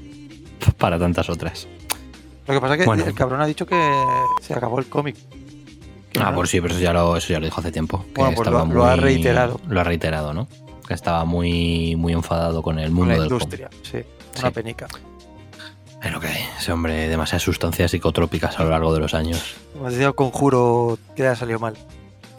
para 0.77 0.99
tantas 0.99 1.30
otras. 1.30 1.68
Lo 2.48 2.53
que 2.53 2.61
pasa 2.61 2.73
es 2.76 2.80
que 2.81 2.85
Bueno. 2.85 3.06
el 3.06 3.14
cabrón 3.15 3.41
ha 3.41 3.48
dicho 3.48 3.65
que 3.65 3.76
se 4.41 4.53
acabó 4.53 4.77
el 4.77 4.85
cómic. 4.85 5.15
Ah, 6.19 6.30
no- 6.30 6.35
por 6.35 6.48
sí, 6.48 6.61
pero 6.61 6.73
eso 6.73 6.84
ya 6.84 6.94
lo, 6.94 7.15
eso 7.18 7.34
ya 7.34 7.40
lo 7.40 7.45
dijo 7.45 7.60
hace 7.60 7.72
tiempo. 7.72 8.03
que 8.14 8.22
Bueno, 8.22 8.35
pues 8.35 8.48
estaba 8.48 8.65
lo- 8.65 8.73
lo 8.73 8.85
ha 8.85 8.95
reiterado. 8.95 9.60
Lo 9.68 9.80
ha 9.80 9.84
reiterado, 9.84 10.34
¿no? 10.34 10.48
Que 10.88 10.94
estaba 10.94 11.26
muy, 11.26 11.95
muy 11.95 12.14
enfadado 12.14 12.61
con 12.61 12.77
el 12.80 12.91
mundo 12.91 13.14
la 13.14 13.19
del 13.23 13.31
industria, 13.31 13.69
sí, 13.84 13.98
una 14.40 14.48
Sí. 14.49 14.53
penica. 14.53 14.88
Es 16.03 16.11
lo 16.11 16.19
que 16.19 16.27
hay. 16.27 16.41
Ese 16.60 16.72
hombre, 16.73 17.07
demasiadas 17.07 17.44
sustancias 17.44 17.90
psicotrópicas 17.91 18.60
a 18.60 18.64
lo 18.64 18.69
largo 18.72 18.94
de 18.94 18.99
los 18.99 19.14
años. 19.14 19.56
El 19.90 20.14
conjuro, 20.15 20.98
que 21.15 21.26
ha 21.26 21.35
salido 21.35 21.60
mal. 21.60 21.76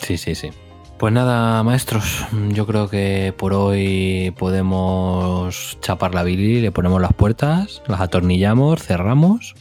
Sí, 0.06 0.18
sí, 0.18 0.34
sí. 0.34 0.50
Pues 0.98 1.12
nada, 1.12 1.62
maestros, 1.62 2.26
yo 2.50 2.66
creo 2.66 2.88
que 2.88 3.34
por 3.36 3.54
hoy 3.54 4.32
podemos 4.38 5.78
chapar 5.80 6.14
la 6.14 6.22
Billy, 6.22 6.60
le 6.60 6.70
ponemos 6.72 7.00
las 7.00 7.12
puertas, 7.14 7.82
las 7.88 8.00
atornillamos, 8.00 8.82
cerramos. 8.82 9.54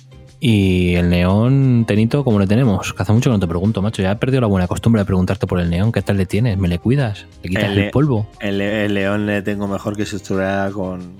Y 0.45 0.95
el 0.95 1.09
neón, 1.09 1.85
Tenito, 1.87 2.25
¿cómo 2.25 2.37
le 2.37 2.47
tenemos? 2.47 2.91
Que 2.93 3.01
hace 3.01 3.13
mucho 3.13 3.29
que 3.29 3.35
no 3.35 3.39
te 3.39 3.47
pregunto, 3.47 3.81
macho. 3.81 4.01
Ya 4.01 4.11
he 4.11 4.15
perdido 4.17 4.41
la 4.41 4.47
buena 4.47 4.67
costumbre 4.67 4.99
de 4.99 5.05
preguntarte 5.05 5.47
por 5.47 5.57
el 5.61 5.69
neón. 5.69 5.93
¿Qué 5.93 6.01
tal 6.01 6.17
le 6.17 6.25
tienes? 6.25 6.57
¿Me 6.57 6.67
le 6.67 6.79
cuidas? 6.79 7.27
¿Le 7.43 7.49
quitas 7.49 7.63
El 7.77 7.91
polvo? 7.91 8.27
El, 8.41 8.59
el 8.59 8.93
león 8.93 9.25
le 9.25 9.41
tengo 9.41 9.69
mejor 9.69 9.95
que 9.95 10.05
si 10.05 10.17
estuviera 10.17 10.69
con. 10.73 11.15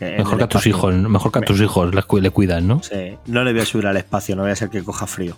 Mejor 0.00 0.38
que 0.38 0.42
a 0.44 0.48
tus 0.48 0.66
hijos, 0.66 0.92
mejor 0.96 1.30
que 1.30 1.38
a 1.38 1.42
tus 1.42 1.60
hijos 1.60 1.94
le, 1.94 2.02
cu- 2.02 2.18
le 2.18 2.30
cuidas, 2.30 2.60
¿no? 2.60 2.82
Sí, 2.82 3.16
no 3.26 3.44
le 3.44 3.52
voy 3.52 3.62
a 3.62 3.66
subir 3.66 3.86
al 3.86 3.96
espacio, 3.98 4.34
no 4.34 4.42
voy 4.42 4.50
a 4.50 4.56
ser 4.56 4.68
que 4.68 4.82
coja 4.82 5.06
frío. 5.06 5.36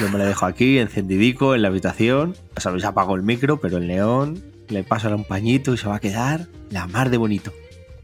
Yo 0.00 0.08
me 0.08 0.16
lo 0.16 0.24
dejo 0.24 0.46
aquí, 0.46 0.78
encendidico, 0.78 1.54
en 1.54 1.60
la 1.60 1.68
habitación. 1.68 2.32
Ya 2.56 2.62
sabéis, 2.62 2.84
apago 2.86 3.16
el 3.16 3.22
micro, 3.22 3.60
pero 3.60 3.76
el 3.76 3.86
león 3.86 4.42
le 4.70 4.82
paso 4.82 5.14
un 5.14 5.24
pañito 5.24 5.74
y 5.74 5.76
se 5.76 5.88
va 5.88 5.96
a 5.96 6.00
quedar 6.00 6.46
la 6.70 6.86
mar 6.86 7.10
de 7.10 7.18
bonito. 7.18 7.52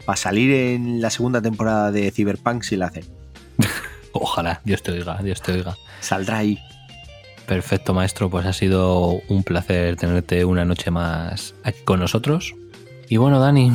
Para 0.05 0.17
salir 0.19 0.53
en 0.53 1.01
la 1.01 1.09
segunda 1.09 1.41
temporada 1.41 1.91
de 1.91 2.11
Cyberpunk 2.11 2.65
si 2.65 2.77
la 2.77 2.89
hacen. 2.89 3.05
Ojalá, 4.21 4.61
Dios 4.65 4.83
te 4.83 4.93
oiga, 4.93 5.19
Dios 5.23 5.41
te 5.43 5.53
oiga. 5.53 5.77
Saldrá 6.01 6.39
ahí. 6.39 6.59
Perfecto, 7.47 7.95
maestro. 7.95 8.29
Pues 8.29 8.45
ha 8.47 8.53
sido 8.53 9.21
un 9.29 9.43
placer 9.43 9.97
tenerte 9.97 10.45
una 10.45 10.65
noche 10.65 10.91
más 10.91 11.55
aquí 11.65 11.81
con 11.85 12.01
nosotros. 12.01 12.55
Y 13.09 13.17
bueno, 13.17 13.41
Dani, 13.41 13.73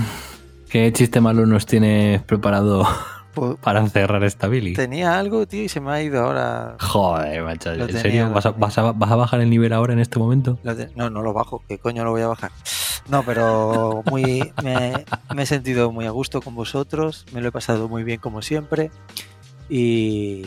¿qué 0.69 0.91
chiste 0.93 1.21
malo 1.21 1.45
nos 1.45 1.65
tienes 1.65 2.21
preparado 2.23 2.87
Pues, 3.33 3.55
para 3.63 3.83
cerrar 3.89 4.23
esta 4.23 4.47
Billy? 4.47 4.73
tenía 4.75 5.17
algo, 5.17 5.47
tío, 5.47 5.63
y 5.63 5.69
se 5.69 5.79
me 5.81 5.91
ha 5.91 6.03
ido 6.03 6.23
ahora. 6.23 6.75
Joder, 6.79 7.41
macho. 7.41 7.73
Lo 7.73 7.81
¿En 7.85 7.87
tenía, 7.87 8.01
serio? 8.03 8.29
¿Vas 8.29 8.45
a, 8.45 8.51
vas 8.51 8.77
a- 8.77 8.91
vas 8.91 9.09
a 9.11 9.15
bajar 9.15 9.41
el 9.41 9.49
nivel 9.49 9.73
ahora 9.73 9.93
en 9.93 9.99
este 9.99 10.19
momento? 10.19 10.59
No, 10.95 11.09
no 11.09 11.23
lo 11.23 11.33
bajo, 11.33 11.63
¿qué 11.67 11.79
coño 11.79 12.03
lo 12.03 12.11
voy 12.11 12.21
a 12.21 12.27
bajar? 12.27 12.51
No, 13.09 13.23
pero 13.23 14.03
muy, 14.05 14.53
me, 14.63 15.05
me 15.33 15.41
he 15.43 15.45
sentido 15.47 15.91
muy 15.91 16.05
a 16.05 16.11
gusto 16.11 16.41
con 16.43 16.53
vosotros, 16.53 17.25
me 17.33 17.41
lo 17.41 17.49
he 17.49 17.51
pasado 17.51 17.89
muy 17.89 18.03
bien 18.03 18.19
como 18.19 18.43
siempre 18.43 18.91
y, 19.69 20.45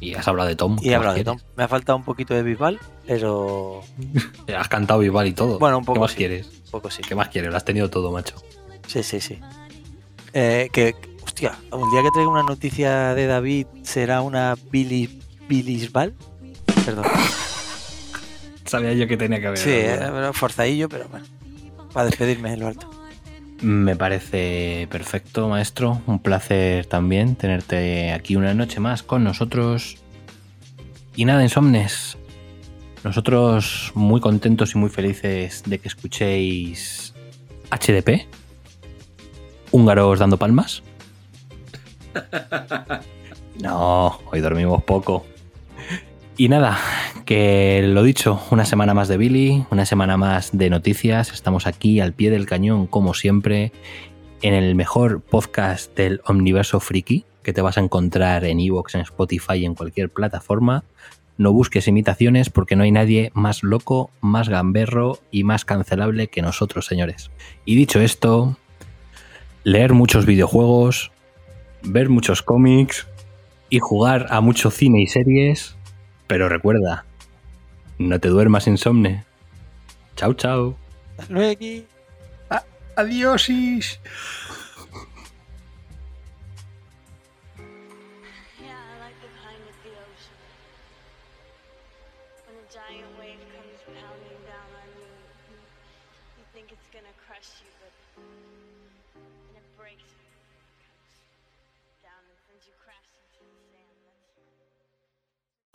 Y 0.00 0.14
has 0.14 0.26
hablado 0.28 0.48
de 0.48 0.56
Tom. 0.56 0.76
Me 0.82 1.64
ha 1.64 1.68
faltado 1.68 1.96
un 1.96 2.04
poquito 2.04 2.34
de 2.34 2.42
Bisbal, 2.42 2.78
pero 3.06 3.82
Has 4.56 4.68
cantado 4.68 5.02
igual 5.02 5.26
y 5.28 5.32
todo. 5.32 5.58
bueno, 5.58 5.78
un 5.78 5.84
poco 5.84 5.94
¿Qué 5.94 6.00
más 6.00 6.10
sí, 6.12 6.16
quieres? 6.16 6.46
un 6.66 6.70
poco 6.70 6.90
sí. 6.90 7.02
¿Qué 7.02 7.14
más 7.14 7.28
quieres? 7.28 7.50
Lo 7.50 7.56
has 7.56 7.64
tenido 7.64 7.88
todo, 7.90 8.10
macho. 8.12 8.36
Sí, 8.86 9.02
sí, 9.02 9.20
sí. 9.20 9.38
Eh, 10.32 10.68
que, 10.72 10.94
hostia, 11.24 11.56
un 11.72 11.90
día 11.90 12.02
que 12.02 12.10
traiga 12.10 12.30
una 12.30 12.42
noticia 12.42 13.14
de 13.14 13.26
David 13.26 13.66
será 13.82 14.20
una 14.20 14.54
Billy 14.70 15.20
Billisbal. 15.48 16.14
Perdón. 16.84 17.04
Sabía 18.64 18.92
yo 18.94 19.06
que 19.06 19.16
tenía 19.16 19.40
que 19.40 19.46
haber. 19.46 19.58
Sí, 19.58 19.70
eh, 19.70 19.96
pero 19.98 20.32
forzadillo, 20.32 20.88
pero 20.88 21.08
bueno. 21.08 21.24
Para 21.92 22.06
despedirme 22.06 22.52
en 22.52 22.60
lo 22.60 22.66
alto. 22.68 22.90
Me 23.62 23.96
parece 23.96 24.86
perfecto, 24.90 25.48
maestro. 25.48 26.00
Un 26.06 26.18
placer 26.18 26.86
también 26.86 27.36
tenerte 27.36 28.12
aquí 28.12 28.36
una 28.36 28.54
noche 28.54 28.80
más 28.80 29.02
con 29.02 29.24
nosotros. 29.24 29.96
Y 31.14 31.24
nada, 31.24 31.42
insomnes. 31.42 32.18
Nosotros 33.02 33.92
muy 33.94 34.20
contentos 34.20 34.74
y 34.74 34.78
muy 34.78 34.90
felices 34.90 35.62
de 35.66 35.78
que 35.78 35.88
escuchéis 35.88 37.14
HDP. 37.70 38.26
Húngaros 39.70 40.18
dando 40.18 40.36
palmas. 40.36 40.82
No, 43.60 44.20
hoy 44.30 44.40
dormimos 44.40 44.82
poco. 44.84 45.24
Y 46.38 46.48
nada, 46.50 46.78
que 47.24 47.82
lo 47.82 48.02
dicho, 48.02 48.42
una 48.50 48.66
semana 48.66 48.92
más 48.92 49.08
de 49.08 49.16
Billy, 49.16 49.64
una 49.70 49.86
semana 49.86 50.18
más 50.18 50.50
de 50.52 50.68
noticias. 50.68 51.32
Estamos 51.32 51.66
aquí 51.66 51.98
al 52.00 52.12
pie 52.12 52.30
del 52.30 52.44
cañón, 52.44 52.86
como 52.86 53.14
siempre, 53.14 53.72
en 54.42 54.52
el 54.52 54.74
mejor 54.74 55.22
podcast 55.22 55.96
del 55.96 56.20
Omniverso 56.26 56.78
Friki 56.78 57.24
que 57.42 57.52
te 57.52 57.62
vas 57.62 57.78
a 57.78 57.80
encontrar 57.80 58.44
en 58.44 58.58
Evox, 58.58 58.96
en 58.96 59.02
Spotify 59.02 59.64
en 59.64 59.76
cualquier 59.76 60.10
plataforma. 60.10 60.82
No 61.38 61.52
busques 61.52 61.86
imitaciones 61.88 62.50
porque 62.50 62.74
no 62.74 62.82
hay 62.82 62.90
nadie 62.90 63.30
más 63.34 63.62
loco, 63.62 64.10
más 64.20 64.48
gamberro 64.48 65.20
y 65.30 65.44
más 65.44 65.64
cancelable 65.64 66.26
que 66.26 66.42
nosotros, 66.42 66.86
señores. 66.86 67.30
Y 67.64 67.76
dicho 67.76 68.00
esto, 68.00 68.58
leer 69.62 69.94
muchos 69.94 70.26
videojuegos, 70.26 71.12
ver 71.82 72.10
muchos 72.10 72.42
cómics 72.42 73.06
y 73.70 73.78
jugar 73.78 74.26
a 74.30 74.40
mucho 74.40 74.72
cine 74.72 75.00
y 75.00 75.06
series. 75.06 75.76
Pero 76.26 76.48
recuerda, 76.48 77.04
no 77.98 78.18
te 78.18 78.28
duermas 78.28 78.66
insomne. 78.66 79.24
Chao, 80.16 80.34
chao. 80.34 80.76
Hasta 81.18 81.32
luego. 81.32 81.86
Adiosis. 82.96 84.00